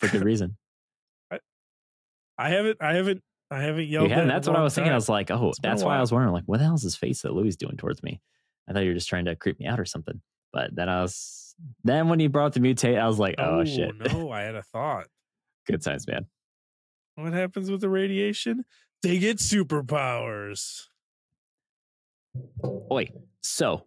for 0.00 0.08
good 0.08 0.24
reason. 0.24 0.56
I 2.38 2.48
haven't, 2.48 2.78
I 2.80 2.94
haven't, 2.94 3.22
I 3.52 3.60
haven't 3.60 3.86
yelled. 3.86 4.10
that 4.10 4.26
that's 4.26 4.48
what 4.48 4.56
I 4.56 4.62
was 4.62 4.74
thinking. 4.74 4.92
I 4.92 4.96
was 4.96 5.08
like, 5.08 5.30
oh, 5.30 5.50
It's 5.50 5.58
been 5.58 5.70
a 5.70 5.74
that's 5.74 5.84
why 5.84 5.96
I 5.96 6.00
was 6.00 6.10
wondering, 6.10 6.32
like, 6.32 6.44
what 6.46 6.58
the 6.58 6.64
hell 6.64 6.74
is 6.74 6.82
this 6.82 6.96
face 6.96 7.22
that 7.22 7.32
Louis 7.34 7.54
doing 7.56 7.76
towards 7.76 8.02
me? 8.02 8.20
I 8.68 8.72
thought 8.72 8.80
you 8.82 8.88
were 8.88 8.94
just 8.94 9.08
trying 9.08 9.26
to 9.26 9.36
creep 9.36 9.60
me 9.60 9.66
out 9.66 9.78
or 9.78 9.84
something. 9.84 10.20
But 10.52 10.74
then 10.74 10.88
I 10.88 11.02
was 11.02 11.54
then 11.84 12.08
when 12.08 12.18
you 12.18 12.28
brought 12.28 12.54
the 12.54 12.60
mutate, 12.60 12.98
I 12.98 13.06
was 13.06 13.18
like, 13.18 13.34
oh, 13.38 13.60
oh 13.60 13.64
shit. 13.64 13.94
no, 14.12 14.30
I 14.30 14.42
had 14.42 14.54
a 14.54 14.62
thought. 14.62 15.06
Good 15.66 15.82
times, 15.82 16.06
man. 16.08 16.26
What 17.16 17.32
happens 17.34 17.70
with 17.70 17.82
the 17.82 17.88
radiation? 17.88 18.64
They 19.02 19.18
get 19.18 19.36
superpowers. 19.38 20.86
Oi. 22.90 23.12
So 23.42 23.84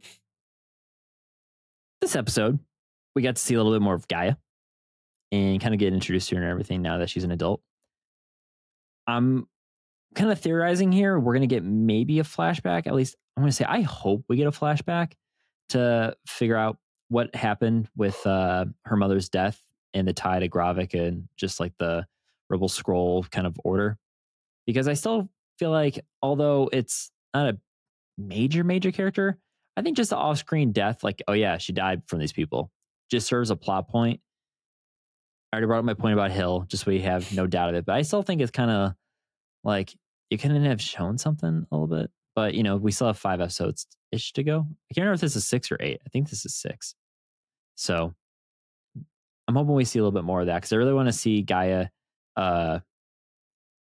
this 2.01 2.15
episode, 2.15 2.59
we 3.15 3.23
got 3.23 3.35
to 3.37 3.41
see 3.41 3.55
a 3.55 3.57
little 3.57 3.73
bit 3.73 3.81
more 3.81 3.95
of 3.95 4.07
Gaia 4.07 4.35
and 5.31 5.59
kind 5.59 5.73
of 5.73 5.79
get 5.79 5.93
introduced 5.93 6.29
to 6.29 6.35
her 6.35 6.41
and 6.41 6.51
everything 6.51 6.81
now 6.81 6.99
that 6.99 7.09
she's 7.09 7.23
an 7.23 7.31
adult. 7.31 7.61
I'm 9.07 9.47
kind 10.15 10.31
of 10.31 10.39
theorizing 10.39 10.91
here. 10.91 11.19
We're 11.19 11.33
going 11.33 11.47
to 11.47 11.53
get 11.53 11.63
maybe 11.63 12.19
a 12.19 12.23
flashback. 12.23 12.87
At 12.87 12.95
least 12.95 13.15
I'm 13.35 13.43
going 13.43 13.51
to 13.51 13.55
say, 13.55 13.65
I 13.65 13.81
hope 13.81 14.25
we 14.27 14.37
get 14.37 14.47
a 14.47 14.51
flashback 14.51 15.13
to 15.69 16.15
figure 16.27 16.55
out 16.55 16.77
what 17.09 17.35
happened 17.35 17.87
with 17.95 18.25
uh, 18.25 18.65
her 18.85 18.95
mother's 18.95 19.29
death 19.29 19.61
and 19.93 20.07
the 20.07 20.13
tie 20.13 20.39
to 20.39 20.49
Gravik 20.49 20.93
and 20.93 21.27
just 21.37 21.59
like 21.59 21.73
the 21.77 22.05
Rebel 22.49 22.69
Skrull 22.69 23.29
kind 23.29 23.47
of 23.47 23.57
order. 23.63 23.97
Because 24.65 24.87
I 24.87 24.93
still 24.93 25.29
feel 25.59 25.71
like, 25.71 26.03
although 26.21 26.69
it's 26.73 27.11
not 27.33 27.53
a 27.53 27.57
major, 28.17 28.63
major 28.63 28.91
character, 28.91 29.37
I 29.77 29.81
think 29.81 29.97
just 29.97 30.09
the 30.09 30.17
off 30.17 30.37
screen 30.37 30.71
death, 30.71 31.03
like, 31.03 31.21
oh 31.27 31.33
yeah, 31.33 31.57
she 31.57 31.73
died 31.73 32.03
from 32.07 32.19
these 32.19 32.33
people, 32.33 32.71
just 33.11 33.27
serves 33.27 33.51
a 33.51 33.55
plot 33.55 33.89
point. 33.89 34.21
I 35.51 35.57
already 35.57 35.67
brought 35.67 35.79
up 35.79 35.85
my 35.85 35.93
point 35.93 36.13
about 36.13 36.31
Hill, 36.31 36.65
just 36.67 36.85
so 36.85 36.91
we 36.91 37.01
have 37.01 37.31
no 37.33 37.47
doubt 37.47 37.69
of 37.69 37.75
it. 37.75 37.85
But 37.85 37.95
I 37.95 38.01
still 38.01 38.23
think 38.23 38.41
it's 38.41 38.51
kind 38.51 38.71
of 38.71 38.93
like 39.63 39.93
you 40.29 40.37
couldn't 40.37 40.63
have 40.63 40.81
shown 40.81 41.17
something 41.17 41.65
a 41.69 41.75
little 41.75 41.87
bit. 41.87 42.09
But 42.35 42.53
you 42.53 42.63
know, 42.63 42.77
we 42.77 42.91
still 42.91 43.07
have 43.07 43.17
five 43.17 43.41
episodes 43.41 43.87
ish 44.11 44.33
to 44.33 44.43
go. 44.43 44.59
I 44.59 44.93
can't 44.93 45.03
remember 45.03 45.13
if 45.15 45.21
this 45.21 45.35
is 45.35 45.47
six 45.47 45.71
or 45.71 45.77
eight. 45.79 46.01
I 46.05 46.09
think 46.09 46.29
this 46.29 46.45
is 46.45 46.55
six. 46.55 46.95
So 47.75 48.13
I'm 49.47 49.55
hoping 49.55 49.73
we 49.73 49.85
see 49.85 49.99
a 49.99 50.01
little 50.01 50.11
bit 50.11 50.25
more 50.25 50.41
of 50.41 50.47
that 50.47 50.55
because 50.55 50.73
I 50.73 50.77
really 50.77 50.93
want 50.93 51.07
to 51.07 51.13
see 51.13 51.41
Gaia 51.41 51.87
uh, 52.35 52.79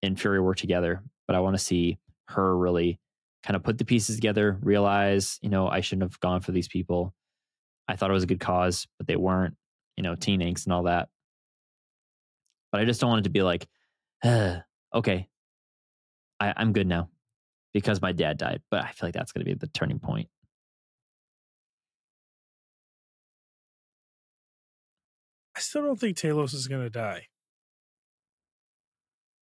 and 0.03 0.19
Fury 0.19 0.39
work 0.39 0.57
together. 0.57 1.03
But 1.27 1.35
I 1.35 1.39
want 1.39 1.55
to 1.57 1.63
see 1.63 1.97
her 2.27 2.55
really 2.55 2.99
kind 3.43 3.55
of 3.55 3.63
put 3.63 3.77
the 3.77 3.85
pieces 3.85 4.15
together, 4.15 4.57
realize, 4.61 5.39
you 5.41 5.49
know, 5.49 5.67
I 5.67 5.81
shouldn't 5.81 6.09
have 6.11 6.19
gone 6.19 6.41
for 6.41 6.51
these 6.51 6.67
people. 6.67 7.13
I 7.87 7.95
thought 7.95 8.09
it 8.09 8.13
was 8.13 8.23
a 8.23 8.27
good 8.27 8.39
cause, 8.39 8.87
but 8.97 9.07
they 9.07 9.15
weren't, 9.15 9.55
you 9.97 10.03
know, 10.03 10.15
teen 10.15 10.41
angst 10.41 10.65
and 10.65 10.73
all 10.73 10.83
that. 10.83 11.09
But 12.71 12.81
I 12.81 12.85
just 12.85 12.99
don't 12.99 13.09
want 13.09 13.19
it 13.21 13.23
to 13.23 13.29
be 13.29 13.43
like, 13.43 13.67
okay, 14.95 15.27
I, 16.39 16.53
I'm 16.55 16.73
good 16.73 16.87
now 16.87 17.09
because 17.73 18.01
my 18.01 18.11
dad 18.11 18.37
died. 18.37 18.61
But 18.69 18.83
I 18.83 18.91
feel 18.91 19.07
like 19.07 19.13
that's 19.13 19.31
going 19.31 19.45
to 19.45 19.51
be 19.51 19.53
the 19.57 19.67
turning 19.67 19.99
point. 19.99 20.29
I 25.55 25.61
still 25.61 25.83
don't 25.83 25.99
think 25.99 26.17
Talos 26.17 26.53
is 26.53 26.67
going 26.67 26.83
to 26.83 26.89
die. 26.89 27.27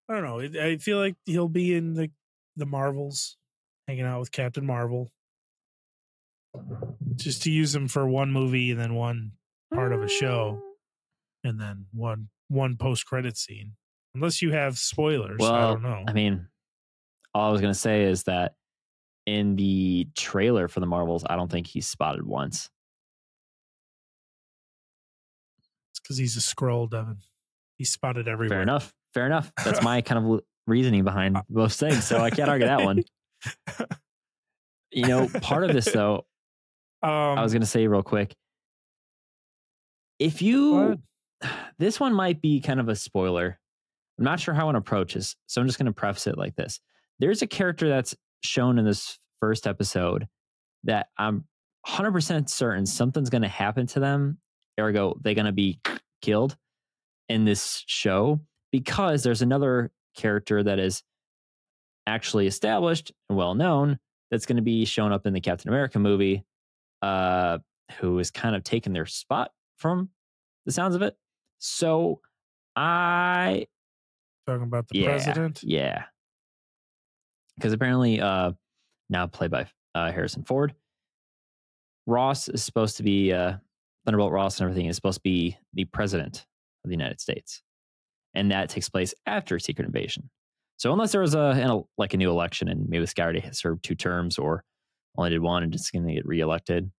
I 0.10 0.14
don't 0.20 0.24
know. 0.24 0.62
I 0.62 0.78
feel 0.78 1.00
like 1.00 1.16
he'll 1.26 1.48
be 1.48 1.74
in 1.74 1.94
the 1.94 2.12
the 2.56 2.66
Marvels, 2.66 3.38
hanging 3.88 4.06
out 4.06 4.20
with 4.20 4.32
Captain 4.32 4.66
Marvel, 4.66 5.12
just 7.16 7.42
to 7.44 7.52
use 7.52 7.74
him 7.74 7.88
for 7.88 8.08
one 8.08 8.32
movie 8.32 8.70
and 8.70 8.80
then 8.80 8.94
one 8.94 9.32
part 9.74 9.92
of 9.92 10.04
a 10.04 10.08
show, 10.08 10.62
and 11.44 11.60
then 11.60 11.86
one 11.94 12.30
one 12.50 12.76
post 12.78 13.06
credit 13.06 13.38
scene. 13.38 13.74
Unless 14.14 14.44
you 14.44 14.52
have 14.52 14.78
spoilers, 14.78 15.38
Well, 15.40 15.54
I 15.54 15.62
don't 15.62 15.82
know. 15.82 16.04
I 16.08 16.14
mean, 16.14 16.48
all 17.34 17.50
I 17.50 17.52
was 17.52 17.62
going 17.62 17.74
to 17.74 17.80
say 17.80 18.04
is 18.04 18.24
that 18.24 18.54
in 19.26 19.56
the 19.56 20.08
trailer 20.16 20.68
for 20.68 20.80
the 20.80 20.86
Marvels, 20.86 21.24
I 21.28 21.36
don't 21.36 21.52
think 21.52 21.68
he's 21.68 21.88
spotted 21.88 22.26
once. 22.26 22.70
it's 25.92 26.00
because 26.00 26.18
he's 26.18 26.36
a 26.36 26.40
Skrull, 26.40 26.90
Devin. 26.90 27.18
He's 27.78 27.92
spotted 27.92 28.28
everywhere. 28.28 28.58
Fair 28.58 28.64
enough. 28.64 28.94
Fair 29.14 29.26
enough. 29.26 29.52
That's 29.64 29.82
my 29.84 30.02
kind 30.02 30.26
of 30.26 30.42
reasoning 30.68 31.04
behind 31.04 31.38
most 31.50 31.80
things. 31.80 32.04
So 32.04 32.20
I 32.20 32.30
can't 32.30 32.50
argue 32.50 32.68
that 32.68 32.84
one. 32.84 33.04
You 34.96 35.08
know, 35.08 35.28
part 35.42 35.64
of 35.64 35.74
this 35.74 35.86
though, 35.86 36.28
Um, 37.04 37.38
I 37.38 37.44
was 37.44 37.52
going 37.52 37.62
to 37.62 37.68
say 37.68 37.86
real 37.88 38.02
quick. 38.02 38.34
If 40.20 40.42
you, 40.42 41.02
this 41.78 42.00
one 42.00 42.14
might 42.14 42.42
be 42.42 42.62
kind 42.62 42.80
of 42.80 42.88
a 42.88 42.96
spoiler. 42.96 43.60
I'm 44.18 44.24
not 44.24 44.40
sure 44.40 44.54
how 44.54 44.62
I 44.62 44.66
want 44.66 44.76
to 44.76 44.80
approach 44.80 45.16
this. 45.16 45.36
So 45.48 45.60
I'm 45.60 45.68
just 45.68 45.78
going 45.78 45.88
to 45.88 45.92
preface 45.92 46.28
it 46.28 46.38
like 46.38 46.56
this. 46.56 46.80
There's 47.24 47.42
a 47.42 47.48
character 47.48 47.88
that's 47.88 48.14
shown 48.42 48.78
in 48.78 48.84
this 48.84 49.18
first 49.40 49.66
episode 49.66 50.28
that 50.84 51.08
I'm 51.18 51.46
100% 51.88 52.50
certain 52.50 52.86
something's 52.86 53.30
going 53.30 53.44
to 53.44 53.48
happen 53.48 53.88
to 53.88 54.02
them. 54.02 54.40
Ergo, 54.78 55.18
they're 55.22 55.34
going 55.34 55.46
to 55.46 55.54
be 55.54 55.80
killed 56.22 56.58
in 57.30 57.46
this 57.46 57.82
show 57.88 58.42
because 58.74 59.24
there's 59.24 59.42
another 59.42 59.90
character 60.18 60.64
that 60.64 60.80
is 60.80 61.02
actually 62.08 62.46
established 62.46 63.14
and 63.30 63.38
well 63.38 63.56
known 63.56 64.00
that's 64.30 64.46
going 64.46 64.58
to 64.58 64.62
be 64.62 64.84
shown 64.84 65.14
up 65.14 65.26
in 65.26 65.32
the 65.32 65.40
Captain 65.40 65.70
America 65.70 66.00
movie, 66.00 66.44
uh, 67.02 67.60
who 68.00 68.20
is 68.20 68.32
kind 68.32 68.54
of 68.54 68.66
taking 68.66 68.92
their 68.92 69.06
spot 69.06 69.52
from 69.78 70.10
the 70.66 70.74
sounds 70.74 70.94
of 70.94 71.02
it. 71.02 71.16
So 71.60 72.20
I 72.76 73.68
talking 74.46 74.64
about 74.64 74.90
the 74.90 75.00
yeah, 75.00 75.06
president. 75.06 75.64
Yeah. 75.64 76.04
Because 77.56 77.74
apparently, 77.74 78.20
uh, 78.20 78.52
now 79.10 79.28
played 79.28 79.52
by 79.52 79.68
uh, 79.96 80.12
Harrison 80.12 80.44
Ford, 80.44 80.74
Ross 82.08 82.50
is 82.50 82.64
supposed 82.64 82.98
to 82.98 83.04
be 83.04 83.32
uh, 83.32 83.54
Thunderbolt 84.06 84.32
Ross 84.32 84.60
and 84.60 84.70
everything 84.70 84.88
is 84.88 84.96
supposed 84.96 85.18
to 85.20 85.24
be 85.24 85.58
the 85.74 85.86
president 85.86 86.46
of 86.84 86.90
the 86.90 86.96
United 86.96 87.22
States, 87.22 87.62
and 88.34 88.52
that 88.52 88.70
takes 88.70 88.90
place 88.90 89.14
after 89.26 89.60
Secret 89.60 89.86
Invasion. 89.86 90.30
So 90.78 90.92
unless 90.92 91.12
there 91.12 91.22
was 91.22 91.36
a 91.36 91.40
an, 91.40 91.84
like 91.98 92.14
a 92.14 92.18
new 92.18 92.30
election 92.30 92.68
and 92.68 92.90
maybe 92.90 93.04
this 93.04 93.14
guy 93.14 93.24
already 93.24 93.40
had 93.40 93.56
served 93.56 93.84
two 93.84 93.96
terms 93.96 94.38
or 94.38 94.64
only 95.18 95.30
did 95.30 95.42
one 95.42 95.64
and 95.64 95.72
just 95.72 95.94
going 95.94 96.06
to 96.06 96.14
get 96.14 96.26
reelected, 96.26 96.92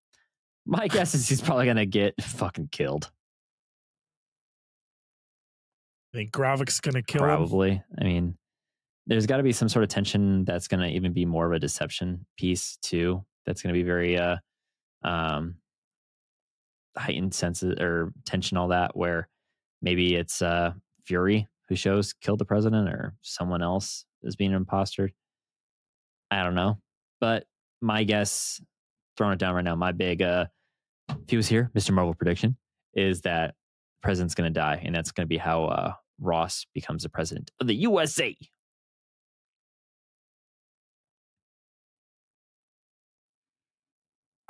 my 0.64 0.88
guess 0.88 1.14
is 1.14 1.28
he's 1.28 1.42
probably 1.42 1.66
going 1.66 1.76
to 1.76 1.86
get 1.86 2.14
fucking 2.22 2.68
killed. 2.70 3.10
I 6.14 6.18
think 6.18 6.30
Gravik's 6.30 6.80
going 6.80 6.94
to 6.94 7.02
kill 7.02 7.22
him. 7.22 7.28
Probably. 7.28 7.82
I 8.00 8.04
mean, 8.04 8.38
there's 9.06 9.26
got 9.26 9.36
to 9.36 9.42
be 9.42 9.52
some 9.52 9.68
sort 9.68 9.82
of 9.82 9.88
tension 9.88 10.44
that's 10.44 10.68
going 10.68 10.80
to 10.80 10.88
even 10.88 11.12
be 11.12 11.24
more 11.24 11.46
of 11.46 11.52
a 11.52 11.58
deception 11.58 12.24
piece 12.38 12.78
too. 12.82 13.24
That's 13.46 13.62
going 13.62 13.74
to 13.74 13.78
be 13.78 13.84
very 13.84 14.18
uh, 14.18 14.36
um, 15.02 15.56
heightened 16.96 17.34
senses 17.34 17.78
or 17.78 18.12
tension, 18.24 18.56
all 18.56 18.68
that. 18.68 18.96
Where 18.96 19.28
maybe 19.82 20.14
it's 20.14 20.40
uh, 20.40 20.72
Fury 21.04 21.48
who 21.68 21.76
shows 21.76 22.12
killed 22.12 22.38
the 22.38 22.44
president, 22.44 22.88
or 22.88 23.14
someone 23.22 23.62
else 23.62 24.04
is 24.22 24.36
being 24.36 24.50
an 24.50 24.56
imposter. 24.56 25.10
I 26.30 26.42
don't 26.42 26.54
know, 26.54 26.78
but 27.20 27.44
my 27.80 28.04
guess, 28.04 28.60
throwing 29.16 29.34
it 29.34 29.38
down 29.38 29.54
right 29.54 29.64
now, 29.64 29.76
my 29.76 29.92
big 29.92 30.22
uh, 30.22 30.46
if 31.10 31.28
he 31.28 31.36
was 31.36 31.48
here, 31.48 31.70
Mr. 31.76 31.92
Marvel 31.92 32.14
prediction 32.14 32.56
is 32.94 33.20
that 33.22 33.54
president's 34.02 34.34
going 34.34 34.52
to 34.52 34.58
die, 34.58 34.80
and 34.84 34.94
that's 34.94 35.12
going 35.12 35.24
to 35.24 35.28
be 35.28 35.36
how 35.36 35.64
uh, 35.64 35.92
Ross 36.18 36.66
becomes 36.74 37.02
the 37.02 37.08
president 37.08 37.50
of 37.60 37.66
the 37.66 37.74
USA. 37.74 38.34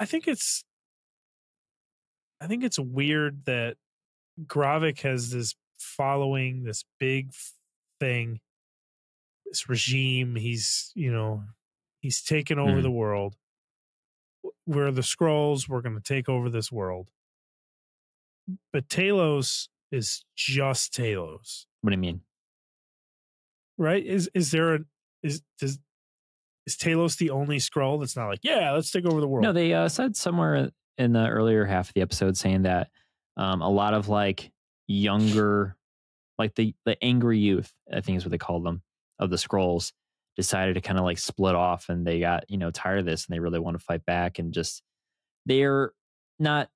I 0.05 0.07
think 0.07 0.29
it's 0.29 0.63
I 2.39 2.47
think 2.47 2.63
it's 2.63 2.79
weird 2.79 3.47
that 3.47 3.79
Gravik 4.45 5.01
has 5.01 5.31
this 5.31 5.55
following, 5.79 6.65
this 6.65 6.85
big 7.01 7.33
thing, 8.01 8.41
this 9.47 9.67
regime. 9.67 10.37
He's, 10.37 10.93
you 10.95 11.11
know, 11.11 11.45
he's 12.03 12.23
taken 12.23 12.59
over 12.59 12.81
Mhm. 12.81 12.83
the 12.83 12.91
world. 12.91 13.39
We're 14.67 14.91
the 14.91 15.01
Skrulls, 15.01 15.71
we're 15.71 15.81
gonna 15.81 16.03
take 16.03 16.29
over 16.29 16.51
this 16.51 16.71
world. 16.71 17.11
But 18.75 18.89
Talos 18.89 19.71
is 19.91 20.27
just 20.37 20.93
Talos. 20.93 21.65
What 21.81 21.93
do 21.93 21.97
you 21.97 22.01
mean? 22.03 22.27
Right? 23.79 24.05
Is 24.05 24.29
is 24.35 24.51
there 24.51 24.75
a 24.75 24.81
is 25.23 25.41
does 25.59 25.79
is 26.67 26.77
Talos 26.77 27.17
the 27.19 27.31
only 27.31 27.59
Skrull 27.59 28.01
that's 28.01 28.17
not 28.17 28.29
like, 28.29 28.41
yeah, 28.43 28.73
let's 28.73 28.91
take 28.91 29.07
over 29.07 29.21
the 29.21 29.29
world? 29.29 29.43
No, 29.43 29.53
they 29.53 29.75
uh, 29.75 29.89
said 29.89 30.17
somewhere 30.17 30.71
in 30.99 31.13
the 31.13 31.29
earlier 31.29 31.65
half 31.65 31.89
of 31.89 31.95
the 31.95 32.01
episode 32.01 32.37
saying 32.37 32.63
that 32.63 32.89
um, 33.37 33.63
a 33.63 33.69
lot 33.69 33.95
of 33.95 34.09
like 34.09 34.51
younger, 34.87 35.77
like 36.39 36.55
the 36.55 36.75
the 36.85 37.03
angry 37.03 37.39
youth, 37.39 37.73
I 37.93 38.01
think 38.01 38.17
is 38.17 38.25
what 38.25 38.31
they 38.31 38.39
called 38.39 38.65
them, 38.65 38.83
of 39.19 39.31
the 39.31 39.37
Skrulls, 39.37 39.93
decided 40.37 40.75
to 40.75 40.81
kind 40.81 40.99
of 40.99 41.05
like 41.05 41.19
split 41.19 41.55
off, 41.55 41.89
and 41.89 42.07
they 42.07 42.21
got 42.21 42.45
you 42.49 42.59
know 42.59 42.71
tired 42.71 43.01
of 43.01 43.07
this, 43.07 43.27
and 43.27 43.35
they 43.35 43.41
really 43.41 43.59
want 43.59 43.79
to 43.79 43.85
fight 43.85 44.05
back, 44.07 44.39
and 44.39 44.53
just 44.53 44.83
they're 45.47 45.93
not 46.39 46.69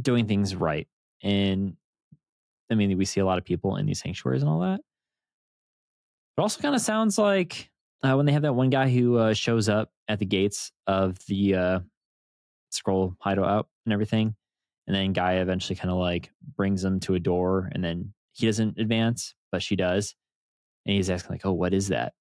doing 0.00 0.26
things 0.26 0.54
right. 0.54 0.86
And 1.22 1.76
I 2.70 2.74
mean, 2.74 2.96
we 2.96 3.04
see 3.04 3.20
a 3.20 3.26
lot 3.26 3.38
of 3.38 3.44
people 3.44 3.76
in 3.76 3.86
these 3.86 4.00
sanctuaries 4.00 4.42
and 4.42 4.50
all 4.50 4.60
that. 4.60 4.80
It 6.38 6.40
also 6.40 6.60
kind 6.62 6.74
of 6.74 6.80
sounds 6.80 7.18
like 7.18 7.70
uh, 8.02 8.14
when 8.14 8.26
they 8.26 8.32
have 8.32 8.42
that 8.42 8.54
one 8.54 8.70
guy 8.70 8.88
who 8.88 9.16
uh, 9.16 9.34
shows 9.34 9.68
up 9.68 9.90
at 10.08 10.18
the 10.18 10.26
gates 10.26 10.72
of 10.86 11.16
the 11.26 11.54
uh, 11.54 11.80
Skrull 12.72 13.14
hideout 13.20 13.48
out 13.48 13.68
and 13.86 13.92
everything. 13.92 14.34
And 14.86 14.96
then 14.96 15.12
Gaia 15.12 15.40
eventually 15.40 15.76
kind 15.76 15.90
of 15.90 15.98
like 15.98 16.30
brings 16.56 16.84
him 16.84 16.98
to 17.00 17.14
a 17.14 17.20
door 17.20 17.70
and 17.72 17.84
then 17.84 18.12
he 18.32 18.46
doesn't 18.46 18.78
advance, 18.78 19.34
but 19.52 19.62
she 19.62 19.76
does. 19.76 20.14
And 20.84 20.96
he's 20.96 21.10
asking, 21.10 21.34
like, 21.34 21.46
oh, 21.46 21.52
what 21.52 21.72
is 21.72 21.88
that? 21.88 22.14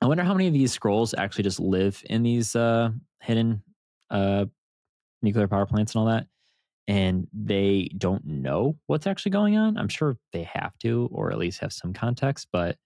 I 0.00 0.06
wonder 0.06 0.22
how 0.22 0.32
many 0.32 0.46
of 0.46 0.52
these 0.52 0.78
Skrulls 0.78 1.12
actually 1.18 1.44
just 1.44 1.58
live 1.58 2.02
in 2.08 2.22
these 2.22 2.54
uh, 2.54 2.90
hidden 3.20 3.62
uh, 4.10 4.46
nuclear 5.20 5.48
power 5.48 5.66
plants 5.66 5.94
and 5.94 6.00
all 6.00 6.06
that. 6.06 6.26
And 6.86 7.26
they 7.32 7.90
don't 7.98 8.24
know 8.24 8.76
what's 8.86 9.06
actually 9.06 9.32
going 9.32 9.56
on. 9.56 9.76
I'm 9.76 9.88
sure 9.88 10.16
they 10.32 10.44
have 10.44 10.76
to, 10.78 11.08
or 11.12 11.32
at 11.32 11.38
least 11.38 11.60
have 11.60 11.72
some 11.72 11.92
context, 11.92 12.48
but 12.52 12.76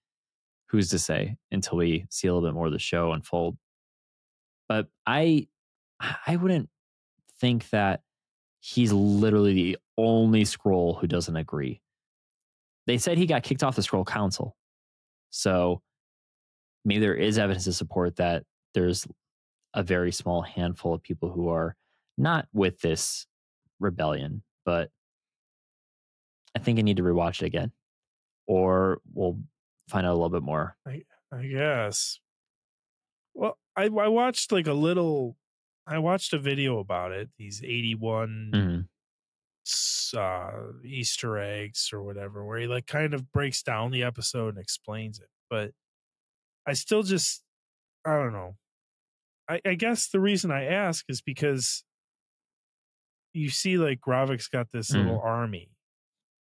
who's 0.74 0.88
to 0.90 0.98
say 0.98 1.36
until 1.52 1.78
we 1.78 2.04
see 2.10 2.26
a 2.26 2.34
little 2.34 2.48
bit 2.48 2.54
more 2.54 2.66
of 2.66 2.72
the 2.72 2.80
show 2.80 3.12
unfold. 3.12 3.56
But 4.68 4.88
I 5.06 5.46
I 6.26 6.34
wouldn't 6.34 6.68
think 7.40 7.70
that 7.70 8.00
he's 8.58 8.92
literally 8.92 9.54
the 9.54 9.78
only 9.96 10.42
Skrull 10.42 10.98
who 10.98 11.06
doesn't 11.06 11.36
agree. 11.36 11.80
They 12.88 12.98
said 12.98 13.18
he 13.18 13.26
got 13.26 13.44
kicked 13.44 13.62
off 13.62 13.76
the 13.76 13.82
Skrull 13.82 14.04
Council. 14.04 14.56
So 15.30 15.80
maybe 16.84 17.00
there 17.00 17.14
is 17.14 17.38
evidence 17.38 17.64
to 17.64 17.72
support 17.72 18.16
that 18.16 18.42
there's 18.74 19.06
a 19.74 19.84
very 19.84 20.10
small 20.10 20.42
handful 20.42 20.92
of 20.92 21.02
people 21.02 21.30
who 21.30 21.50
are 21.50 21.76
not 22.18 22.48
with 22.52 22.80
this 22.80 23.26
rebellion, 23.78 24.42
but 24.64 24.90
I 26.56 26.58
think 26.58 26.80
I 26.80 26.82
need 26.82 26.96
to 26.96 27.04
rewatch 27.04 27.42
it 27.42 27.46
again. 27.46 27.70
Or 28.48 29.00
we'll 29.12 29.38
find 29.88 30.06
out 30.06 30.12
a 30.12 30.14
little 30.16 30.30
bit 30.30 30.42
more. 30.42 30.76
I, 30.86 31.04
I 31.32 31.46
guess. 31.46 32.20
Well, 33.34 33.58
I 33.76 33.84
I 33.86 34.08
watched 34.08 34.52
like 34.52 34.66
a 34.66 34.72
little 34.72 35.36
I 35.86 35.98
watched 35.98 36.32
a 36.32 36.38
video 36.38 36.78
about 36.78 37.12
it, 37.12 37.30
these 37.36 37.62
81 37.62 38.50
Mhm. 38.52 38.88
uh, 40.16 40.72
Easter 40.84 41.38
eggs 41.38 41.90
or 41.92 42.02
whatever, 42.02 42.44
where 42.44 42.58
he 42.58 42.66
like 42.66 42.86
kind 42.86 43.14
of 43.14 43.32
breaks 43.32 43.62
down 43.62 43.90
the 43.90 44.02
episode 44.02 44.50
and 44.54 44.58
explains 44.58 45.18
it. 45.20 45.28
But 45.50 45.72
I 46.66 46.74
still 46.74 47.02
just, 47.04 47.44
I 48.06 48.16
don't 48.16 48.32
know. 48.34 48.56
I, 49.48 49.60
I 49.64 49.74
guess 49.74 50.08
the 50.08 50.20
reason 50.20 50.50
I 50.52 50.64
ask 50.66 51.06
is 51.08 51.22
because 51.22 51.84
you 53.32 53.48
see, 53.50 53.78
like 53.78 54.00
Gravik's 54.00 54.48
got 54.48 54.70
this 54.72 54.90
Mhm. 54.90 54.96
little 54.96 55.20
army, 55.20 55.70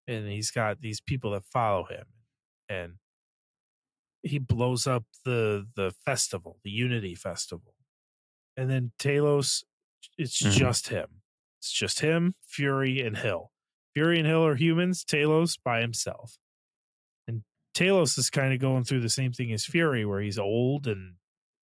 and 0.06 0.28
he's 0.28 0.50
got 0.50 0.80
these 0.80 1.00
people 1.00 1.32
that 1.32 1.44
follow 1.46 1.84
him, 1.86 2.06
and 2.68 2.98
he 4.22 4.38
blows 4.38 4.86
up 4.86 5.04
the 5.24 5.68
the 5.76 5.90
festival, 6.04 6.60
the 6.64 6.70
Unity 6.70 7.14
Festival, 7.14 7.74
and 8.56 8.70
then 8.70 8.92
Talos, 8.98 9.64
it's 10.18 10.40
Mhm. 10.42 10.52
just 10.52 10.88
him. 10.88 11.22
It's 11.58 11.72
just 11.72 12.00
him, 12.00 12.34
Fury, 12.46 13.00
and 13.00 13.16
Hill. 13.18 13.52
Fury 13.94 14.18
and 14.18 14.26
Hill 14.26 14.44
are 14.44 14.56
humans. 14.56 15.04
Talos 15.04 15.58
by 15.62 15.80
himself, 15.80 16.38
and 17.26 17.44
Talos 17.74 18.18
is 18.18 18.30
kind 18.30 18.52
of 18.54 18.60
going 18.60 18.84
through 18.84 19.00
the 19.00 19.08
same 19.10 19.32
thing 19.32 19.52
as 19.52 19.66
Fury, 19.66 20.04
where 20.04 20.20
he's 20.20 20.38
old 20.38 20.86
and 20.86 21.18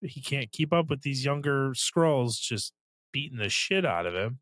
he 0.02 0.22
can't 0.22 0.52
keep 0.52 0.72
up 0.74 0.90
with 0.90 1.02
these 1.02 1.26
younger 1.26 1.72
Skrulls, 1.72 2.40
just 2.42 2.74
beating 3.12 3.38
the 3.38 3.50
shit 3.50 3.86
out 3.86 4.06
of 4.06 4.14
him. 4.14 4.42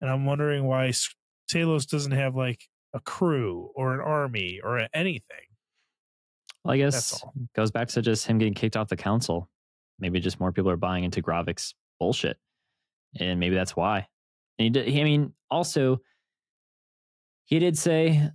And 0.00 0.10
I'm 0.10 0.24
wondering 0.26 0.64
why 0.64 0.88
Talos 1.50 1.86
doesn't 1.86 2.12
have 2.12 2.34
like 2.36 2.68
a 2.92 3.00
crew 3.00 3.72
or 3.74 3.94
an 3.94 4.00
army 4.00 4.60
or 4.60 4.88
anything. 4.92 5.55
Well, 6.66 6.74
I 6.74 6.78
guess 6.78 7.22
goes 7.54 7.70
back 7.70 7.88
to 7.88 8.02
just 8.02 8.26
him 8.26 8.38
getting 8.38 8.54
kicked 8.54 8.76
off 8.76 8.88
the 8.88 8.96
council. 8.96 9.48
Maybe 9.98 10.20
just 10.20 10.40
more 10.40 10.52
people 10.52 10.70
are 10.70 10.76
buying 10.76 11.04
into 11.04 11.22
Gravik's 11.22 11.74
bullshit, 12.00 12.38
and 13.18 13.38
maybe 13.38 13.54
that's 13.54 13.76
why. 13.76 14.08
And 14.58 14.64
he 14.64 14.70
did. 14.70 14.88
He, 14.88 15.00
I 15.00 15.04
mean, 15.04 15.32
also, 15.50 16.00
he 17.44 17.58
did 17.58 17.78
say 17.78 18.30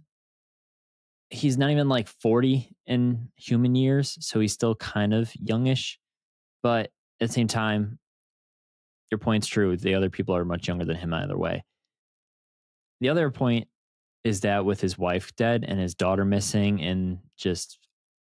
he's 1.29 1.57
not 1.57 1.71
even 1.71 1.89
like 1.89 2.07
forty 2.07 2.73
in 2.87 3.29
human 3.35 3.75
years, 3.75 4.17
so 4.21 4.39
he's 4.39 4.53
still 4.53 4.75
kind 4.75 5.13
of 5.13 5.31
youngish. 5.35 5.99
But 6.63 6.91
at 7.19 7.27
the 7.27 7.33
same 7.33 7.47
time, 7.47 7.99
your 9.11 9.19
point's 9.19 9.47
true. 9.47 9.75
The 9.75 9.95
other 9.95 10.09
people 10.09 10.35
are 10.35 10.45
much 10.45 10.67
younger 10.67 10.85
than 10.85 10.95
him 10.95 11.13
either 11.13 11.37
way. 11.37 11.65
The 13.01 13.09
other 13.09 13.29
point 13.29 13.67
is 14.23 14.41
that 14.41 14.63
with 14.63 14.79
his 14.79 14.97
wife 14.97 15.35
dead 15.35 15.65
and 15.67 15.79
his 15.79 15.95
daughter 15.95 16.23
missing 16.23 16.81
and 16.81 17.19
just 17.37 17.79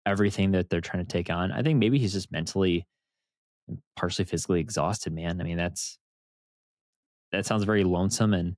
everything 0.07 0.51
that 0.51 0.69
they're 0.69 0.81
trying 0.81 1.05
to 1.05 1.11
take 1.11 1.29
on, 1.29 1.51
I 1.51 1.61
think 1.61 1.77
maybe 1.77 1.99
he's 1.99 2.13
just 2.13 2.31
mentally 2.31 2.87
and 3.67 3.79
partially 3.95 4.25
physically 4.25 4.61
exhausted, 4.61 5.13
man. 5.13 5.41
I 5.41 5.43
mean, 5.43 5.57
that's 5.57 5.99
that 7.31 7.45
sounds 7.45 7.65
very 7.65 7.83
lonesome 7.83 8.33
and 8.33 8.55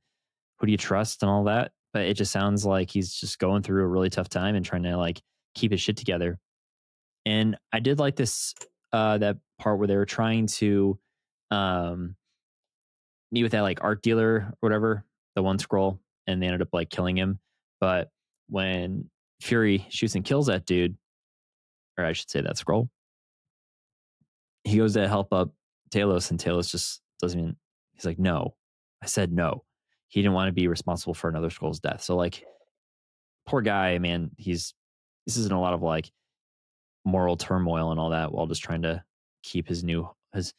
who 0.60 0.68
do 0.68 0.72
you 0.72 0.78
trust 0.78 1.24
and 1.24 1.30
all 1.30 1.46
that? 1.46 1.72
But 1.92 2.04
it 2.04 2.14
just 2.14 2.32
sounds 2.32 2.66
like 2.66 2.92
he's 2.92 3.14
just 3.14 3.40
going 3.40 3.64
through 3.64 3.84
a 3.84 3.88
really 3.88 4.12
tough 4.12 4.30
time 4.30 4.56
and 4.56 4.64
trying 4.64 4.84
to 4.84 4.96
like 4.96 5.22
keep 5.56 5.72
his 5.72 5.82
shit 5.82 5.98
together. 5.98 6.38
And 7.26 7.58
I 7.74 7.80
did 7.80 8.00
like 8.00 8.16
this 8.16 8.54
uh 8.94 9.18
that 9.18 9.38
part 9.58 9.80
where 9.80 9.88
they 9.88 9.96
were 9.96 10.06
trying 10.06 10.48
to 10.48 11.00
um 11.50 12.16
meet 13.32 13.44
with 13.44 13.54
that 13.54 13.62
like 13.62 13.84
art 13.84 14.04
dealer 14.04 14.36
or 14.52 14.54
whatever, 14.60 15.04
the 15.36 15.42
one 15.42 15.58
Skrull, 15.58 16.00
and 16.28 16.42
they 16.42 16.48
ended 16.48 16.62
up 16.62 16.70
like 16.74 16.90
killing 16.90 17.18
him. 17.18 17.40
But 17.80 18.10
when 18.50 19.10
Fury 19.42 19.86
shoots 19.90 20.16
and 20.16 20.26
kills 20.26 20.48
that 20.48 20.66
dude, 20.66 20.96
or 22.00 22.06
I 22.06 22.14
should 22.14 22.30
say 22.30 22.42
that 22.42 22.56
Skrull, 22.56 22.90
he 24.64 24.78
goes 24.78 24.94
to 24.94 25.08
help 25.08 25.34
up 25.34 25.52
Talos, 25.92 26.32
and 26.32 26.40
Talos 26.40 26.72
just 26.72 27.02
doesn't 27.22 27.40
even. 27.40 27.56
He's 27.94 28.06
like, 28.06 28.20
"No, 28.20 28.56
I 29.02 29.08
said 29.08 29.32
no." 29.32 29.64
He 30.08 30.22
didn't 30.22 30.34
want 30.34 30.48
to 30.48 30.54
be 30.54 30.68
responsible 30.68 31.14
for 31.14 31.30
another 31.30 31.50
Skrull's 31.50 31.80
death. 31.80 32.02
So 32.02 32.16
like, 32.16 32.44
poor 33.46 33.62
guy, 33.62 33.98
man. 34.00 34.32
He's 34.38 34.74
this 35.26 35.38
isn't 35.38 35.54
a 35.54 35.60
lot 35.60 35.74
of 35.74 35.82
like 35.82 36.12
moral 37.06 37.38
turmoil 37.38 37.92
and 37.92 38.00
all 38.00 38.10
that 38.12 38.32
while 38.32 38.48
just 38.48 38.64
trying 38.64 38.82
to 38.84 39.04
keep 39.44 39.68
his 39.68 39.84
new 39.84 40.10
his 40.34 40.54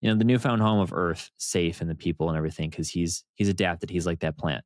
you 0.00 0.10
know 0.10 0.16
the 0.16 0.24
newfound 0.24 0.62
home 0.62 0.80
of 0.80 0.92
Earth 0.92 1.30
safe 1.36 1.80
and 1.80 1.90
the 1.90 1.94
people 1.94 2.28
and 2.28 2.38
everything 2.38 2.70
because 2.70 2.88
he's 2.88 3.24
he's 3.34 3.48
adapted. 3.48 3.90
He's 3.90 4.06
like 4.06 4.20
that 4.20 4.38
plant. 4.38 4.64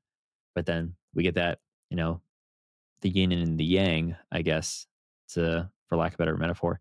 But 0.54 0.66
then 0.66 0.94
we 1.14 1.22
get 1.22 1.34
that 1.34 1.58
you 1.90 1.96
know 1.96 2.20
the 3.02 3.10
yin 3.10 3.32
and 3.32 3.58
the 3.58 3.64
yang, 3.64 4.16
I 4.30 4.42
guess, 4.42 4.86
to 5.30 5.70
for 5.92 5.96
lack 5.98 6.14
of 6.14 6.14
a 6.14 6.22
better 6.22 6.38
metaphor. 6.38 6.80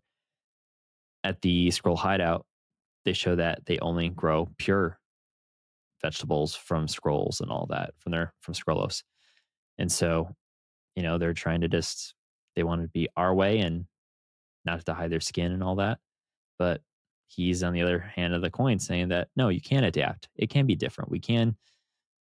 At 1.22 1.42
the 1.42 1.68
Skrull 1.68 1.98
hideout, 1.98 2.46
they 3.04 3.12
show 3.12 3.36
that 3.36 3.66
they 3.66 3.78
only 3.80 4.08
grow 4.08 4.48
pure 4.56 4.98
vegetables 6.00 6.54
from 6.54 6.86
Skrulls 6.86 7.42
and 7.42 7.50
all 7.50 7.66
that 7.68 7.92
from 7.98 8.12
their 8.12 8.32
from 8.40 8.54
Skrullos. 8.54 9.02
And 9.76 9.92
so, 9.92 10.34
you 10.96 11.02
know, 11.02 11.18
they're 11.18 11.34
trying 11.34 11.60
to 11.60 11.68
just 11.68 12.14
they 12.56 12.62
want 12.62 12.80
to 12.80 12.88
be 12.88 13.10
our 13.14 13.34
way 13.34 13.58
and 13.58 13.84
not 14.64 14.76
have 14.76 14.84
to 14.86 14.94
hide 14.94 15.10
their 15.10 15.20
skin 15.20 15.52
and 15.52 15.62
all 15.62 15.74
that. 15.76 15.98
But 16.58 16.80
he's 17.26 17.62
on 17.62 17.74
the 17.74 17.82
other 17.82 17.98
hand 17.98 18.32
of 18.32 18.40
the 18.40 18.48
coin 18.48 18.78
saying 18.78 19.08
that 19.08 19.28
no, 19.36 19.50
you 19.50 19.60
can 19.60 19.84
adapt. 19.84 20.30
It 20.36 20.48
can 20.48 20.64
be 20.64 20.74
different. 20.74 21.10
We 21.10 21.20
can 21.20 21.54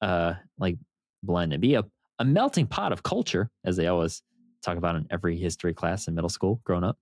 uh 0.01 0.33
like 0.57 0.77
blend 1.21 1.53
and 1.53 1.61
be 1.61 1.75
a, 1.75 1.83
a 2.17 2.25
melting 2.25 2.65
pot 2.65 2.91
of 2.91 3.03
culture, 3.03 3.51
as 3.63 3.77
they 3.77 3.85
always 3.85 4.23
talk 4.63 4.77
about 4.77 4.95
in 4.95 5.07
every 5.09 5.37
history 5.37 5.73
class 5.73 6.07
in 6.07 6.15
middle 6.15 6.29
school 6.29 6.61
growing 6.63 6.83
up. 6.83 6.97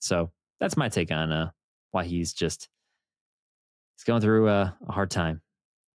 So 0.00 0.30
that's 0.60 0.76
my 0.76 0.88
take 0.88 1.10
on 1.10 1.32
uh 1.32 1.50
why 1.90 2.04
he's 2.04 2.32
just 2.32 2.68
he's 3.96 4.04
going 4.04 4.20
through 4.20 4.48
uh, 4.48 4.70
a 4.88 4.92
hard 4.92 5.10
time. 5.10 5.40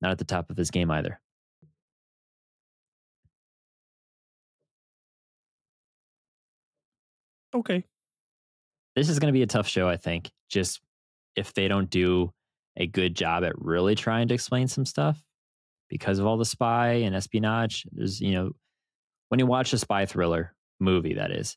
Not 0.01 0.12
at 0.12 0.18
the 0.18 0.26
top 0.26 0.49
of 0.49 0.57
his 0.57 0.72
game 0.72 0.89
either. 0.89 1.20
Okay. 7.53 7.84
This 8.95 9.09
is 9.09 9.20
going 9.20 9.28
to 9.28 9.38
be 9.38 9.43
a 9.43 9.47
tough 9.47 9.68
show, 9.68 9.88
I 9.88 9.97
think. 9.97 10.32
Just 10.49 10.82
if 11.36 11.53
they 11.53 11.68
don't 11.68 11.89
do 11.89 12.34
a 12.78 12.88
good 12.88 13.16
job 13.16 13.43
at 13.43 13.53
really 13.57 13.95
trying 13.95 14.28
to 14.30 14.34
explain 14.34 14.68
some 14.68 14.86
stuff 14.86 15.22
because 15.89 16.20
of 16.20 16.26
all 16.26 16.38
the 16.38 16.45
spy 16.45 16.93
and 16.93 17.16
espionage. 17.16 17.86
There's, 17.91 18.22
you 18.22 18.34
know, 18.34 18.51
when 19.32 19.39
you 19.39 19.45
watch 19.45 19.71
a 19.71 19.77
spy 19.77 20.05
thriller 20.05 20.53
movie, 20.82 21.13
that 21.13 21.32
is, 21.32 21.55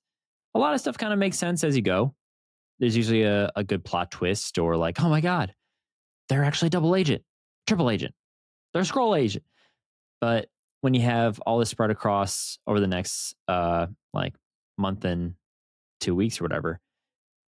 a 0.54 0.60
lot 0.60 0.74
of 0.74 0.80
stuff 0.80 0.96
kind 0.96 1.12
of 1.12 1.18
makes 1.18 1.36
sense 1.36 1.64
as 1.64 1.74
you 1.74 1.82
go. 1.82 2.14
There's 2.78 2.96
usually 2.96 3.24
a, 3.24 3.50
a 3.56 3.64
good 3.64 3.84
plot 3.84 4.12
twist 4.12 4.58
or 4.58 4.76
like, 4.76 5.00
oh 5.02 5.08
my 5.08 5.20
God, 5.20 5.52
they're 6.28 6.44
actually 6.44 6.68
double 6.68 6.94
agent, 6.94 7.24
triple 7.66 7.90
agent, 7.90 8.14
they're 8.72 8.82
Skrull 8.82 9.18
agent. 9.18 9.44
But 10.20 10.46
when 10.82 10.94
you 10.94 11.00
have 11.00 11.40
all 11.40 11.58
this 11.58 11.70
spread 11.70 11.90
across 11.90 12.58
over 12.66 12.78
the 12.78 12.86
next 12.86 13.34
uh 13.48 13.86
like 14.12 14.34
month 14.78 15.04
and 15.04 15.34
two 16.00 16.14
weeks 16.14 16.40
or 16.40 16.44
whatever, 16.44 16.78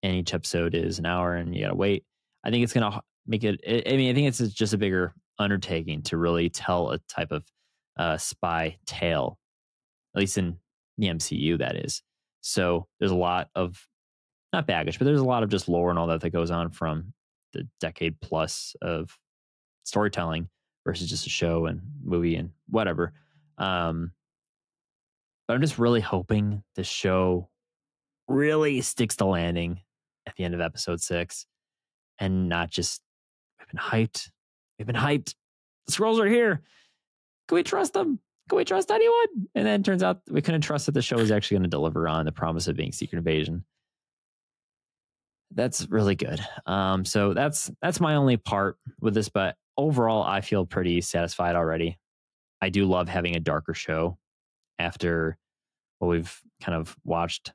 and 0.03 0.15
each 0.15 0.33
episode 0.33 0.73
is 0.73 0.99
an 0.99 1.05
hour 1.05 1.35
and 1.35 1.53
you 1.53 1.63
gotta 1.63 1.75
wait, 1.75 2.05
I 2.45 2.49
think 2.49 2.63
it's 2.63 2.73
gonna 2.73 3.01
make 3.27 3.43
it. 3.43 3.59
I 3.67 3.97
mean, 3.97 4.09
I 4.09 4.13
think 4.13 4.27
it's 4.27 4.39
just 4.53 4.73
a 4.73 4.77
bigger 4.77 5.13
undertaking 5.37 6.03
to 6.03 6.17
really 6.17 6.49
tell 6.49 6.91
a 6.91 6.99
type 7.09 7.31
of 7.31 7.43
uh, 7.97 8.17
spy 8.17 8.77
tale, 8.85 9.37
at 10.15 10.19
least 10.19 10.37
in 10.37 10.57
the 10.97 11.07
MCU. 11.07 11.57
That 11.59 11.75
is. 11.75 12.01
So 12.41 12.87
there's 12.99 13.11
a 13.11 13.15
lot 13.15 13.49
of 13.55 13.81
not 14.51 14.67
baggage, 14.67 14.99
but 14.99 15.05
there's 15.05 15.19
a 15.19 15.25
lot 15.25 15.43
of 15.43 15.49
just 15.49 15.67
lore 15.67 15.89
and 15.89 15.97
all 15.97 16.07
that 16.07 16.21
that 16.21 16.29
goes 16.29 16.51
on 16.51 16.69
from 16.69 17.13
the 17.53 17.67
decade 17.79 18.19
plus 18.21 18.75
of 18.81 19.17
storytelling 19.83 20.49
versus 20.85 21.09
just 21.09 21.25
a 21.25 21.29
show 21.29 21.65
and 21.65 21.81
movie 22.03 22.35
and 22.35 22.51
whatever. 22.69 23.13
Um, 23.57 24.11
but 25.47 25.55
I'm 25.55 25.61
just 25.61 25.79
really 25.79 26.01
hoping 26.01 26.63
the 26.75 26.83
show 26.83 27.49
really 28.27 28.81
sticks 28.81 29.15
the 29.15 29.25
landing 29.25 29.79
at 30.25 30.35
the 30.35 30.43
end 30.43 30.53
of 30.53 30.61
episode 30.61 31.01
six 31.01 31.45
and 32.19 32.47
not 32.47 32.69
just 32.69 33.01
we've 33.59 33.67
been 33.67 33.79
hyped. 33.79 34.29
We've 34.77 34.87
been 34.87 34.95
hyped. 34.95 35.35
The 35.87 35.91
Skrulls 35.91 36.19
are 36.19 36.27
here. 36.27 36.61
Can 37.47 37.55
we 37.55 37.63
trust 37.63 37.93
them? 37.93 38.19
Can 38.49 38.57
we 38.57 38.65
trust 38.65 38.91
anyone? 38.91 39.27
And 39.55 39.65
then 39.65 39.81
it 39.81 39.83
turns 39.85 40.03
out 40.03 40.21
we 40.29 40.41
couldn't 40.41 40.61
trust 40.61 40.85
that 40.87 40.91
the 40.91 41.01
show 41.01 41.17
was 41.17 41.31
actually 41.31 41.55
going 41.55 41.63
to 41.63 41.69
deliver 41.69 42.07
on 42.07 42.25
the 42.25 42.31
promise 42.31 42.67
of 42.67 42.75
being 42.75 42.91
Secret 42.91 43.17
Invasion. 43.19 43.63
That's 45.51 45.87
really 45.89 46.15
good. 46.15 46.39
Um, 46.65 47.05
so 47.05 47.33
that's 47.33 47.71
that's 47.81 47.99
my 47.99 48.15
only 48.15 48.37
part 48.37 48.77
with 48.99 49.13
this, 49.13 49.29
but 49.29 49.55
overall, 49.77 50.23
I 50.23 50.41
feel 50.41 50.65
pretty 50.65 50.99
satisfied 51.01 51.55
already. 51.55 51.99
I 52.61 52.69
do 52.69 52.85
love 52.85 53.07
having 53.07 53.35
a 53.35 53.39
darker 53.39 53.73
show 53.73 54.17
after 54.79 55.37
what 55.99 56.09
we've 56.09 56.41
kind 56.61 56.75
of 56.75 56.95
watched. 57.03 57.53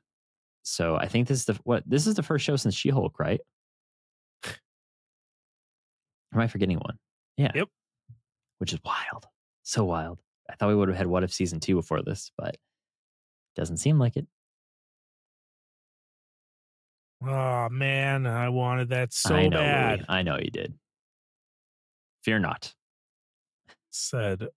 So 0.63 0.95
I 0.95 1.07
think 1.07 1.27
this 1.27 1.39
is 1.39 1.45
the 1.45 1.59
what 1.63 1.83
this 1.85 2.07
is 2.07 2.15
the 2.15 2.23
first 2.23 2.45
show 2.45 2.55
since 2.55 2.75
She 2.75 2.89
Hulk, 2.89 3.19
right? 3.19 3.41
Am 6.33 6.39
I 6.39 6.47
forgetting 6.47 6.77
one? 6.77 6.97
Yeah. 7.37 7.51
Yep. 7.55 7.67
Which 8.59 8.73
is 8.73 8.79
wild. 8.83 9.25
So 9.63 9.83
wild. 9.85 10.19
I 10.49 10.55
thought 10.55 10.69
we 10.69 10.75
would 10.75 10.89
have 10.89 10.97
had 10.97 11.07
What 11.07 11.23
If 11.23 11.33
season 11.33 11.59
two 11.59 11.75
before 11.75 12.01
this, 12.01 12.31
but 12.37 12.57
doesn't 13.55 13.77
seem 13.77 13.99
like 13.99 14.17
it. 14.17 14.27
Oh 17.25 17.67
man, 17.69 18.25
I 18.25 18.49
wanted 18.49 18.89
that 18.89 19.13
so 19.13 19.35
I 19.35 19.47
know, 19.47 19.57
bad. 19.57 19.99
Louis. 19.99 20.05
I 20.07 20.21
know 20.21 20.37
you 20.37 20.49
did. 20.49 20.73
Fear 22.23 22.39
not. 22.39 22.73
Said 23.91 24.47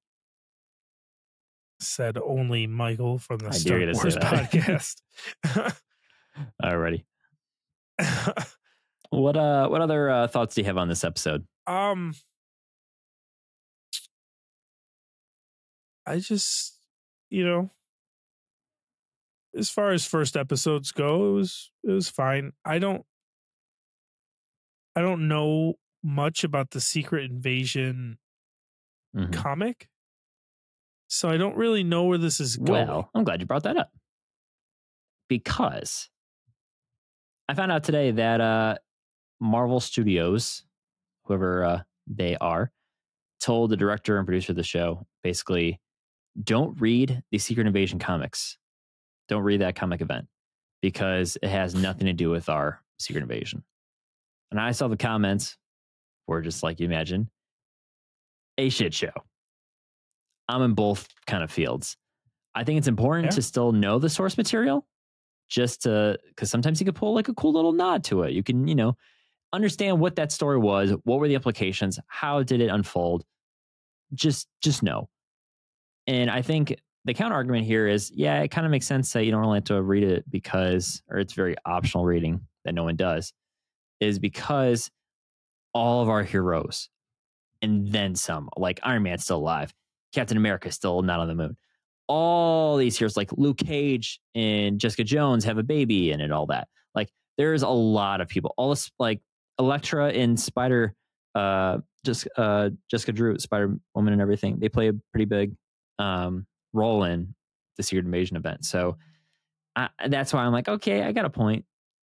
said 1.81 2.17
only 2.17 2.69
Michael 2.69 3.19
from 3.19 3.39
the 3.39 3.49
I 3.49 3.51
Star 3.51 3.79
were 3.79 3.87
gonna 3.87 3.95
say 3.95 4.01
Wars 4.03 4.17
podcast. 5.45 5.75
Alrighty. 6.63 7.05
What 9.11 9.37
uh 9.37 9.69
what 9.69 9.83
other 9.83 10.09
uh, 10.09 10.27
thoughts 10.27 10.55
do 10.55 10.63
you 10.63 10.65
have 10.65 10.79
on 10.79 10.89
this 10.89 11.05
episode? 11.05 11.47
um 11.67 12.15
I 16.07 16.19
just 16.19 16.79
you 17.31 17.45
know 17.45 17.71
as 19.57 19.69
far 19.71 19.93
as 19.93 20.07
first 20.07 20.37
episodes 20.37 20.93
go, 20.93 21.31
it 21.31 21.33
was 21.33 21.71
it 21.85 21.91
was 21.91 22.09
fine. 22.09 22.53
I 22.65 22.79
don't 22.79 23.05
I 24.97 25.01
don't 25.01 25.29
know 25.29 25.75
much 26.03 26.45
about 26.45 26.71
the 26.71 26.81
Secret 26.81 27.31
Invasion 27.31 28.19
Mhm. 29.15 29.33
comic. 29.33 29.89
So 31.09 31.29
I 31.29 31.37
don't 31.37 31.57
really 31.57 31.85
know 31.85 32.05
where 32.05 32.17
this 32.19 32.41
is 32.41 32.57
going. 32.57 32.87
Well, 32.89 33.11
I'm 33.15 33.25
glad 33.25 33.41
you 33.41 33.47
brought 33.47 33.65
that 33.65 33.77
up. 33.77 33.93
Because 35.29 36.09
I 37.49 37.55
found 37.55 37.71
out 37.73 37.85
today 37.85 38.11
that 38.13 38.41
uh 38.41 38.77
Marvel 39.41 39.81
Studios, 39.81 40.65
whoever 41.25 41.65
uh, 41.65 41.83
they 42.07 42.37
are, 42.37 42.73
told 43.41 43.71
the 43.71 43.77
director 43.77 44.17
and 44.19 44.27
producer 44.27 44.53
of 44.53 44.57
the 44.57 44.63
show 44.63 45.07
basically 45.23 45.81
don't 46.41 46.81
read 46.81 47.23
the 47.31 47.39
Secret 47.39 47.67
Invasion 47.67 47.99
comics. 47.99 48.59
Don't 49.29 49.43
read 49.43 49.61
that 49.61 49.77
comic 49.77 50.01
event 50.01 50.27
because 50.81 51.37
it 51.43 51.49
has 51.49 51.75
nothing 51.75 52.07
to 52.07 52.13
do 52.13 52.31
with 52.31 52.49
our 52.49 52.81
Secret 52.99 53.23
Invasion. 53.23 53.63
And 54.51 54.61
I 54.61 54.73
saw 54.73 54.89
the 54.89 54.97
comments 54.97 55.57
were 56.27 56.41
just 56.43 56.63
like 56.63 56.81
you 56.81 56.87
imagine 56.87 57.31
a 58.59 58.69
shit 58.69 58.93
show. 58.95 59.13
I'm 60.49 60.63
in 60.63 60.75
both 60.75 61.09
kind 61.27 61.43
of 61.43 61.51
fields. 61.51 61.97
I 62.55 62.65
think 62.65 62.79
it's 62.79 62.89
important 62.89 63.27
Yeah. 63.27 63.37
to 63.37 63.43
still 63.43 63.73
know 63.73 63.99
the 63.99 64.11
source 64.11 64.37
material 64.37 64.87
just 65.49 65.83
to 65.83 66.19
because 66.29 66.51
sometimes 66.51 66.81
you 66.81 66.85
can 66.85 66.95
pull 66.95 67.15
like 67.15 67.29
a 67.29 67.35
cool 67.35 67.53
little 67.53 67.73
nod 67.73 68.05
to 68.05 68.23
it. 68.23 68.33
You 68.33 68.43
can, 68.43 68.69
you 68.69 68.75
know, 68.75 68.97
understand 69.53 70.01
what 70.01 70.17
that 70.17 70.33
story 70.33 70.59
was, 70.59 70.91
what 71.05 71.19
were 71.21 71.29
the 71.29 71.35
implications, 71.35 71.99
how 72.09 72.43
did 72.43 72.61
it 72.61 72.69
unfold. 72.69 73.25
Just 74.15 74.49
just 74.63 74.83
know. 74.83 75.09
And 76.07 76.31
I 76.31 76.43
think 76.43 76.77
the 77.05 77.15
counter 77.15 77.35
argument 77.35 77.67
here 77.67 77.89
is, 77.89 78.11
yeah, 78.15 78.41
it 78.43 78.49
kind 78.49 78.65
of 78.65 78.71
makes 78.71 78.87
sense 78.87 79.13
that 79.13 79.25
you 79.25 79.31
don't 79.31 79.41
really 79.41 79.57
have 79.57 79.65
to 79.65 79.83
read 79.83 80.05
it 80.05 80.29
because, 80.31 81.03
or 81.09 81.19
it's 81.19 81.33
very 81.33 81.57
optional 81.65 82.05
reading 82.05 82.41
that 82.65 82.75
no 82.75 82.85
one 82.85 82.97
does, 82.97 83.33
is 84.01 84.19
because 84.19 84.91
all 85.75 86.03
of 86.03 86.09
our 86.09 86.23
heroes 86.23 86.89
and 87.61 87.89
then 87.89 88.15
some, 88.15 88.49
like 88.57 88.81
Iron 88.83 89.03
Man's 89.05 89.25
still 89.25 89.39
alive, 89.39 89.73
Captain 90.15 90.37
America's 90.37 90.75
still 90.75 91.03
not 91.03 91.21
on 91.21 91.29
the 91.29 91.35
moon. 91.35 91.57
All 92.09 92.77
these 92.77 92.99
heroes, 92.99 93.17
like 93.17 93.31
Luke 93.33 93.59
Cage 93.59 94.21
and 94.35 94.79
Jessica 94.79 95.05
Jones, 95.05 95.45
have 95.45 95.59
a 95.59 95.63
baby 95.63 96.11
in 96.13 96.21
it, 96.21 96.31
all 96.31 96.47
that. 96.47 96.69
Like, 96.95 97.11
there's 97.39 97.63
a 97.63 97.69
lot 97.69 98.21
of 98.21 98.29
people. 98.29 98.53
All 98.57 98.71
this, 98.71 98.91
like 98.99 99.21
Elektra 99.59 100.09
and 100.09 100.39
Spider, 100.39 100.95
uh, 101.35 101.79
just 102.05 102.29
uh, 102.37 102.71
Jessica 102.91 103.13
Drew, 103.13 103.39
Spider 103.39 103.77
Woman, 103.95 104.13
and 104.13 104.21
everything. 104.21 104.59
They 104.59 104.69
play 104.69 104.89
a 104.89 104.93
pretty 105.13 105.25
big 105.25 105.55
um, 106.03 106.47
role 106.73 107.05
in 107.05 107.35
the 107.77 107.83
Secret 107.83 108.05
Invasion 108.05 108.37
event. 108.37 108.65
So 108.65 108.97
I, 109.77 109.89
that's 110.09 110.33
why 110.33 110.43
I'm 110.43 110.53
like, 110.53 110.69
okay, 110.69 111.03
I 111.03 111.13
got 111.13 111.25
a 111.25 111.31
point. 111.31 111.65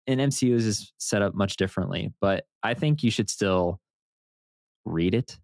And 0.05 0.19
MCU's 0.19 0.65
is 0.65 0.93
set 0.97 1.21
up 1.21 1.33
much 1.33 1.57
differently, 1.57 2.13
but 2.21 2.45
I 2.63 2.73
think 2.73 3.03
you 3.03 3.11
should 3.11 3.29
still 3.29 3.79
read 4.85 5.13
it. 5.13 5.37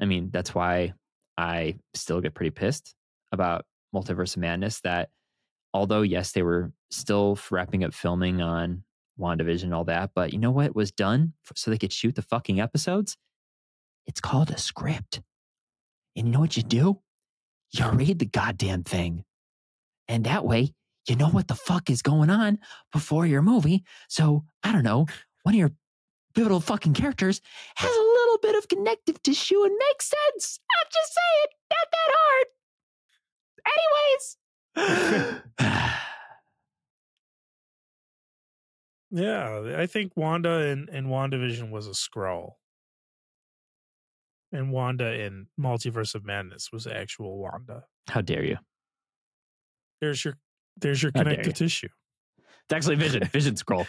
I 0.00 0.04
mean, 0.04 0.30
that's 0.32 0.54
why 0.54 0.94
I 1.36 1.76
still 1.94 2.20
get 2.20 2.34
pretty 2.34 2.50
pissed 2.50 2.94
about 3.32 3.64
Multiverse 3.94 4.36
of 4.36 4.40
Madness. 4.40 4.80
That 4.80 5.10
although 5.74 6.02
yes, 6.02 6.32
they 6.32 6.42
were 6.42 6.72
still 6.90 7.38
wrapping 7.50 7.84
up 7.84 7.94
filming 7.94 8.40
on 8.40 8.82
WandaVision 9.18 9.64
and 9.64 9.74
all 9.74 9.84
that, 9.84 10.10
but 10.14 10.32
you 10.32 10.38
know 10.38 10.50
what 10.50 10.74
was 10.74 10.90
done 10.90 11.34
so 11.54 11.70
they 11.70 11.78
could 11.78 11.92
shoot 11.92 12.14
the 12.14 12.22
fucking 12.22 12.60
episodes? 12.60 13.16
It's 14.06 14.20
called 14.20 14.50
a 14.50 14.58
script. 14.58 15.20
And 16.16 16.26
you 16.26 16.32
know 16.32 16.40
what 16.40 16.56
you 16.56 16.64
do? 16.64 17.00
You 17.72 17.90
read 17.90 18.18
the 18.18 18.26
goddamn 18.26 18.84
thing. 18.84 19.24
And 20.08 20.24
that 20.24 20.44
way, 20.44 20.72
you 21.06 21.16
know 21.16 21.28
what 21.28 21.48
the 21.48 21.54
fuck 21.54 21.90
is 21.90 22.02
going 22.02 22.30
on 22.30 22.58
before 22.92 23.26
your 23.26 23.42
movie. 23.42 23.84
So, 24.08 24.44
I 24.62 24.72
don't 24.72 24.84
know, 24.84 25.06
one 25.42 25.54
of 25.54 25.58
your 25.58 25.72
pivotal 26.34 26.60
fucking 26.60 26.94
characters 26.94 27.40
has 27.76 27.90
a 27.90 28.00
little 28.00 28.38
bit 28.42 28.54
of 28.54 28.68
connective 28.68 29.22
tissue 29.22 29.62
and 29.64 29.74
makes 29.90 30.10
sense. 30.10 30.60
I'm 30.70 30.86
just 30.92 31.14
saying, 31.14 31.46
not 31.70 31.88
that 31.92 32.10
hard. 32.14 32.46
Anyways. 34.76 35.94
Yeah, 39.10 39.74
I 39.76 39.86
think 39.86 40.12
Wanda 40.16 40.50
and, 40.50 40.88
and 40.90 41.06
WandaVision 41.06 41.70
was 41.70 41.86
a 41.86 41.92
Skrull. 41.92 42.52
And 44.50 44.72
Wanda 44.72 45.12
in 45.12 45.48
Multiverse 45.60 46.14
of 46.14 46.24
Madness 46.24 46.72
was 46.72 46.86
actual 46.86 47.38
Wanda. 47.38 47.84
How 48.08 48.22
dare 48.22 48.44
you? 48.44 48.56
There's 50.00 50.24
your 50.24 50.34
there's 50.76 51.02
your 51.02 51.12
How 51.14 51.22
connective 51.22 51.46
you. 51.48 51.52
tissue. 51.52 51.88
It's 52.38 52.72
actually 52.72 52.96
Vision. 52.96 53.24
Vision 53.32 53.54
Skrull. 53.54 53.86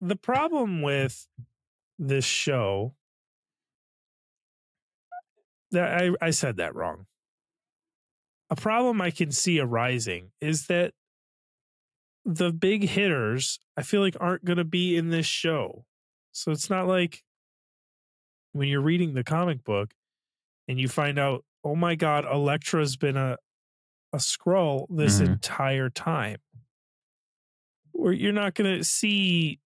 The 0.00 0.16
problem 0.16 0.82
with 0.82 1.26
this 1.98 2.24
show 2.24 2.94
that 5.70 6.02
I, 6.02 6.10
I 6.20 6.30
said 6.30 6.56
that 6.58 6.74
wrong. 6.74 7.06
A 8.50 8.56
problem 8.56 9.00
I 9.00 9.10
can 9.10 9.30
see 9.30 9.58
arising 9.58 10.30
is 10.40 10.66
that 10.66 10.92
the 12.24 12.52
big 12.52 12.88
hitters 12.88 13.58
I 13.76 13.82
feel 13.82 14.00
like 14.00 14.16
aren't 14.20 14.44
going 14.44 14.58
to 14.58 14.64
be 14.64 14.96
in 14.96 15.10
this 15.10 15.26
show. 15.26 15.84
So 16.32 16.52
it's 16.52 16.70
not 16.70 16.86
like 16.86 17.22
when 18.54 18.68
you're 18.68 18.80
reading 18.80 19.12
the 19.14 19.24
comic 19.24 19.62
book 19.64 19.92
and 20.68 20.80
you 20.80 20.88
find 20.88 21.18
out, 21.18 21.44
oh 21.62 21.74
my 21.76 21.94
God, 21.94 22.24
Elektra's 22.24 22.96
been 22.96 23.16
a 23.16 23.36
a 24.12 24.18
Skrull 24.18 24.86
this 24.88 25.20
Mhm. 25.20 25.26
entire 25.26 25.90
time. 25.90 26.38
Where 27.90 28.12
you're 28.12 28.32
not 28.32 28.54
going 28.54 28.78
to 28.78 28.84
see 28.84 29.58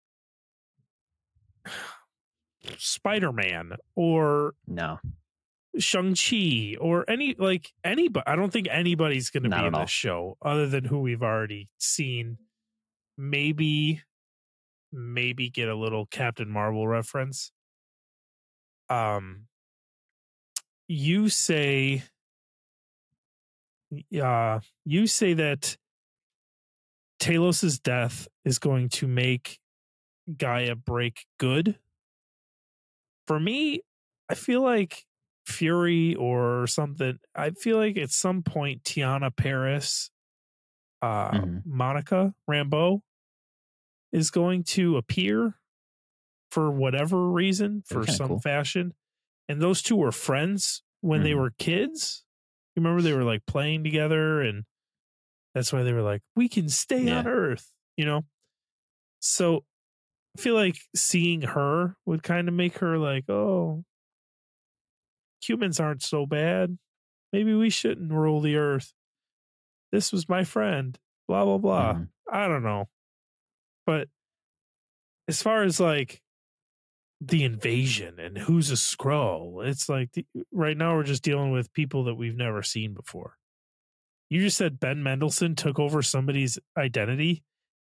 Spider 2.77 3.31
Man 3.33 3.73
or 3.95 4.53
No. 4.67 4.99
Shang 5.77 6.15
Chi 6.15 6.75
or 6.79 7.03
any 7.09 7.35
like 7.37 7.73
anybody. 7.83 8.23
I 8.25 8.35
don't 8.35 8.51
think 8.51 8.67
anybody's 8.71 9.29
going 9.29 9.43
to 9.43 9.49
be 9.49 9.55
in 9.65 9.75
all. 9.75 9.81
this 9.81 9.91
show 9.91 10.37
other 10.41 10.67
than 10.67 10.85
who 10.85 10.99
we've 11.01 11.21
already 11.21 11.69
seen. 11.77 12.37
Maybe, 13.17 14.01
maybe 14.91 15.49
get 15.49 15.67
a 15.67 15.75
little 15.75 16.05
Captain 16.05 16.49
Marvel 16.49 16.87
reference. 16.87 17.51
Um, 18.89 19.47
you 20.87 21.29
say, 21.29 22.03
uh, 24.21 24.59
you 24.85 25.07
say 25.07 25.33
that 25.33 25.77
Talos's 27.19 27.79
death 27.79 28.27
is 28.45 28.59
going 28.59 28.89
to 28.89 29.07
make 29.07 29.59
Gaia 30.37 30.75
break 30.75 31.25
good. 31.39 31.77
for 33.27 33.39
me, 33.41 33.81
I 34.29 34.35
feel 34.35 34.61
like 34.61 35.05
Fury 35.45 36.15
or 36.15 36.65
something. 36.67 37.19
I 37.35 37.49
feel 37.49 37.75
like 37.77 37.97
at 37.97 38.09
some 38.09 38.41
point 38.41 38.83
Teyonah 38.83 39.35
Parris, 39.35 40.09
uh, 41.01 41.31
Mhm. 41.31 41.65
Monica 41.65 42.33
Rambeau 42.49 43.01
is 44.13 44.31
going 44.31 44.63
to 44.63 44.95
appear 44.95 45.59
for 46.57 46.71
whatever 46.71 47.29
reason, 47.29 47.83
for 47.85 48.03
some 48.07 48.29
cool. 48.29 48.39
fashion. 48.39 48.95
And 49.47 49.61
those 49.61 49.83
two 49.83 49.95
were 49.95 50.11
friends 50.11 50.81
when 51.01 51.21
they 51.21 51.33
Mhm. 51.33 51.37
were 51.39 51.51
kids. 51.51 52.25
You 52.75 52.81
remember 52.81 53.03
they 53.03 53.13
were 53.13 53.23
like 53.23 53.45
playing 53.45 53.83
together, 53.83 54.41
and 54.41 54.65
that's 55.53 55.71
why 55.71 55.83
they 55.83 55.93
were 55.93 56.01
like, 56.01 56.23
"We 56.35 56.49
can 56.49 56.67
stay 56.67 57.03
Yeah. 57.03 57.19
on 57.19 57.27
Earth," 57.27 57.71
you 57.95 58.05
know. 58.05 58.25
So 59.19 59.65
I 60.35 60.41
feel 60.41 60.55
like 60.55 60.79
seeing 60.95 61.43
her 61.43 61.95
would 62.05 62.23
kind 62.23 62.47
of 62.47 62.55
make 62.55 62.79
her 62.79 62.97
like, 62.97 63.29
"Oh, 63.29 63.85
humans 65.43 65.79
aren't 65.79 66.01
so 66.01 66.25
bad. 66.25 66.79
Maybe 67.31 67.53
we 67.53 67.69
shouldn't 67.69 68.11
rule 68.11 68.41
the 68.41 68.55
Earth." 68.55 68.93
This 69.91 70.11
was 70.11 70.27
my 70.27 70.43
friend. 70.43 70.99
Blah 71.27 71.45
blah 71.45 71.59
blah. 71.59 71.93
Mhm. 71.93 72.09
I 72.31 72.47
don't 72.47 72.63
know. 72.63 72.89
But 73.85 74.09
as 75.27 75.43
far 75.43 75.61
as 75.61 75.79
like 75.79 76.23
the 77.19 77.43
invasion 77.43 78.19
and 78.19 78.37
who's 78.37 78.69
a 78.71 78.75
Skrull, 78.75 79.65
it's 79.65 79.89
like 79.89 80.11
the, 80.13 80.25
right 80.51 80.77
now 80.77 80.95
we're 80.95 81.03
just 81.03 81.23
dealing 81.23 81.51
with 81.51 81.73
people 81.73 82.03
that 82.05 82.15
we've 82.15 82.35
never 82.35 82.61
seen 82.61 82.93
before. 82.93 83.37
You 84.29 84.41
just 84.41 84.57
said 84.57 84.79
Ben 84.79 85.01
Mendelsohn 85.01 85.55
took 85.55 85.79
over 85.79 86.01
somebody's 86.01 86.59
identity 86.77 87.43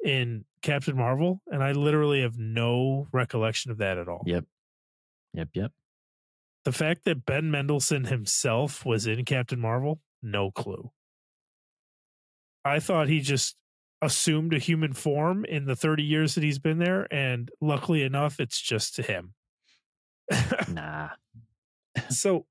in 0.03 0.45
Captain 0.61 0.97
Marvel, 0.97 1.41
and 1.47 1.63
I 1.63 1.71
literally 1.71 2.21
have 2.21 2.37
no 2.37 3.07
recollection 3.11 3.71
of 3.71 3.77
that 3.77 3.97
at 3.97 4.07
all. 4.07 4.23
Yep. 4.25 4.45
Yep. 5.33 5.49
Yep. 5.53 5.71
The 6.65 6.71
fact 6.71 7.05
that 7.05 7.25
Ben 7.25 7.51
Mendelsohn 7.51 8.05
himself 8.05 8.85
was 8.85 9.05
in 9.05 9.25
Captain 9.25 9.59
Marvel, 9.59 9.99
no 10.21 10.49
clue. 10.49 10.91
I 12.65 12.79
thought 12.79 13.09
he 13.09 13.19
just 13.19 13.55
assumed 14.05 14.53
a 14.53 14.59
human 14.59 14.93
form 14.93 15.45
in 15.45 15.65
the 15.65 15.75
30 15.75 16.03
years 16.03 16.35
that 16.35 16.43
he's 16.43 16.59
been 16.59 16.77
there, 16.79 17.07
and 17.13 17.49
luckily 17.61 18.03
enough, 18.03 18.39
it's 18.39 18.59
just 18.61 18.95
to 18.95 19.01
him. 19.03 19.33
Nah. 20.69 21.09
so 22.09 22.45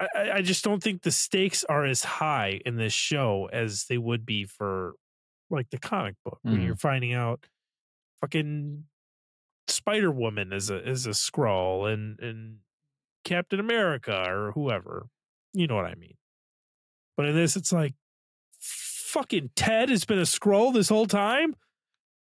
I, 0.00 0.30
I- 0.36 0.42
just 0.42 0.64
don't 0.64 0.82
think 0.82 1.02
the 1.02 1.10
stakes 1.10 1.64
are 1.64 1.84
as 1.84 2.02
high 2.04 2.60
in 2.64 2.76
this 2.76 2.92
show 2.92 3.48
as 3.52 3.84
they 3.88 3.98
would 3.98 4.24
be 4.26 4.44
for 4.44 4.94
like 5.50 5.70
the 5.70 5.78
comic 5.78 6.14
book 6.24 6.38
when 6.42 6.58
Mhm. 6.58 6.66
you're 6.66 6.76
finding 6.76 7.12
out 7.14 7.46
fucking 8.20 8.84
Spider 9.68 10.10
Woman 10.10 10.52
is 10.52 10.70
a 10.70 10.88
is 10.88 11.06
a 11.06 11.10
Skrull 11.10 11.92
and 11.92 12.18
and 12.20 12.58
Captain 13.24 13.60
America 13.60 14.24
or 14.28 14.52
whoever. 14.52 15.08
You 15.52 15.66
know 15.66 15.76
what 15.76 15.84
I 15.86 15.94
mean. 15.94 16.16
But 17.16 17.26
in 17.26 17.34
this 17.36 17.54
it's 17.56 17.72
like 17.72 17.94
fucking 19.08 19.50
Ted 19.56 19.88
has 19.88 20.04
been 20.04 20.18
a 20.18 20.22
Skrull 20.22 20.72
this 20.72 20.88
whole 20.88 21.06
time. 21.06 21.54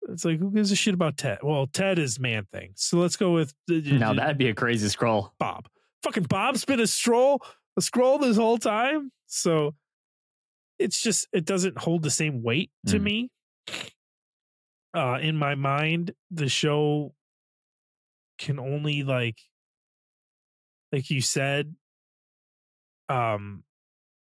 It's 0.09 0.25
like 0.25 0.39
who 0.39 0.51
gives 0.53 0.71
a 0.73 0.77
shit 0.77 0.95
about 0.95 1.17
Ted? 1.17 1.39
Well, 1.43 1.67
Ted 1.67 1.99
is 1.99 2.19
man 2.21 2.47
thing. 2.53 2.73
So 2.77 2.99
let's 2.99 3.17
go 3.17 3.33
with 3.33 3.53
Now 3.69 4.15
that'd 4.15 4.39
be 4.39 4.49
a 4.49 4.55
crazy 4.55 4.87
Skrull. 4.89 5.31
Bob. 5.39 5.69
Fucking 6.03 6.25
Bob's 6.25 6.65
been 6.65 6.81
a 6.81 6.85
Skrull, 6.85 7.41
a 7.77 7.81
Skrull 7.81 8.21
this 8.21 8.37
whole 8.37 8.59
time. 8.59 9.11
So 9.27 9.75
it's 10.79 11.03
just 11.03 11.27
it 11.33 11.45
doesn't 11.45 11.79
hold 11.79 12.03
the 12.03 12.11
same 12.11 12.43
weight 12.43 12.71
to 12.87 12.99
Mm. 12.99 13.03
me. 13.03 13.31
Uh 14.95 15.19
in 15.21 15.37
my 15.37 15.55
mind, 15.57 16.13
the 16.31 16.49
show 16.49 17.15
can 18.39 18.59
only 18.61 19.03
like 19.03 19.39
like 20.93 21.11
you 21.11 21.21
said, 21.21 21.75
um 23.09 23.65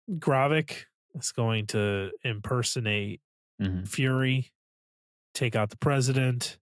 Gravik 0.10 0.86
is 1.20 1.32
going 1.32 1.68
to 1.68 2.12
impersonate 2.24 3.22
Mhm. 3.62 3.88
Fury, 3.88 4.52
take 5.34 5.56
out 5.56 5.70
the 5.72 5.78
president, 5.78 6.60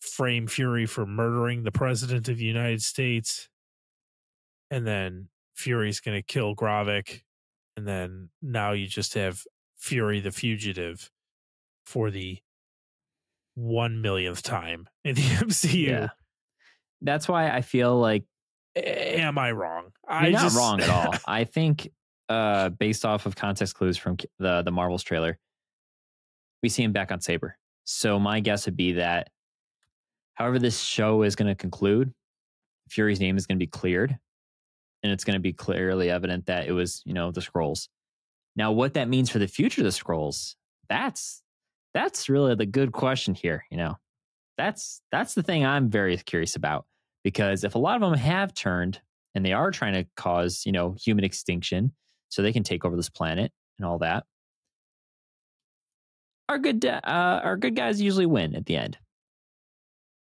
frame 0.00 0.46
Fury 0.46 0.86
for 0.86 1.04
murdering 1.04 1.64
the 1.64 1.72
president 1.72 2.28
of 2.28 2.38
the 2.38 2.44
United 2.44 2.82
States, 2.82 3.48
and 4.70 4.86
then 4.86 5.28
Fury's 5.54 6.00
going 6.00 6.16
to 6.18 6.22
kill 6.22 6.54
Gravik, 6.54 7.22
and 7.76 7.86
then 7.86 8.30
now 8.40 8.72
you 8.72 8.86
just 8.86 9.14
have 9.14 9.44
Fury 9.76 10.20
the 10.20 10.30
fugitive 10.30 11.10
for 11.84 12.10
the 12.10 12.38
one 13.54 14.00
millionth 14.00 14.42
time 14.42 14.88
in 15.04 15.14
the 15.16 15.22
MCU. 15.44 15.86
Yeah. 15.88 16.08
That's 17.02 17.26
why 17.28 17.50
I 17.50 17.62
feel 17.62 17.98
like 17.98 18.24
Am 18.76 19.36
I 19.38 19.50
wrong? 19.50 19.90
you're 20.08 20.12
I 20.16 20.30
not 20.30 20.42
just, 20.42 20.56
wrong 20.56 20.80
at 20.80 20.88
all. 20.88 21.14
I 21.26 21.42
think, 21.44 21.88
uh, 22.30 22.68
based 22.68 23.04
off 23.04 23.26
of 23.26 23.34
context 23.34 23.74
clues 23.74 23.98
from 23.98 24.16
the 24.38 24.62
the 24.62 24.70
Marvels 24.70 25.02
trailer, 25.02 25.38
we 26.62 26.68
see 26.68 26.84
him 26.84 26.92
back 26.92 27.10
on 27.10 27.20
Saber. 27.20 27.58
So 27.84 28.18
my 28.20 28.38
guess 28.38 28.66
would 28.66 28.76
be 28.76 28.92
that, 28.92 29.28
however 30.34 30.60
this 30.60 30.78
show 30.78 31.22
is 31.22 31.34
going 31.34 31.48
to 31.48 31.56
conclude, 31.56 32.14
Fury's 32.88 33.20
name 33.20 33.36
is 33.36 33.46
going 33.46 33.58
to 33.58 33.62
be 33.62 33.66
cleared, 33.66 34.16
and 35.02 35.12
it's 35.12 35.24
going 35.24 35.34
to 35.34 35.40
be 35.40 35.52
clearly 35.52 36.08
evident 36.08 36.46
that 36.46 36.68
it 36.68 36.72
was 36.72 37.02
you 37.04 37.12
know 37.12 37.32
the 37.32 37.40
Skrulls. 37.40 37.88
Now, 38.54 38.70
what 38.70 38.94
that 38.94 39.08
means 39.08 39.28
for 39.28 39.40
the 39.40 39.48
future 39.48 39.80
of 39.80 39.84
the 39.84 39.90
Skrulls, 39.90 40.54
that's 40.88 41.42
that's 41.94 42.28
really 42.28 42.54
the 42.54 42.66
good 42.66 42.92
question 42.92 43.34
here. 43.34 43.64
You 43.72 43.76
know, 43.76 43.96
that's 44.56 45.02
that's 45.10 45.34
the 45.34 45.42
thing 45.42 45.66
I'm 45.66 45.90
very 45.90 46.16
curious 46.16 46.54
about 46.54 46.86
because 47.24 47.64
if 47.64 47.74
a 47.74 47.78
lot 47.78 47.96
of 47.96 48.02
them 48.02 48.14
have 48.14 48.54
turned 48.54 49.00
and 49.34 49.44
they 49.44 49.52
are 49.52 49.72
trying 49.72 49.94
to 49.94 50.06
cause 50.14 50.62
you 50.64 50.70
know 50.70 50.92
human 50.92 51.24
extinction 51.24 51.92
so 52.30 52.42
they 52.42 52.52
can 52.52 52.62
take 52.62 52.84
over 52.84 52.96
this 52.96 53.10
planet 53.10 53.52
and 53.78 53.86
all 53.86 53.98
that. 53.98 54.24
Our 56.48 56.58
good 56.58 56.84
uh, 56.84 57.00
our 57.04 57.56
good 57.56 57.76
guys 57.76 58.00
usually 58.00 58.26
win 58.26 58.56
at 58.56 58.66
the 58.66 58.76
end. 58.76 58.98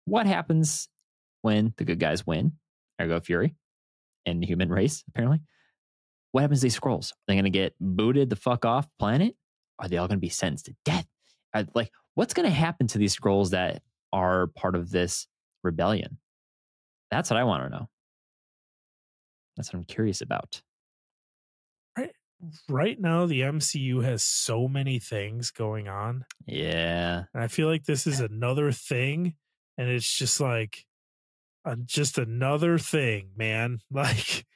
What 0.05 0.27
happens 0.27 0.89
when 1.41 1.75
the 1.79 1.85
good 1.85 1.99
guys 1.99 2.27
win? 2.27 2.53
Ergo 3.01 3.19
fury 3.21 3.55
and 4.27 4.43
the 4.43 4.47
human 4.47 4.69
race 4.73 5.03
apparently. 5.09 5.41
What 6.33 6.43
happens 6.43 6.61
to 6.61 6.65
these 6.67 6.79
Skrulls? 6.79 7.13
Are 7.13 7.17
they 7.29 7.35
going 7.35 7.45
to 7.45 7.51
get 7.51 7.75
booted 7.81 8.31
the 8.31 8.37
fuck 8.37 8.65
off 8.65 8.87
planet? 8.99 9.35
Are 9.79 9.89
they 9.89 9.97
all 9.97 10.07
going 10.09 10.19
to 10.19 10.21
be 10.21 10.29
sentenced 10.29 10.67
to 10.67 10.75
death? 10.85 11.07
Are- 11.55 11.67
like 11.75 11.91
what's 12.15 12.35
going 12.35 12.49
to 12.49 12.55
happen 12.55 12.87
to 12.89 12.99
these 12.99 13.17
Skrulls 13.17 13.51
that 13.51 13.83
are 14.13 14.47
part 14.49 14.77
of 14.77 14.91
this 14.91 15.27
rebellion? 15.63 16.19
That's 17.11 17.31
what 17.31 17.39
I 17.39 17.45
want 17.45 17.65
to 17.65 17.71
know. 17.71 17.89
That's 19.57 19.73
what 19.73 19.81
I'm 19.81 19.85
curious 19.85 20.21
about. 20.23 20.63
Right 22.69 22.99
now 23.01 23.27
the 23.27 23.43
MCU 23.43 24.01
has 24.01 24.23
so 24.25 24.67
many 24.69 24.99
things 24.99 25.51
going 25.51 25.89
on. 25.89 26.25
Yeah. 26.47 27.25
And 27.35 27.43
I 27.43 27.49
feel 27.49 27.69
like 27.69 27.85
this 27.85 28.07
is 28.07 28.21
another 28.21 28.73
thing, 28.73 29.37
and 29.79 29.89
it's 29.89 30.11
just 30.19 30.41
like 30.41 30.85
uh, 31.65 31.77
just 31.85 32.19
another 32.19 32.79
thing, 32.79 33.33
man. 33.37 33.81
Like 33.91 34.47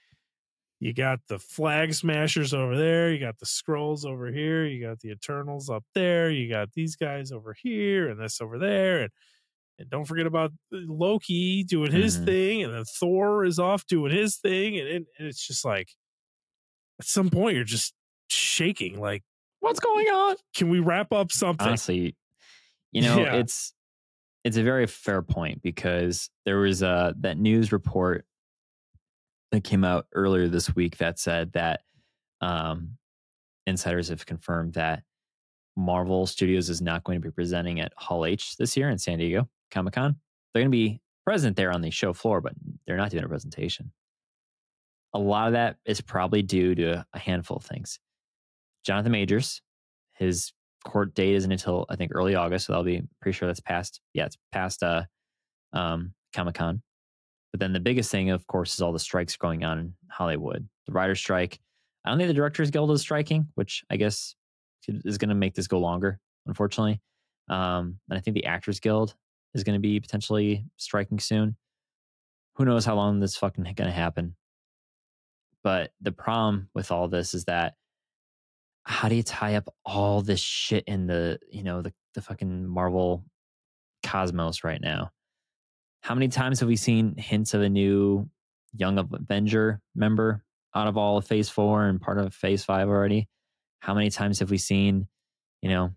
you 0.81 0.93
got 0.95 1.21
the 1.29 1.39
flag 1.39 1.95
smashers 1.95 2.55
over 2.55 2.77
there, 2.77 3.13
you 3.13 3.21
got 3.21 3.39
the 3.39 3.47
Skrulls 3.47 4.05
over 4.07 4.33
here, 4.33 4.67
you 4.67 4.85
got 4.87 5.01
the 5.01 5.11
Eternals 5.11 5.71
up 5.71 5.85
there, 5.95 6.31
you 6.31 6.51
got 6.51 6.73
these 6.75 6.97
guys 6.97 7.33
over 7.33 7.55
here, 7.55 8.09
and 8.09 8.21
this 8.21 8.41
over 8.41 8.59
there, 8.59 9.03
and 9.03 9.11
and 9.79 9.91
don't 9.91 10.07
forget 10.07 10.27
about 10.27 10.53
Loki 10.73 11.65
doing 11.65 11.93
his 11.93 12.19
Mhm. 12.19 12.25
thing, 12.25 12.63
and 12.65 12.75
then 12.75 12.85
Thor 12.85 13.45
is 13.45 13.59
off 13.59 13.87
doing 13.87 14.13
his 14.13 14.37
thing, 14.39 14.79
and, 14.79 14.89
and 14.89 15.07
it's 15.19 15.47
just 15.47 15.65
like 15.65 15.91
at 17.01 17.07
some 17.07 17.31
point 17.31 17.57
you're 17.57 17.65
just 17.65 17.95
shaking. 18.29 18.99
Like, 19.01 19.23
What's 19.61 19.81
going 19.81 20.07
on? 20.07 20.37
can 20.55 20.69
we 20.69 20.81
wrap 20.81 21.13
up 21.13 21.33
something? 21.33 21.67
Honestly, 21.67 22.15
you 22.93 23.03
know, 23.03 23.19
Yeah. 23.21 23.37
it's 23.37 23.73
it's 24.45 24.57
a 24.57 24.63
very 24.63 24.87
fair 24.87 25.23
point 25.23 25.61
because 25.63 26.31
there 26.45 26.59
was 26.59 26.83
uh 26.83 27.13
that 27.21 27.37
news 27.39 27.73
report 27.73 28.25
that 29.53 29.65
came 29.65 29.85
out 29.85 30.07
earlier 30.13 30.49
this 30.49 30.75
week 30.77 30.99
that 30.99 31.19
said 31.19 31.53
that 31.53 31.81
um 32.41 32.97
insiders 33.67 34.09
have 34.09 34.25
confirmed 34.27 34.75
that 34.75 35.03
Marvel 35.77 36.27
Studios 36.27 36.71
is 36.71 36.81
not 36.81 37.05
going 37.05 37.21
to 37.21 37.27
be 37.29 37.33
presenting 37.33 37.81
at 37.81 37.93
Hall 37.97 38.25
H 38.25 38.57
this 38.57 38.77
year 38.77 38.89
in 38.89 38.99
San 38.99 39.19
Diego 39.19 39.49
Comic 39.71 39.95
Con. 39.95 40.17
They're 40.55 40.63
going 40.63 40.71
to 40.71 40.77
be 40.77 41.01
present 41.27 41.57
there 41.57 41.73
on 41.73 41.81
the 41.83 41.91
show 41.91 42.13
floor, 42.13 42.41
but 42.41 42.53
they're 42.87 42.97
not 42.97 43.11
doing 43.11 43.25
a 43.25 43.29
presentation. 43.29 43.93
A 45.17 45.19
lot 45.19 45.47
of 45.47 45.53
that 45.55 45.77
is 45.87 46.01
probably 46.01 46.43
due 46.43 46.75
to 46.75 47.05
a 47.13 47.19
handful 47.19 47.57
of 47.57 47.65
things. 47.65 47.99
Jonathan 48.85 49.13
Majors, 49.13 49.63
his 50.15 50.53
court 50.85 51.15
date 51.15 51.35
isn't 51.35 51.51
until 51.51 51.87
I 51.89 51.97
think 51.97 52.13
early 52.15 52.35
August, 52.35 52.67
so 52.67 52.73
that'll 52.73 52.85
be 52.85 53.03
pretty 53.21 53.37
sure 53.37 53.49
that's 53.49 53.61
past. 53.61 54.01
Yeah, 54.15 54.27
it's 54.27 54.37
past 54.53 54.83
uh, 54.83 55.05
um, 55.73 56.13
Comic 56.35 56.55
Con. 56.55 56.83
But 57.53 57.61
then 57.61 57.73
the 57.73 57.81
biggest 57.81 58.11
thing, 58.11 58.31
of 58.31 58.47
course, 58.47 58.75
is 58.75 58.83
all 58.83 58.93
the 58.93 58.99
strikes 58.99 59.37
going 59.37 59.65
on 59.65 59.79
in 59.79 59.95
Hollywood. 60.11 60.69
The 60.87 60.93
writer's 60.93 61.19
strike. 61.19 61.59
I 62.05 62.11
don't 62.11 62.19
think 62.19 62.29
the 62.29 62.35
Directors 62.35 62.71
Guild 62.71 62.91
is 62.91 63.01
striking, 63.01 63.49
which 63.55 63.83
I 63.91 63.97
guess 63.97 64.35
is 64.87 65.19
going 65.19 65.31
to 65.31 65.35
make 65.35 65.55
this 65.55 65.67
go 65.67 65.81
longer, 65.81 66.21
unfortunately. 66.47 67.01
Um, 67.49 67.99
and 68.11 68.19
I 68.19 68.21
think 68.21 68.35
the 68.35 68.45
Actors 68.45 68.79
Guild 68.79 69.15
is 69.55 69.65
going 69.65 69.75
to 69.75 69.81
be 69.81 69.99
potentially 69.99 70.67
striking 70.77 71.19
soon. 71.19 71.57
who 72.57 72.65
knows 72.65 72.85
how 72.85 72.95
long 72.95 73.21
this 73.21 73.37
fucking 73.37 73.65
gonna 73.75 73.91
happen. 73.91 74.35
But 75.67 75.91
the 76.01 76.13
problem 76.13 76.69
with 76.75 76.93
all 76.93 77.09
this 77.09 77.35
is 77.35 77.47
that 77.47 77.75
how 78.85 79.09
do 79.09 79.17
you 79.17 79.25
tie 79.25 79.57
up 79.57 79.69
all 79.85 80.23
this 80.23 80.39
shit 80.39 80.85
in 80.85 81.09
the 81.09 81.41
you 81.51 81.65
know 81.65 81.83
the 81.83 81.93
the 82.15 82.23
fucking 82.23 82.65
Marvel 82.65 83.25
cosmos 84.05 84.63
right 84.63 84.81
now? 84.81 85.11
How 86.03 86.15
many 86.15 86.29
times 86.29 86.61
have 86.61 86.69
we 86.69 86.77
seen 86.77 87.17
hints 87.17 87.53
of 87.53 87.63
a 87.63 87.69
new 87.69 88.31
Young 88.77 88.97
Avenger 88.97 89.81
member 89.97 90.45
out 90.73 90.87
of 90.87 90.97
all 90.97 91.17
of 91.17 91.27
Phase 91.27 91.49
Four 91.49 91.87
and 91.87 92.01
part 92.01 92.19
of 92.19 92.33
Phase 92.33 92.65
Five 92.65 92.87
already? 92.87 93.29
How 93.81 93.93
many 93.93 94.09
times 94.09 94.39
have 94.39 94.51
we 94.53 94.59
seen, 94.59 95.09
you 95.63 95.71
know, 95.71 95.91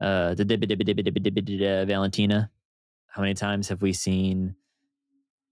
uh, 0.00 0.34
the 0.34 1.84
Valentina? 1.86 2.50
How 3.06 3.22
many 3.22 3.34
times 3.34 3.68
have 3.68 3.80
we 3.80 3.92
seen? 3.92 4.56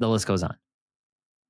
The 0.01 0.09
list 0.09 0.27
goes 0.27 0.43
on. 0.43 0.57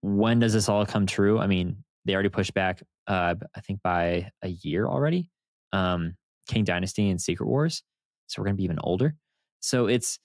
When 0.02 0.40
does 0.40 0.52
this 0.52 0.68
all 0.68 0.84
come 0.84 1.06
true? 1.06 1.38
I 1.38 1.46
mean, 1.46 1.84
they 2.06 2.14
already 2.14 2.28
pushed 2.28 2.54
back, 2.54 2.82
uh, 3.06 3.34
I 3.54 3.60
think, 3.60 3.80
by 3.82 4.30
a 4.42 4.48
year 4.48 4.86
already. 4.86 5.30
Um, 5.72 6.14
Kang 6.48 6.64
Dynasty 6.64 7.10
and 7.10 7.20
Secret 7.20 7.46
Wars, 7.46 7.82
so 8.28 8.40
we're 8.40 8.46
gonna 8.46 8.56
be 8.56 8.64
even 8.64 8.78
older. 8.80 9.16
So 9.60 9.88
it's, 9.88 10.18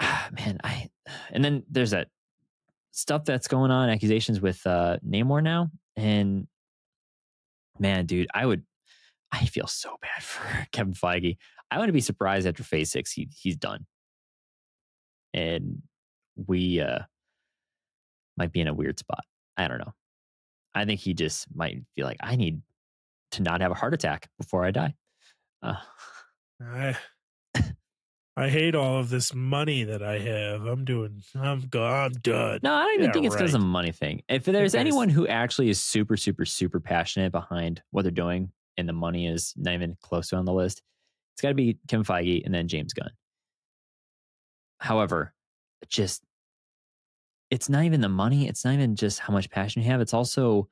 ah, 0.00 0.28
man, 0.32 0.58
I, 0.62 0.90
and 1.30 1.42
then 1.42 1.64
there's 1.70 1.92
that 1.92 2.08
stuff 2.92 3.24
that's 3.24 3.48
going 3.48 3.70
on, 3.70 3.88
accusations 3.88 4.40
with 4.40 4.64
uh, 4.66 4.98
Namor 5.06 5.42
now, 5.42 5.70
and 5.96 6.46
man, 7.78 8.04
dude, 8.04 8.28
I 8.34 8.44
would, 8.44 8.62
I 9.32 9.46
feel 9.46 9.66
so 9.66 9.96
bad 10.02 10.22
for 10.22 10.66
Kevin 10.72 10.94
Feige. 10.94 11.38
I 11.70 11.78
wouldn't 11.78 11.94
be 11.94 12.00
surprised 12.00 12.46
after 12.46 12.62
Phase 12.62 12.90
Six 12.90 13.10
he 13.10 13.28
he's 13.34 13.56
done, 13.56 13.86
and 15.34 15.82
we 16.36 16.80
uh 16.80 17.00
might 18.36 18.52
be 18.52 18.60
in 18.60 18.68
a 18.68 18.74
weird 18.74 18.98
spot. 18.98 19.24
I 19.56 19.66
don't 19.66 19.78
know. 19.78 19.94
I 20.76 20.84
think 20.84 21.00
he 21.00 21.14
just 21.14 21.46
might 21.54 21.82
feel 21.96 22.06
like 22.06 22.18
I 22.20 22.36
need 22.36 22.60
to 23.32 23.42
not 23.42 23.60
have 23.62 23.70
a 23.72 23.74
heart 23.74 23.94
attack 23.94 24.28
before 24.38 24.64
I 24.64 24.70
die. 24.70 24.94
Uh, 25.62 25.76
I 26.62 26.96
I 28.38 28.50
hate 28.50 28.74
all 28.74 28.98
of 28.98 29.08
this 29.08 29.34
money 29.34 29.84
that 29.84 30.02
I 30.02 30.18
have. 30.18 30.66
I'm 30.66 30.84
doing. 30.84 31.22
I'm 31.34 31.62
gone. 31.62 32.04
I'm 32.04 32.12
done. 32.20 32.60
no, 32.62 32.74
I 32.74 32.82
don't 32.82 32.94
even 32.96 33.06
Yeah, 33.06 33.12
think 33.12 33.26
it's 33.26 33.34
because 33.34 33.54
right. 33.54 33.58
of 33.58 33.64
a 33.64 33.66
money 33.66 33.92
thing. 33.92 34.22
If 34.28 34.44
there's 34.44 34.74
anyone 34.74 35.08
who 35.08 35.26
actually 35.26 35.70
is 35.70 35.80
super, 35.80 36.18
super, 36.18 36.44
super 36.44 36.78
passionate 36.78 37.32
behind 37.32 37.82
what 37.92 38.02
they're 38.02 38.10
doing, 38.10 38.52
and 38.76 38.86
the 38.86 38.92
money 38.92 39.26
is 39.26 39.54
not 39.56 39.72
even 39.72 39.96
close 40.02 40.28
to 40.28 40.36
on 40.36 40.44
the 40.44 40.52
list, 40.52 40.82
it's 41.34 41.40
got 41.40 41.48
to 41.48 41.54
be 41.54 41.78
Kim 41.88 42.04
Feige 42.04 42.44
and 42.44 42.52
then 42.54 42.68
James 42.68 42.92
Gunn. 42.92 43.10
However, 44.80 45.32
just 45.88 46.22
it's 47.50 47.68
not 47.68 47.84
even 47.84 48.00
the 48.00 48.08
money. 48.08 48.48
It's 48.48 48.64
not 48.64 48.74
even 48.74 48.96
just 48.96 49.20
how 49.20 49.32
much 49.32 49.50
passion 49.50 49.82
you 49.82 49.90
have. 49.90 50.00
It's 50.00 50.14
also 50.14 50.68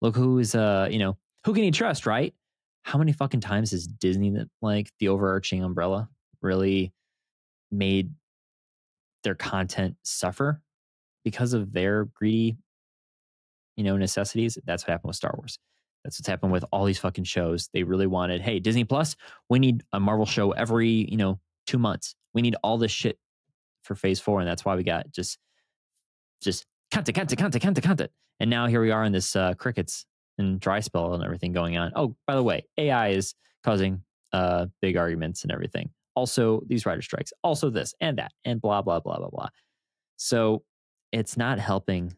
look 0.00 0.16
who 0.16 0.38
is 0.38 0.54
uh 0.54 0.88
you 0.90 0.98
know 0.98 1.16
who 1.44 1.52
can 1.54 1.64
you 1.64 1.72
trust, 1.72 2.06
right? 2.06 2.34
How 2.82 2.98
many 2.98 3.12
fucking 3.12 3.40
times 3.40 3.70
has 3.72 3.86
Disney 3.86 4.34
like 4.60 4.90
the 4.98 5.08
overarching 5.08 5.62
umbrella 5.62 6.08
really 6.42 6.92
made 7.70 8.12
their 9.22 9.34
content 9.34 9.96
suffer 10.02 10.60
because 11.24 11.54
of 11.54 11.72
their 11.72 12.04
greedy, 12.04 12.56
you 13.76 13.84
know, 13.84 13.96
necessities? 13.96 14.58
That's 14.64 14.84
what 14.84 14.92
happened 14.92 15.08
with 15.08 15.16
Star 15.16 15.34
Wars. 15.36 15.58
That's 16.04 16.18
what's 16.18 16.28
happened 16.28 16.52
with 16.52 16.66
all 16.70 16.84
these 16.84 16.98
fucking 16.98 17.24
shows. 17.24 17.70
They 17.72 17.82
really 17.82 18.06
wanted, 18.06 18.42
hey, 18.42 18.58
Disney 18.58 18.84
Plus, 18.84 19.16
we 19.48 19.58
need 19.58 19.82
a 19.94 19.98
Marvel 20.00 20.26
show 20.26 20.52
every, 20.52 21.08
you 21.10 21.16
know, 21.16 21.40
two 21.66 21.78
months. 21.78 22.14
We 22.34 22.42
need 22.42 22.56
all 22.62 22.76
this 22.76 22.92
shit 22.92 23.18
for 23.82 23.94
phase 23.94 24.20
four. 24.20 24.40
And 24.40 24.48
that's 24.48 24.66
why 24.66 24.76
we 24.76 24.82
got 24.82 25.10
just 25.12 25.38
just 26.44 26.66
content, 26.90 27.16
content, 27.16 27.38
content, 27.38 27.62
content, 27.62 27.84
content. 27.86 28.10
And 28.40 28.50
now 28.50 28.66
here 28.66 28.80
we 28.80 28.90
are 28.90 29.04
in 29.04 29.12
this 29.12 29.34
uh, 29.36 29.54
crickets 29.54 30.06
and 30.38 30.60
dry 30.60 30.80
spell 30.80 31.14
and 31.14 31.24
everything 31.24 31.52
going 31.52 31.76
on. 31.76 31.92
Oh, 31.94 32.16
by 32.26 32.34
the 32.34 32.42
way, 32.42 32.66
AI 32.78 33.08
is 33.08 33.34
causing 33.62 34.02
uh, 34.32 34.66
big 34.82 34.96
arguments 34.96 35.42
and 35.42 35.52
everything. 35.52 35.90
Also, 36.16 36.62
these 36.66 36.86
writer 36.86 37.02
strikes. 37.02 37.32
Also, 37.42 37.70
this 37.70 37.94
and 38.00 38.18
that 38.18 38.32
and 38.44 38.60
blah 38.60 38.82
blah 38.82 39.00
blah 39.00 39.18
blah 39.18 39.30
blah. 39.30 39.48
So 40.16 40.62
it's 41.12 41.36
not 41.36 41.58
helping 41.58 42.14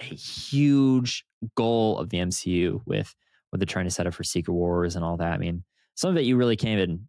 a 0.00 0.04
huge 0.04 1.24
goal 1.54 1.98
of 1.98 2.10
the 2.10 2.18
MCU 2.18 2.80
with 2.86 3.14
what 3.50 3.60
they're 3.60 3.66
trying 3.66 3.84
to 3.86 3.90
set 3.90 4.06
up 4.06 4.14
for 4.14 4.24
Secret 4.24 4.54
Wars 4.54 4.96
and 4.96 5.04
all 5.04 5.16
that. 5.18 5.32
I 5.32 5.38
mean, 5.38 5.64
some 5.94 6.10
of 6.10 6.16
it 6.16 6.24
you 6.24 6.36
really 6.36 6.56
can't 6.56 6.80
even 6.80 7.08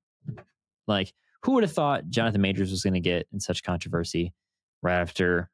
like. 0.88 1.14
Who 1.44 1.54
would 1.54 1.64
have 1.64 1.74
thought 1.74 2.10
Jonathan 2.10 2.40
Majors 2.40 2.72
was 2.72 2.84
going 2.84 2.94
to 2.94 3.02
get 3.02 3.28
in 3.34 3.40
such 3.42 3.64
controversy 3.64 4.34
right 4.82 5.02
after 5.02 5.50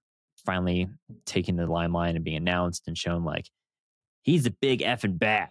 finally 0.46 0.88
taking 1.26 1.56
the 1.56 1.68
limelight 1.68 2.16
and 2.16 2.24
being 2.24 2.38
announced 2.38 2.88
and 2.88 2.98
shown 2.98 3.24
like 3.24 3.50
he's 4.24 4.46
a 4.46 4.52
big 4.52 4.82
effing 4.82 5.18
bad. 5.18 5.50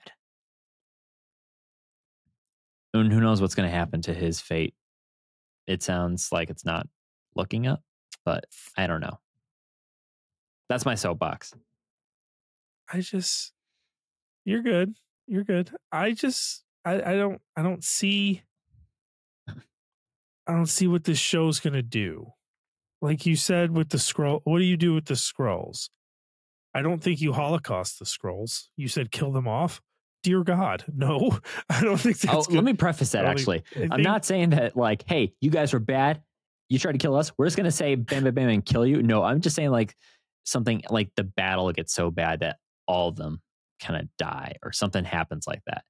And 2.95 3.13
who 3.13 3.21
knows 3.21 3.41
what's 3.41 3.55
going 3.55 3.69
to 3.69 3.75
happen 3.75 4.03
to 4.03 4.15
his 4.15 4.41
fate? 4.41 4.75
It 5.67 5.83
sounds 5.83 6.31
like 6.33 6.51
it's 6.51 6.65
not 6.65 6.87
looking 7.35 7.67
up, 7.67 7.83
but 8.25 8.47
I 8.77 8.87
don't 8.87 9.01
know. 9.01 9.19
That's 10.69 10.87
my 10.87 10.95
soapbox. 10.95 11.55
I 12.93 13.01
just 13.01 13.53
you're 14.45 14.63
good. 14.63 14.95
You're 15.27 15.45
good. 15.45 15.71
I 15.93 16.13
just 16.13 16.65
I, 16.85 16.95
I 16.95 17.17
don't 17.17 17.41
I 17.57 17.63
don't 17.63 17.85
see 17.85 18.43
I 19.49 20.53
don't 20.53 20.67
see 20.67 20.87
what 20.87 21.05
this 21.05 21.19
show's 21.19 21.61
gonna 21.61 21.83
do. 21.83 22.33
Like 23.01 23.27
you 23.27 23.37
said 23.37 23.71
with 23.77 23.91
the 23.91 23.99
Skrull, 23.99 24.41
what 24.45 24.59
do 24.59 24.65
you 24.65 24.77
do 24.77 24.95
with 24.95 25.05
the 25.07 25.15
Skrulls? 25.15 25.89
I 26.75 26.83
don't 26.83 27.03
think 27.03 27.21
you 27.21 27.33
holocaust 27.33 27.99
the 27.99 28.05
Skrulls. 28.05 28.65
You 28.77 28.89
said 28.89 29.11
kill 29.11 29.33
them 29.33 29.47
off. 29.49 29.81
Dear 30.25 30.43
God, 30.43 30.85
no. 30.95 31.39
I 31.71 31.81
don't 31.83 31.97
think 31.99 32.17
Oh, 32.29 32.35
that's 32.37 32.51
let 32.51 32.65
me 32.65 32.75
preface 32.75 33.13
that 33.13 33.25
actually. 33.25 33.63
think- 33.73 33.93
I'm 33.93 34.03
not 34.03 34.25
saying 34.25 34.51
that 34.51 34.77
like, 34.77 35.05
hey, 35.07 35.33
you 35.41 35.51
guys 35.51 35.73
were 35.73 35.79
bad. 35.79 36.23
You 36.69 36.79
tried 36.79 36.93
to 36.93 36.99
kill 36.99 37.15
us. 37.17 37.33
We're 37.39 37.47
just 37.47 37.57
gonna 37.57 37.71
say 37.71 37.95
bam, 37.95 38.25
bam, 38.25 38.35
bam, 38.35 38.49
and 38.49 38.65
kill 38.65 38.85
you. 38.87 39.03
No, 39.03 39.23
I'm 39.23 39.41
just 39.41 39.57
saying 39.57 39.71
like 39.71 39.95
something 40.45 40.83
like 40.91 41.11
the 41.17 41.25
battle 41.25 41.71
gets 41.73 41.95
so 41.95 42.11
bad 42.11 42.41
that 42.41 42.57
all 42.87 43.09
of 43.09 43.17
them 43.17 43.41
kind 43.81 44.01
of 44.01 44.09
die 44.19 44.57
or 44.63 44.73
something 44.73 45.05
happens 45.05 45.47
like 45.47 45.63
that. 45.67 45.85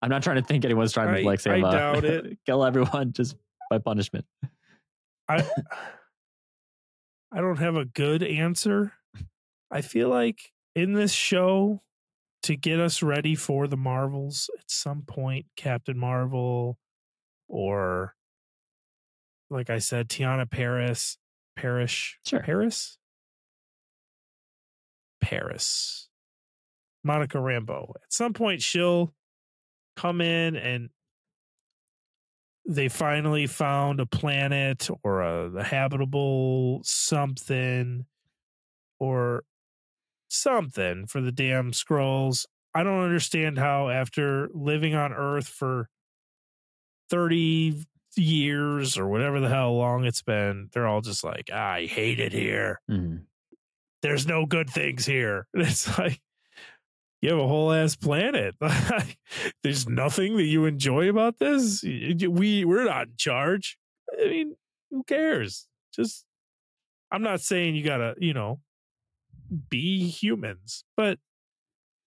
I'm 0.00 0.10
not 0.10 0.22
trying 0.22 0.36
to 0.36 0.42
think 0.42 0.64
anyone's 0.64 0.92
trying 0.92 1.08
I- 1.08 1.20
to 1.20 1.26
like 1.26 1.40
say 1.40 1.60
I 1.60 1.62
uh, 1.62 1.72
doubt 1.72 2.04
it. 2.04 2.38
kill 2.46 2.64
everyone 2.64 3.12
just 3.12 3.36
by 3.68 3.78
punishment. 3.78 4.24
I 5.32 5.48
I 7.32 7.40
don't 7.40 7.58
have 7.58 7.76
a 7.76 7.84
good 7.86 8.22
answer. 8.22 8.92
I 9.70 9.80
feel 9.80 10.08
like 10.10 10.52
in 10.74 10.92
this 10.92 11.12
show 11.12 11.82
to 12.42 12.56
get 12.56 12.78
us 12.78 13.02
ready 13.02 13.34
for 13.34 13.66
the 13.66 13.76
Marvels 13.76 14.50
at 14.58 14.70
some 14.70 15.02
point, 15.02 15.46
Captain 15.56 15.96
Marvel 15.98 16.78
or 17.48 18.14
like 19.50 19.70
I 19.70 19.78
said, 19.78 20.08
Teyonah 20.08 20.50
Parris, 20.50 21.18
Parish, 21.56 22.18
Sure. 22.26 22.40
Paris, 22.40 22.98
Paris, 25.20 26.08
Monica 27.04 27.38
Rambeau. 27.38 27.90
At 28.02 28.12
some 28.12 28.32
point, 28.32 28.62
she'll 28.62 29.14
come 29.96 30.20
in 30.20 30.56
and 30.56 30.88
they 32.66 32.88
finally 32.88 33.46
found 33.46 34.00
a 34.00 34.06
planet 34.06 34.88
or 35.02 35.22
a, 35.22 35.50
a 35.56 35.64
habitable 35.64 36.80
something 36.84 38.06
or 39.00 39.42
something 40.28 41.06
for 41.06 41.20
the 41.20 41.32
damn 41.32 41.72
Skrulls. 41.72 42.46
I 42.74 42.82
don't 42.84 43.02
understand 43.04 43.58
how 43.58 43.88
after 43.90 44.48
living 44.54 44.94
on 44.94 45.12
Earth 45.12 45.48
for 45.48 45.88
30 47.10 47.84
years 48.16 48.96
or 48.96 49.08
whatever 49.08 49.40
the 49.40 49.48
hell 49.48 49.76
long 49.76 50.04
it's 50.04 50.22
been, 50.22 50.68
they're 50.72 50.86
all 50.86 51.00
just 51.00 51.24
like, 51.24 51.50
I 51.50 51.86
hate 51.86 52.20
it 52.20 52.32
here. 52.32 52.80
Mhm. 52.90 53.24
There's 54.02 54.26
no 54.26 54.46
good 54.46 54.70
things 54.70 55.04
here. 55.06 55.46
It's 55.54 55.98
like 55.98 56.20
you 57.22 57.30
have 57.30 57.38
a 57.38 57.46
whole 57.46 57.72
ass 57.72 57.94
planet. 57.94 58.56
There's 59.62 59.88
nothing 59.88 60.36
that 60.36 60.44
you 60.44 60.66
enjoy 60.66 61.08
about 61.08 61.38
this. 61.38 61.82
We 61.82 62.64
we're 62.64 62.84
not 62.84 63.06
in 63.06 63.16
charge. 63.16 63.78
I 64.20 64.24
mean, 64.28 64.56
who 64.90 65.04
cares? 65.04 65.68
Just 65.94 66.26
I'm 67.12 67.22
not 67.22 67.40
saying 67.40 67.76
you 67.76 67.84
gotta, 67.84 68.14
you 68.18 68.34
know, 68.34 68.60
be 69.70 70.08
humans, 70.08 70.84
but 70.96 71.18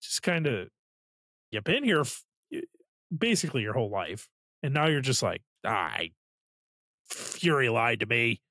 just 0.01 0.21
kind 0.21 0.47
of 0.47 0.67
you've 1.51 1.63
been 1.63 1.85
here 1.85 2.01
f- 2.01 2.23
basically 3.17 3.61
your 3.61 3.73
whole 3.73 3.89
life, 3.89 4.27
and 4.61 4.73
now 4.73 4.87
you're 4.87 5.01
just 5.01 5.23
like, 5.23 5.41
ah, 5.65 5.69
I 5.69 6.11
Fury 7.09 7.69
lied 7.69 8.01
to 8.01 8.05
me. 8.05 8.41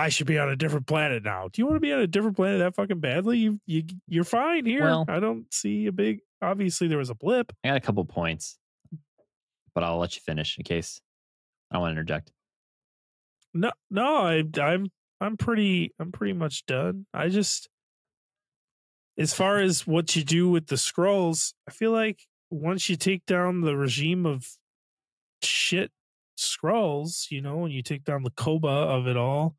I 0.00 0.08
should 0.08 0.26
be 0.26 0.38
on 0.38 0.48
a 0.48 0.56
different 0.56 0.86
planet 0.86 1.22
now. 1.22 1.48
Do 1.52 1.60
you 1.60 1.66
want 1.66 1.76
to 1.76 1.80
be 1.80 1.92
on 1.92 2.00
a 2.00 2.06
different 2.06 2.34
planet 2.36 2.58
that 2.60 2.74
fucking 2.74 3.00
badly? 3.00 3.38
You 3.38 3.60
you 3.66 3.84
you're 4.08 4.24
fine 4.24 4.64
here. 4.64 4.84
Well- 4.84 5.04
I 5.08 5.20
don't 5.20 5.52
see 5.52 5.86
a 5.86 5.92
big. 5.92 6.20
Obviously, 6.40 6.88
there 6.88 6.96
was 6.96 7.10
a 7.10 7.14
blip. 7.14 7.52
I 7.62 7.68
got 7.68 7.76
a 7.76 7.80
couple 7.80 8.02
points, 8.06 8.58
but 9.74 9.84
I'll 9.84 9.98
let 9.98 10.16
you 10.16 10.22
finish 10.24 10.56
in 10.56 10.64
case 10.64 11.02
I 11.70 11.76
want 11.76 11.88
to 11.88 11.92
interject. 11.92 12.32
No, 13.52 13.72
no, 13.90 14.16
I 14.16 14.42
I'm 14.58 14.90
I'm 15.20 15.36
pretty 15.36 15.92
I'm 15.98 16.12
pretty 16.12 16.32
much 16.32 16.64
done. 16.64 17.04
I 17.12 17.28
just 17.28 17.68
as 19.18 19.34
far 19.34 19.58
as 19.58 19.86
what 19.86 20.16
you 20.16 20.24
do 20.24 20.48
with 20.48 20.68
the 20.68 20.76
Skrulls, 20.76 21.52
I 21.68 21.72
feel 21.72 21.90
like 21.90 22.20
once 22.50 22.88
you 22.88 22.96
take 22.96 23.26
down 23.26 23.60
the 23.60 23.76
regime 23.76 24.24
of 24.24 24.48
shit 25.42 25.90
Skrulls, 26.38 27.30
you 27.30 27.42
know, 27.42 27.64
and 27.64 27.74
you 27.74 27.82
take 27.82 28.04
down 28.04 28.22
the 28.22 28.30
Koba 28.30 28.68
of 28.68 29.06
it 29.06 29.18
all, 29.18 29.56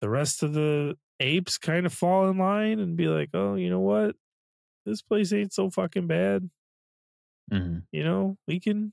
the 0.00 0.08
rest 0.08 0.42
of 0.42 0.54
the 0.54 0.96
apes 1.20 1.58
kind 1.58 1.86
of 1.86 1.92
fall 1.92 2.28
in 2.30 2.38
line 2.38 2.80
and 2.80 2.96
be 2.96 3.06
like, 3.06 3.30
oh, 3.34 3.54
you 3.54 3.70
know 3.70 3.80
what? 3.80 4.16
This 4.86 5.02
place 5.02 5.32
ain't 5.32 5.52
so 5.52 5.70
fucking 5.70 6.06
bad. 6.06 6.48
Mhm. 7.52 7.84
You 7.92 8.04
know, 8.04 8.38
we 8.46 8.60
can, 8.60 8.92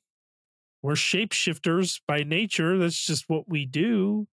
we're 0.81 0.93
shapeshifters 0.93 2.01
by 2.07 2.23
nature. 2.23 2.77
That's 2.77 3.05
just 3.05 3.29
what 3.29 3.47
we 3.47 3.65
do. 3.65 4.27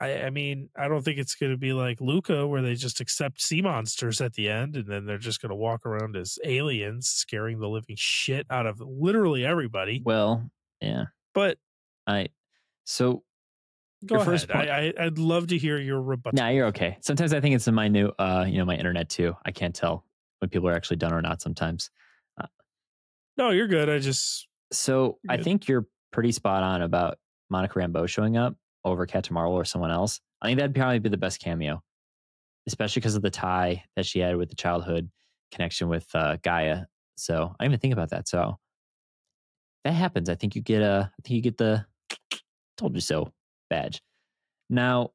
I, 0.00 0.24
I 0.24 0.30
mean, 0.30 0.68
I 0.76 0.88
don't 0.88 1.02
think 1.02 1.18
it's 1.18 1.34
going 1.34 1.52
to 1.52 1.58
be 1.58 1.72
like 1.72 2.00
Luca 2.00 2.46
where 2.46 2.60
they 2.60 2.74
just 2.74 3.00
accept 3.00 3.40
sea 3.40 3.62
monsters 3.62 4.20
at 4.20 4.34
the 4.34 4.48
end 4.48 4.76
and 4.76 4.86
then 4.86 5.06
they're 5.06 5.16
just 5.16 5.40
going 5.40 5.50
to 5.50 5.56
walk 5.56 5.86
around 5.86 6.16
as 6.16 6.38
aliens, 6.44 7.08
scaring 7.08 7.60
the 7.60 7.68
living 7.68 7.96
shit 7.98 8.46
out 8.50 8.66
of 8.66 8.80
literally 8.80 9.44
everybody. 9.44 10.02
Well, 10.04 10.50
yeah. 10.80 11.06
But 11.32 11.58
I 12.06 12.28
so 12.84 13.22
go 14.04 14.16
Your 14.16 14.22
ahead. 14.22 14.32
first 14.32 14.48
point- 14.48 14.68
I, 14.68 14.92
I, 14.98 15.04
I'd 15.06 15.18
love 15.18 15.46
to 15.48 15.58
hear 15.58 15.78
your 15.78 16.00
rebuttal. 16.02 16.36
nah, 16.36 16.48
you're 16.48 16.66
okay. 16.66 16.98
Sometimes 17.00 17.32
I 17.32 17.40
think 17.40 17.54
it's 17.54 17.66
in 17.68 17.74
my 17.74 17.88
new 17.88 18.10
uh, 18.18 18.44
you 18.48 18.58
know, 18.58 18.64
my 18.64 18.76
internet 18.76 19.08
too. 19.08 19.34
I 19.44 19.52
can't 19.52 19.74
tell 19.74 20.04
when 20.40 20.48
people 20.50 20.68
are 20.68 20.74
actually 20.74 20.96
done 20.98 21.12
or 21.14 21.22
not 21.22 21.40
sometimes. 21.40 21.90
No, 23.38 23.50
you're 23.50 23.66
good. 23.68 23.90
I 23.90 23.98
just, 23.98 24.48
So 24.72 25.18
I 25.28 25.36
think 25.36 25.68
you're 25.68 25.86
pretty 26.10 26.32
spot 26.32 26.62
on 26.62 26.80
about 26.80 27.18
Monica 27.50 27.78
Rambeau 27.78 28.08
showing 28.08 28.38
up 28.38 28.56
over 28.82 29.04
Captain 29.04 29.34
Marvel 29.34 29.54
or 29.54 29.64
someone 29.66 29.90
else. 29.90 30.20
I 30.40 30.46
think 30.46 30.58
that'd 30.58 30.74
probably 30.74 31.00
be 31.00 31.10
the 31.10 31.18
best 31.18 31.38
cameo, 31.40 31.82
especially 32.66 33.00
because 33.00 33.14
of 33.14 33.20
the 33.20 33.30
tie 33.30 33.84
that 33.94 34.06
she 34.06 34.20
had 34.20 34.36
with 34.38 34.48
the 34.48 34.54
childhood 34.54 35.10
connection 35.52 35.88
with 35.90 36.06
uh, 36.14 36.38
G'iah. 36.38 36.86
So 37.18 37.54
I 37.60 37.64
didn't 37.64 37.72
even 37.72 37.80
think 37.80 37.92
about 37.92 38.08
that. 38.10 38.26
So 38.26 38.56
that 39.84 39.92
happens. 39.92 40.30
I 40.30 40.34
think 40.34 40.56
you 40.56 40.62
get 40.62 40.80
a. 40.80 41.10
I 41.12 41.20
think 41.22 41.36
you 41.36 41.42
get 41.42 41.58
the 41.58 41.84
"told 42.78 42.94
you 42.94 43.00
so" 43.02 43.32
badge. 43.68 44.00
Now, 44.68 45.10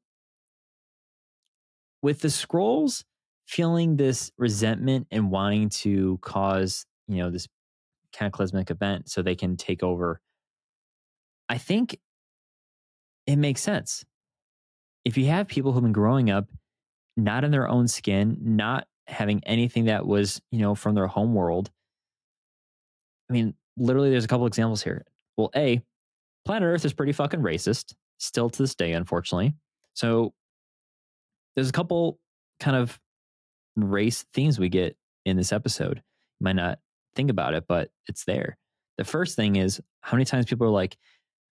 with 2.02 2.20
the 2.20 2.28
Skrulls 2.28 3.04
feeling 3.46 3.96
this 3.96 4.30
resentment 4.38 5.06
and 5.10 5.30
wanting 5.30 5.68
to 5.68 6.18
cause, 6.22 6.86
you 7.08 7.18
know, 7.18 7.30
this 7.30 7.46
cataclysmic 8.12 8.70
event 8.70 9.10
so 9.10 9.22
they 9.22 9.34
can 9.34 9.56
take 9.56 9.82
over. 9.82 10.20
I 11.48 11.58
think 11.58 11.98
it 13.26 13.36
makes 13.36 13.60
sense. 13.60 14.04
If 15.04 15.16
you 15.16 15.26
have 15.26 15.48
people 15.48 15.72
who've 15.72 15.82
been 15.82 15.92
growing 15.92 16.30
up 16.30 16.48
not 17.16 17.44
in 17.44 17.50
their 17.50 17.68
own 17.68 17.88
skin, 17.88 18.38
not 18.40 18.86
having 19.06 19.42
anything 19.44 19.86
that 19.86 20.06
was, 20.06 20.40
you 20.50 20.60
know, 20.60 20.74
from 20.74 20.94
their 20.94 21.06
home 21.06 21.34
world. 21.34 21.70
I 23.28 23.32
mean, 23.32 23.54
literally 23.76 24.10
there's 24.10 24.24
a 24.24 24.28
couple 24.28 24.46
examples 24.46 24.82
here. 24.82 25.04
Well, 25.36 25.50
A, 25.56 25.82
planet 26.44 26.66
Earth 26.66 26.84
is 26.84 26.92
pretty 26.92 27.12
fucking 27.12 27.40
racist, 27.40 27.94
still 28.22 28.48
to 28.48 28.62
this 28.62 28.74
day, 28.74 28.92
unfortunately. 28.92 29.54
So 29.94 30.32
there's 31.54 31.68
a 31.68 31.72
couple 31.72 32.18
kind 32.60 32.76
of 32.76 32.98
race 33.76 34.24
themes 34.32 34.58
we 34.58 34.68
get 34.68 34.96
in 35.24 35.36
this 35.36 35.52
episode. 35.52 36.02
You 36.40 36.44
might 36.44 36.56
not 36.56 36.78
think 37.14 37.30
about 37.30 37.54
it, 37.54 37.64
but 37.66 37.90
it's 38.06 38.24
there. 38.24 38.56
The 38.96 39.04
first 39.04 39.34
thing 39.36 39.56
is 39.56 39.80
how 40.00 40.16
many 40.16 40.24
times 40.24 40.46
people 40.46 40.66
are 40.66 40.70
like 40.70 40.96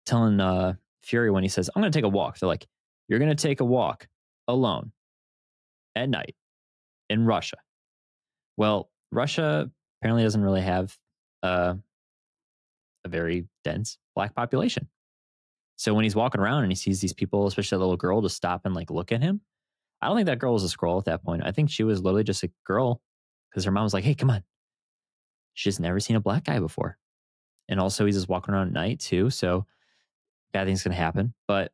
telling 0.07 0.41
uh, 0.41 0.75
Fury 1.03 1.31
when 1.31 1.43
he 1.43 1.49
says, 1.49 1.69
I'm 1.75 1.83
going 1.83 1.93
to 1.93 1.97
take 1.97 2.05
a 2.05 2.09
walk. 2.09 2.39
They're 2.39 2.49
like, 2.49 2.67
You're 3.09 3.19
going 3.19 3.35
to 3.35 3.43
take 3.43 3.61
a 3.61 3.65
walk 3.65 4.09
alone 4.49 4.93
at 5.95 6.09
night 6.09 6.35
in 7.11 7.27
Russia. 7.27 7.57
Well, 8.57 8.91
Russia 9.13 9.71
apparently 10.01 10.23
doesn't 10.23 10.43
really 10.43 10.63
have 10.63 10.97
uh, 11.43 11.75
a 13.05 13.09
very 13.09 13.47
dense 13.65 13.99
black 14.15 14.35
population. 14.35 14.89
So 15.77 15.93
when 15.95 16.05
he's 16.05 16.17
walking 16.17 16.41
around 16.41 16.63
and 16.63 16.71
he 16.71 16.77
sees 16.77 17.01
these 17.01 17.13
people, 17.13 17.47
especially 17.47 17.77
that 17.77 17.81
little 17.81 17.97
girl, 17.97 18.23
to 18.23 18.29
stop 18.29 18.63
and 18.65 18.75
like 18.75 18.91
look 18.91 19.13
at 19.13 19.23
him, 19.23 19.41
I 20.01 20.07
don't 20.07 20.17
think 20.17 20.27
that 20.27 20.39
girl 20.39 20.53
was 20.53 20.65
a 20.65 20.77
Skrull 20.77 20.99
at 20.99 21.07
that 21.07 21.25
point. 21.25 21.43
I 21.45 21.53
think 21.53 21.71
she 21.71 21.83
was 21.83 22.03
literally 22.03 22.25
just 22.25 22.43
a 22.43 22.51
girl 22.65 23.01
because 23.51 23.65
her 23.65 23.73
mom 23.73 23.85
was 23.85 23.95
like, 23.95 24.05
"Hey, 24.05 24.15
come 24.15 24.31
on." 24.31 24.45
She's 25.55 25.81
never 25.81 26.01
seen 26.01 26.17
a 26.17 26.21
black 26.21 26.45
guy 26.45 26.59
before, 26.59 26.99
and 27.69 27.81
also 27.81 28.07
he's 28.07 28.17
just 28.17 28.29
walking 28.29 28.55
around 28.55 28.69
at 28.69 28.73
night 28.73 29.01
too. 29.01 29.31
So 29.31 29.67
bad 30.53 30.67
things 30.67 30.83
can 30.83 30.93
happen. 30.93 31.35
But 31.49 31.73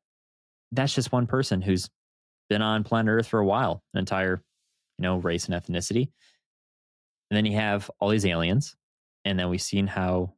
that's 0.72 0.94
just 0.94 1.12
one 1.12 1.26
person 1.26 1.61
who's 1.61 1.90
been 2.48 2.62
on 2.62 2.84
planet 2.84 3.12
Earth 3.12 3.28
for 3.28 3.40
a 3.40 3.46
while, 3.46 3.82
an 3.94 4.01
entire, 4.01 4.42
you 4.98 5.03
know, 5.03 5.18
race 5.18 5.48
and 5.48 5.55
ethnicity. 5.55 6.11
And 7.30 7.36
then 7.36 7.46
you 7.46 7.57
have 7.57 7.90
all 8.01 8.09
these 8.09 8.26
aliens, 8.26 8.76
and 9.24 9.38
then 9.38 9.48
we've 9.51 9.62
seen 9.62 9.86
how, 9.86 10.34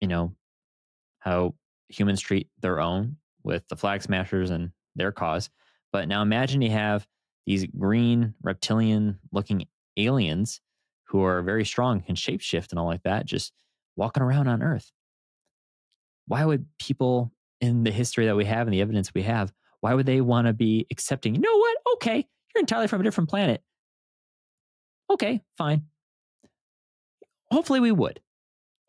you 0.00 0.08
know, 0.08 0.34
how 1.18 1.54
humans 1.88 2.20
treat 2.20 2.48
their 2.60 2.80
own 2.80 3.16
with 3.42 3.66
the 3.68 3.76
flag 3.76 4.02
smashers 4.02 4.50
and 4.50 4.70
their 4.94 5.12
cause. 5.12 5.50
But 5.92 6.08
now 6.08 6.22
imagine 6.22 6.62
you 6.62 6.70
have 6.70 7.06
these 7.46 7.66
green 7.66 8.34
reptilian 8.42 9.18
looking 9.32 9.66
aliens 9.96 10.60
who 11.04 11.22
are 11.22 11.42
very 11.42 11.64
strong, 11.64 12.00
can 12.00 12.16
shapeshift 12.16 12.70
and 12.70 12.78
all 12.78 12.86
like 12.86 13.02
that, 13.04 13.26
just 13.26 13.52
walking 13.94 14.22
around 14.22 14.48
on 14.48 14.62
Earth. 14.62 14.90
Why 16.26 16.44
would 16.44 16.66
people 16.78 17.32
in 17.60 17.84
the 17.84 17.90
history 17.90 18.26
that 18.26 18.36
we 18.36 18.44
have 18.44 18.66
and 18.66 18.74
the 18.74 18.80
evidence 18.80 19.14
we 19.14 19.22
have, 19.22 19.52
why 19.80 19.94
would 19.94 20.06
they 20.06 20.20
want 20.20 20.46
to 20.46 20.52
be 20.52 20.86
accepting, 20.90 21.34
you 21.34 21.40
know 21.40 21.56
what? 21.56 21.76
Okay, 21.94 22.26
you're 22.54 22.60
entirely 22.60 22.88
from 22.88 23.00
a 23.00 23.04
different 23.04 23.30
planet. 23.30 23.62
Okay, 25.10 25.42
fine. 25.56 25.84
Hopefully 27.50 27.80
we 27.80 27.92
would. 27.92 28.20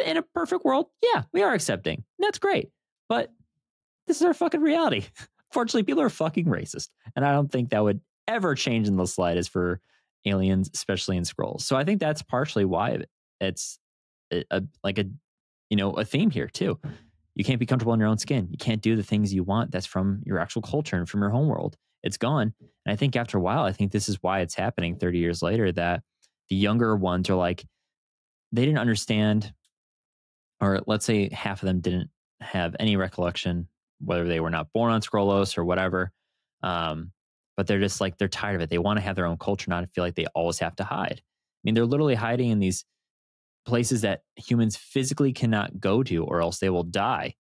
In 0.04 0.18
a 0.18 0.22
perfect 0.22 0.66
world, 0.66 0.88
yeah, 1.02 1.24
we 1.32 1.44
are 1.44 1.54
accepting. 1.54 2.04
That's 2.20 2.40
great. 2.40 2.70
But 3.10 3.32
this 4.06 4.18
is 4.18 4.24
our 4.24 4.34
fucking 4.34 4.62
reality. 4.62 5.06
Fortunately, 5.52 5.84
people 5.84 6.02
are 6.02 6.10
fucking 6.10 6.46
racist. 6.46 6.90
And 7.16 7.24
I 7.24 7.32
don't 7.32 7.52
think 7.52 7.70
that 7.70 7.84
would 7.84 8.02
ever 8.28 8.56
change 8.56 8.88
in 8.88 8.98
the 8.98 9.08
slightest 9.08 9.50
for 9.50 9.80
aliens, 10.26 10.70
especially 10.74 11.18
in 11.18 11.24
Skrulls. 11.24 11.62
So 11.62 11.76
I 11.76 11.84
think 11.84 12.00
that's 12.00 12.22
partially 12.22 12.66
why 12.66 13.00
it's 13.40 13.80
a, 14.32 14.44
a, 14.52 14.64
like 14.84 14.98
a 14.98 15.06
you 15.70 15.78
know 15.78 15.92
a 15.92 16.06
theme 16.06 16.30
here 16.30 16.48
too. 16.48 16.80
You 17.36 17.44
can't 17.44 17.60
be 17.60 17.66
comfortable 17.66 17.94
in 17.94 18.00
your 18.00 18.10
own 18.10 18.18
skin. 18.18 18.48
You 18.50 18.58
can't 18.58 18.82
do 18.82 18.96
the 18.96 19.04
things 19.04 19.34
you 19.34 19.44
want 19.44 19.72
that's 19.72 19.86
from 19.86 20.24
your 20.26 20.40
actual 20.40 20.62
culture 20.64 20.96
and 20.96 21.08
from 21.08 21.22
your 21.22 21.30
home 21.30 21.48
world. 21.48 21.78
It's 22.04 22.18
gone. 22.18 22.54
And 22.86 22.94
I 22.94 22.96
think 22.96 23.16
after 23.16 23.38
a 23.38 23.42
while, 23.42 23.64
I 23.64 23.72
think 23.72 23.92
this 23.92 24.10
is 24.10 24.18
why 24.22 24.40
it's 24.40 24.56
happening 24.56 24.96
30 24.96 25.20
years 25.20 25.42
later 25.42 25.72
that 25.74 26.02
the 26.50 26.56
younger 26.56 26.96
ones 26.96 27.30
are 27.30 27.36
like, 27.36 27.64
they 28.52 28.66
didn't 28.66 28.80
understand, 28.80 29.54
or 30.62 30.82
let's 30.88 31.06
say 31.06 31.30
half 31.30 31.62
of 31.62 31.68
them 31.68 31.80
didn't 31.80 32.10
have 32.42 32.76
any 32.80 32.96
recollection, 32.96 33.68
whether 34.00 34.28
they 34.28 34.40
were 34.40 34.50
not 34.50 34.72
born 34.74 34.92
on 34.92 35.02
Skrullos 35.02 35.58
or 35.58 35.66
whatever. 35.66 36.12
Um, 36.64 37.12
but 37.56 37.66
they're 37.68 37.80
just 37.80 38.00
like, 38.00 38.18
they're 38.18 38.28
tired 38.28 38.56
of 38.56 38.62
it. 38.62 38.70
They 38.70 38.78
want 38.78 38.98
to 38.98 39.04
have 39.04 39.16
their 39.16 39.26
own 39.26 39.38
culture, 39.38 39.70
not 39.70 39.88
feel 39.94 40.04
like 40.04 40.16
they 40.16 40.28
always 40.28 40.60
have 40.60 40.76
to 40.78 40.84
hide. 40.84 41.22
I 41.22 41.62
mean, 41.64 41.74
they're 41.74 41.86
literally 41.86 42.16
hiding 42.16 42.50
in 42.50 42.60
these 42.60 42.86
places 43.66 44.02
that 44.02 44.22
humans 44.36 44.78
physically 44.78 45.34
cannot 45.34 45.80
go 45.80 46.04
to, 46.04 46.24
or 46.24 46.42
else 46.42 46.60
they 46.60 46.70
will 46.70 46.84
die 46.84 47.36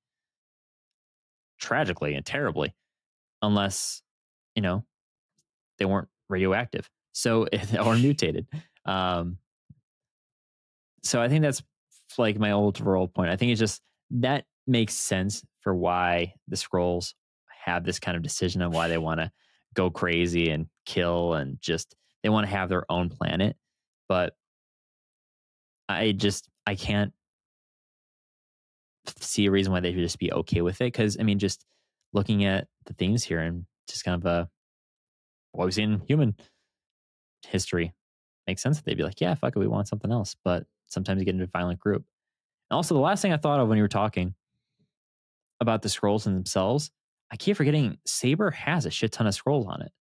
tragically 1.59 2.15
and 2.15 2.25
terribly, 2.25 2.73
unless, 3.41 4.01
you 4.55 4.61
know, 4.61 4.83
they 5.77 5.85
weren't 5.85 6.09
radioactive. 6.29 6.89
So, 7.13 7.47
or 7.83 7.95
mutated. 7.95 8.47
Um, 8.85 9.37
so 11.03 11.21
I 11.21 11.29
think 11.29 11.43
that's 11.43 11.63
like 12.17 12.39
my 12.39 12.51
old 12.51 12.81
overall 12.81 13.07
point. 13.07 13.29
I 13.29 13.35
think 13.35 13.51
it's 13.51 13.59
just 13.59 13.81
that 14.11 14.45
makes 14.67 14.93
sense 14.93 15.43
for 15.61 15.75
why 15.75 16.33
the 16.47 16.55
Skrulls 16.55 17.13
have 17.65 17.83
this 17.83 17.99
kind 17.99 18.17
of 18.17 18.23
decision 18.23 18.61
on 18.61 18.71
why 18.71 18.87
they 18.87 18.97
want 18.97 19.19
to 19.19 19.31
go 19.73 19.89
crazy 19.89 20.49
and 20.49 20.67
kill 20.85 21.33
and 21.33 21.61
just 21.61 21.95
they 22.23 22.29
want 22.29 22.45
to 22.45 22.51
have 22.51 22.69
their 22.69 22.89
own 22.91 23.09
planet. 23.09 23.55
But 24.07 24.33
I 25.89 26.11
just 26.11 26.47
I 26.65 26.75
can't 26.75 27.13
see 29.19 29.45
a 29.45 29.51
reason 29.51 29.71
why 29.71 29.79
they 29.79 29.91
should 29.91 30.01
just 30.01 30.19
be 30.19 30.31
okay 30.31 30.61
with 30.61 30.81
it. 30.81 30.85
Because 30.85 31.17
I 31.19 31.23
mean, 31.23 31.39
just 31.39 31.65
looking 32.13 32.45
at 32.45 32.67
the 32.85 32.93
themes 32.93 33.23
here 33.23 33.39
and 33.39 33.65
just 33.87 34.03
kind 34.03 34.21
of 34.21 34.25
uh, 34.25 34.45
what 35.51 35.65
we've 35.65 35.73
seen 35.73 35.93
in 35.93 35.99
human 36.01 36.35
history 37.47 37.93
makes 38.47 38.61
sense 38.61 38.77
that 38.77 38.85
they'd 38.85 38.97
be 38.97 39.03
like, 39.03 39.21
yeah, 39.21 39.35
fuck 39.35 39.55
it, 39.55 39.59
we 39.59 39.67
want 39.67 39.87
something 39.87 40.11
else. 40.11 40.35
But 40.43 40.65
sometimes 40.87 41.19
you 41.19 41.25
get 41.25 41.35
into 41.35 41.45
a 41.45 41.47
violent 41.47 41.79
group. 41.79 42.03
And 42.69 42.75
also, 42.75 42.95
the 42.95 43.01
last 43.01 43.21
thing 43.21 43.33
I 43.33 43.37
thought 43.37 43.59
of 43.59 43.67
when 43.67 43.77
you 43.77 43.83
were 43.83 43.89
talking 43.89 44.35
about 45.59 45.81
the 45.81 45.89
Skrulls 45.89 46.23
themselves, 46.23 46.91
I 47.31 47.35
keep 47.35 47.57
forgetting 47.57 47.97
Saber 48.05 48.51
has 48.51 48.85
a 48.85 48.91
shit 48.91 49.11
ton 49.11 49.27
of 49.27 49.35
Skrulls 49.35 49.67
on 49.67 49.81
it. 49.81 49.91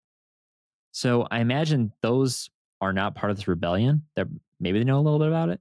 So 0.93 1.27
I 1.31 1.41
imagine 1.41 1.93
those 2.03 2.49
are 2.81 2.93
not 2.93 3.15
part 3.15 3.31
of 3.31 3.37
this 3.37 3.49
rebellion. 3.49 4.05
That 4.16 4.28
maybe 4.61 4.78
they 4.78 4.85
know 4.85 4.99
a 4.99 5.03
little 5.03 5.19
bit 5.19 5.28
about 5.28 5.51
it, 5.51 5.61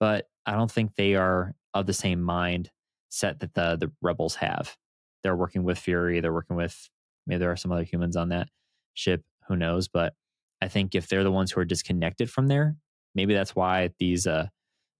but 0.00 0.26
I 0.46 0.52
don't 0.52 0.70
think 0.70 0.94
they 0.94 1.14
are 1.14 1.54
of 1.72 1.86
the 1.86 1.92
same 1.92 2.20
mind 2.20 2.70
set 3.08 3.40
that 3.40 3.54
the 3.54 3.76
the 3.76 3.92
rebels 4.02 4.36
have. 4.36 4.76
They're 5.22 5.36
working 5.36 5.64
with 5.64 5.78
Fury. 5.78 6.20
They're 6.20 6.32
working 6.32 6.56
with 6.56 6.88
Maybe 7.26 7.38
there 7.38 7.50
are 7.50 7.56
some 7.56 7.72
other 7.72 7.84
humans 7.84 8.16
on 8.16 8.28
that 8.30 8.48
ship. 8.94 9.22
Who 9.48 9.56
knows? 9.56 9.88
But 9.88 10.14
I 10.60 10.68
think 10.68 10.94
if 10.94 11.08
they're 11.08 11.24
the 11.24 11.30
ones 11.30 11.50
who 11.52 11.60
are 11.60 11.64
disconnected 11.64 12.30
from 12.30 12.48
there, 12.48 12.76
maybe 13.14 13.34
that's 13.34 13.54
why 13.54 13.90
these 13.98 14.26
uh, 14.26 14.46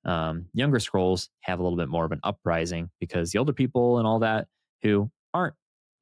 um, 0.05 0.47
younger 0.53 0.79
Skrulls 0.79 1.29
have 1.41 1.59
a 1.59 1.63
little 1.63 1.79
bit 1.79 1.89
more 1.89 2.05
of 2.05 2.13
an 2.13 2.21
uprising 2.23 2.91
because 3.01 3.31
the 3.31 3.39
older 3.39 3.53
people 3.53 3.99
and 3.99 4.07
all 4.07 4.19
that 4.21 4.47
who 4.83 5.11
aren't 5.33 5.55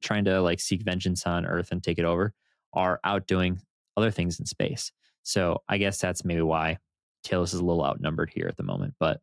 trying 0.03 0.25
to 0.25 0.41
like 0.41 0.59
seek 0.59 0.83
vengeance 0.83 1.25
on 1.25 1.45
Earth 1.45 1.71
and 1.71 1.81
take 1.81 1.97
it 1.97 2.05
over 2.05 2.33
are 2.73 2.99
out 3.03 3.27
doing 3.27 3.59
other 3.95 4.11
things 4.11 4.39
in 4.39 4.45
space. 4.45 4.91
So 5.23 5.61
I 5.69 5.77
guess 5.77 5.99
that's 5.99 6.25
maybe 6.25 6.41
why 6.41 6.77
Talos 7.25 7.53
is 7.53 7.55
a 7.55 7.65
little 7.65 7.85
outnumbered 7.85 8.31
here 8.33 8.47
at 8.47 8.57
the 8.57 8.63
moment. 8.63 8.95
But 8.99 9.21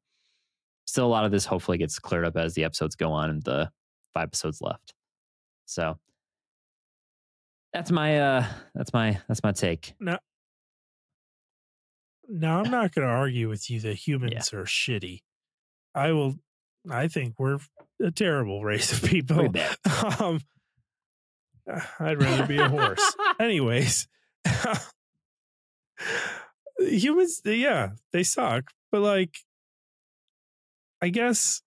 still, 0.86 1.06
a 1.06 1.08
lot 1.08 1.24
of 1.24 1.30
this 1.30 1.44
hopefully 1.44 1.78
gets 1.78 1.98
cleared 1.98 2.24
up 2.24 2.36
as 2.36 2.54
the 2.54 2.64
episodes 2.64 2.96
go 2.96 3.12
on 3.12 3.30
and 3.30 3.42
the 3.42 3.70
five 4.14 4.24
episodes 4.24 4.60
left. 4.62 4.94
So 5.66 5.98
that's 7.72 7.92
my 7.92 8.18
uh 8.18 8.46
that's 8.74 8.92
my 8.92 9.20
that's 9.28 9.42
my 9.42 9.52
take. 9.52 9.94
Now, 10.00 10.18
now 12.30 12.60
I'm 12.62 12.70
not 12.70 12.94
going 12.94 13.06
to 13.06 13.12
argue 13.12 13.48
with 13.48 13.68
you 13.70 13.80
that 13.80 13.94
humans 13.94 14.52
are 14.52 14.64
shitty. 14.64 15.20
I 15.94 16.12
will. 16.12 16.36
I 16.90 17.08
think 17.08 17.34
we're 17.38 17.58
a 18.02 18.10
terrible 18.10 18.64
race 18.64 18.92
of 18.92 19.08
people. 19.08 19.52
Um, 20.20 20.40
I'd 21.98 22.20
rather 22.22 22.46
be 22.46 22.56
a 22.58 22.68
horse. 22.68 23.16
Anyways, 23.40 24.08
humans, 26.78 27.40
yeah, 27.44 27.90
they 28.12 28.22
suck. 28.22 28.70
But 28.90 29.02
like, 29.02 29.36
I 31.02 31.10
guess 31.10 31.62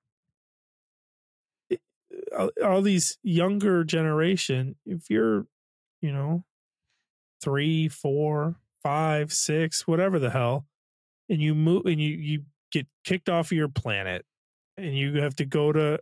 it- 1.69 1.81
all, 2.37 2.49
all 2.63 2.81
these 2.81 3.17
younger 3.23 3.83
generation, 3.83 4.75
if 4.85 5.09
you're, 5.09 5.45
you 6.01 6.11
know, 6.11 6.43
three, 7.41 7.87
four, 7.87 8.55
five, 8.83 9.33
six, 9.33 9.87
whatever 9.87 10.19
the 10.19 10.29
hell, 10.29 10.67
and 11.29 11.41
you 11.41 11.55
move 11.55 11.85
and 11.85 12.01
you 12.01 12.09
you 12.17 12.45
get 12.71 12.87
kicked 13.05 13.29
off 13.29 13.47
of 13.47 13.57
your 13.57 13.69
planet, 13.69 14.25
and 14.77 14.97
you 14.97 15.21
have 15.21 15.35
to 15.37 15.45
go 15.45 15.71
to 15.71 15.99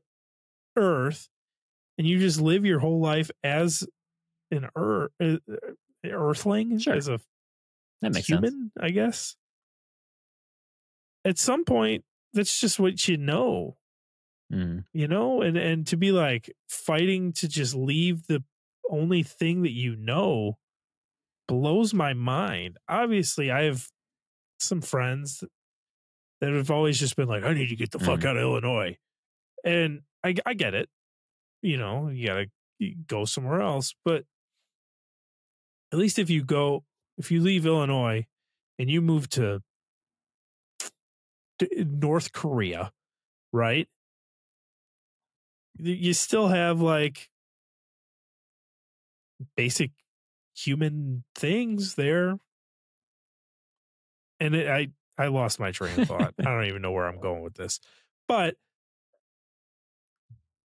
Earth, 0.78 1.30
and 1.98 2.08
you 2.08 2.20
just 2.20 2.42
live 2.42 2.66
your 2.66 2.80
whole 2.80 3.02
life 3.02 3.32
as 3.44 3.88
an 4.52 4.70
Earth, 4.76 5.12
Earthling, 6.06 6.80
Sure. 6.80 6.96
as 6.96 7.08
a 7.08 7.20
That 8.02 8.14
makes 8.14 8.28
sense. 8.28 8.52
human, 8.52 8.72
I 8.80 8.90
guess. 8.92 9.36
At 11.24 11.38
some 11.38 11.66
point, 11.66 12.04
that's 12.34 12.60
just 12.60 12.80
what 12.80 13.08
you 13.08 13.18
know, 13.18 13.78
Mm. 14.52 14.84
you 14.94 15.08
know, 15.08 15.42
and 15.42 15.58
and 15.58 15.88
to 15.88 15.98
be 15.98 16.12
like 16.12 16.52
fighting 16.68 17.32
to 17.34 17.48
just 17.48 17.76
leave 17.76 18.28
the 18.28 18.44
only 18.90 19.24
thing 19.24 19.62
that 19.62 19.72
you 19.72 19.96
know 19.96 20.58
blows 21.52 21.94
my 21.94 22.14
mind. 22.14 22.78
Obviously, 22.88 23.52
I 23.52 23.64
have 23.64 23.90
some 24.60 24.82
friends 24.82 25.44
that 26.42 26.54
have 26.54 26.72
always 26.72 27.00
just 27.00 27.16
been 27.16 27.28
like, 27.30 27.44
"I 27.44 27.54
need 27.54 27.70
to 27.70 27.76
get 27.76 27.92
the 27.92 28.00
fuck 28.00 28.22
Mhm. 28.22 28.26
out 28.26 28.38
of 28.38 28.42
Illinois," 28.44 28.98
and 29.66 30.04
I 30.24 30.36
I 30.46 30.54
get 30.56 30.76
it. 30.76 30.90
You 31.62 31.78
know, 31.78 32.10
you 32.10 32.28
gotta 32.28 32.52
go 33.08 33.26
somewhere 33.26 33.62
else, 33.62 33.96
but 34.06 34.26
at 35.92 36.00
least 36.00 36.20
if 36.20 36.30
you 36.30 36.44
go, 36.44 36.84
if 37.18 37.32
you 37.32 37.42
leave 37.42 37.66
Illinois 37.66 38.26
and 38.80 38.90
you 38.90 39.02
move 39.02 39.30
to 39.30 39.62
to 41.60 41.86
North 41.86 42.32
Korea, 42.34 42.92
right? 43.54 43.88
You 45.78 46.14
still 46.14 46.48
have 46.48 46.82
like 46.82 47.30
basic 49.56 49.92
human 50.66 51.24
things 51.36 51.96
there. 51.96 52.40
And 54.40 54.56
it, 54.56 54.68
I 54.68 54.88
I 55.18 55.28
lost 55.28 55.60
my 55.60 55.72
train 55.72 55.98
of 55.98 56.06
thought. 56.06 56.34
I 56.44 56.50
don't 56.52 56.66
even 56.66 56.82
know 56.82 56.92
where 56.92 57.08
I'm 57.08 57.20
going 57.20 57.44
with 57.44 57.56
this. 57.56 57.80
But 58.28 58.56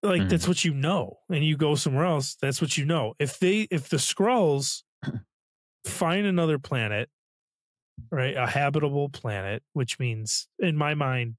like 0.02 0.28
Mhm. 0.28 0.28
that's 0.28 0.46
what 0.48 0.64
you 0.64 0.74
know. 0.74 1.18
And 1.28 1.44
you 1.44 1.56
go 1.56 1.74
somewhere 1.74 2.04
else, 2.04 2.36
that's 2.36 2.60
what 2.60 2.76
you 2.76 2.84
know. 2.84 3.14
If 3.18 3.38
they 3.38 3.62
if 3.70 3.88
the 3.88 3.96
Skrulls 3.96 4.82
find 5.86 6.26
another 6.26 6.58
planet, 6.58 7.10
right? 8.10 8.36
A 8.36 8.46
habitable 8.46 9.08
planet, 9.08 9.62
which 9.72 9.98
means 9.98 10.48
in 10.58 10.76
my 10.76 10.94
mind 10.94 11.36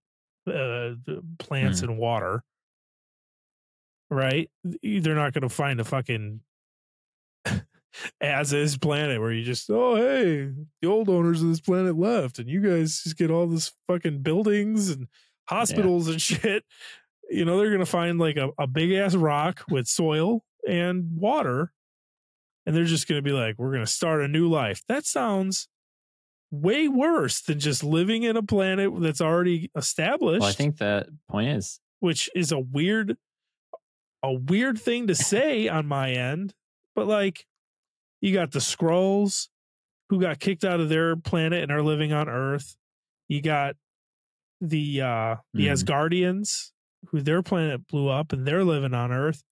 uh 0.47 0.95
the 1.05 1.23
plants 1.39 1.83
and 1.83 1.97
water, 1.97 2.43
right? 4.09 4.49
They're 4.63 5.15
not 5.15 5.33
going 5.33 5.41
to 5.41 5.49
find 5.49 5.79
a 5.79 5.83
fucking 5.83 6.41
as 8.21 8.53
is 8.53 8.77
planet 8.77 9.19
where 9.19 9.31
you 9.31 9.43
just 9.43 9.69
oh 9.69 9.95
hey 9.95 10.49
the 10.81 10.87
old 10.87 11.09
owners 11.09 11.41
of 11.41 11.49
this 11.49 11.61
planet 11.61 11.97
left 11.97 12.39
and 12.39 12.47
you 12.47 12.61
guys 12.61 13.01
just 13.03 13.17
get 13.17 13.31
all 13.31 13.47
this 13.47 13.73
fucking 13.87 14.21
buildings 14.21 14.89
and 14.89 15.07
hospitals 15.47 16.07
and 16.07 16.21
shit. 16.21 16.63
You 17.29 17.45
know 17.45 17.57
they're 17.57 17.71
gonna 17.71 17.85
find 17.85 18.19
like 18.19 18.37
a, 18.37 18.49
a 18.57 18.67
big 18.67 18.91
ass 18.93 19.15
rock 19.15 19.63
with 19.69 19.87
soil 19.87 20.43
and 20.67 21.09
water. 21.15 21.71
And 22.65 22.75
they're 22.75 22.83
just 22.83 23.07
gonna 23.07 23.21
be 23.21 23.31
like 23.31 23.55
we're 23.57 23.73
gonna 23.73 23.87
start 23.87 24.21
a 24.21 24.27
new 24.27 24.49
life. 24.49 24.81
That 24.87 25.05
sounds 25.05 25.67
way 26.51 26.87
worse 26.87 27.41
than 27.41 27.59
just 27.59 27.83
living 27.83 28.23
in 28.23 28.37
a 28.37 28.43
planet 28.43 28.91
that's 29.01 29.19
already 29.19 29.69
established 29.75 30.41
Well, 30.41 30.49
I 30.49 30.53
think 30.53 30.77
that 30.77 31.07
point 31.29 31.49
is. 31.49 31.79
Which 31.99 32.29
is 32.35 32.51
a 32.51 32.59
weird 32.59 33.17
a 34.23 34.33
weird 34.33 34.79
thing 34.79 35.07
to 35.07 35.15
say 35.15 35.67
on 35.67 35.85
my 35.85 36.11
end 36.11 36.53
but 36.95 37.07
like 37.07 37.45
you 38.21 38.33
got 38.33 38.51
the 38.51 38.59
Skrulls 38.59 39.49
who 40.09 40.21
got 40.21 40.39
kicked 40.39 40.63
out 40.63 40.79
of 40.79 40.89
their 40.89 41.15
planet 41.15 41.63
and 41.63 41.71
are 41.71 41.83
living 41.83 42.13
on 42.13 42.29
earth. 42.29 42.75
You 43.27 43.41
got 43.41 43.75
the 44.61 45.01
uh 45.01 45.35
the 45.53 45.67
Mhm. 45.67 45.71
asgardians 45.71 46.71
who 47.07 47.21
their 47.21 47.43
planet 47.43 47.87
blew 47.87 48.07
up 48.09 48.33
and 48.33 48.45
they're 48.47 48.63
living 48.63 48.93
on 48.93 49.11
earth. 49.11 49.43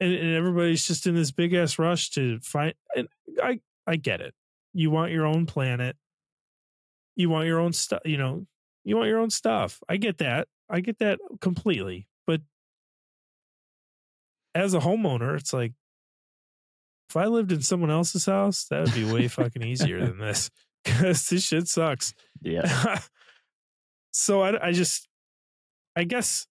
And, 0.00 0.12
and 0.14 0.34
everybody's 0.34 0.86
just 0.86 1.06
in 1.06 1.14
this 1.14 1.30
big 1.30 1.52
ass 1.52 1.78
rush 1.78 2.10
to 2.10 2.38
find 2.40 2.74
and 2.96 3.08
i 3.42 3.60
i 3.86 3.96
get 3.96 4.20
it. 4.20 4.34
You 4.72 4.90
want 4.90 5.12
your 5.12 5.26
own 5.26 5.46
planet. 5.46 5.96
You 7.16 7.28
want 7.28 7.46
your 7.46 7.60
own 7.60 7.72
stuff 7.72 8.00
you 8.04 8.16
know 8.16 8.46
you 8.84 8.96
want 8.96 9.08
your 9.08 9.18
own 9.20 9.30
stuff. 9.30 9.82
I 9.88 9.98
get 9.98 10.18
that. 10.18 10.48
I 10.70 10.80
get 10.80 10.98
that 11.00 11.18
completely. 11.40 12.08
But 12.26 12.40
as 14.54 14.74
a 14.74 14.80
homeowner 14.80 15.36
it's 15.38 15.52
like 15.52 15.72
if 17.10 17.16
i 17.16 17.26
lived 17.26 17.52
in 17.52 17.60
someone 17.60 17.90
else's 17.90 18.24
house 18.26 18.64
that 18.70 18.80
would 18.84 18.94
be 18.94 19.04
way 19.04 19.28
fucking 19.38 19.62
easier 19.62 20.00
than 20.06 20.18
this 20.18 20.50
because 20.84 21.28
this 21.28 21.44
shit 21.44 21.68
sucks 21.68 22.14
yeah. 22.40 22.98
so 24.12 24.42
I, 24.42 24.68
I 24.68 24.72
just 24.72 25.08
i 25.96 26.04
guess 26.04 26.46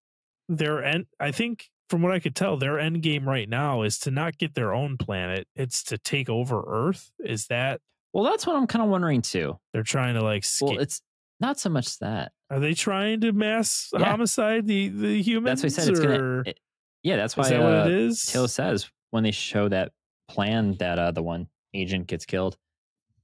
their 0.48 0.84
end 0.84 1.06
i 1.20 1.32
think 1.32 1.70
from 1.90 2.02
what 2.02 2.12
i 2.12 2.20
could 2.20 2.36
tell 2.36 2.58
their 2.58 2.80
end 2.80 3.02
game 3.02 3.28
right 3.28 3.48
now 3.50 3.82
is 3.84 3.98
to 4.00 4.12
not 4.12 4.38
get 4.38 4.54
their 4.56 4.74
own 4.74 4.98
planet 4.98 5.48
it's 5.56 5.84
to 5.86 5.98
take 5.98 6.30
over 6.30 6.64
earth 6.68 7.12
is 7.20 7.48
that 7.48 7.82
Well, 8.14 8.24
that's 8.24 8.46
what 8.46 8.56
I'm 8.56 8.68
kind 8.68 8.84
of 8.84 8.90
wondering 8.90 9.22
too. 9.22 9.58
they're 9.74 9.84
trying 9.84 10.16
to 10.16 10.22
like 10.24 10.44
Well, 10.62 10.80
it's 10.80 11.02
not 11.40 11.60
so 11.60 11.70
much 11.70 11.98
that. 12.00 12.32
are 12.52 12.60
they 12.60 12.74
trying 12.74 13.22
to 13.22 13.32
mass 13.32 13.90
Yeah. 13.94 14.06
homicide 14.06 14.68
the 14.68 14.90
the 14.90 15.22
humans 15.22 15.62
That's 15.62 15.76
what 15.78 15.84
I 15.84 15.86
said. 15.86 15.92
It's 15.94 16.00
gonna. 16.02 16.44
it- 16.46 16.60
yeah, 17.02 17.16
that's 17.16 17.38
why 17.38 17.48
that 17.48 17.62
uh, 17.62 17.64
what 17.64 17.92
it 17.92 17.98
is 17.98 18.18
Talos 18.20 18.50
says 18.50 18.90
when 19.12 19.24
they 19.24 19.32
show 19.32 19.70
that 19.70 19.92
plan 20.30 20.76
that 20.80 20.98
uh, 21.00 21.12
the 21.12 21.24
one 21.24 21.48
agent 21.74 22.08
gets 22.08 22.26
killed. 22.26 22.58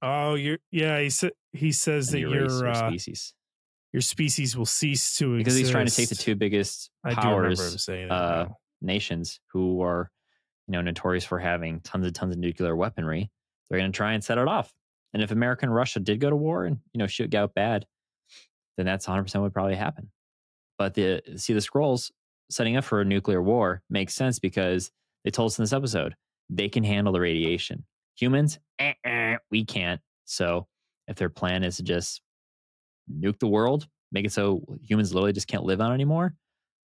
oh 0.02 0.36
you're 0.36 0.58
yeah 0.72 1.00
he 1.00 1.10
said 1.10 1.32
he 1.54 1.72
says 1.72 2.10
that 2.10 2.20
your 2.20 2.68
uh, 2.68 2.88
species 2.90 3.34
your 3.94 4.02
species 4.02 4.58
will 4.58 4.66
cease 4.66 5.16
to 5.18 5.36
exist. 5.36 5.46
because 5.46 5.56
he's 5.58 5.70
trying 5.72 5.86
to 5.86 5.96
take 5.96 6.10
the 6.10 6.16
two 6.16 6.36
biggest 6.36 6.90
I 7.04 7.12
do 7.12 7.30
remember 7.30 7.48
him 7.50 7.56
powers 7.56 7.86
that 7.86 8.12
uh, 8.12 8.48
nations 8.82 9.40
who 9.54 9.82
are 9.82 10.12
you 10.68 10.74
know 10.74 10.82
notorious 10.82 11.24
for 11.24 11.40
having 11.40 11.80
tons 11.82 12.06
and 12.06 12.14
tons 12.14 12.34
of 12.36 12.40
nuclear 12.40 12.76
weaponry 12.76 13.32
they're 13.70 13.80
going 13.80 13.92
to 13.92 13.96
try 13.96 14.14
and 14.14 14.24
set 14.24 14.38
it 14.38 14.48
off 14.48 14.74
and 15.14 15.24
if 15.24 15.32
america 15.32 15.66
and 15.66 15.74
russia 15.74 16.00
did 16.00 16.20
go 16.20 16.30
to 16.30 16.36
war 16.36 16.66
and 16.66 16.80
you 16.94 17.00
know 17.00 17.08
shit 17.08 17.30
got 17.30 17.54
bad 17.54 17.86
then 18.78 18.86
that's 18.86 19.06
100% 19.06 19.42
would 19.42 19.54
probably 19.54 19.76
happen 19.76 20.12
but 20.78 20.94
the 20.94 21.22
see 21.38 21.54
the 21.54 21.60
Skrulls 21.62 22.12
setting 22.50 22.76
up 22.76 22.84
for 22.84 23.02
a 23.02 23.06
nuclear 23.06 23.42
war 23.42 23.82
makes 23.90 24.14
sense 24.14 24.40
because 24.40 24.92
they 25.24 25.32
told 25.32 25.52
us 25.52 25.58
in 25.58 25.64
this 25.64 25.74
episode 25.74 26.16
they 26.50 26.70
can 26.70 26.84
handle 26.84 27.14
the 27.14 27.20
radiation 27.20 27.84
humans 28.16 28.60
eh, 28.80 28.94
eh, 29.04 29.38
we 29.52 29.66
can't 29.66 30.02
so 30.26 30.68
if 31.08 31.16
their 31.16 31.30
plan 31.30 31.64
is 31.64 31.78
to 31.78 31.84
just 31.84 32.22
nuke 33.12 33.40
the 33.40 33.48
world 33.48 33.88
make 34.12 34.26
it 34.26 34.32
so 34.32 34.62
humans 34.84 35.14
literally 35.14 35.34
just 35.34 35.48
can't 35.48 35.64
live 35.64 35.82
on 35.82 35.94
anymore 35.94 36.34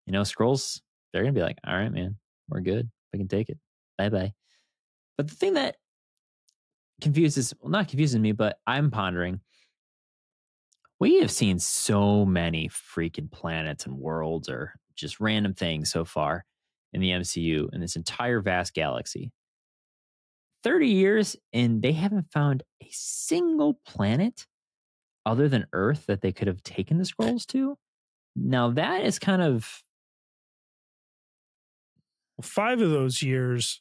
you 0.06 0.12
know 0.12 0.22
Skrulls 0.22 0.80
they're 1.12 1.22
gonna 1.22 1.32
be 1.32 1.42
like, 1.42 1.58
all 1.66 1.76
right, 1.76 1.92
man, 1.92 2.16
we're 2.48 2.60
good. 2.60 2.90
We 3.12 3.18
can 3.18 3.28
take 3.28 3.48
it. 3.48 3.58
Bye 3.98 4.08
bye. 4.08 4.32
But 5.16 5.28
the 5.28 5.34
thing 5.34 5.54
that 5.54 5.76
confuses, 7.00 7.52
well, 7.60 7.70
not 7.70 7.88
confuses 7.88 8.18
me, 8.18 8.32
but 8.32 8.58
I'm 8.66 8.90
pondering, 8.90 9.40
we 10.98 11.20
have 11.20 11.30
seen 11.30 11.58
so 11.58 12.24
many 12.24 12.68
freaking 12.68 13.30
planets 13.30 13.86
and 13.86 13.98
worlds 13.98 14.48
or 14.48 14.74
just 14.94 15.20
random 15.20 15.54
things 15.54 15.90
so 15.90 16.04
far 16.04 16.44
in 16.92 17.00
the 17.00 17.10
MCU 17.10 17.72
in 17.72 17.80
this 17.80 17.96
entire 17.96 18.40
vast 18.40 18.72
galaxy. 18.72 19.32
30 20.62 20.88
years 20.88 21.36
and 21.52 21.82
they 21.82 21.92
haven't 21.92 22.30
found 22.32 22.62
a 22.82 22.88
single 22.90 23.80
planet 23.86 24.46
other 25.26 25.48
than 25.48 25.66
Earth 25.72 26.06
that 26.06 26.20
they 26.20 26.32
could 26.32 26.48
have 26.48 26.62
taken 26.62 26.98
the 26.98 27.04
Skrulls 27.04 27.46
to. 27.48 27.76
Now 28.36 28.70
that 28.70 29.04
is 29.04 29.18
kind 29.18 29.42
of 29.42 29.82
Five 32.40 32.80
of 32.80 32.90
those 32.90 33.22
years. 33.22 33.80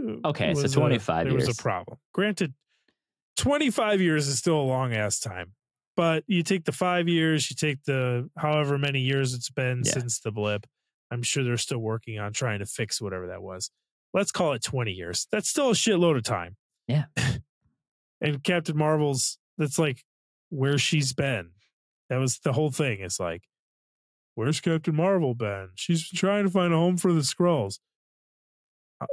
uh, 0.00 0.16
Okay, 0.28 0.54
so 0.54 0.62
was 0.62 0.72
a- 0.76 0.78
25 0.78 1.26
there 1.26 1.34
was 1.34 1.48
a 1.48 1.60
problem. 1.62 1.98
Granted, 2.12 2.54
25 3.36 4.00
years 4.00 4.28
is 4.28 4.38
still 4.38 4.60
a 4.60 4.62
long 4.62 4.94
ass 4.94 5.18
time, 5.18 5.54
but 5.96 6.22
you 6.26 6.42
take 6.42 6.64
the 6.64 6.72
five 6.72 7.08
years, 7.08 7.50
you 7.50 7.56
take 7.56 7.82
the 7.84 8.30
however 8.36 8.78
many 8.78 9.00
years 9.00 9.34
it's 9.34 9.50
been 9.50 9.82
Yeah. 9.84 9.92
since 9.92 10.20
the 10.20 10.30
blip. 10.30 10.66
I'm 11.10 11.22
sure 11.22 11.42
they're 11.42 11.56
still 11.56 11.78
working 11.78 12.18
on 12.20 12.32
trying 12.32 12.60
to 12.60 12.66
fix 12.66 13.00
whatever 13.00 13.28
that 13.28 13.42
was. 13.42 13.70
Let's 14.12 14.32
call 14.32 14.52
it 14.52 14.62
20 14.62 14.92
years. 14.92 15.26
That's 15.30 15.48
still 15.48 15.70
a 15.70 15.74
shitload 15.74 16.16
of 16.16 16.24
time. 16.24 16.56
Yeah. 16.88 17.04
and 18.20 18.42
Captain 18.42 18.76
Marvel's, 18.76 19.38
that's 19.56 19.78
like 19.78 20.04
where 20.48 20.78
she's 20.78 21.12
been. 21.12 21.50
That 22.08 22.18
was 22.18 22.40
the 22.40 22.52
whole 22.52 22.70
thing. 22.70 22.98
It's 23.00 23.20
like, 23.20 23.44
where's 24.34 24.60
Captain 24.60 24.96
Marvel 24.96 25.34
been? 25.34 25.68
She's 25.76 26.08
trying 26.08 26.44
to 26.44 26.50
find 26.50 26.72
a 26.72 26.76
home 26.76 26.96
for 26.96 27.12
the 27.12 27.20
Skrulls. 27.20 27.78
How, 29.00 29.06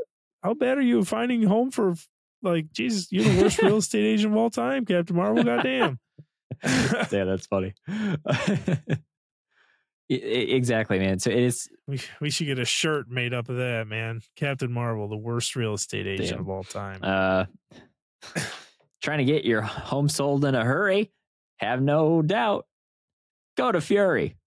how 0.44 0.54
bad 0.56 0.80
are 0.80 0.82
you 0.82 1.04
finding 1.06 1.44
home 1.44 1.70
for 1.70 1.94
like 2.42 2.72
Jesus? 2.72 3.12
You're 3.12 3.26
the 3.26 3.42
worst 3.44 3.62
real 3.62 3.78
estate 3.78 4.06
agent 4.06 4.34
of 4.34 4.38
all 4.38 4.50
time, 4.50 4.86
Captain 4.86 5.16
Marvel. 5.16 5.44
Goddamn. 5.44 6.00
yeah, 6.64 7.24
that's 7.24 7.46
funny. 7.46 7.74
Exactly, 10.10 11.00
man. 11.00 11.20
So 11.20 11.30
it 11.30 11.40
is 11.40 11.70
we 11.86 12.00
we 12.22 12.30
should 12.30 12.48
get 12.48 12.60
a 12.60 12.66
shirt 12.66 13.10
made 13.10 13.34
up 13.34 13.50
of 13.50 13.58
that, 13.58 13.88
man. 13.88 14.22
Captain 14.38 14.72
Marvel, 14.72 15.08
the 15.10 15.18
worst 15.18 15.56
real 15.56 15.74
estate 15.74 16.08
agent 16.08 16.30
Damn. 16.30 16.40
of 16.40 16.50
all 16.50 16.64
time. 16.64 17.00
uh 17.04 17.46
trying 19.02 19.20
to 19.20 19.26
get 19.26 19.44
your 19.44 19.62
home 19.62 20.08
sold 20.08 20.46
in 20.46 20.56
a 20.56 20.64
hurry. 20.64 21.12
Have 21.58 21.82
no 21.82 22.22
doubt. 22.22 22.66
Go 23.58 23.72
to 23.72 23.82
Fury. 23.82 24.38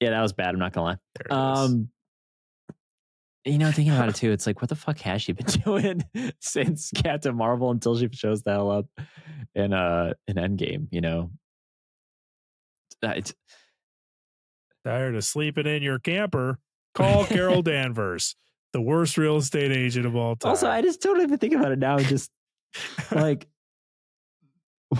Yeah, 0.00 0.10
that 0.10 0.20
was 0.20 0.32
bad. 0.32 0.48
I'm 0.48 0.58
not 0.58 0.72
gonna 0.72 0.86
lie. 0.86 0.98
There 1.14 1.26
it 1.38 1.52
is. 1.52 1.58
Um, 1.70 1.88
you 3.44 3.58
know, 3.58 3.70
thinking 3.70 3.94
about 3.94 4.08
it 4.08 4.14
too, 4.16 4.32
it's 4.32 4.46
like, 4.46 4.60
what 4.60 4.68
the 4.68 4.76
fuck 4.76 4.98
has 5.00 5.22
she 5.22 5.32
been 5.32 5.46
doing 5.64 6.04
since 6.40 6.90
Captain 6.94 7.34
Marvel 7.34 7.70
until 7.70 7.96
she 7.96 8.08
shows 8.12 8.42
the 8.42 8.52
hell 8.52 8.70
up 8.70 8.86
in 9.54 9.72
uh 9.72 10.12
in 10.26 10.36
Endgame? 10.36 10.88
You 10.90 11.00
know, 11.00 11.30
Tired 14.84 15.14
of 15.14 15.24
sleeping 15.24 15.66
in 15.66 15.82
your 15.82 15.98
camper? 15.98 16.58
Call 16.94 17.24
Carol 17.24 17.62
Danvers, 17.62 18.36
the 18.72 18.80
worst 18.80 19.16
real 19.18 19.36
estate 19.36 19.72
agent 19.72 20.06
of 20.06 20.14
all 20.14 20.36
time. 20.36 20.50
also 20.50 20.68
I 20.68 20.82
just 20.82 21.00
don't 21.00 21.20
even 21.20 21.38
think 21.38 21.54
about 21.54 21.72
it 21.72 21.78
now. 21.78 21.98
Just 21.98 22.30
like, 23.12 23.46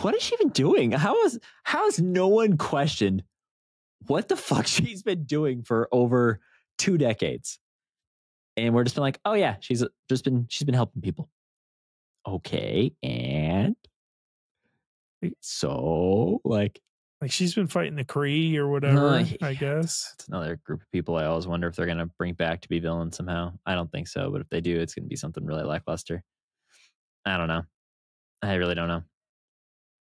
what 0.01 0.15
is 0.15 0.23
she 0.23 0.35
even 0.35 0.49
doing? 0.49 0.91
How 0.91 1.25
is 1.25 1.39
how 1.63 1.85
has 1.85 2.01
no 2.01 2.29
one 2.29 2.57
questioned 2.57 3.23
what 4.07 4.29
the 4.29 4.37
fuck 4.37 4.67
she's 4.69 5.03
been 5.03 5.25
doing 5.25 5.63
for 5.63 5.89
over 5.93 6.41
two 6.79 6.99
decades? 6.99 7.59
And 8.57 8.75
we're 8.75 8.85
just 8.85 8.95
been 8.95 9.03
like, 9.03 9.21
oh 9.25 9.35
yeah, 9.35 9.57
she's 9.61 9.85
just 10.09 10.25
been 10.25 10.47
she's 10.49 10.65
been 10.65 10.75
helping 10.75 11.03
people. 11.03 11.29
Okay, 12.27 12.93
and 13.03 13.77
so 15.41 16.41
like 16.45 16.81
like 17.25 17.33
she's 17.33 17.55
been 17.55 17.69
fighting 17.69 17.97
the 17.97 18.05
Kree 18.05 18.55
or 18.57 18.69
whatever. 18.69 18.95
No, 19.21 19.25
I 19.41 19.55
guess. 19.55 20.13
it's 20.19 20.29
another 20.29 20.61
group 20.63 20.83
of 20.83 20.91
people 20.93 21.17
I 21.17 21.25
always 21.25 21.47
wonder 21.47 21.67
if 21.69 21.75
they're 21.75 21.87
gonna 21.87 22.05
bring 22.19 22.35
back 22.35 22.61
to 22.61 22.69
be 22.69 22.81
villains 22.81 23.17
somehow. 23.17 23.55
I 23.65 23.75
don't 23.75 23.91
think 23.91 24.09
so, 24.09 24.31
but 24.31 24.43
if 24.43 24.49
they 24.51 24.61
do, 24.61 24.79
it's 24.79 24.95
gonna 24.95 25.09
be 25.09 25.17
something 25.17 25.43
really 25.47 25.63
lackluster. 25.63 26.23
I 27.25 27.39
don't 27.39 27.49
know. 27.49 27.63
I 28.43 28.57
really 28.57 28.75
don't 28.75 28.89
know. 28.89 29.05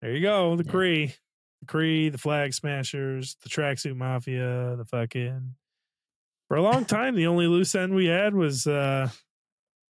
There 0.01 0.11
you 0.11 0.19
go. 0.21 0.57
The 0.57 0.65
Yeah. 0.65 0.71
Kree, 0.73 1.15
the 1.61 1.65
Kree, 1.65 2.11
the 2.11 2.17
Flag 2.17 2.53
Smashers, 2.53 3.37
the 3.41 3.47
Tracksuit 3.47 3.95
Mafia, 3.95 4.75
the 4.75 4.83
fucking. 4.83 5.55
For 6.49 6.57
a 6.57 6.61
long 6.61 6.83
time, 6.85 7.15
the 7.15 7.27
only 7.27 7.47
loose 7.47 7.73
end 7.73 7.95
we 7.95 8.07
had 8.07 8.35
was 8.35 8.67
uh 8.67 9.09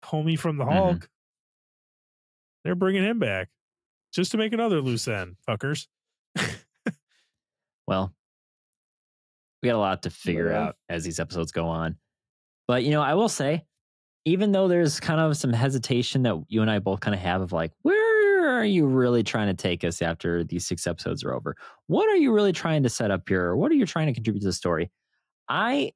homie 0.06 0.38
from 0.38 0.58
the 0.58 0.66
Mhm. 0.66 0.72
Hulk. 0.74 1.10
They're 2.64 2.76
bringing 2.76 3.04
him 3.04 3.18
back 3.18 3.50
just 4.14 4.32
to 4.32 4.38
make 4.38 4.54
another 4.54 4.82
loose 4.82 5.08
end, 5.08 5.38
fuckers. 5.50 5.88
Well, 7.88 8.14
we 9.62 9.70
got 9.70 9.76
a 9.76 9.80
lot 9.80 10.04
to 10.04 10.10
figure 10.10 10.50
Yeah. 10.52 10.68
out 10.68 10.76
as 10.90 11.04
these 11.04 11.20
episodes 11.20 11.52
go 11.52 11.68
on. 11.68 11.98
But, 12.68 12.84
you 12.84 12.92
know, 12.92 13.02
I 13.02 13.14
will 13.14 13.30
say, 13.30 13.66
even 14.26 14.52
though 14.52 14.68
there's 14.68 15.00
kind 15.00 15.20
of 15.20 15.36
some 15.38 15.52
hesitation 15.52 16.24
that 16.24 16.44
you 16.48 16.62
and 16.62 16.72
I 16.72 16.80
both 16.80 17.02
kind 17.02 17.14
of 17.14 17.22
have 17.22 17.42
of 17.42 17.52
like, 17.52 17.72
where 17.82 18.58
are 18.58 18.66
you 18.66 18.86
really 18.86 19.24
trying 19.24 19.48
to 19.48 19.54
take 19.54 19.84
us 19.84 20.02
after 20.02 20.44
these 20.44 20.66
six 20.66 20.88
episodes 20.88 21.24
are 21.24 21.34
over? 21.34 21.56
What 21.88 22.10
are 22.10 22.16
you 22.16 22.32
really 22.32 22.54
trying 22.54 22.84
to 22.84 22.90
set 22.90 23.12
up 23.12 23.28
here? 23.28 23.56
What 23.56 23.72
are 23.72 23.76
you 23.76 23.86
trying 23.86 24.08
to 24.08 24.14
contribute 24.14 24.42
to 24.42 24.48
the 24.48 24.54
story? 24.54 24.92
I 25.50 25.92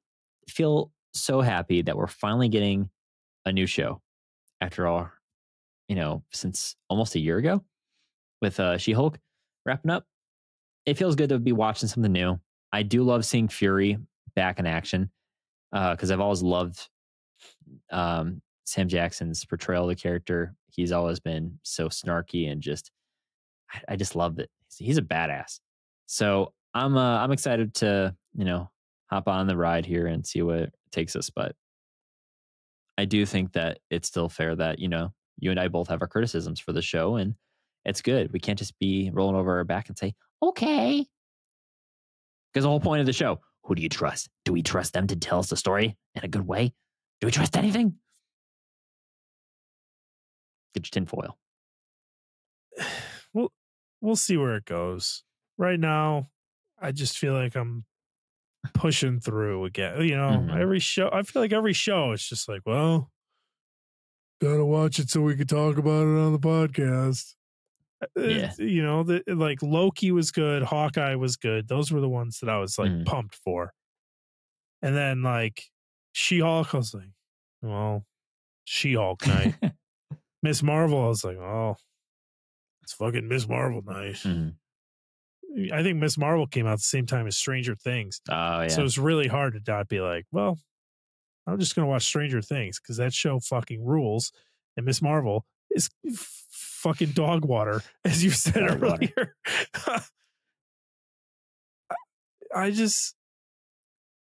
feel 0.48 0.92
so 1.14 1.40
happy 1.40 1.82
that 1.82 1.96
we're 1.96 2.06
finally 2.06 2.48
getting 2.48 2.90
a 3.46 3.52
new 3.52 3.66
show 3.66 4.02
after 4.60 4.86
all, 4.86 5.10
you 5.88 5.96
know, 5.96 6.22
since 6.32 6.76
almost 6.90 7.14
a 7.14 7.18
year 7.20 7.38
ago 7.38 7.64
with 8.42 8.60
uh, 8.60 8.76
She 8.76 8.92
Hulk 8.92 9.18
wrapping 9.64 9.90
up. 9.90 10.04
It 10.88 10.96
feels 10.96 11.16
good 11.16 11.28
to 11.28 11.38
be 11.38 11.52
watching 11.52 11.86
something 11.86 12.12
new. 12.12 12.40
I 12.72 12.82
do 12.82 13.02
love 13.02 13.26
seeing 13.26 13.48
Fury 13.48 13.98
back 14.34 14.58
in 14.58 14.66
action 14.66 15.10
because 15.70 16.10
I've 16.10 16.20
always 16.20 16.42
loved 16.42 16.88
um, 17.90 18.40
Sam 18.64 18.88
Jackson's 18.88 19.44
portrayal 19.44 19.82
of 19.82 19.90
the 19.90 19.96
character. 19.96 20.54
He's 20.70 20.90
always 20.90 21.20
been 21.20 21.58
so 21.62 21.90
snarky 21.90 22.50
and 22.50 22.62
just, 22.62 22.90
I, 23.70 23.92
I 23.92 23.96
just 23.96 24.16
love 24.16 24.38
it. 24.38 24.48
He's, 24.66 24.86
he's 24.86 24.98
a 24.98 25.02
badass. 25.02 25.60
So 26.06 26.54
I'm 26.72 26.96
uh, 26.96 27.18
I'm 27.18 27.32
excited 27.32 27.74
to 27.74 28.14
you 28.34 28.46
know 28.46 28.70
hop 29.10 29.28
on 29.28 29.46
the 29.46 29.56
ride 29.58 29.84
here 29.84 30.06
and 30.06 30.26
see 30.26 30.40
what 30.40 30.70
takes 30.90 31.14
us. 31.16 31.28
But 31.28 31.54
I 32.96 33.04
do 33.04 33.26
think 33.26 33.52
that 33.52 33.80
it's 33.90 34.08
still 34.08 34.30
fair 34.30 34.56
that 34.56 34.78
you 34.78 34.88
know 34.88 35.12
you 35.38 35.50
and 35.50 35.60
I 35.60 35.68
both 35.68 35.88
have 35.88 36.00
our 36.00 36.08
criticisms 36.08 36.60
for 36.60 36.72
the 36.72 36.80
show, 36.80 37.16
and 37.16 37.34
it's 37.84 38.00
good. 38.00 38.32
We 38.32 38.40
can't 38.40 38.58
just 38.58 38.78
be 38.78 39.10
rolling 39.12 39.36
over 39.36 39.58
our 39.58 39.64
back 39.64 39.88
and 39.88 39.98
say 39.98 40.14
okay, 40.42 41.06
because 42.52 42.64
the 42.64 42.68
whole 42.68 42.80
point 42.80 43.00
of 43.00 43.06
the 43.06 43.12
show: 43.12 43.40
who 43.64 43.74
do 43.74 43.82
you 43.82 43.88
trust? 43.88 44.28
Do 44.44 44.52
we 44.52 44.62
trust 44.62 44.92
them 44.92 45.06
to 45.08 45.16
tell 45.16 45.38
us 45.40 45.48
the 45.50 45.56
story 45.56 45.96
in 46.14 46.24
a 46.24 46.28
good 46.28 46.46
way? 46.46 46.72
Do 47.20 47.26
we 47.26 47.30
trust 47.32 47.56
anything? 47.56 47.94
Get 50.74 50.86
your 50.86 50.90
tinfoil. 50.90 51.38
we'll 53.34 53.52
we'll 54.00 54.16
see 54.16 54.36
where 54.36 54.56
it 54.56 54.64
goes. 54.64 55.24
Right 55.56 55.80
now, 55.80 56.28
I 56.80 56.92
just 56.92 57.18
feel 57.18 57.32
like 57.34 57.56
I'm 57.56 57.84
pushing 58.74 59.20
through 59.20 59.64
again. 59.64 60.02
You 60.02 60.16
know, 60.16 60.44
Mhm. 60.48 60.56
every 60.60 60.80
show 60.80 61.10
I 61.12 61.22
feel 61.22 61.42
like 61.42 61.52
every 61.52 61.72
show 61.72 62.12
it's 62.12 62.28
just 62.28 62.48
like, 62.48 62.62
well, 62.66 63.10
gotta 64.40 64.64
watch 64.64 64.98
it 64.98 65.10
so 65.10 65.22
we 65.22 65.34
can 65.36 65.46
talk 65.46 65.78
about 65.78 66.06
it 66.06 66.18
on 66.18 66.32
the 66.32 66.38
podcast. 66.38 67.34
Uh, 68.02 68.22
Yeah. 68.22 68.52
You 68.58 68.82
know, 68.82 69.02
the, 69.02 69.22
like 69.26 69.62
Loki 69.62 70.12
was 70.12 70.30
good, 70.30 70.62
Hawkeye 70.62 71.14
was 71.16 71.36
good. 71.36 71.68
Those 71.68 71.90
were 71.90 72.00
the 72.00 72.08
ones 72.08 72.38
that 72.40 72.48
I 72.48 72.58
was 72.58 72.78
like 72.78 72.90
Mhm. 72.90 73.06
pumped 73.06 73.34
for. 73.34 73.72
And 74.82 74.94
then 74.96 75.22
like 75.22 75.64
She 76.12 76.40
Hulk, 76.40 76.74
I 76.74 76.78
was 76.78 76.94
like, 76.94 77.10
well, 77.62 78.04
She 78.64 78.94
Hulk 78.94 79.26
night. 79.26 79.54
Miss 80.42 80.62
Marvel, 80.62 81.02
I 81.04 81.08
was 81.08 81.24
like, 81.24 81.36
oh, 81.38 81.76
it's 82.82 82.92
fucking 82.92 83.26
Miss 83.28 83.48
Marvel 83.48 83.82
night. 83.82 84.14
Mhm. 84.16 84.54
I 85.72 85.82
think 85.82 85.96
Miss 85.96 86.16
Marvel 86.18 86.46
came 86.46 86.66
out 86.66 86.76
the 86.78 86.82
same 86.82 87.06
time 87.06 87.26
as 87.26 87.36
Stranger 87.36 87.74
Things. 87.74 88.20
Oh 88.30 88.60
yeah. 88.62 88.68
So 88.68 88.84
it's 88.84 88.98
really 88.98 89.26
hard 89.28 89.54
to 89.54 89.60
not 89.70 89.88
be 89.88 90.00
like, 90.00 90.26
well, 90.30 90.58
I'm 91.46 91.58
just 91.58 91.74
going 91.74 91.84
to 91.86 91.90
watch 91.90 92.04
Stranger 92.04 92.42
Things 92.42 92.78
because 92.78 92.98
that 92.98 93.14
show 93.14 93.40
fucking 93.40 93.82
rules. 93.84 94.30
And 94.76 94.84
Miss 94.86 95.00
Marvel 95.02 95.46
is 95.70 95.88
fucking 96.78 97.10
dog 97.10 97.44
water, 97.44 97.82
as 98.04 98.22
you 98.24 98.30
said 98.30 98.66
Dog 98.66 98.82
earlier. 98.82 99.34
I- 99.74 100.02
I 102.54 102.70
just, 102.70 103.14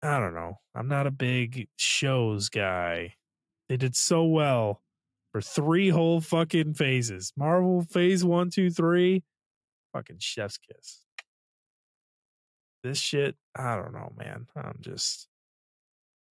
I 0.03 0.19
don't 0.21 0.35
know. 0.35 0.59
I'm 0.75 0.87
not 0.87 1.07
a 1.07 1.11
big 1.11 1.69
shows 1.77 2.51
guy. 2.51 3.15
They 3.71 3.79
did 3.79 3.97
so 3.97 4.25
well 4.25 4.83
for 5.33 5.41
three 5.41 5.89
whole 5.89 6.21
fucking 6.21 6.75
phases 6.75 7.33
Marvel 7.37 7.83
phase 7.83 8.23
one, 8.23 8.51
two, 8.51 8.71
three. 8.71 9.23
Fucking 9.95 10.19
chef's 10.19 10.59
kiss 10.59 11.03
this 12.83 12.99
shit, 12.99 13.37
I 13.57 13.77
don't 13.77 13.93
know, 13.93 14.13
man. 14.17 14.47
I'm 14.57 14.79
just 14.81 15.29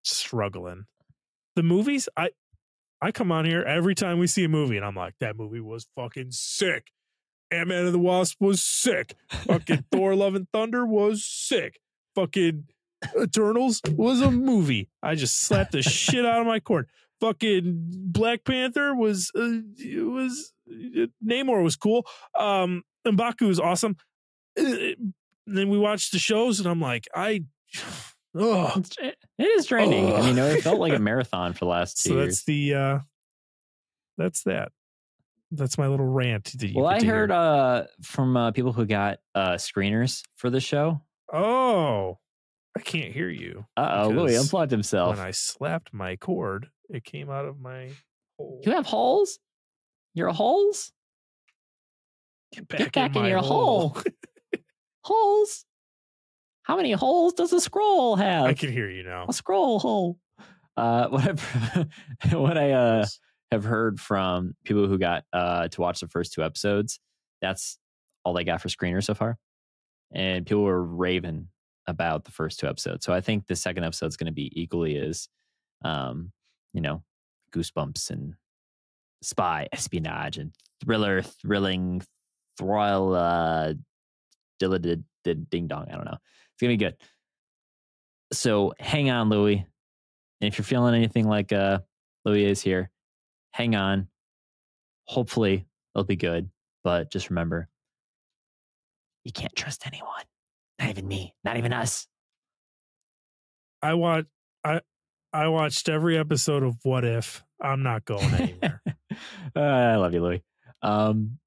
struggling. 0.02 0.86
The 1.56 1.62
movies, 1.62 2.08
I 2.16 2.30
I 3.02 3.12
come 3.12 3.32
on 3.32 3.44
here 3.44 3.62
every 3.62 3.94
time 3.94 4.18
we 4.18 4.26
see 4.26 4.44
a 4.44 4.48
movie 4.48 4.76
and 4.76 4.84
I'm 4.84 4.94
like, 4.94 5.14
that 5.20 5.36
movie 5.36 5.60
was 5.60 5.86
fucking 5.96 6.32
sick. 6.32 6.92
Ant 7.50 7.68
Man 7.68 7.86
and 7.86 7.94
the 7.94 7.98
Wasp 7.98 8.40
was 8.40 8.62
sick. 8.62 9.14
Fucking 9.30 9.84
Thor 9.92 10.14
Love 10.14 10.34
and 10.34 10.46
Thunder 10.52 10.86
was 10.86 11.24
sick. 11.24 11.80
Fucking 12.14 12.64
Eternals 13.20 13.80
was 13.90 14.20
a 14.20 14.30
movie. 14.30 14.88
I 15.02 15.14
just 15.14 15.40
slapped 15.40 15.72
the 15.72 15.82
shit 15.82 16.24
out 16.24 16.40
of 16.40 16.46
my 16.46 16.60
cord. 16.60 16.88
Fucking 17.20 17.90
Black 17.90 18.44
Panther 18.44 18.94
was 18.94 19.30
uh, 19.36 19.60
it 19.78 20.06
was 20.06 20.52
uh, 20.70 21.06
Namor 21.24 21.62
was 21.62 21.76
cool. 21.76 22.06
Um, 22.38 22.82
Mbaku 23.06 23.46
was 23.48 23.60
awesome. 23.60 23.96
Uh, 24.58 24.94
then 25.46 25.68
we 25.68 25.78
watched 25.78 26.12
the 26.12 26.18
shows, 26.18 26.60
and 26.60 26.68
I'm 26.68 26.80
like, 26.80 27.08
I. 27.14 27.44
Oh, 28.34 28.72
It's, 28.76 28.96
it 28.98 29.16
is 29.38 29.66
draining. 29.66 30.14
I 30.14 30.20
mean, 30.22 30.38
it 30.38 30.62
felt 30.62 30.78
like 30.78 30.92
a 30.92 30.98
marathon 31.00 31.52
for 31.52 31.60
the 31.60 31.70
last 31.70 32.02
two 32.02 32.10
so 32.10 32.14
that's 32.16 32.44
the 32.44 32.74
uh 32.74 32.98
that's 34.16 34.42
that. 34.44 34.72
That's 35.52 35.78
my 35.78 35.88
little 35.88 36.06
rant. 36.06 36.54
Well, 36.74 36.86
I 36.86 37.02
heard 37.02 37.32
uh, 37.32 37.86
from 38.02 38.36
uh, 38.36 38.52
people 38.52 38.72
who 38.72 38.86
got 38.86 39.18
uh, 39.34 39.54
screeners 39.54 40.22
for 40.36 40.48
the 40.48 40.60
show. 40.60 41.02
Oh, 41.32 42.18
I 42.76 42.80
can't 42.80 43.12
hear 43.12 43.28
you. 43.28 43.66
Uh 43.76 44.04
oh, 44.04 44.08
Louie 44.10 44.36
unplugged 44.36 44.70
himself. 44.70 45.16
When 45.16 45.26
I 45.26 45.32
slapped 45.32 45.92
my 45.92 46.14
cord, 46.14 46.68
it 46.88 47.02
came 47.02 47.30
out 47.30 47.46
of 47.46 47.58
my 47.58 47.90
hole. 48.38 48.60
You 48.64 48.72
have 48.72 48.86
holes? 48.86 49.40
Your 50.14 50.28
holes? 50.28 50.92
Get 52.52 52.68
Get 52.68 52.92
back 52.92 53.16
in 53.16 53.22
my 53.22 53.28
your 53.28 53.38
hole. 53.38 53.96
Holes? 55.02 55.64
How 56.62 56.76
many 56.76 56.92
holes 56.92 57.32
does 57.32 57.52
a 57.52 57.56
Skrull 57.56 58.18
have? 58.18 58.44
I 58.44 58.54
can 58.54 58.72
hear 58.72 58.90
you 58.90 59.02
now. 59.02 59.24
a 59.24 59.32
Skrull 59.32 59.80
hole. 59.80 60.18
Uh, 60.76 61.08
what 61.08 61.40
I 62.22 62.34
what 62.34 62.58
I 62.58 62.72
uh, 62.72 63.06
have 63.50 63.64
heard 63.64 64.00
from 64.00 64.54
people 64.64 64.86
who 64.86 64.98
got 64.98 65.24
uh, 65.32 65.68
to 65.68 65.80
watch 65.80 66.00
the 66.00 66.08
first 66.08 66.32
two 66.32 66.42
episodes, 66.42 67.00
that's 67.40 67.78
all 68.24 68.32
they 68.34 68.44
got 68.44 68.60
for 68.60 68.68
screener 68.68 69.02
so 69.02 69.14
far, 69.14 69.38
and 70.12 70.46
people 70.46 70.62
were 70.62 70.82
raving 70.82 71.48
about 71.86 72.24
the 72.24 72.30
first 72.30 72.60
two 72.60 72.68
episodes. 72.68 73.04
So 73.04 73.12
I 73.12 73.20
think 73.20 73.46
the 73.46 73.56
second 73.56 73.84
episode 73.84 74.06
is 74.06 74.16
going 74.16 74.26
to 74.26 74.32
be 74.32 74.52
equally 74.54 74.96
as, 74.96 75.28
um, 75.84 76.30
you 76.72 76.80
know, 76.80 77.02
goosebumps 77.52 78.10
and 78.10 78.34
spy 79.22 79.68
espionage 79.72 80.38
and 80.38 80.54
thriller, 80.82 81.22
thrilling, 81.22 82.02
thrill, 82.56 83.14
uh, 83.14 83.74
ding 84.60 85.66
dong. 85.66 85.86
I 85.90 85.96
don't 85.96 86.04
know. 86.04 86.18
It's 86.60 86.66
gonna 86.66 86.74
be 86.74 86.76
good. 86.76 86.96
So 88.34 88.74
hang 88.78 89.08
on, 89.08 89.30
Louie. 89.30 89.66
And 90.40 90.48
if 90.52 90.58
you're 90.58 90.64
feeling 90.66 90.94
anything 90.94 91.26
like 91.26 91.54
uh, 91.54 91.78
Louie 92.26 92.44
is 92.44 92.60
here, 92.60 92.90
hang 93.52 93.74
on. 93.74 94.08
Hopefully 95.06 95.66
it'll 95.94 96.04
be 96.04 96.16
good. 96.16 96.50
But 96.84 97.10
just 97.10 97.30
remember, 97.30 97.70
you 99.24 99.32
can't 99.32 99.56
trust 99.56 99.86
anyone. 99.86 100.24
Not 100.78 100.90
even 100.90 101.08
me. 101.08 101.34
Not 101.44 101.56
even 101.56 101.72
us. 101.72 102.06
I 103.80 103.94
watched 103.94 104.28
I 104.62 104.82
I 105.32 105.48
watched 105.48 105.88
every 105.88 106.18
episode 106.18 106.62
of 106.62 106.76
What 106.82 107.06
If. 107.06 107.42
I'm 107.58 107.82
not 107.82 108.04
going 108.04 108.34
anywhere. 108.34 108.82
Uh, 109.56 109.60
I 109.60 109.96
love 109.96 110.12
you, 110.12 110.22
Louie. 110.22 110.42
Um, 110.82 111.38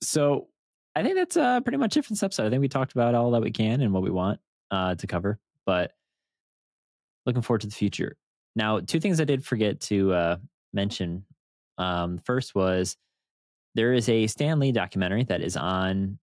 so 0.00 0.46
I 0.94 1.02
think 1.02 1.16
that's 1.16 1.36
uh, 1.36 1.60
pretty 1.60 1.78
much 1.78 1.96
it 1.96 2.04
for 2.04 2.12
this 2.12 2.22
episode. 2.22 2.46
I 2.46 2.50
think 2.50 2.60
we 2.60 2.68
talked 2.68 2.92
about 2.92 3.16
all 3.16 3.32
that 3.32 3.42
we 3.42 3.50
can 3.50 3.80
and 3.80 3.92
what 3.92 4.04
we 4.04 4.10
want 4.10 4.38
uh, 4.70 4.94
to 4.96 5.06
cover, 5.06 5.38
but 5.66 5.92
looking 7.26 7.42
forward 7.42 7.62
to 7.62 7.66
the 7.66 7.74
future. 7.74 8.16
Now, 8.56 8.80
two 8.80 9.00
things 9.00 9.20
I 9.20 9.24
did 9.24 9.44
forget 9.44 9.80
to 9.82 10.12
uh, 10.12 10.36
mention. 10.72 11.24
Um, 11.78 12.18
first 12.24 12.54
was 12.54 12.96
there 13.74 13.92
is 13.92 14.08
a 14.08 14.26
Stan 14.26 14.58
Lee 14.60 14.72
documentary 14.72 15.24
that 15.24 15.40
is 15.40 15.56
on 15.56 16.18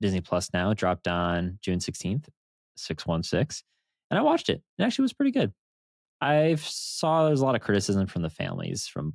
Disney 0.00 0.20
Plus 0.20 0.50
now. 0.52 0.74
Dropped 0.74 1.08
on 1.08 1.58
June 1.62 1.78
16th, 1.78 2.28
616. 2.76 3.64
And 4.10 4.18
I 4.18 4.22
watched 4.22 4.50
it. 4.50 4.62
It 4.78 4.82
actually 4.82 5.04
was 5.04 5.12
pretty 5.12 5.32
good. 5.32 5.52
I 6.20 6.56
saw 6.58 7.26
there's 7.26 7.40
a 7.40 7.44
lot 7.44 7.54
of 7.54 7.60
criticism 7.60 8.06
from 8.06 8.22
the 8.22 8.30
families, 8.30 8.86
from 8.86 9.14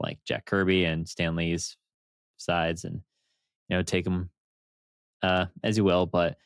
like 0.00 0.18
Jack 0.26 0.46
Kirby 0.46 0.84
and 0.84 1.08
Stan 1.08 1.36
Lee's 1.36 1.76
sides, 2.36 2.84
and 2.84 3.00
you 3.68 3.76
know, 3.76 3.82
take 3.82 4.04
them 4.04 4.30
uh, 5.22 5.46
as 5.62 5.76
you 5.76 5.84
will. 5.84 6.06
But 6.06 6.36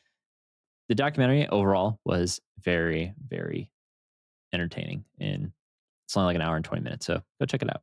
the 0.89 0.95
documentary 0.95 1.47
overall 1.47 1.99
was 2.05 2.39
very, 2.59 3.13
very 3.27 3.69
entertaining, 4.53 5.03
and 5.19 5.51
it's 6.05 6.15
only 6.15 6.27
like 6.27 6.35
an 6.35 6.41
hour 6.41 6.55
and 6.55 6.65
twenty 6.65 6.83
minutes, 6.83 7.05
so 7.05 7.21
go 7.39 7.45
check 7.45 7.61
it 7.61 7.69
out. 7.69 7.81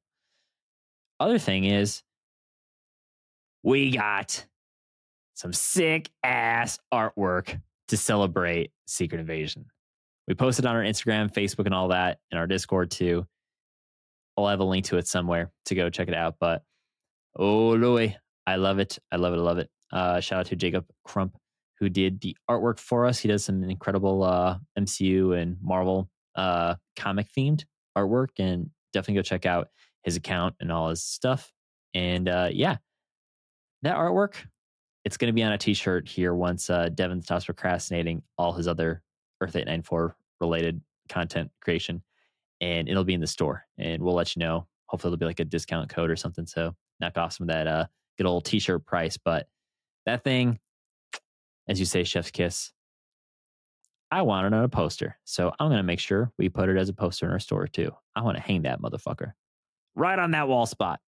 Other 1.21 1.39
thing 1.39 1.65
is, 1.65 2.03
we 3.63 3.91
got 3.93 4.47
some 5.35 5.53
sick 5.53 6.11
ass 6.23 6.79
artwork 6.93 7.61
to 7.89 7.97
celebrate 7.97 8.73
Secret 8.87 9.21
Invasion. 9.21 9.67
We 10.27 10.35
posted 10.35 10.65
on 10.65 10.75
our 10.75 10.83
Instagram, 10.83 11.33
Facebook, 11.33 11.67
and 11.67 11.75
all 11.75 11.89
that, 11.89 12.19
and 12.31 12.39
our 12.39 12.47
Discord 12.47 12.91
too. 12.91 13.27
I'll 14.37 14.49
have 14.49 14.61
a 14.61 14.65
link 14.65 14.87
to 14.87 14.97
it 14.97 15.07
somewhere 15.07 15.53
to 15.67 15.75
go 15.75 15.91
check 15.91 16.09
it 16.09 16.15
out. 16.15 16.37
But 16.41 16.63
oh, 17.37 17.71
Louie, 17.71 18.17
I 18.47 18.57
love 18.57 18.79
it. 18.79 18.99
I 19.13 19.17
love 19.17 19.35
it. 19.35 19.37
I 19.37 19.41
love 19.41 19.59
it. 19.59 19.71
Uh, 19.93 20.21
shout 20.21 20.41
out 20.41 20.47
to 20.47 20.57
Jacob 20.57 20.87
Crump, 21.05 21.37
who 21.85 21.91
did 21.91 22.19
the 22.23 22.35
artwork 22.51 22.79
for 22.79 23.05
us. 23.05 23.19
He 23.19 23.29
does 23.29 23.45
some 23.45 23.63
incredible 23.63 24.23
uh, 24.23 24.57
MCU 24.79 25.39
and 25.39 25.59
Marvel 25.61 26.09
uh, 26.35 26.77
comic 26.97 27.27
themed 27.37 27.65
artwork, 27.97 28.29
and 28.39 28.71
definitely 28.95 29.17
go 29.17 29.23
check 29.23 29.45
out 29.45 29.69
his 30.03 30.17
account 30.17 30.55
and 30.61 30.73
all 30.73 30.89
his 30.89 31.03
stuff. 31.03 31.53
And 31.93 32.27
uh, 32.27 32.49
yeah, 32.51 32.79
that 33.83 33.97
artwork, 33.97 34.37
it's 35.05 35.19
going 35.19 35.29
to 35.29 35.35
be 35.35 35.43
on 35.43 35.53
a 35.53 35.59
t 35.59 35.75
shirt 35.75 36.09
here 36.09 36.35
once 36.35 36.71
uh, 36.71 36.89
Devin 36.89 37.21
stops 37.21 37.45
procrastinating 37.45 38.23
all 38.39 38.55
his 38.55 38.67
other 38.67 39.03
Earth 39.43 39.55
894 39.55 40.17
related 40.41 40.81
content 41.11 41.51
creation 41.61 42.03
and 42.63 42.89
it'll 42.89 43.05
be 43.05 43.13
in 43.13 43.21
the 43.21 43.27
store 43.27 43.67
and 43.77 44.03
we'll 44.03 44.15
let 44.15 44.35
you 44.35 44.41
know. 44.41 44.67
Hopefully 44.87 45.11
it'll 45.11 45.21
be 45.21 45.27
like 45.27 45.41
a 45.41 45.45
discount 45.45 45.91
code 45.91 46.11
or 46.11 46.17
something. 46.17 46.47
So 46.47 46.75
knock 46.99 47.19
off 47.19 47.35
some 47.35 47.51
of 47.51 47.55
that 47.55 47.67
uh 47.67 47.87
good 48.17 48.27
old 48.27 48.47
t-shirt 48.47 48.87
price. 48.87 49.19
But 49.19 49.47
that 50.07 50.25
thing, 50.25 50.59
as 51.69 51.79
you 51.81 51.87
say, 51.87 52.05
chef's 52.05 52.31
kiss. 52.31 52.73
I 54.11 54.23
want 54.23 54.47
it 54.47 54.55
on 54.57 54.63
a 54.65 54.69
poster. 54.69 55.17
So 55.25 55.53
I'm 55.59 55.71
gonna 55.71 55.83
make 55.83 55.99
sure 55.99 56.31
we 56.39 56.49
put 56.49 56.69
it 56.69 56.77
as 56.77 56.89
a 56.89 56.93
poster 56.93 57.27
in 57.27 57.33
our 57.33 57.41
store 57.41 57.67
too. 57.67 57.91
I 58.15 58.23
want 58.23 58.37
to 58.37 58.43
hang 58.43 58.63
that 58.63 58.81
motherfucker. 58.81 59.33
Right 59.97 60.19
on 60.19 60.33
that 60.33 60.47
wall 60.49 60.67
spot. 60.67 61.01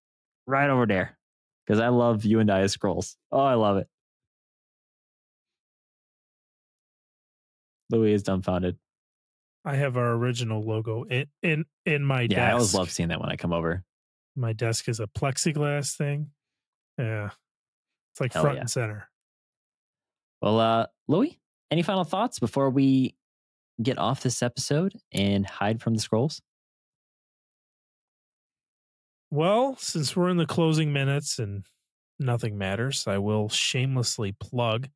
Right 0.48 0.70
over 0.70 0.86
there. 0.86 1.18
Because 1.66 1.80
I 1.80 1.90
love 1.90 2.26
you 2.26 2.40
and 2.40 2.52
I 2.52 2.62
as 2.62 2.76
Skrulls. 2.76 3.16
Oh, 3.32 3.40
I 3.40 3.56
love 3.56 3.78
it. 3.78 3.88
Louie 7.90 8.14
is 8.14 8.24
dumbfounded. 8.24 8.78
I 9.64 9.76
have 9.76 9.98
our 9.98 10.14
original 10.14 10.64
logo 10.64 11.04
in 11.04 11.26
in 11.42 11.66
in 11.86 12.04
my 12.04 12.22
Yeah, 12.22 12.28
desk. 12.28 12.40
I 12.42 12.52
always 12.52 12.74
love 12.76 12.92
seeing 12.92 13.10
that 13.10 13.20
when 13.20 13.30
I 13.30 13.36
come 13.36 13.54
over. 13.54 13.84
my 14.36 14.54
desk 14.54 14.88
is 14.90 15.00
a 15.00 15.08
plexiglass 15.08 15.96
thing. 15.96 16.32
Yeah. 16.98 17.30
It's 18.14 18.22
like 18.22 18.34
Hell 18.34 18.44
front 18.44 18.56
yeah. 18.58 18.62
and 18.62 18.70
center. 18.70 19.10
Well, 20.46 20.60
uh, 20.60 20.86
Louie, 21.08 21.40
any 21.72 21.82
final 21.82 22.04
thoughts 22.04 22.38
before 22.38 22.70
we 22.70 23.16
get 23.82 23.98
off 23.98 24.22
this 24.22 24.44
episode 24.44 24.94
and 25.12 25.44
hide 25.44 25.82
from 25.82 25.96
the 25.96 26.00
Skrulls? 26.00 26.40
Well, 29.32 29.76
since 29.80 30.16
we're 30.16 30.30
in 30.30 30.38
the 30.38 30.46
closing 30.46 30.94
minutes 30.94 31.40
and 31.40 31.66
nothing 32.20 32.60
matters, 32.60 33.06
I 33.08 33.18
will 33.18 33.50
shamelessly 33.50 34.34
plug. 34.34 34.90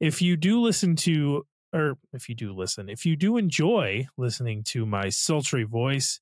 If 0.00 0.20
you 0.20 0.36
do 0.36 0.60
listen 0.60 0.96
to, 0.96 1.46
or 1.72 1.96
if 2.12 2.28
you 2.28 2.34
do 2.34 2.52
listen, 2.52 2.90
if 2.90 3.06
you 3.06 3.16
do 3.16 3.38
enjoy 3.38 4.06
listening 4.18 4.64
to 4.64 4.84
my 4.84 5.08
sultry 5.08 5.64
voice, 5.64 6.20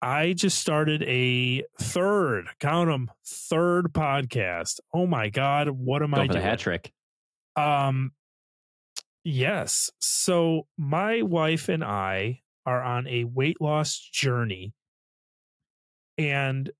I 0.00 0.32
just 0.32 0.58
started 0.58 1.02
a 1.02 1.64
third, 1.78 2.46
count 2.60 2.88
them, 2.88 3.10
third 3.26 3.92
podcast. 3.92 4.80
Oh 4.94 5.06
my 5.06 5.28
God, 5.28 5.68
what 5.68 6.02
am 6.02 6.12
Go 6.12 6.22
I 6.22 6.26
doing? 6.28 6.42
hat 6.42 6.60
trick. 6.60 6.94
Um, 7.58 8.12
yes. 9.24 9.90
So 10.00 10.66
my 10.76 11.22
wife 11.22 11.68
and 11.68 11.82
I 11.82 12.42
are 12.64 12.82
on 12.82 13.06
a 13.06 13.24
weight 13.24 13.60
loss 13.60 13.98
journey, 13.98 14.74
and 16.16 16.70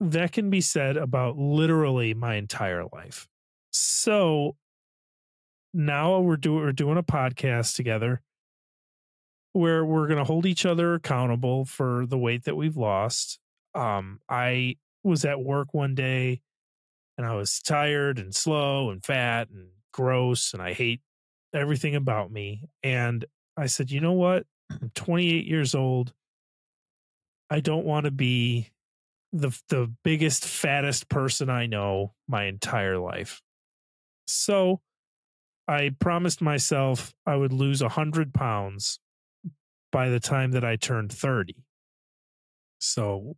that 0.00 0.32
can 0.32 0.50
be 0.50 0.60
said 0.60 0.96
about 0.96 1.36
literally 1.36 2.14
my 2.14 2.36
entire 2.36 2.84
life. 2.92 3.26
So 3.72 4.56
now 5.72 6.20
we're 6.20 6.36
doing 6.36 6.62
we're 6.62 6.72
doing 6.72 6.98
a 6.98 7.02
podcast 7.02 7.74
together 7.74 8.22
where 9.52 9.84
we're 9.84 10.06
going 10.06 10.18
to 10.18 10.24
hold 10.24 10.46
each 10.46 10.66
other 10.66 10.94
accountable 10.94 11.64
for 11.64 12.06
the 12.06 12.18
weight 12.18 12.44
that 12.44 12.56
we've 12.56 12.76
lost. 12.76 13.38
Um, 13.74 14.20
I 14.28 14.76
was 15.02 15.24
at 15.24 15.40
work 15.40 15.72
one 15.72 15.94
day 15.94 16.40
and 17.16 17.26
I 17.26 17.34
was 17.34 17.60
tired 17.60 18.18
and 18.18 18.34
slow 18.34 18.90
and 18.90 19.04
fat 19.04 19.48
and 19.50 19.68
gross 19.94 20.52
and 20.52 20.60
I 20.60 20.72
hate 20.72 21.00
everything 21.54 21.94
about 21.94 22.32
me. 22.32 22.64
And 22.82 23.24
I 23.56 23.66
said, 23.66 23.90
you 23.90 24.00
know 24.00 24.12
what? 24.12 24.44
Mm-hmm. 24.72 24.84
I'm 24.84 24.90
28 24.94 25.46
years 25.46 25.74
old. 25.74 26.12
I 27.48 27.60
don't 27.60 27.84
want 27.84 28.04
to 28.04 28.10
be 28.10 28.70
the 29.32 29.56
the 29.68 29.92
biggest 30.02 30.44
fattest 30.44 31.08
person 31.08 31.48
I 31.48 31.66
know 31.66 32.14
my 32.28 32.44
entire 32.44 32.98
life. 32.98 33.42
So 34.26 34.80
I 35.68 35.90
promised 35.98 36.40
myself 36.40 37.14
I 37.26 37.36
would 37.36 37.52
lose 37.52 37.80
a 37.80 37.86
100 37.86 38.34
pounds 38.34 38.98
by 39.92 40.08
the 40.08 40.20
time 40.20 40.52
that 40.52 40.64
I 40.64 40.76
turned 40.76 41.12
30. 41.12 41.54
So 42.78 43.36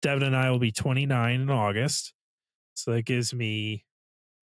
Devin 0.00 0.22
and 0.22 0.36
I 0.36 0.50
will 0.50 0.58
be 0.58 0.72
29 0.72 1.40
in 1.40 1.50
August. 1.50 2.14
So 2.74 2.92
that 2.92 3.04
gives 3.04 3.34
me, 3.34 3.84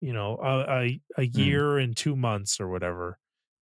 you 0.01 0.13
know, 0.13 0.37
a, 0.43 0.81
a, 0.81 1.01
a 1.19 1.27
year 1.27 1.79
and 1.79 1.97
two 1.97 2.17
months 2.17 2.61
or 2.61 2.69
whatever. 2.69 3.19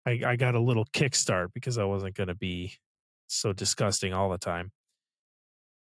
I, 0.07 0.21
I 0.27 0.37
got 0.37 0.55
a 0.55 0.61
little 0.61 0.87
kickstart 0.87 1.49
because 1.55 1.79
I 1.79 1.85
wasn't 1.85 2.17
going 2.17 2.29
to 2.29 2.35
be 2.35 2.75
so 3.27 3.53
disgusting 3.53 4.13
all 4.13 4.31
the 4.31 4.39
time. 4.39 4.73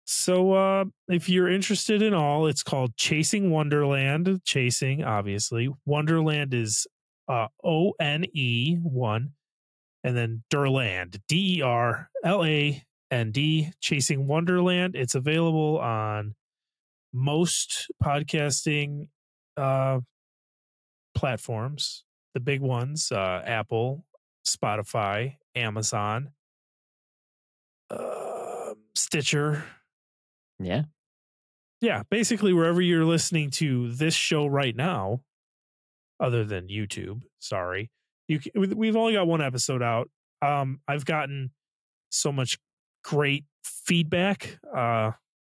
So 0.05 0.53
uh, 0.53 0.85
if 1.07 1.29
you're 1.29 1.49
interested 1.49 2.01
in 2.01 2.13
all, 2.13 2.47
it's 2.47 2.63
called 2.63 2.97
Chasing 2.97 3.49
Onederland. 3.51 4.43
Chasing, 4.43 5.03
obviously. 5.03 5.69
Onederland 5.87 6.53
is 6.53 6.87
uh, 7.29 7.47
O 7.63 7.93
N 7.99 8.25
E 8.33 8.75
one, 8.81 9.31
and 10.03 10.17
then 10.17 10.43
Derland, 10.51 11.21
D 11.27 11.59
E 11.59 11.61
R 11.61 12.09
L 12.25 12.43
A 12.43 12.83
N 13.09 13.31
D, 13.31 13.71
Chasing 13.79 14.27
Onederland. 14.27 14.95
It's 14.95 15.15
available 15.15 15.79
on 15.79 16.35
most 17.13 17.89
podcasting 18.03 19.07
uh, 19.55 19.99
platforms, 21.15 22.03
the 22.33 22.39
big 22.39 22.61
ones 22.61 23.11
uh, 23.11 23.41
Apple, 23.45 24.05
Spotify, 24.47 25.35
Amazon, 25.55 26.31
uh, 27.89 28.73
Stitcher. 28.95 29.63
Yeah. 30.59 30.83
Yeah, 31.81 32.03
basically 32.11 32.53
wherever 32.53 32.81
you're 32.81 33.05
listening 33.05 33.49
to 33.51 33.91
this 33.91 34.13
show 34.13 34.45
right 34.45 34.75
now, 34.75 35.21
other 36.19 36.45
than 36.45 36.67
YouTube. 36.67 37.23
Sorry, 37.39 37.89
you. 38.27 38.39
c- 38.39 38.51
we- 38.55 38.67
We've 38.67 38.95
only 38.95 39.13
got 39.13 39.25
one 39.27 39.41
episode 39.41 39.81
out. 39.81 40.09
Um, 40.43 40.79
I've 40.87 41.05
gotten 41.05 41.51
so 42.11 42.31
much 42.31 42.59
great 43.03 43.45
feedback. 43.63 44.59
Uh, 44.71 45.11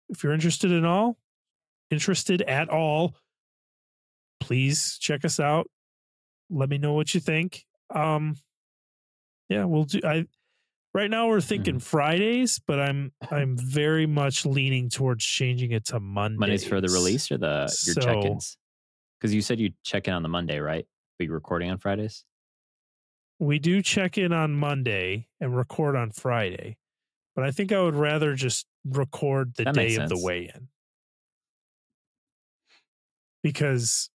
if 0.09 0.23
you're 0.23 0.33
interested 0.33 0.71
in 0.71 0.85
all, 0.85 1.17
interested 1.89 2.43
at 2.43 2.69
all, 2.69 3.15
please 4.51 4.97
check 4.99 5.23
us 5.23 5.39
out. 5.39 5.65
Let 6.49 6.67
me 6.67 6.77
know 6.77 6.91
what 6.91 7.13
you 7.13 7.21
think. 7.21 7.63
Um, 7.89 8.35
yeah, 9.47 9.63
we'll 9.63 9.85
do. 9.85 10.01
I 10.03 10.25
right 10.93 11.09
now 11.09 11.29
we're 11.29 11.39
thinking 11.39 11.79
Fridays, 11.79 12.59
but 12.67 12.77
I'm 12.77 13.13
I'm 13.31 13.57
very 13.57 14.05
much 14.05 14.45
leaning 14.45 14.89
towards 14.89 15.23
changing 15.23 15.71
it 15.71 15.85
to 15.85 16.01
Mondays. 16.01 16.39
Mondays 16.39 16.67
for 16.67 16.81
the 16.81 16.89
release 16.89 17.31
or 17.31 17.37
the 17.37 17.73
your 17.85 17.95
So- 17.95 18.01
check-ins? 18.01 18.57
Because 19.19 19.33
you 19.33 19.41
said 19.41 19.57
you 19.59 19.71
check 19.83 20.07
in 20.09 20.13
on 20.15 20.23
the 20.23 20.29
Monday, 20.29 20.59
right? 20.59 20.85
But 21.17 21.25
you're 21.27 21.35
recording 21.35 21.69
on 21.69 21.77
Fridays. 21.77 22.25
we 23.39 23.57
do 23.57 23.81
check 23.81 24.17
in 24.17 24.33
on 24.33 24.53
Monday 24.53 25.27
and 25.39 25.55
record 25.55 25.95
on 25.95 26.11
Friday, 26.11 26.75
but 27.35 27.45
I 27.45 27.51
think 27.51 27.71
I 27.71 27.81
would 27.81 27.95
rather 27.95 28.35
just 28.35 28.65
record 28.83 29.53
the 29.55 29.63
That 29.65 29.75
day 29.75 29.95
of 29.95 30.09
the 30.09 30.17
weigh 30.17 30.51
in 30.53 30.67
because 33.43 34.09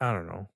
I 0.00 0.12
don't 0.12 0.26
know. 0.26 0.48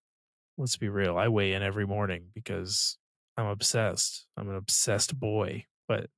Let's 0.59 0.77
be 0.77 0.89
real. 0.89 1.17
I 1.17 1.29
weigh 1.29 1.53
in 1.53 1.63
every 1.63 1.87
morning 1.87 2.27
because 2.35 2.99
I'm 3.37 3.47
obsessed. 3.47 4.27
I'm 4.37 4.49
an 4.51 4.57
obsessed 4.57 5.19
boy, 5.19 5.65
but 5.89 6.11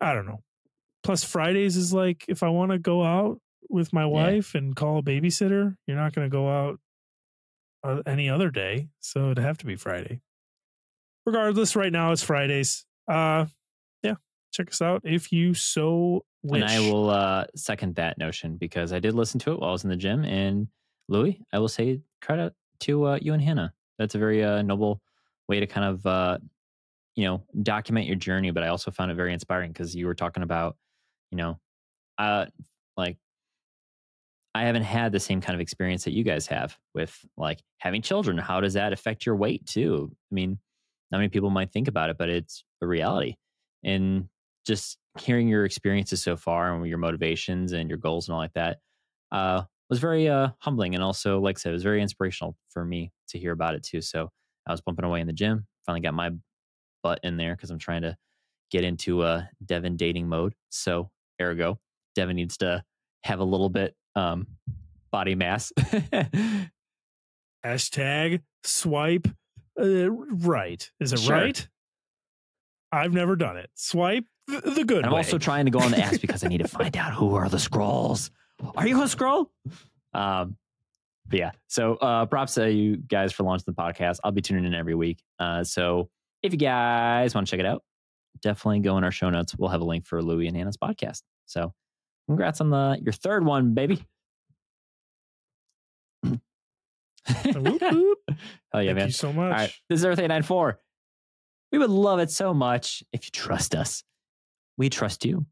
I 0.00 0.14
don't 0.14 0.26
know. 0.26 0.42
Plus, 1.02 1.24
Fridays 1.24 1.76
is 1.76 1.92
like 1.92 2.24
if 2.28 2.42
I 2.42 2.48
want 2.48 2.72
to 2.72 2.78
go 2.78 3.04
out 3.04 3.40
with 3.68 3.92
my 3.92 4.06
wife 4.06 4.54
and 4.54 4.74
call 4.74 4.98
a 4.98 5.02
babysitter, 5.02 5.76
you're 5.86 5.96
not 5.96 6.14
going 6.14 6.26
to 6.26 6.32
go 6.34 6.48
out 6.48 6.80
uh, 7.84 8.02
any 8.06 8.28
other 8.28 8.50
day. 8.50 8.88
So 9.00 9.30
it'd 9.30 9.38
have 9.38 9.58
to 9.58 9.66
be 9.66 9.76
Friday. 9.76 10.20
Regardless, 11.26 11.76
right 11.76 11.92
now 11.92 12.12
it's 12.12 12.22
Fridays. 12.22 12.86
Uh, 13.06 13.46
yeah, 14.02 14.14
check 14.52 14.68
us 14.68 14.80
out 14.80 15.02
if 15.04 15.30
you 15.32 15.54
so 15.54 16.24
wish. 16.42 16.62
And 16.62 16.70
I 16.70 16.80
will 16.80 17.10
uh, 17.10 17.44
second 17.54 17.96
that 17.96 18.18
notion 18.18 18.56
because 18.56 18.92
I 18.92 18.98
did 18.98 19.14
listen 19.14 19.38
to 19.40 19.52
it 19.52 19.60
while 19.60 19.70
I 19.70 19.72
was 19.72 19.84
in 19.84 19.90
the 19.90 19.96
gym. 19.96 20.24
And 20.24 20.68
Louie, 21.08 21.40
I 21.52 21.58
will 21.58 21.68
say 21.68 22.00
credit 22.20 22.54
to 22.80 23.04
uh, 23.06 23.18
you 23.20 23.32
and 23.32 23.42
Hannah. 23.42 23.72
That's 23.98 24.14
a 24.14 24.18
very 24.18 24.44
uh, 24.44 24.62
noble 24.62 25.00
way 25.48 25.60
to 25.60 25.66
kind 25.66 25.86
of, 25.86 26.06
uh, 26.06 26.38
you 27.16 27.24
know, 27.24 27.42
document 27.62 28.06
your 28.06 28.16
journey. 28.16 28.50
But 28.50 28.62
I 28.62 28.68
also 28.68 28.90
found 28.90 29.10
it 29.10 29.14
very 29.14 29.32
inspiring 29.32 29.72
because 29.72 29.94
you 29.94 30.06
were 30.06 30.14
talking 30.14 30.42
about, 30.42 30.76
you 31.30 31.38
know, 31.38 31.58
uh, 32.18 32.46
like 32.96 33.16
I 34.54 34.62
haven't 34.62 34.82
had 34.82 35.12
the 35.12 35.20
same 35.20 35.40
kind 35.40 35.54
of 35.54 35.60
experience 35.60 36.04
that 36.04 36.12
you 36.12 36.24
guys 36.24 36.46
have 36.48 36.76
with 36.94 37.16
like 37.36 37.62
having 37.78 38.02
children. 38.02 38.38
How 38.38 38.60
does 38.60 38.74
that 38.74 38.92
affect 38.92 39.26
your 39.26 39.36
weight 39.36 39.66
too? 39.66 40.10
I 40.30 40.34
mean, 40.34 40.58
not 41.10 41.18
many 41.18 41.28
people 41.28 41.50
might 41.50 41.72
think 41.72 41.88
about 41.88 42.10
it, 42.10 42.18
but 42.18 42.28
it's 42.28 42.64
a 42.82 42.86
reality. 42.86 43.36
And 43.82 44.28
just 44.66 44.98
hearing 45.18 45.48
your 45.48 45.64
experiences 45.64 46.22
so 46.22 46.36
far 46.36 46.74
and 46.74 46.86
your 46.86 46.98
motivations 46.98 47.72
and 47.72 47.88
your 47.88 47.98
goals 47.98 48.28
and 48.28 48.34
all 48.34 48.40
like 48.40 48.52
that 48.52 48.78
uh, 49.32 49.62
was 49.90 49.98
very 50.00 50.28
uh, 50.28 50.48
humbling. 50.58 50.94
And 50.94 51.02
also, 51.02 51.40
like 51.40 51.58
I 51.58 51.60
said, 51.60 51.70
it 51.70 51.72
was 51.74 51.82
very 51.82 52.02
inspirational 52.02 52.56
for 52.70 52.84
me 52.84 53.12
to 53.28 53.38
hear 53.38 53.52
about 53.52 53.74
it 53.74 53.82
too. 53.82 54.00
So 54.00 54.30
I 54.66 54.72
was 54.72 54.80
bumping 54.80 55.04
away 55.04 55.20
in 55.20 55.26
the 55.26 55.32
gym, 55.32 55.66
finally 55.86 56.00
got 56.00 56.14
my 56.14 56.30
butt 57.02 57.20
in 57.22 57.36
there 57.36 57.54
because 57.56 57.70
I'm 57.70 57.78
trying 57.78 58.02
to 58.02 58.16
get 58.70 58.84
into 58.84 59.22
a 59.24 59.48
Devin 59.64 59.96
dating 59.96 60.28
mode. 60.28 60.54
So, 60.68 61.10
ergo, 61.40 61.78
Devin 62.14 62.36
needs 62.36 62.58
to 62.58 62.84
have 63.24 63.40
a 63.40 63.44
little 63.44 63.70
bit 63.70 63.94
um, 64.14 64.46
body 65.10 65.34
mass. 65.34 65.72
Hashtag 67.64 68.42
swipe 68.64 69.28
uh, 69.80 70.10
right. 70.10 70.90
Is 71.00 71.12
it 71.12 71.20
Sure. 71.20 71.34
right? 71.36 71.68
I've 72.90 73.12
never 73.12 73.36
done 73.36 73.56
it. 73.56 73.70
Swipe 73.74 74.24
th- 74.48 74.62
the 74.62 74.84
good 74.84 75.04
I'm 75.04 75.12
way. 75.12 75.18
also 75.18 75.38
trying 75.38 75.66
to 75.66 75.70
go 75.70 75.78
on 75.80 75.90
the 75.90 75.98
ass 75.98 76.18
because 76.18 76.42
I 76.44 76.48
need 76.48 76.58
to 76.58 76.68
find 76.68 76.96
out 76.96 77.14
who 77.14 77.34
are 77.34 77.48
the 77.48 77.58
Skrulls. 77.58 78.30
Are 78.76 78.86
you 78.86 79.00
a 79.02 79.04
Skrull? 79.04 79.46
Um, 80.14 80.56
but 81.26 81.38
yeah, 81.38 81.50
so 81.68 81.94
uh, 81.96 82.26
props 82.26 82.54
to 82.54 82.70
you 82.70 82.96
guys 82.96 83.32
for 83.32 83.42
launching 83.42 83.64
the 83.66 83.72
podcast. 83.72 84.18
I'll 84.24 84.32
be 84.32 84.40
tuning 84.40 84.64
in 84.64 84.74
every 84.74 84.94
week. 84.94 85.22
Uh, 85.38 85.62
so 85.62 86.08
if 86.42 86.52
you 86.52 86.58
guys 86.58 87.34
want 87.34 87.46
to 87.46 87.50
check 87.50 87.60
it 87.60 87.66
out, 87.66 87.82
definitely 88.40 88.80
go 88.80 88.96
in 88.98 89.04
our 89.04 89.10
show 89.10 89.28
notes. 89.30 89.54
We'll 89.56 89.68
have 89.70 89.80
a 89.80 89.84
link 89.84 90.06
for 90.06 90.22
Louie 90.22 90.48
and 90.48 90.56
Hannah's 90.56 90.76
podcast. 90.76 91.22
So 91.46 91.74
congrats 92.26 92.60
on 92.60 92.70
the 92.70 92.98
your 93.02 93.12
third 93.12 93.44
one, 93.44 93.74
baby. 93.74 94.04
Whoop, 96.22 96.40
whoop. 97.54 98.18
Hell 98.72 98.82
yeah, 98.82 98.88
Thank 98.88 98.96
man. 98.96 99.06
you 99.06 99.12
so 99.12 99.32
much. 99.32 99.52
All 99.52 99.58
right. 99.58 99.72
This 99.88 100.00
is 100.00 100.04
Earth 100.04 100.18
894. 100.18 100.78
We 101.72 101.78
would 101.78 101.90
love 101.90 102.18
it 102.20 102.30
so 102.30 102.54
much 102.54 103.02
if 103.12 103.26
you 103.26 103.30
trust 103.30 103.74
us. 103.74 104.02
We 104.78 104.88
trust 104.88 105.24
you. 105.24 105.44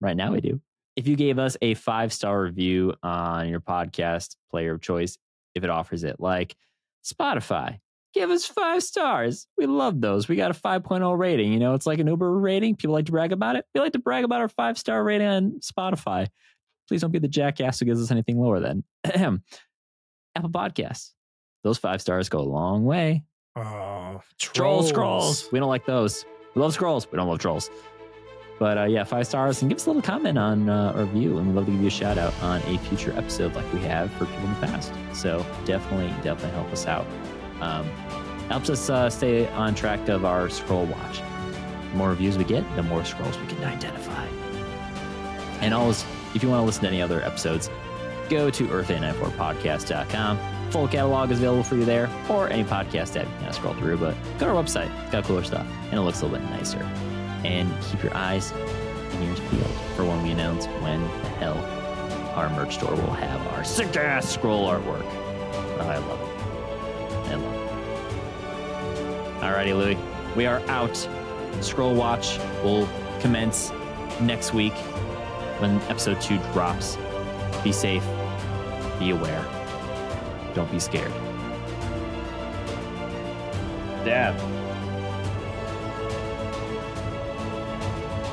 Right 0.00 0.16
now, 0.16 0.32
we 0.32 0.40
do. 0.40 0.60
If 1.00 1.08
you 1.08 1.16
gave 1.16 1.38
us 1.38 1.56
a 1.62 1.72
five 1.72 2.12
star 2.12 2.42
review 2.42 2.92
on 3.02 3.48
your 3.48 3.60
podcast 3.60 4.36
player 4.50 4.74
of 4.74 4.82
choice, 4.82 5.16
if 5.54 5.64
it 5.64 5.70
offers 5.70 6.04
it, 6.04 6.20
like 6.20 6.54
Spotify, 7.02 7.78
give 8.12 8.28
us 8.28 8.44
five 8.44 8.82
stars. 8.82 9.46
We 9.56 9.64
love 9.64 10.02
those. 10.02 10.28
We 10.28 10.36
got 10.36 10.50
a 10.50 10.54
5.0 10.54 11.18
rating. 11.18 11.54
You 11.54 11.58
know, 11.58 11.72
it's 11.72 11.86
like 11.86 12.00
an 12.00 12.06
Uber 12.06 12.30
rating. 12.38 12.76
People 12.76 12.92
like 12.92 13.06
to 13.06 13.12
brag 13.12 13.32
about 13.32 13.56
it. 13.56 13.64
We 13.74 13.80
like 13.80 13.94
to 13.94 13.98
brag 13.98 14.24
about 14.24 14.42
our 14.42 14.50
five 14.50 14.76
star 14.76 15.02
rating 15.02 15.26
on 15.26 15.60
Spotify. 15.60 16.26
Please 16.86 17.00
don't 17.00 17.12
be 17.12 17.18
the 17.18 17.28
jackass 17.28 17.80
who 17.80 17.86
gives 17.86 18.02
us 18.02 18.10
anything 18.10 18.38
lower 18.38 18.60
than 18.60 18.84
Apple 19.06 19.40
Podcasts. 20.50 21.12
Those 21.64 21.78
five 21.78 22.02
stars 22.02 22.28
go 22.28 22.40
a 22.40 22.42
long 22.42 22.84
way. 22.84 23.24
Oh, 23.56 24.20
Troll 24.38 24.86
trolls. 24.86 24.92
Skrulls. 24.92 25.50
We 25.50 25.60
don't 25.60 25.70
like 25.70 25.86
those. 25.86 26.26
We 26.54 26.60
love 26.60 26.76
Skrulls. 26.76 27.10
We 27.10 27.16
don't 27.16 27.26
love 27.26 27.38
trolls. 27.38 27.70
But 28.60 28.76
uh, 28.76 28.84
yeah, 28.84 29.04
five 29.04 29.26
stars 29.26 29.62
and 29.62 29.70
give 29.70 29.78
us 29.78 29.86
a 29.86 29.88
little 29.88 30.02
comment 30.02 30.36
on 30.36 30.68
uh, 30.68 30.92
our 30.94 31.04
review, 31.04 31.38
and 31.38 31.46
we'd 31.46 31.54
love 31.56 31.64
to 31.64 31.72
give 31.72 31.80
you 31.80 31.86
a 31.86 31.90
shout 31.90 32.18
out 32.18 32.34
on 32.42 32.60
a 32.66 32.76
future 32.80 33.10
episode 33.16 33.54
like 33.54 33.72
we 33.72 33.80
have 33.80 34.12
for 34.12 34.26
people 34.26 34.44
in 34.44 34.60
the 34.60 34.66
past. 34.66 34.92
So 35.14 35.46
definitely, 35.64 36.08
definitely 36.22 36.50
help 36.50 36.70
us 36.70 36.86
out. 36.86 37.06
Um, 37.62 37.86
helps 38.50 38.68
us 38.68 38.90
uh, 38.90 39.08
stay 39.08 39.48
on 39.48 39.74
track 39.74 40.08
of 40.08 40.26
our 40.26 40.48
Skrull 40.48 40.86
watch. 40.86 41.22
The 41.90 41.96
more 41.96 42.10
reviews 42.10 42.36
we 42.36 42.44
get, 42.44 42.62
the 42.76 42.82
more 42.82 43.00
Skrulls 43.00 43.40
we 43.40 43.46
can 43.46 43.64
identify. 43.64 44.26
And 45.62 45.72
always, 45.72 46.04
if 46.34 46.42
you 46.42 46.50
want 46.50 46.60
to 46.60 46.66
listen 46.66 46.82
to 46.82 46.88
any 46.88 47.00
other 47.00 47.22
episodes, 47.22 47.70
go 48.28 48.50
to 48.50 48.68
earth894podcast.com. 48.68 50.38
Full 50.70 50.86
catalog 50.86 51.30
is 51.30 51.38
available 51.38 51.64
for 51.64 51.76
you 51.76 51.86
there, 51.86 52.10
or 52.28 52.50
any 52.50 52.64
podcast 52.64 53.18
app 53.18 53.26
you 53.26 53.44
can 53.46 53.52
scroll 53.54 53.72
through. 53.72 53.96
But 53.96 54.14
go 54.38 54.46
to 54.46 54.54
our 54.54 54.62
website; 54.62 54.90
it's 55.04 55.12
got 55.12 55.24
cooler 55.24 55.44
stuff, 55.44 55.66
and 55.84 55.94
it 55.94 56.02
looks 56.02 56.20
a 56.20 56.26
little 56.26 56.38
bit 56.38 56.50
nicer. 56.50 57.09
And 57.44 57.72
keep 57.82 58.02
your 58.02 58.16
eyes 58.16 58.52
and 58.52 59.24
ears 59.24 59.40
peeled 59.50 59.74
for 59.96 60.04
when 60.04 60.22
we 60.22 60.30
announce 60.30 60.66
when 60.66 61.00
the 61.02 61.28
hell 61.38 61.58
our 62.34 62.48
merch 62.50 62.74
store 62.74 62.94
will 62.94 63.12
have 63.12 63.46
our 63.48 63.64
sick 63.64 63.96
ass 63.96 64.36
Skrull 64.36 64.68
artwork. 64.68 65.04
Oh, 65.04 65.80
I 65.80 65.98
love 65.98 66.20
it. 66.20 66.28
I 67.30 67.34
love 67.34 67.54
it. 67.54 67.60
Alrighty, 69.42 69.76
Louie, 69.76 69.98
we 70.36 70.46
are 70.46 70.60
out. 70.68 71.08
Skrull 71.60 71.94
Watch 71.94 72.38
will 72.62 72.88
commence 73.20 73.72
next 74.20 74.54
week 74.54 74.74
when 75.60 75.80
episode 75.82 76.20
two 76.20 76.38
drops. 76.52 76.96
Be 77.64 77.72
safe. 77.72 78.04
Be 78.98 79.10
aware. 79.10 79.44
Don't 80.54 80.70
be 80.70 80.78
scared. 80.78 81.12
Dab. 84.04 84.59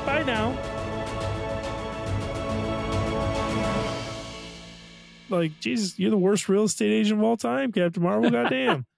Bye 0.08 0.22
now. 0.22 0.56
Like, 5.28 5.60
Jesus, 5.60 5.98
you're 5.98 6.10
the 6.10 6.16
worst 6.16 6.48
real 6.48 6.64
estate 6.64 6.90
agent 6.90 7.20
of 7.20 7.24
all 7.26 7.36
time, 7.36 7.72
Captain 7.72 8.02
Marvel. 8.02 8.30
Goddamn. 8.30 8.86